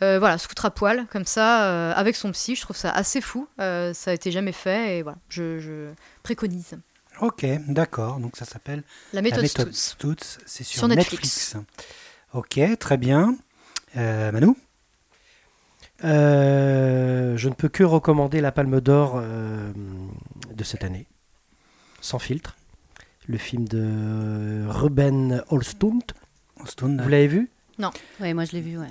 [0.01, 2.55] euh, voilà, se foutre à poil comme ça euh, avec son psy.
[2.55, 3.47] Je trouve ça assez fou.
[3.59, 5.89] Euh, ça a été jamais fait et voilà, je, je
[6.23, 6.77] préconise.
[7.21, 8.19] Ok, d'accord.
[8.19, 10.39] Donc ça s'appelle La méthode, méthode Stutz.
[10.45, 11.55] C'est sur, Sur Netflix.
[11.55, 11.57] Netflix.
[12.33, 13.35] Ok, très bien.
[13.97, 14.55] Euh, Manu
[16.05, 19.71] Euh, je ne peux que recommander la Palme d'Or euh,
[20.53, 21.07] de cette année,
[21.99, 22.55] sans filtre.
[23.27, 26.03] Le film de Ruben Holstund.
[26.65, 27.49] Stone, Vous l'avez vu?
[28.19, 28.87] Ouais, moi je l'ai vu, ouais.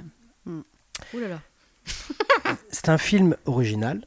[2.70, 4.04] C'est un film original,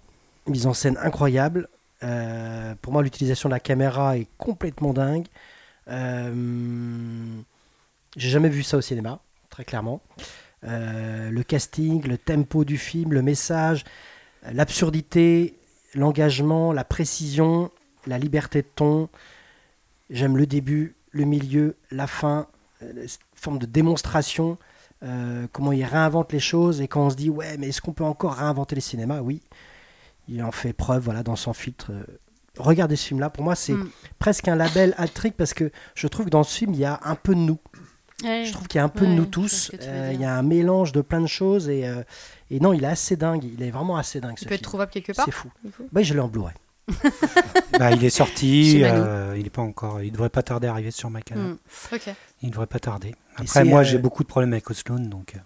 [0.48, 1.68] mise en scène incroyable.
[2.04, 5.28] Euh, pour moi, l'utilisation de la caméra est complètement dingue.
[5.88, 7.42] Euh,
[8.16, 9.20] J'ai jamais vu ça au cinéma,
[9.50, 10.02] très clairement.
[10.64, 13.84] Euh, le casting, le tempo du film, le message,
[14.52, 15.56] l'absurdité,
[15.96, 17.72] l'engagement, la précision,
[18.06, 19.10] la liberté de ton.
[20.10, 22.48] J'aime le début, le milieu, la fin,
[22.84, 24.58] euh, forme de démonstration,
[25.04, 27.94] euh, comment il réinvente les choses et quand on se dit ouais mais est-ce qu'on
[27.94, 29.22] peut encore réinventer les cinémas?
[29.22, 29.42] Oui,
[30.28, 31.92] il en fait preuve voilà dans son filtre.
[31.92, 32.04] Euh,
[32.58, 33.90] Regardez ce film-là, pour moi c'est Mm.
[34.20, 37.00] presque un label hat-trick parce que je trouve que dans ce film il y a
[37.04, 37.58] un peu de nous.
[38.24, 38.44] Ouais.
[38.46, 39.72] Je trouve qu'il y a un peu de nous tous.
[39.82, 42.04] Euh, il y a un mélange de plein de choses et, euh,
[42.52, 43.44] et non, il est assez dingue.
[43.44, 44.34] Il est vraiment assez dingue.
[44.38, 44.64] Il ce peut être film.
[44.70, 45.26] trouvable quelque part.
[45.26, 45.50] C'est fou.
[45.96, 46.54] Oui, je l'ai en Blu-ray.
[47.80, 50.92] Bah, il est sorti, euh, il est pas encore, il devrait pas tarder à arriver
[50.92, 51.46] sur ma canal.
[51.54, 51.58] Mm.
[51.94, 52.10] Ok.
[52.44, 53.16] Il devrait pas tarder.
[53.42, 55.40] Après, moi, euh, j'ai beaucoup de problèmes avec Osloon, donc euh,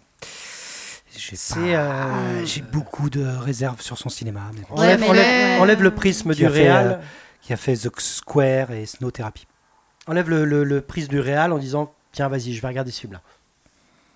[1.17, 4.51] j'ai C'est, pas- euh, j'ai beaucoup de réserves sur son cinéma.
[4.53, 4.76] Mais bon.
[4.76, 5.59] Ouais, Enlève, mais enlève- ouais.
[5.61, 6.97] enlève le prisme Qui du euh,
[7.41, 9.45] Qui a fait The Square et Snow Therapy.
[10.07, 13.01] Enlève le, le- le prisme du réal en disant tiens vas-y je vais regarder ce
[13.01, 13.22] film-là.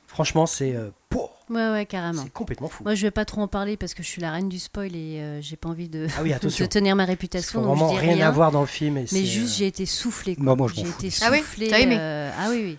[0.07, 1.37] Franchement c'est euh, pour.
[1.49, 2.21] Ouais, ouais, carrément.
[2.23, 2.83] C'est complètement fou.
[2.83, 4.95] Moi, je vais pas trop en parler parce que je suis la reine du spoil
[4.95, 7.61] et euh, j'ai pas envie de, Ah oui de tenir ma réputation.
[7.63, 8.27] Donc je vraiment dis rien, rien.
[8.27, 8.97] à voir dans le film.
[8.97, 10.35] Et Mais juste, euh, j'ai été soufflée.
[10.35, 10.43] quoi.
[10.45, 11.05] Moi, moi, je m'en j'ai fous.
[11.05, 11.69] été Ah oui soufflée.
[11.73, 12.77] Aimé euh, Ah oui, oui.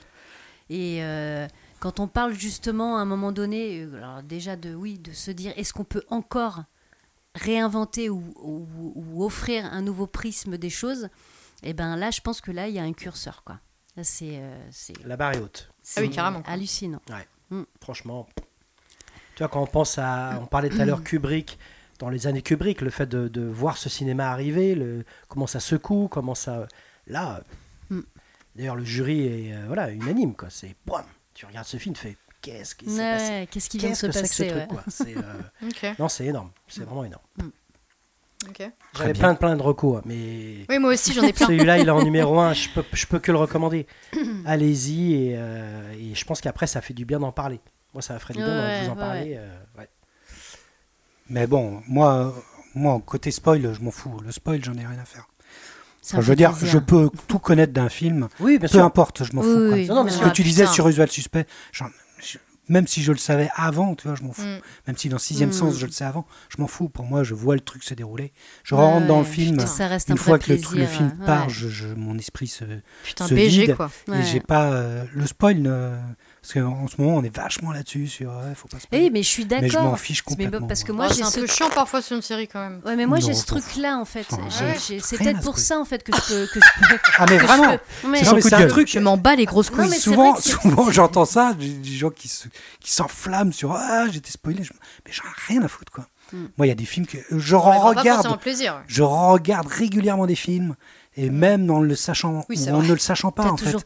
[0.71, 1.47] Et euh,
[1.81, 5.31] quand on parle justement à un moment donné, euh, alors déjà de oui, de se
[5.31, 6.63] dire est-ce qu'on peut encore
[7.35, 11.09] réinventer ou, ou- ou offrir un nouveau prisme des choses
[11.63, 13.59] Et ben là, je pense que là, il y a un curseur, quoi.
[14.03, 15.71] C'est euh, c'est la barre est haute.
[15.97, 17.03] Ah oui, carrément, hallucinant.
[17.81, 18.27] Franchement.
[19.35, 21.59] Tu vois quand on pense à, on parlait tout à l'heure Kubrick.
[21.99, 25.61] Dans les années Kubrick, le fait de, de voir ce cinéma arriver, le, comment ça
[25.61, 26.67] secoue, comment ça.
[27.07, 27.43] Là, Mm.
[28.61, 30.35] D'ailleurs, le jury est euh, voilà, unanime.
[30.35, 30.49] Quoi.
[30.51, 30.75] C'est.
[30.87, 31.03] boum,
[31.35, 34.01] Tu regardes ce film, tu fais qu'est-ce qui s'est passé Qu'est-ce qui vient de Qu'est-ce
[34.01, 34.67] se que c'est que ce passer truc ouais.
[34.69, 35.93] quoi C'est, euh.
[35.99, 36.51] Non, c'est énorme.
[36.69, 37.23] C'est vraiment énorme.
[38.49, 38.71] Ok.
[38.97, 41.47] J'avais plein, plein de recours, hein, mais Oui, moi aussi, j'en ai plein.
[41.47, 42.55] celui-là, il est en numéro un.
[42.55, 43.87] Je peux, je peux que le recommander.
[44.47, 47.61] Allez-y, et, euh, et je pense qu'après, ça fait du bien d'en parler.
[47.93, 49.35] Moi, ça ferait du bien de vous en ouais, parler.
[49.37, 49.89] euh, ouais.
[51.29, 52.35] Mais bon, moi,
[52.75, 54.19] moi, côté spoil, je m'en fous.
[54.21, 55.27] Le spoil, j'en ai rien à faire.
[56.05, 56.69] Enfin, je veux dire, plaisir.
[56.69, 58.85] je peux tout connaître d'un film, Oui, peu sûr.
[58.85, 59.67] importe, je m'en Oui, fous.
[59.69, 59.75] quoi.
[59.77, 61.85] oui, Non, non, mais Ce que tu disais sur Usual Suspect, je-
[62.69, 64.43] même si je le savais avant, tu vois, je m'en fous.
[64.43, 64.61] Mm.
[64.87, 65.53] Même si dans Sixième Mm.
[65.53, 66.89] Sens, je le sais avant, je m'en fous.
[66.89, 68.33] Pour moi, je vois le truc se dérouler.
[68.63, 69.57] Je Ouais, rentre dans le film.
[69.57, 71.27] putain, ça reste Une un fois que le, film ouais.
[71.27, 72.65] part, je, je- mon esprit se,
[73.03, 73.77] Putain, BG, vide.
[73.77, 73.91] quoi.
[74.07, 74.23] Et Ouais.
[74.23, 75.97] j'ai pas euh, le spoil, ne-
[76.43, 78.79] parce qu'en ce moment on est vachement là-dessus sur ouais, faut pas.
[78.93, 79.99] Oui, mais je suis mais je m'en d'accord.
[79.99, 80.67] fiche Mais complètement.
[80.67, 81.07] parce que moi.
[81.09, 82.81] Ah, j'ai c'est un ce peu chiant parfois sur une série quand même.
[82.85, 84.27] Ouais, mais moi j'ai ce truc-là en fait.
[84.33, 84.77] Ouais.
[85.01, 86.47] C'est peut-être pour se ça en fait que je peux.
[86.47, 87.77] Que je peux- ah mais vraiment,
[88.15, 88.91] c'est un un truc.
[88.91, 89.91] Je m'en bats les grosses couilles.
[89.95, 92.49] souvent, souvent j'entends ça, des, des gens qui se,
[92.81, 94.63] qui s'enflamment sur ah j'étais spoilé,
[95.07, 96.07] mais j'en ai rien à foutre quoi.
[96.33, 96.47] Mm.
[96.57, 98.27] Moi il y a des films que je regarde,
[98.87, 100.75] je regarde régulièrement des films
[101.23, 103.77] et même en le sachant Oui, en ne le sachant pas en fait.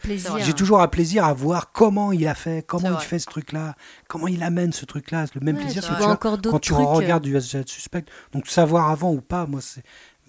[0.44, 3.04] J'ai toujours un plaisir à voir comment il a fait, comment il vrai.
[3.04, 3.74] fait ce truc-là,
[4.08, 6.72] comment il amène ce truc-là, c'est le même Ouais, plaisir que tu vois quand tu
[6.72, 6.86] trucs.
[6.86, 6.92] euh.
[6.92, 7.64] regardes du Suspect.
[7.66, 8.04] Suspect.
[8.32, 9.82] Donc savoir avant ou pas, moi c'est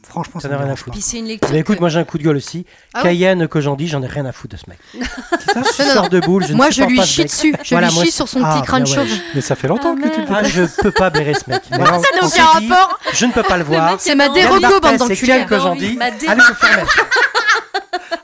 [0.07, 0.97] franchement ça me rien à foutre.
[1.01, 1.49] c'est une lecture.
[1.51, 2.65] Mais écoute, que- moi j'ai un coup de gueule aussi.
[2.93, 4.79] Ah ouais Cayenne, que j'en dis, j'en ai rien à foutre de ce mec.
[5.55, 7.55] Non, non, Sors de boule, je Moi, je lui chie dessus.
[7.63, 9.07] Je Voilà, lui chie c'est- sur son Ah, petit crâne bien ouais.
[9.07, 9.17] chauve.
[9.35, 10.27] Mais ça fait longtemps Ah, que tu le.
[10.29, 11.61] Ah, je peux pas blairer ce mec.
[11.71, 12.99] Mais non, Ça n'a aucun rapport.
[13.13, 13.95] Je ne peux pas le voir.
[13.99, 15.15] C'est ma déroco, bande d'enculés.
[15.21, 15.95] Kel que j'en dis.
[15.95, 16.85] Ma dé- Allez vous faire.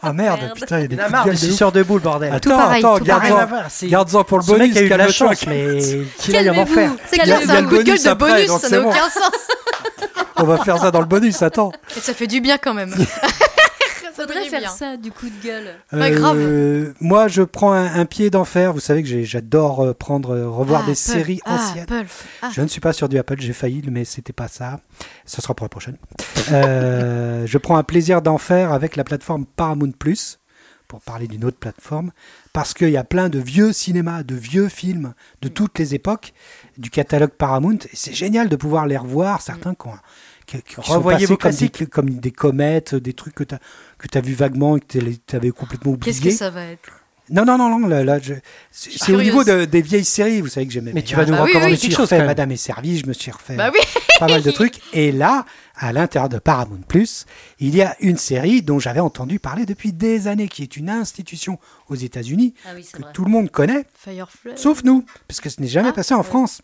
[0.04, 0.54] Ah merde, Merde.
[0.56, 2.34] putain, il y a des marre de gueule de boule, bordel.
[2.34, 4.78] Attends, pareil, attends, tout à garde-en garde-en pour le Ce mec bonus.
[4.78, 5.78] a eu de la chance, mais
[6.18, 6.72] qu'il aille en Calmez-vous.
[6.80, 6.92] enfer.
[7.08, 8.04] C'est Il y a- clair, il y c'est a un le coup de gueule bonus
[8.04, 8.90] de après, bonus, ça n'a bon.
[8.90, 9.32] aucun sens.
[10.38, 11.72] On va faire ça dans le bonus, attends.
[11.96, 12.96] Et ça fait du bien quand même.
[14.22, 14.70] Faudrait faire bien.
[14.70, 15.76] ça, du coup de gueule.
[15.94, 16.38] Ouais, grave.
[16.40, 18.74] Euh, moi, je prends un, un pied d'enfer.
[18.74, 21.84] Vous savez que j'adore euh, prendre, euh, revoir des Apple, séries anciennes.
[21.84, 22.06] Apple.
[22.42, 22.50] Ah.
[22.54, 24.80] Je ne suis pas sur du Apple, j'ai failli, mais c'était pas ça.
[25.26, 25.98] Ce sera pour la prochaine.
[26.52, 30.40] Euh, je prends un plaisir d'enfer avec la plateforme Paramount Plus,
[30.88, 32.12] pour parler d'une autre plateforme,
[32.52, 36.34] parce qu'il y a plein de vieux cinémas, de vieux films de toutes les époques
[36.78, 37.78] du catalogue Paramount.
[37.86, 39.94] Et c'est génial de pouvoir les revoir, certains qui, ont-
[40.46, 43.60] qui- qui sont passés vos comme des, comme des comètes, des trucs que tu as,
[44.08, 46.14] que as vu vaguement et que tu avais complètement oublié.
[46.14, 46.90] Qu'est-ce que ça va être?
[47.30, 48.34] Non, non, non, non, là, là, je-
[48.72, 51.32] c'est au niveau de- des vieilles séries, vous savez que j'aimais Mais tu vas nous
[51.32, 51.78] Bah oui, recommander Je me oui.
[51.80, 52.28] suis quelque chose quand refait même.
[52.28, 53.80] Madame est servie, je me suis refait Bah oui.
[54.20, 54.82] pas mal de trucs.
[54.94, 55.46] Et là,
[55.76, 57.26] à l'intérieur de Paramount Plus,
[57.60, 60.90] il y a une série dont j'avais entendu parler depuis des années, qui est une
[60.90, 61.58] institution
[61.88, 63.12] aux États-Unis Ah oui, que vrai.
[63.14, 64.54] tout le monde connaît, Firefly.
[64.58, 66.24] sauf nous, parce que ce n'est jamais Ah, passé en ouais.
[66.26, 66.62] France.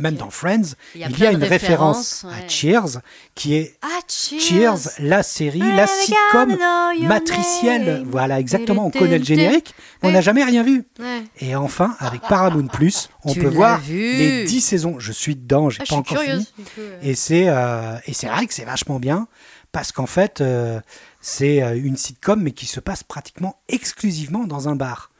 [0.00, 2.48] Même dans Friends, Il y a y une référence à.
[2.48, 3.00] Cheers,
[3.36, 4.40] qui est Ah, cheers.
[4.40, 6.56] Cheers, la série, la sitcom
[7.02, 8.02] matricielle.
[8.06, 8.86] Voilà, exactement.
[8.86, 10.84] On connaît le générique, mais on n'a jamais rien vu.
[10.98, 11.22] Ouais.
[11.40, 13.94] Et enfin, avec Paramount Plus, on Tu peut voir vu.
[14.16, 14.98] les 10 saisons.
[14.98, 16.52] Je suis dedans, j'ai Ah, pas encore curieuse.
[16.56, 16.66] fini.
[16.74, 16.80] coup.
[17.02, 19.28] Et c'est euh, et c'est vrai que c'est vachement bien
[19.72, 20.80] parce qu'en fait, euh,
[21.20, 25.10] c'est euh, une sitcom mais qui se passe pratiquement exclusivement dans un bar.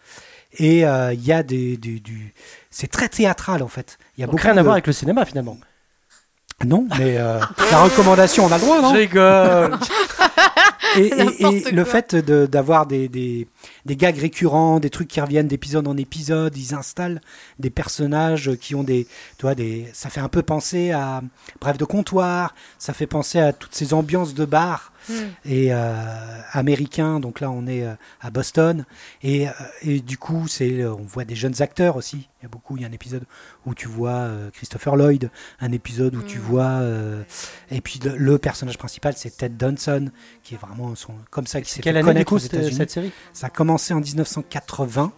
[0.59, 2.33] Et euh, il y a des, du, du-
[2.77, 3.99] c'est très théâtral en fait.
[4.19, 5.57] Il y a Donc beaucoup rien de- à voir avec le cinéma finalement.
[6.65, 7.39] non, mais euh,
[7.71, 8.93] la recommandation, on a le droit, non?
[8.93, 9.77] Rigole.
[10.97, 13.49] et, et- N'importe et le fait de- d'avoir des, des,
[13.85, 17.21] des gags récurrents, des trucs qui reviennent d'épisode en épisode, ils installent
[17.59, 19.07] des personnages qui ont des,
[19.39, 21.23] tu vois, des, ça fait un peu penser à
[21.61, 24.93] Bref de comptoir, ça fait penser à toutes ces ambiances de bar.
[25.45, 27.21] Et euh, américains.
[27.21, 28.85] Donc là, on est euh, à Boston
[29.23, 29.53] et, euh,
[29.83, 32.29] et du coup, c'est, on voit des jeunes acteurs aussi.
[32.41, 32.77] Il y a beaucoup.
[32.77, 33.25] Il y a un épisode
[33.67, 36.43] où tu vois Christopher Lloyd, un épisode où tu Mm.
[36.43, 37.23] vois euh,
[37.71, 40.11] et puis le, le personnage principal, c'est Ted Danson,
[40.43, 42.77] qui est vraiment son, comme ça, qui s'est fait connaître coup aux cette, États-Unis.
[42.77, 45.13] cette série Ça a commencé en 1980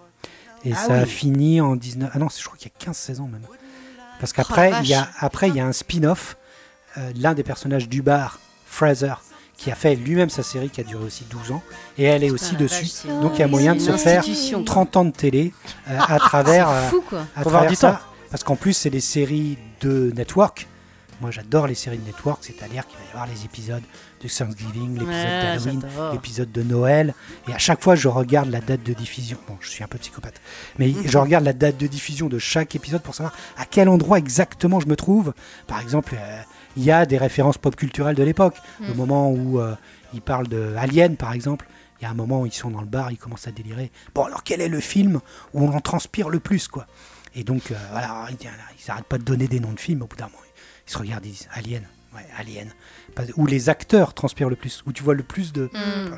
[0.64, 2.10] et Ah ça a fini en 19.
[2.12, 3.42] Ah non, je crois qu'il y a 15 saisons même.
[4.20, 6.36] Parce Oh, qu'après, il y a après il y a un spin-off,
[6.96, 9.14] euh, l'un des personnages du bar, Fraser,
[9.56, 11.62] qui a fait lui-même sa série qui a duré aussi 12 ans
[11.96, 12.86] et elle est aussi dessus.
[12.86, 14.66] c'est- Donc il y a moyen de se faire institution, quoi.
[14.66, 15.52] 30 ans de télé
[15.88, 17.26] euh, à travers euh, C'est fou quoi.
[17.34, 17.98] à travers du ça, temps.
[18.30, 20.66] parce qu'en plus c'est des séries de network.
[21.22, 23.82] Moi j'adore les séries de network, c'est-à-dire qu'il va y avoir les épisodes
[24.22, 27.14] de Thanksgiving, l'épisode Ouais, d'Halloween, l'épisode de Noël,
[27.48, 29.38] et à chaque fois je regarde la date de diffusion.
[29.48, 30.38] Bon, je suis un peu psychopathe,
[30.78, 31.02] mais Mhm.
[31.06, 34.78] je regarde la date de diffusion de chaque épisode pour savoir à quel endroit exactement
[34.80, 35.32] je me trouve.
[35.66, 36.42] Par exemple, euh,
[36.76, 38.56] il y a des références pop culturelles de l'époque.
[38.80, 38.96] Le Mm.
[38.96, 39.74] moment où euh,
[40.14, 41.66] ils parlent de Alien, par exemple.
[42.00, 43.90] Il y a un moment où ils sont dans le bar, ils commencent à délirer.
[44.14, 45.20] Bon, alors quel est le film
[45.54, 46.86] où on en transpire le plus, quoi?
[47.34, 48.36] Et donc, euh, voilà, ils
[48.84, 50.02] ils arrêtent pas de donner des noms de films.
[50.02, 50.36] Au bout d'un moment,
[50.86, 51.82] ils se regardent, ils disent Alien,
[52.14, 52.68] ouais, Alien.
[53.36, 55.70] Où les acteurs transpirent le plus, où tu vois le plus de.
[55.72, 56.16] Hmm.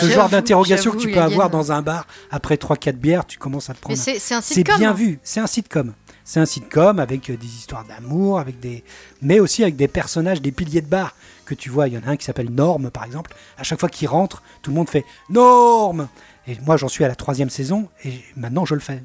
[0.00, 3.70] Ce genre d'interrogation que tu peux avoir dans un bar après 3-4 bières, tu commences
[3.70, 3.96] à te prendre.
[3.96, 4.94] c'est un bien hein.
[4.94, 5.94] vu, c'est un sitcom.
[6.28, 8.84] C'est un sitcom avec euh, des histoires d'amour, avec des,
[9.22, 11.14] mais aussi avec des personnages, des piliers de bar
[11.46, 11.88] que tu vois.
[11.88, 13.34] Il y en a un qui s'appelle Norme, par exemple.
[13.56, 16.06] À chaque fois qu'il rentre, tout le monde fait Norme.
[16.46, 19.02] Et moi, j'en suis à la troisième saison et maintenant je le fais.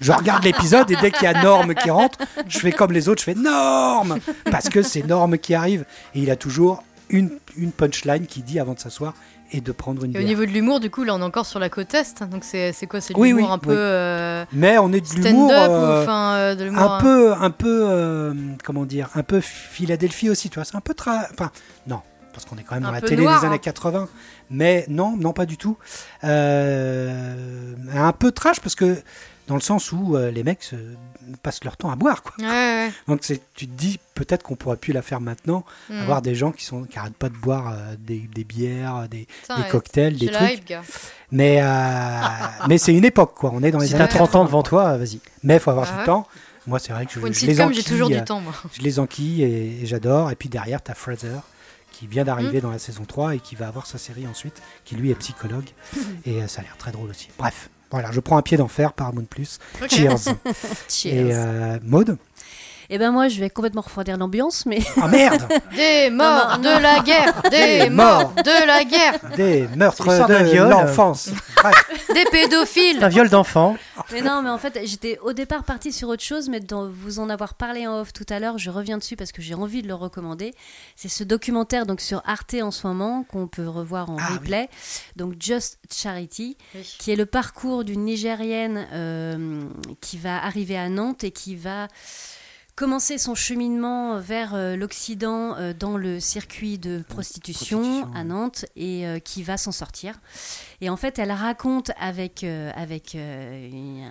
[0.00, 3.08] Je regarde l'épisode et dès qu'il y a Norme qui rentre, je fais comme les
[3.08, 5.84] autres, je fais Norme parce que c'est Norme qui arrive
[6.14, 9.14] et il a toujours une, une punchline qui dit avant de s'asseoir
[9.52, 11.46] et de prendre une Et au niveau de l'humour, du coup, là, on est encore
[11.46, 12.22] sur la côte est.
[12.22, 13.00] Donc, c'est quoi?
[13.00, 13.76] C'est Oui, l'humour oui, un peu oui.
[13.78, 15.50] euh, Mais on est de l'humour.
[15.52, 16.82] euh, enfin euh, de l'humour.
[16.82, 18.34] un peu un peu euh,
[18.64, 21.22] comment dire un peu Philadelphie aussi tu vois c'est un peu tra...
[21.32, 21.50] enfin
[21.86, 22.00] non
[22.32, 23.58] parce qu'on est quand même dans la télé noir, des années hein.
[23.58, 24.08] 80
[24.50, 25.76] mais non non pas du tout
[26.24, 28.96] Euh, un peu trash parce que
[29.48, 30.76] dans le sens où euh, les mecs se-
[31.42, 32.90] passent leur temps à boire quoi Ouais, ouais.
[33.08, 35.98] donc c'est tu te dis peut-être qu'on pourrait plus la faire maintenant Hmm.
[36.02, 39.26] avoir des gens qui sont qui arrêtent pas de boire euh, des, des bières des,
[39.42, 40.82] Putain, des ouais, cocktails des trucs hype, gars.
[41.32, 42.20] mais euh,
[42.68, 44.44] mais c'est une époque quoi on est dans les Si années t'as 30 ans 80,
[44.46, 45.20] devant toi, vas-y.
[45.42, 46.04] mais il faut avoir Ah du ouais.
[46.06, 46.26] temps
[46.66, 48.52] moi c'est vrai que je, je les enquille, toujours euh, du temps, moi.
[48.74, 50.30] je les enquille et, et j'adore.
[50.30, 51.38] Et puis derrière, tu as Fraser
[51.92, 54.94] qui vient d'arriver dans la saison 3 et qui va avoir sa série ensuite, qui
[54.94, 55.64] lui est psychologue.
[56.26, 57.28] et ça a l'air très drôle aussi.
[57.38, 59.58] Bref, voilà, je prends un pied d'enfer, Paramount Plus.
[59.88, 60.34] Cheers.
[60.88, 61.14] Cheers.
[61.14, 62.18] Et euh, Maude
[62.90, 66.82] Et ben moi, je vais complètement refroidir l'ambiance, mais Ah merde Des morts non, de
[66.82, 70.68] la guerre Des Des morts de la guerre Des meurtres de viol.
[70.70, 71.28] l'enfance.
[72.14, 73.76] Des pédophiles Un viol d'enfant.
[74.10, 77.18] Mais non, mais en fait, j'étais au départ partie sur autre chose, mais dans vous
[77.18, 79.82] en avoir parlé en off tout à l'heure, je reviens dessus parce que j'ai envie
[79.82, 80.54] de le recommander.
[80.96, 84.36] C'est ce documentaire donc sur Arte en ce moment qu'on peut revoir en Ah oui.
[84.38, 84.68] replay.
[85.16, 86.96] Donc Just Charity, Oui.
[86.98, 89.60] qui est le parcours d'une Nigérienne euh,
[90.00, 91.88] qui va arriver à Nantes et qui va
[92.78, 98.22] commencé son cheminement vers euh, l'Occident euh, dans le circuit de prostitution, prostitution, à.
[98.22, 100.14] Nantes et euh, qui va s'en sortir.
[100.80, 104.08] Et en fait, elle raconte avec, avec une,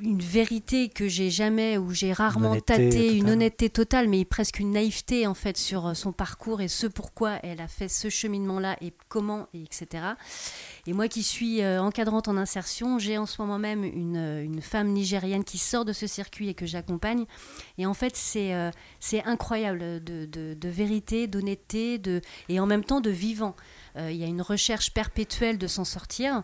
[0.00, 4.72] une vérité que j'ai jamais ou j'ai rarement tâté, une honnêteté totale, mais presque une
[4.72, 8.92] naïveté en fait sur son parcours et ce pourquoi elle a fait ce cheminement-là et
[9.08, 10.02] comment, et etc.
[10.86, 14.44] Et moi qui suis euh, encadrante en insertion, j'ai en ce moment même une, euh,
[14.44, 17.24] une femme nigérienne qui sort de ce circuit et que j'accompagne.
[17.78, 18.70] Et en fait, c'est euh,
[19.24, 23.54] incroyable de, de- vérité, d'honnêteté de, et en même temps de vivant.
[23.96, 26.42] Euh, Il y a une recherche perpétuelle de s'en sortir,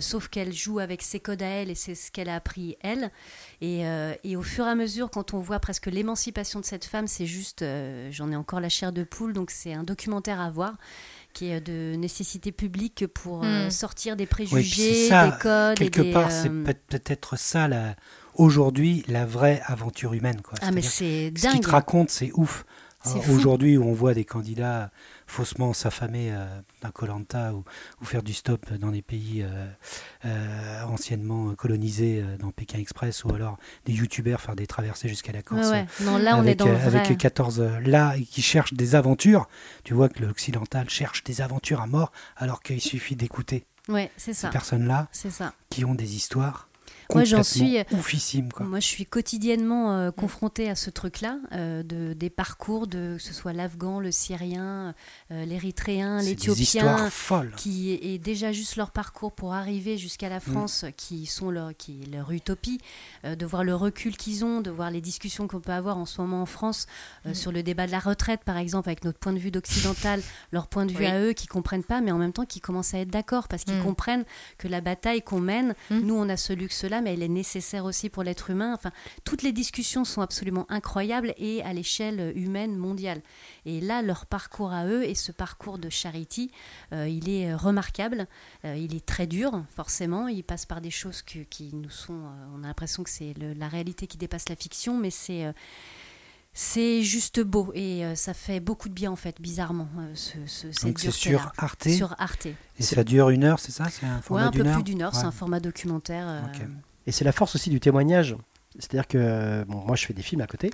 [0.00, 3.10] sauf qu'elle joue avec ses codes à elle et c'est ce qu'elle a appris elle.
[3.60, 3.82] Et,
[4.24, 7.26] et au fur et à mesure, quand on voit presque l'émancipation de cette femme, c'est
[7.26, 7.64] juste,
[8.10, 10.74] j'en ai encore la chair de poule, donc c'est un documentaire à voir
[11.32, 13.70] qui est de nécessité publique pour euh, Mm.
[13.70, 15.80] sortir des préjugés, ça, des codes.
[15.80, 17.94] et quelque des, part, euh, c'est peut- peut-être ça, la-
[18.34, 20.40] aujourd'hui, la vraie aventure humaine.
[20.42, 20.58] Quoi.
[20.62, 21.60] Ah mais c'est Ce qu'il dingue.
[21.62, 22.64] te raconte, c'est ouf.
[23.06, 23.10] Euh.
[23.34, 24.90] Aujourd'hui, où on voit des candidats
[25.32, 26.46] faussement s'affamer euh,
[26.82, 27.64] d'un Colanta ou,
[28.00, 29.66] ou faire du stop dans des pays euh,
[30.24, 35.42] euh, anciennement colonisés, dans Pékin Express, ou alors des youtubeurs faire des traversées jusqu'à la
[35.42, 35.66] Corse.
[35.66, 35.86] Ouais, ouais.
[36.02, 36.98] Non, là on avec, est dans vrai.
[37.00, 39.48] avec 14 euh, là qui cherchent des aventures.
[39.84, 44.32] Tu vois que l'occidental cherche des aventures à mort, alors qu'il suffit d'écouter Ouais, c'est
[44.32, 45.08] ces personnes-là
[45.70, 46.68] qui ont des histoires
[47.14, 48.52] Moi, j'en suis- oufissimes.
[48.52, 48.66] Quoi.
[48.66, 53.22] Moi, je suis quotidiennement euh, confrontée à ce truc-là, euh, de, des parcours, de, que
[53.22, 54.94] ce soit l'Afghan, le Syrien,
[55.30, 57.08] euh, l'Érythréen, l'Éthiopien,
[57.56, 62.02] qui est déjà juste leur parcours pour arriver jusqu'à la France, qui sont leur, qui
[62.02, 62.78] est leur utopie,
[63.24, 66.06] euh, de voir le recul qu'ils ont, de voir les discussions qu'on peut avoir en
[66.06, 66.86] ce moment en France
[67.26, 70.20] euh, sur le débat de la retraite, par exemple, avec notre point de vue d'occidental,
[70.52, 71.06] leur point de vue Oui.
[71.06, 73.64] à eux, qui comprennent pas, mais en même temps qui commencent à être d'accord parce
[73.64, 73.82] qu'ils Mm.
[73.84, 74.24] comprennent
[74.58, 76.00] que la bataille qu'on mène, Mm.
[76.00, 78.74] nous on a ce luxe-là, mais elle est nécessaire aussi pour l'être humain.
[78.74, 78.90] Enfin,
[79.24, 83.22] toutes les discussions sont absolument incroyables et à l'échelle humaine mondiale.
[83.64, 86.50] Et là, leur parcours à eux et ce parcours de charity,
[86.92, 88.26] euh, il est euh, remarquable.
[88.64, 90.28] Euh, il est très dur, forcément.
[90.28, 92.14] Il passe par des choses qui nous sont.
[92.14, 95.52] euh, on a l'impression que c'est la réalité qui dépasse la fiction, mais c'est.
[96.54, 100.36] C'est juste beau et euh, ça fait beaucoup de bien en fait, bizarrement, euh, ce,
[100.46, 102.46] ce, cette Donc c'est sur Arte Sur Arte.
[102.46, 103.86] et ça dure une heure, c'est ça?
[103.90, 106.26] C'est un Ouais, format un peu d'une heure plus d'une heure, c'est un format documentaire.
[106.28, 106.42] euh.
[107.06, 108.36] Et c'est la force aussi du témoignage.
[108.78, 110.70] C'est-à-dire que bon, moi, je fais des films à côté.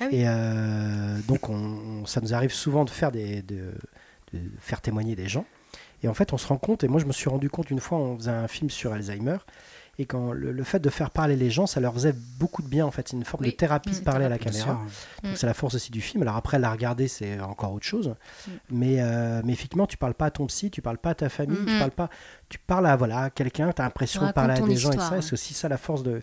[0.00, 0.16] Ah oui.
[0.18, 3.72] Et euh, donc, on, on- ça nous arrive souvent de faire, des, de,
[4.34, 5.46] de faire témoigner des gens.
[6.02, 7.80] Et en fait, on se rend compte, et moi, je me suis rendu compte une
[7.80, 9.38] fois, on faisait un film sur Alzheimer.
[10.00, 12.68] Et quand le, le fait de faire parler les gens, ça leur faisait beaucoup de
[12.68, 12.86] bien.
[12.86, 13.50] En fait, c'est une forme Oui.
[13.50, 14.74] de thérapie de parler à la caméra.
[14.74, 15.26] Mm.
[15.26, 16.22] Donc, c'est la force aussi du film.
[16.22, 18.14] Alors après, la regarder, c'est encore autre chose.
[18.46, 18.50] Mm.
[18.70, 21.28] Mais, euh, mais effectivement, tu parles pas à ton psy, tu parles pas à ta
[21.28, 21.66] famille, Mm.
[21.66, 22.10] tu parles pas,
[22.48, 23.72] tu parles à voilà quelqu'un.
[23.72, 25.20] Tu as l'impression de parler à des gens et ça.
[25.20, 26.22] C'est aussi ça la force de,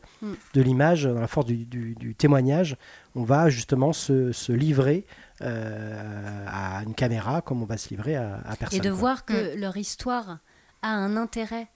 [0.54, 2.78] de l'image, la force du, du- du témoignage.
[3.14, 5.06] On va justement se, se livrer
[5.42, 8.80] euh, à une caméra comme on va se livrer à, à personne.
[8.80, 9.00] Et de quoi.
[9.00, 10.40] voir que leur histoire
[10.82, 11.68] a un intérêt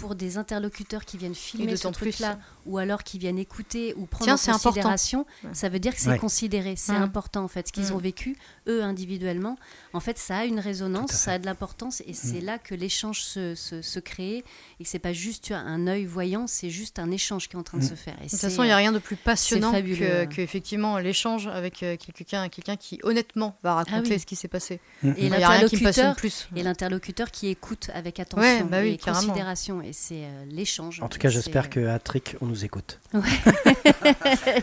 [0.00, 4.24] pour des interlocuteurs qui viennent filmer ce truc-là, ou alors qui viennent écouter ou prendre
[4.24, 4.70] Tiens, en important.
[4.70, 6.18] considération, ça veut dire que c'est Ouais.
[6.18, 7.68] considéré, c'est important en fait.
[7.68, 8.36] Ce qu'ils ont vécu,
[8.68, 9.56] eux individuellement,
[9.92, 13.20] en fait, ça a une résonance, ça a de l'importance, et c'est là que l'échange
[13.22, 14.44] se, se, se crée,
[14.78, 17.62] et que c'est pas juste un œil voyant, c'est juste un échange qui est en
[17.62, 17.88] train de Mm.
[17.88, 18.14] se faire.
[18.22, 20.28] Et De toute façon, il n'y a rien de plus passionnant fabuleux, que, ouais.
[20.36, 24.18] que, effectivement l'échange avec euh, quelqu'un, quelqu'un qui honnêtement va raconter Ah oui.
[24.20, 24.80] ce qui s'est passé.
[25.02, 25.32] Mm, Et mm.
[25.32, 26.48] L'interlocuteur, plus.
[26.56, 29.26] et l'interlocuteur qui écoute avec attention Ouais, bah oui, et carrément.
[29.28, 31.00] considération, et c'est euh, l'échange.
[31.02, 32.98] En tout cas, j'espère que à Trick, on nous écoute.
[33.12, 33.22] Comme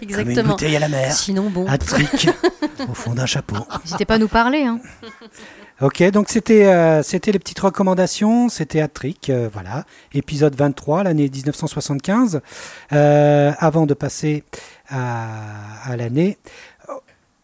[0.02, 0.50] une Exactement.
[0.54, 1.14] bouteille à la mer.
[1.14, 1.66] Sinon, bon.
[1.68, 2.28] À trick,
[2.88, 3.56] au fond d'un chapeau.
[3.96, 4.64] N'hésitez pas à nous parler.
[4.64, 4.80] Hein.
[5.82, 9.84] Ok, donc c'était euh, c'était les petites recommandations, c'était Attrick, euh, voilà,
[10.14, 12.40] épisode 23, l'année 1975.
[12.94, 14.46] Euh, avant de passer
[14.88, 15.28] à,
[15.84, 16.38] à l'année,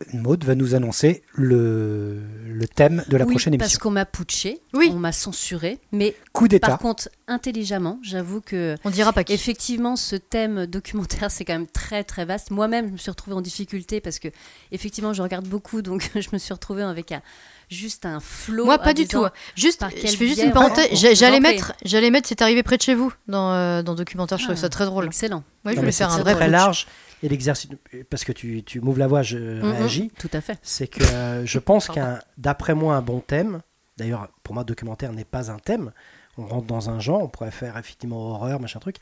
[0.01, 3.79] euh, Maud va nous annoncer le, le thème de la oui, prochaine parce émission.
[3.83, 4.89] qu'on m'a putché, Oui.
[4.93, 6.67] on m'a censuré, mais Coup d'État.
[6.67, 9.33] par contre, intelligemment, j'avoue que On dira pas qui.
[9.33, 12.51] effectivement, ce thème documentaire, c'est quand même très très vaste.
[12.51, 14.27] Moi-même, je me suis retrouvée en difficulté parce que
[14.71, 17.21] effectivement, je regarde beaucoup, donc je me suis retrouvée avec un,
[17.69, 18.65] juste un flot.
[18.65, 19.25] Moi, pas du tout.
[19.55, 20.89] Juste, je fais juste une parenthèse.
[21.15, 24.37] J'allais mettre, j'allais mettre, c'est arrivé près de chez vous dans euh, dans documentaire.
[24.37, 25.05] Je trouvais Ah, ça très drôle.
[25.05, 25.43] Excellent.
[25.65, 26.87] Ouais, je voulais faire un très, vrai très large.
[27.23, 27.69] Et l'exercice,
[28.09, 30.11] parce que tu, tu m'ouvres la voie, je Mhm, réagis.
[30.17, 30.57] Tout à fait.
[30.63, 33.61] c'est que euh, je pense qu'un, d'après moi, un bon thème,
[33.97, 35.91] d'ailleurs, pour moi, documentaire n'est pas un thème.
[36.37, 38.95] On rentre dans un genre, on pourrait faire effectivement horreur, machin truc.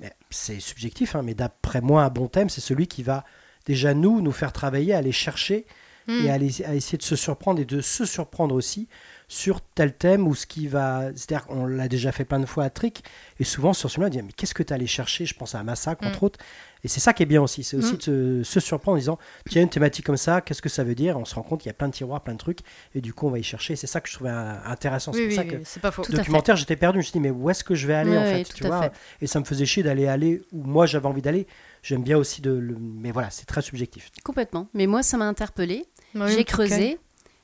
[0.00, 3.24] Mais c'est subjectif, hein, mais d'après moi, un bon thème, c'est celui qui va
[3.66, 5.66] déjà nous, nous faire travailler, aller chercher
[6.06, 6.26] Hmm.
[6.26, 8.88] et aller- à essayer de se surprendre et de se surprendre aussi
[9.26, 11.04] sur tel thème ou ce qui va.
[11.14, 13.02] C'est-à-dire qu'on l'a déjà fait plein de fois à Trick
[13.40, 15.24] et souvent sur celui-là, on dit mais qu'est-ce que tu allé chercher?
[15.26, 16.26] Je pense à Massacre entre Mm.
[16.26, 16.38] autres.
[16.84, 17.96] Et c'est ça qui est bien aussi, c'est aussi Mm.
[17.96, 20.94] de se, se surprendre en disant tiens, une thématique comme ça, qu'est-ce que ça veut
[20.94, 21.18] dire?
[21.18, 22.58] On se rend compte qu'il y a plein de tiroirs, plein de trucs
[22.94, 23.74] et du coup on va y chercher.
[23.76, 25.12] C'est ça que je trouvais intéressant.
[25.14, 26.02] C'est Oui, ça oui, que c'est pas faux.
[26.08, 26.96] Documentaire, j'étais perdu.
[26.96, 28.82] Je me suis dit, mais où est-ce que je vais aller en fait, tu vois?
[28.82, 28.92] fait.
[29.22, 31.46] Et ça me faisait chier d'aller aller où moi j'avais envie d'aller.
[31.82, 32.50] J'aime bien aussi de.
[32.50, 34.10] le- Mais voilà, c'est très subjectif.
[34.22, 34.68] Complètement.
[34.74, 35.84] Mais moi, ça m'a interpellé.
[36.14, 36.98] Oui, j'ai creusé,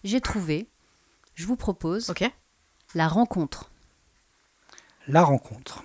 [0.04, 0.66] j'ai trouvé.
[1.40, 2.12] Je vous propose
[2.94, 3.70] la rencontre.
[5.08, 5.82] La rencontre.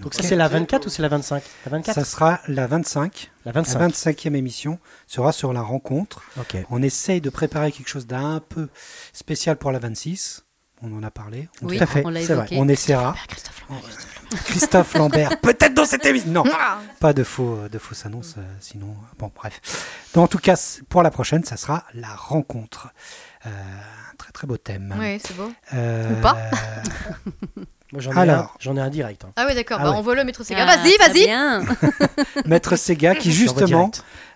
[0.00, 3.30] Donc ça, c'est la 24 ou c'est la 25 La 24 Ça sera la 25.
[3.44, 3.80] La La 25.
[3.90, 6.22] 25e émission sera sur la rencontre.
[6.38, 6.56] Ok.
[6.70, 8.68] On essaye de préparer quelque chose d'un peu
[9.12, 10.46] spécial pour la 26.
[10.80, 11.50] On en a parlé.
[11.60, 12.48] On, Oui, à fait, on l'a c'est vrai.
[12.52, 13.14] on essaiera.
[13.28, 13.90] Christophe Lambert.
[14.44, 16.30] Christophe Lambert, peut-être dans cette émission.
[16.30, 16.78] Non, Ah.
[17.00, 18.36] pas de faux, de fausses annonces.
[18.38, 19.60] euh, sinon, bon, bref.
[20.14, 20.56] Donc, en tout cas,
[20.88, 22.88] pour la prochaine, ça sera la rencontre.
[23.46, 23.50] Euh,
[24.18, 24.94] très très beau thème.
[24.98, 25.50] Oui, c'est beau.
[25.74, 26.36] Euh, Ou pas.
[27.90, 28.42] Moi, j'en ai, Alors.
[28.44, 29.24] un, j'en ai un direct.
[29.24, 29.30] hein.
[29.36, 29.78] Ah oui, d'accord.
[29.80, 29.96] Ah bah, ouais.
[29.96, 30.66] envoie-le, Maître Sega.
[30.68, 32.46] Ah, vas-y, vas-y.
[32.46, 33.90] Maître Sega qui justement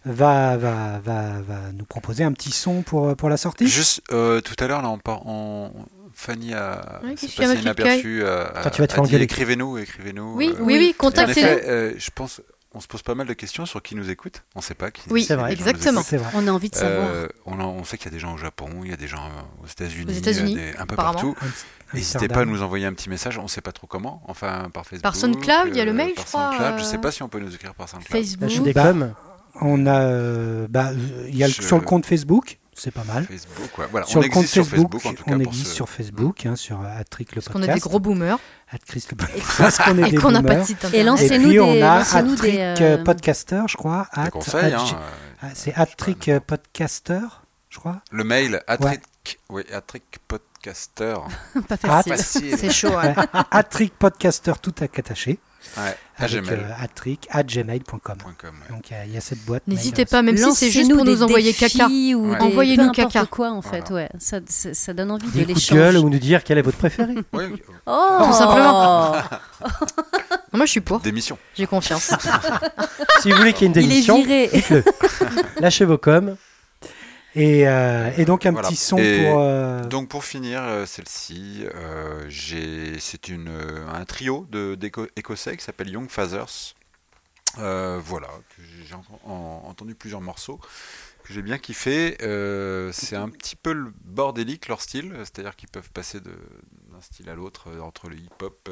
[0.06, 3.68] va, va, va, va nous proposer un petit son pour, pour la sortie.
[3.68, 5.70] Juste euh, tout à l'heure, là, on, par- on-
[6.14, 8.20] Fanny a Oui, passé inaperçu.
[8.22, 9.20] euh, Toi, tu vas te faire.
[9.20, 10.34] Écrivez-nous, écrivez-nous.
[10.34, 11.46] Oui, euh, oui, oui, contactez-nous.
[11.48, 12.40] effet, euh, je pense,
[12.74, 14.42] on se pose pas mal de questions sur qui nous écoute.
[14.54, 15.02] On sait pas qui.
[15.10, 15.52] Oui, C'est vrai.
[15.52, 16.00] exactement.
[16.00, 16.06] écoutent.
[16.08, 16.30] C'est vrai.
[16.34, 17.08] On a envie de savoir.
[17.10, 18.96] Euh, on, en- on sait qu'il y a des gens au Japon, il y a
[18.96, 21.34] des gens euh, aux États-Unis, Aux États-Unis, des- un peu partout.
[21.94, 24.70] N'hésitez pas à nous envoyer un petit message, on ne sait pas trop comment, enfin
[24.72, 25.02] par Facebook.
[25.02, 27.10] Par SoundCloud, il y a le euh, mail, je crois, SoundCloud, Je euh, sais pas
[27.12, 28.24] si on peut nous écrire par SoundCloud.
[28.24, 28.72] Facebook.
[28.74, 29.14] Bah, coms.
[29.60, 30.92] On a, bah,
[31.28, 33.24] il y a Je- sur le compte Facebook, c'est pas mal.
[33.26, 33.86] Facebook, ouais.
[33.90, 35.34] Voilà, sur on le compte existe sur Facebook, Facebook en tout cas.
[35.34, 37.70] on pour existe ce- sur Facebook, hein, sur Attrick le Parce qu'on podcast.
[37.70, 38.38] a des gros boomers
[38.70, 41.00] Attrick le podcast, qu'on est et des qu'on n'a pas de site Et internet.
[41.00, 44.08] Et Lancez-nous puis on des- a lancez-nous Attrick des, euh, euh, Podcaster, je crois.
[44.12, 44.96] At- conseils, at- hein, euh,
[45.42, 47.20] ah, C'est Attrick euh, Podcaster,
[47.68, 48.00] je crois.
[48.10, 49.00] Le mail, Attrick,
[49.50, 51.14] oui, Attrick Podcaster.
[51.68, 52.16] Pas Ah, facile.
[52.16, 52.58] Facile.
[52.58, 52.88] C'est chaud.
[52.96, 53.14] Ouais,
[53.50, 55.38] Attrick Podcaster tout à attaché.
[55.76, 56.28] Ouais, à euh.
[58.68, 59.62] Donc il y a- il y, a cette boîte.
[59.68, 61.86] N'hésitez pas, même si c'est juste pour nous envoyer caca.
[61.86, 62.38] Ou Ouais.
[62.40, 63.26] Envoyez-nous caca.
[63.26, 64.08] quoi en fait, ouais.
[64.18, 65.94] Ça, ça, ça donne envie Des de l'échange.
[65.96, 67.14] ou nous dire quel est votre préféré.
[67.32, 67.48] Ouais,
[67.86, 69.12] Oh Tout simplement.
[70.52, 70.98] Moi, je suis pour.
[71.00, 71.38] d'émission.
[71.54, 72.12] J'ai confiance.
[73.20, 74.82] si vous voulez qu'il y ait une Il est démission.
[75.60, 76.36] Lâchez vos coms.
[77.34, 78.68] Et, euh, et donc un Voilà.
[78.68, 79.40] petit son Et pour.
[79.40, 82.28] euh, Donc pour finir euh, celle-ci, euh,
[82.98, 84.78] c'est une un trio de
[85.16, 86.74] écossais qui s'appelle Young Fathers.
[87.56, 88.28] Voilà,
[88.86, 90.58] j'ai en- en- entendu plusieurs morceaux
[91.24, 92.16] que j'ai bien kiffé.
[92.92, 97.34] C'est un petit peu le bordélique leur style, c'est-à-dire qu'ils peuvent passer d'un style à
[97.34, 98.68] l'autre entre le hip-hop.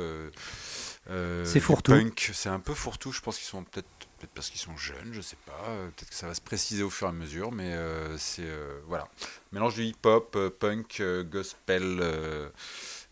[1.44, 1.92] C'est fourre-tout.
[1.92, 3.12] Punk, c'est un peu fourre-tout.
[3.12, 3.88] Je pense qu'ils sont peut-être
[4.20, 5.64] peut-être parce qu'ils sont jeunes, je sais pas.
[5.68, 8.44] euh, Peut-être que ça va se préciser au fur et à mesure, mais euh, c'est
[8.44, 9.08] euh, voilà
[9.52, 12.48] mélange de hip-hop, euh, punk, euh, gospel, euh,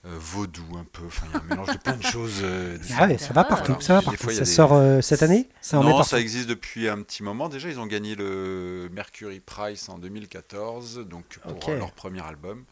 [0.06, 1.06] euh, vaudou un peu.
[1.06, 2.40] Enfin, il y a un mélange de plein de choses.
[2.42, 3.72] euh, Ah ouais, ça va partout.
[3.72, 3.80] Voilà.
[3.80, 4.22] Ça, va partout.
[4.24, 5.48] fois, Ça des- sort euh, cette année?
[5.60, 7.48] Ça non, ça existe depuis un petit moment.
[7.48, 12.64] Déjà, ils ont gagné le Mercury Prize en 2014, donc pour leur premier album.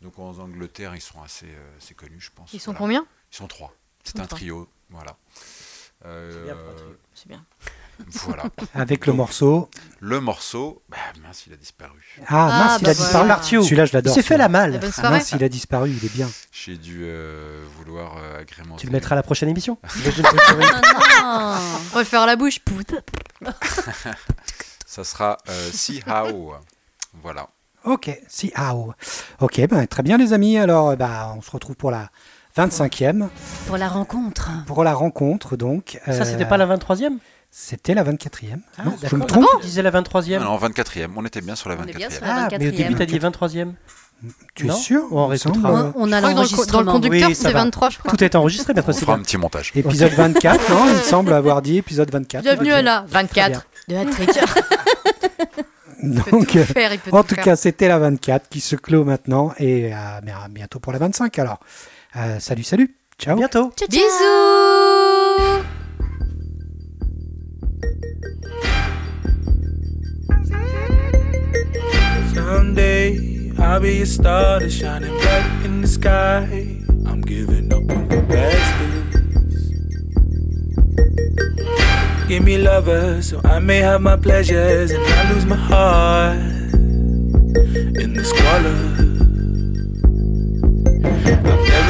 [0.00, 2.52] Donc en Angleterre, ils sont assez, euh, assez connus, je pense.
[2.54, 2.78] Ils sont Voilà.
[2.78, 3.06] combien?
[3.32, 3.72] Ils sont trois.
[4.04, 5.16] C'est un trio, voilà.
[6.04, 6.56] Euh, bien.
[7.14, 7.44] C'est bien.
[8.24, 8.44] voilà.
[8.74, 9.68] Avec le morceau.
[10.00, 11.98] Le morceau, bah, mince, il a disparu.
[12.26, 13.04] Ah, Ah, mince, il bah a voilà.
[13.04, 13.28] disparu.
[13.28, 13.62] Martio.
[13.62, 14.14] Celui-là, je Il l'adore.
[14.14, 14.72] s'est fait la La malle.
[14.80, 15.18] bonne Ah, soirée.
[15.18, 16.28] mince, il a disparu, il est bien.
[16.50, 18.80] J'ai dû euh, vouloir euh, agrémenter.
[18.80, 19.78] Tu le mettras à la prochaine émission.
[21.24, 21.78] Ah non.
[21.92, 22.58] On va le faire à la bouche.
[22.60, 22.94] Pout.
[24.86, 26.54] Ça sera euh, See How.
[27.22, 27.48] Voilà.
[27.84, 28.92] Ok, si, ah, oh.
[29.40, 30.56] ok, ben, très bien les amis.
[30.56, 32.10] Alors, euh, bah, on se retrouve pour la
[32.56, 33.28] 25e,
[33.66, 34.50] Pour la rencontre.
[34.66, 35.98] pour la rencontre donc.
[36.06, 37.18] Ça, Euh, c'était pas la 23e
[37.50, 38.60] C'était la 24e.
[38.78, 41.10] Ah, non, je me trompe Tu disais la 23e Non, 24e.
[41.16, 42.12] On était bien sur la On est bien 24e.
[42.16, 42.96] sur la Ah, mais au début, 24e.
[42.98, 43.72] t'as dit 23e.
[44.54, 45.70] Tu es Non sûr On réécoutera.
[45.70, 46.92] euh, On, on a que dans, le, l'enregistrement.
[46.92, 47.60] conducteur, Oui, c'est va.
[47.64, 48.10] 23, je crois.
[48.10, 49.72] Tout est enregistré, maître On fera un petit montage.
[49.74, 52.42] Épisode 24, non Il me semble avoir dit épisode 24.
[52.42, 52.78] Bienvenue Ok.
[52.78, 54.30] à la 24 de Hattrick.
[56.02, 59.92] Donc, euh, faire, en tout tout cas, c'était la 24 qui se clôt maintenant et
[59.92, 61.60] à, mais à bientôt pour la 25 alors.
[62.14, 62.94] Euh, salut, salut.
[63.18, 63.36] Ciao.
[63.36, 63.72] Bientôt.
[63.76, 63.88] Ciao.
[63.88, 65.64] Bisous
[72.34, 76.46] Someday I'll be a star that's shining bright in the sky.
[77.06, 79.28] I'm giving up on the bastards.
[82.28, 86.38] Give me lovers so I may have my pleasures and I lose my heart
[88.02, 89.02] in the squalor.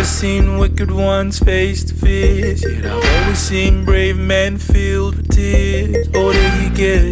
[0.03, 5.29] Never seen wicked ones face to face, yet I've always seen brave men filled with
[5.29, 6.09] tears.
[6.13, 7.05] Oh, Older you get,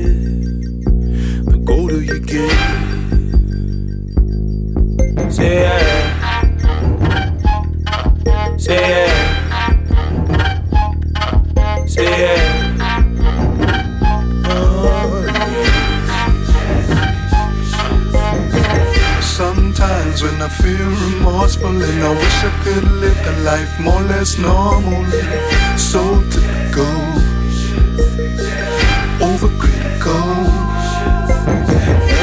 [1.46, 2.50] the colder you get.
[5.32, 6.16] Say yeah.
[8.58, 9.46] Say yeah.
[11.86, 12.69] Say yeah.
[20.10, 24.06] Sometimes when I feel remorseful and I wish I could live a life more or
[24.06, 25.04] less normal,
[25.78, 26.98] so typical,
[29.22, 30.50] overcritical.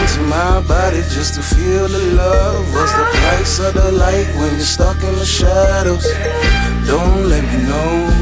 [0.01, 2.73] into my body just to feel the love.
[2.73, 6.05] What's the price of the light when you're stuck in the shadows?
[6.85, 8.17] Don't let me know.